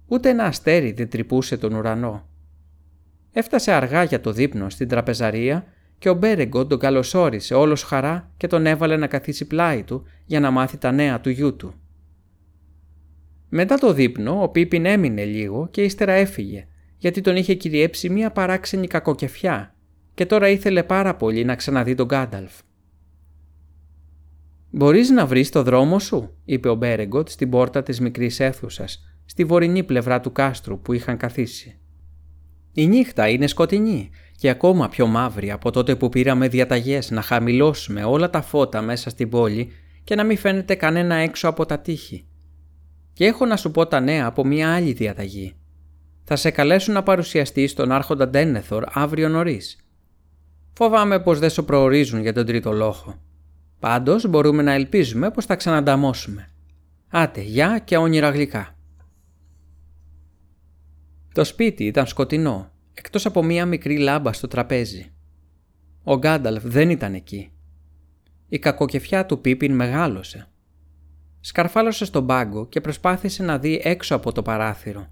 Ούτε 0.08 0.30
ένα 0.30 0.44
αστέρι 0.44 0.92
δεν 0.92 1.10
τρυπούσε 1.10 1.58
τον 1.58 1.74
ουρανό. 1.74 2.30
Έφτασε 3.38 3.72
αργά 3.72 4.04
για 4.04 4.22
το 4.22 4.32
δείπνο 4.32 4.70
στην 4.70 4.88
τραπεζαρία 4.88 5.66
και 5.98 6.10
ο 6.10 6.14
Μπέρεγκο 6.14 6.66
τον 6.66 6.80
καλωσόρισε 6.80 7.54
όλος 7.54 7.84
χαρά 7.84 8.32
και 8.38 8.48
τον 8.48 8.66
έβαλε 8.66 8.98
να 8.98 9.08
καθίσει 9.08 9.48
πλάι 9.48 9.84
του 9.84 10.06
για 10.26 10.40
να 10.40 10.52
μάθει 10.52 10.78
τα 10.78 10.92
νέα 10.92 11.22
του 11.22 11.30
γιού 11.30 11.56
του. 11.56 11.74
Μετά 13.50 13.76
το 13.76 13.94
δείπνο 13.94 14.42
ο 14.42 14.50
Πίπιν 14.50 14.86
έμεινε 14.86 15.26
λίγο 15.26 15.68
και 15.72 15.84
ύστερα 15.84 16.12
έφυγε 16.12 16.68
γιατί 16.98 17.22
τον 17.22 17.36
είχε 17.36 17.54
κυριέψει 17.54 18.10
μία 18.10 18.32
παράξενη 18.32 18.88
κακοκεφιά 18.88 19.76
και 20.14 20.26
τώρα 20.26 20.50
ήθελε 20.50 20.84
πάρα 20.84 21.16
πολύ 21.16 21.44
να 21.44 21.56
ξαναδεί 21.56 21.96
τον 21.96 22.06
Γκάνταλφ. 22.06 22.54
«Μπορείς 24.70 25.10
να 25.10 25.26
βρεις 25.26 25.50
το 25.50 25.64
δρόμο 25.64 26.00
σου», 26.00 26.36
είπε 26.46 26.70
ο 26.70 26.76
Μπέρεγκοτ 26.76 27.30
στην 27.30 27.50
πόρτα 27.50 27.84
της 27.84 28.00
μικρής 28.00 28.40
αίθουσας, 28.40 29.04
στη 29.26 29.44
βορεινή 29.44 29.84
πλευρά 29.84 30.20
του 30.20 30.32
κάστρου 30.32 30.80
που 30.82 30.94
είχαν 30.94 31.18
καθίσει. 31.18 31.80
Η 32.78 32.88
νύχτα 32.88 33.30
είναι 33.30 33.48
σκοτεινή 33.48 34.10
και 34.38 34.50
ακόμα 34.50 34.90
πιο 34.90 35.08
μαύρη 35.08 35.52
από 35.52 35.72
τότε 35.72 35.96
που 35.96 36.10
πήραμε 36.10 36.48
διαταγές 36.48 37.12
να 37.12 37.22
χαμηλώσουμε 37.22 38.04
όλα 38.04 38.30
τα 38.30 38.42
φώτα 38.42 38.82
μέσα 38.82 39.10
στην 39.10 39.30
πόλη 39.30 39.72
και 40.04 40.16
να 40.16 40.24
μην 40.24 40.38
φαίνεται 40.38 40.76
κανένα 40.76 41.16
έξω 41.16 41.48
από 41.48 41.66
τα 41.66 41.80
τείχη. 41.80 42.26
Και 43.14 43.26
έχω 43.26 43.46
να 43.46 43.58
σου 43.58 43.72
πω 43.72 43.88
τα 43.88 44.00
νέα 44.00 44.26
από 44.26 44.46
μια 44.46 44.74
άλλη 44.76 44.92
διαταγή. 44.92 45.56
Θα 46.24 46.36
σε 46.36 46.52
καλέσουν 46.52 46.94
να 46.94 47.04
παρουσιαστείς 47.04 47.72
στον 47.72 47.92
άρχοντα 47.92 48.28
Ντένεθορ 48.28 48.84
αύριο 48.94 49.30
νωρίς. 49.30 49.78
Φοβάμαι 50.74 51.20
πως 51.20 51.40
δεν 51.40 51.50
σου 51.50 51.66
προορίζουν 51.66 52.22
για 52.22 52.34
τον 52.34 52.46
τρίτο 52.46 52.72
λόγο. 52.72 53.16
Πάντως 53.80 54.28
μπορούμε 54.28 54.64
να 54.64 54.74
ελπίζουμε 54.74 55.32
πως 55.32 55.46
θα 55.46 55.56
ξανανταμώσουμε. 55.56 56.50
Άτε, 57.10 57.42
γεια 57.42 57.82
και 57.84 57.98
όνειρα 57.98 58.30
γλυκά. 58.30 58.75
Το 61.36 61.44
σπίτι 61.44 61.86
ήταν 61.86 62.08
σκοτεινό, 62.08 62.72
εκτός 62.94 63.26
από 63.26 63.44
μία 63.44 63.66
μικρή 63.66 63.98
λάμπα 63.98 64.34
στο 64.34 64.48
τραπέζι. 64.48 65.12
Ο 66.04 66.18
Γκάνταλφ 66.18 66.64
δεν 66.64 66.90
ήταν 66.90 67.14
εκεί. 67.14 67.52
Η 68.48 68.60
κακοκεφιά 68.60 69.26
του 69.26 69.42
Πίπιν 69.42 69.76
μεγάλωσε. 69.76 70.48
Σκαρφάλωσε 71.40 72.06
στον 72.06 72.26
πάγκο 72.26 72.68
και 72.68 72.82
προσπάθησε 72.82 73.44
να 73.44 73.60
δει 73.60 73.82
έξω 73.84 74.16
από 74.16 74.32
το 74.32 74.42
παράθυρο. 74.42 75.08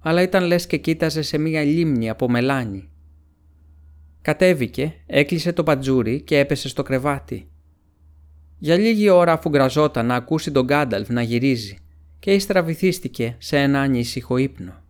Αλλά 0.00 0.22
ήταν 0.22 0.44
λες 0.44 0.66
και 0.66 0.76
κοίταζε 0.76 1.22
σε 1.22 1.38
μία 1.38 1.62
λίμνη 1.62 2.08
από 2.10 2.28
μελάνι. 2.28 2.90
Κατέβηκε, 4.22 4.94
έκλεισε 5.06 5.52
το 5.52 5.62
πατζούρι 5.62 6.20
και 6.20 6.38
έπεσε 6.38 6.68
στο 6.68 6.82
κρεβάτι. 6.82 7.50
Για 8.58 8.76
λίγη 8.76 9.08
ώρα 9.08 9.32
αφού 9.32 9.48
γκραζόταν 9.48 10.06
να 10.06 10.14
ακούσει 10.14 10.50
τον 10.50 10.64
Γκάνταλφ 10.64 11.08
να 11.08 11.22
γυρίζει 11.22 11.78
και 12.18 12.32
ύστερα 12.32 12.62
βυθίστηκε 12.62 13.36
σε 13.38 13.58
ένα 13.58 13.80
ανήσυχο 13.80 14.36
ύπνο. 14.36 14.84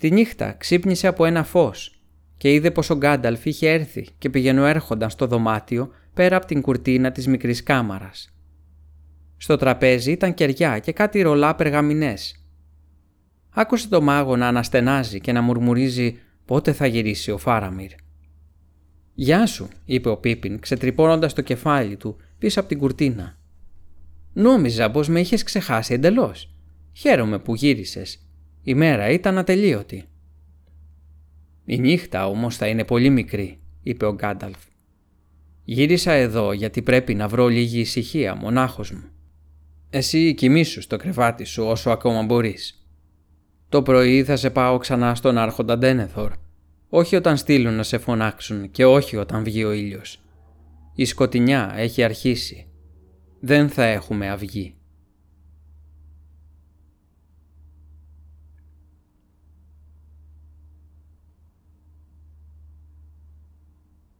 Τη 0.00 0.10
νύχτα 0.10 0.52
ξύπνησε 0.52 1.06
από 1.06 1.24
ένα 1.24 1.44
φως 1.44 2.02
και 2.36 2.52
είδε 2.52 2.70
πως 2.70 2.90
ο 2.90 2.96
Γκάνταλφ 2.96 3.46
είχε 3.46 3.70
έρθει 3.70 4.06
και 4.18 4.30
πηγαίνω 4.30 4.64
έρχονταν 4.64 5.10
στο 5.10 5.26
δωμάτιο 5.26 5.90
πέρα 6.14 6.36
από 6.36 6.46
την 6.46 6.60
κουρτίνα 6.60 7.12
της 7.12 7.26
μικρής 7.26 7.62
κάμαρας. 7.62 8.34
Στο 9.36 9.56
τραπέζι 9.56 10.10
ήταν 10.10 10.34
κεριά 10.34 10.78
και 10.78 10.92
κάτι 10.92 11.22
ρολά 11.22 11.54
περγαμινές. 11.54 12.44
Άκουσε 13.50 13.88
το 13.88 14.00
μάγο 14.00 14.36
να 14.36 14.48
αναστενάζει 14.48 15.20
και 15.20 15.32
να 15.32 15.40
μουρμουρίζει 15.40 16.18
πότε 16.44 16.72
θα 16.72 16.86
γυρίσει 16.86 17.30
ο 17.30 17.38
Φάραμιρ; 17.38 17.90
«Γεια 19.14 19.46
σου», 19.46 19.68
είπε 19.84 20.08
ο 20.08 20.16
Πίπιν 20.16 20.60
ξετρυπώνοντας 20.60 21.34
το 21.34 21.42
κεφάλι 21.42 21.96
του 21.96 22.16
πίσω 22.38 22.60
από 22.60 22.68
την 22.68 22.78
κουρτίνα. 22.78 23.38
«Νόμιζα 24.32 24.90
πως 24.90 25.08
με 25.08 25.20
είχες 25.20 25.42
ξεχάσει 25.42 25.94
εντελώς. 25.94 26.54
Χαίρομαι 26.92 27.38
που 27.38 27.54
γύρισες. 27.54 28.29
Η 28.62 28.74
μέρα 28.74 29.10
ήταν 29.10 29.38
ατελείωτη». 29.38 30.04
«Η 31.64 31.78
νύχτα 31.78 32.26
όμως 32.26 32.56
θα 32.56 32.66
είναι 32.66 32.84
πολύ 32.84 33.10
μικρή», 33.10 33.58
είπε 33.82 34.06
ο 34.06 34.14
Γκάνταλφ. 34.14 34.58
«Γύρισα 35.64 36.12
εδώ 36.12 36.52
γιατί 36.52 36.82
πρέπει 36.82 37.14
να 37.14 37.28
βρω 37.28 37.48
λίγη 37.48 37.80
ησυχία 37.80 38.34
μονάχος 38.34 38.90
μου. 38.90 39.04
Εσύ 39.90 40.34
κοιμήσου 40.34 40.82
στο 40.82 40.96
κρεβάτι 40.96 41.44
σου 41.44 41.64
όσο 41.64 41.90
ακόμα 41.90 42.22
μπορείς. 42.22 42.86
Το 43.68 43.82
πρωί 43.82 44.24
θα 44.24 44.36
σε 44.36 44.50
πάω 44.50 44.78
ξανά 44.78 45.14
στον 45.14 45.38
άρχοντα 45.38 45.78
Ντένεθορ 45.78 46.32
όχι 46.90 47.16
όταν 47.16 47.36
στείλουν 47.36 47.74
να 47.74 47.82
σε 47.82 47.98
φωνάξουν 47.98 48.70
και 48.70 48.84
όχι 48.84 49.16
όταν 49.16 49.44
βγει 49.44 49.64
ο 49.64 49.72
ήλιος. 49.72 50.20
Η 50.94 51.04
σκοτεινιά 51.04 51.72
έχει 51.76 52.02
αρχίσει. 52.02 52.66
Δεν 53.40 53.68
θα 53.68 53.84
έχουμε 53.84 54.30
αυγή. 54.30 54.74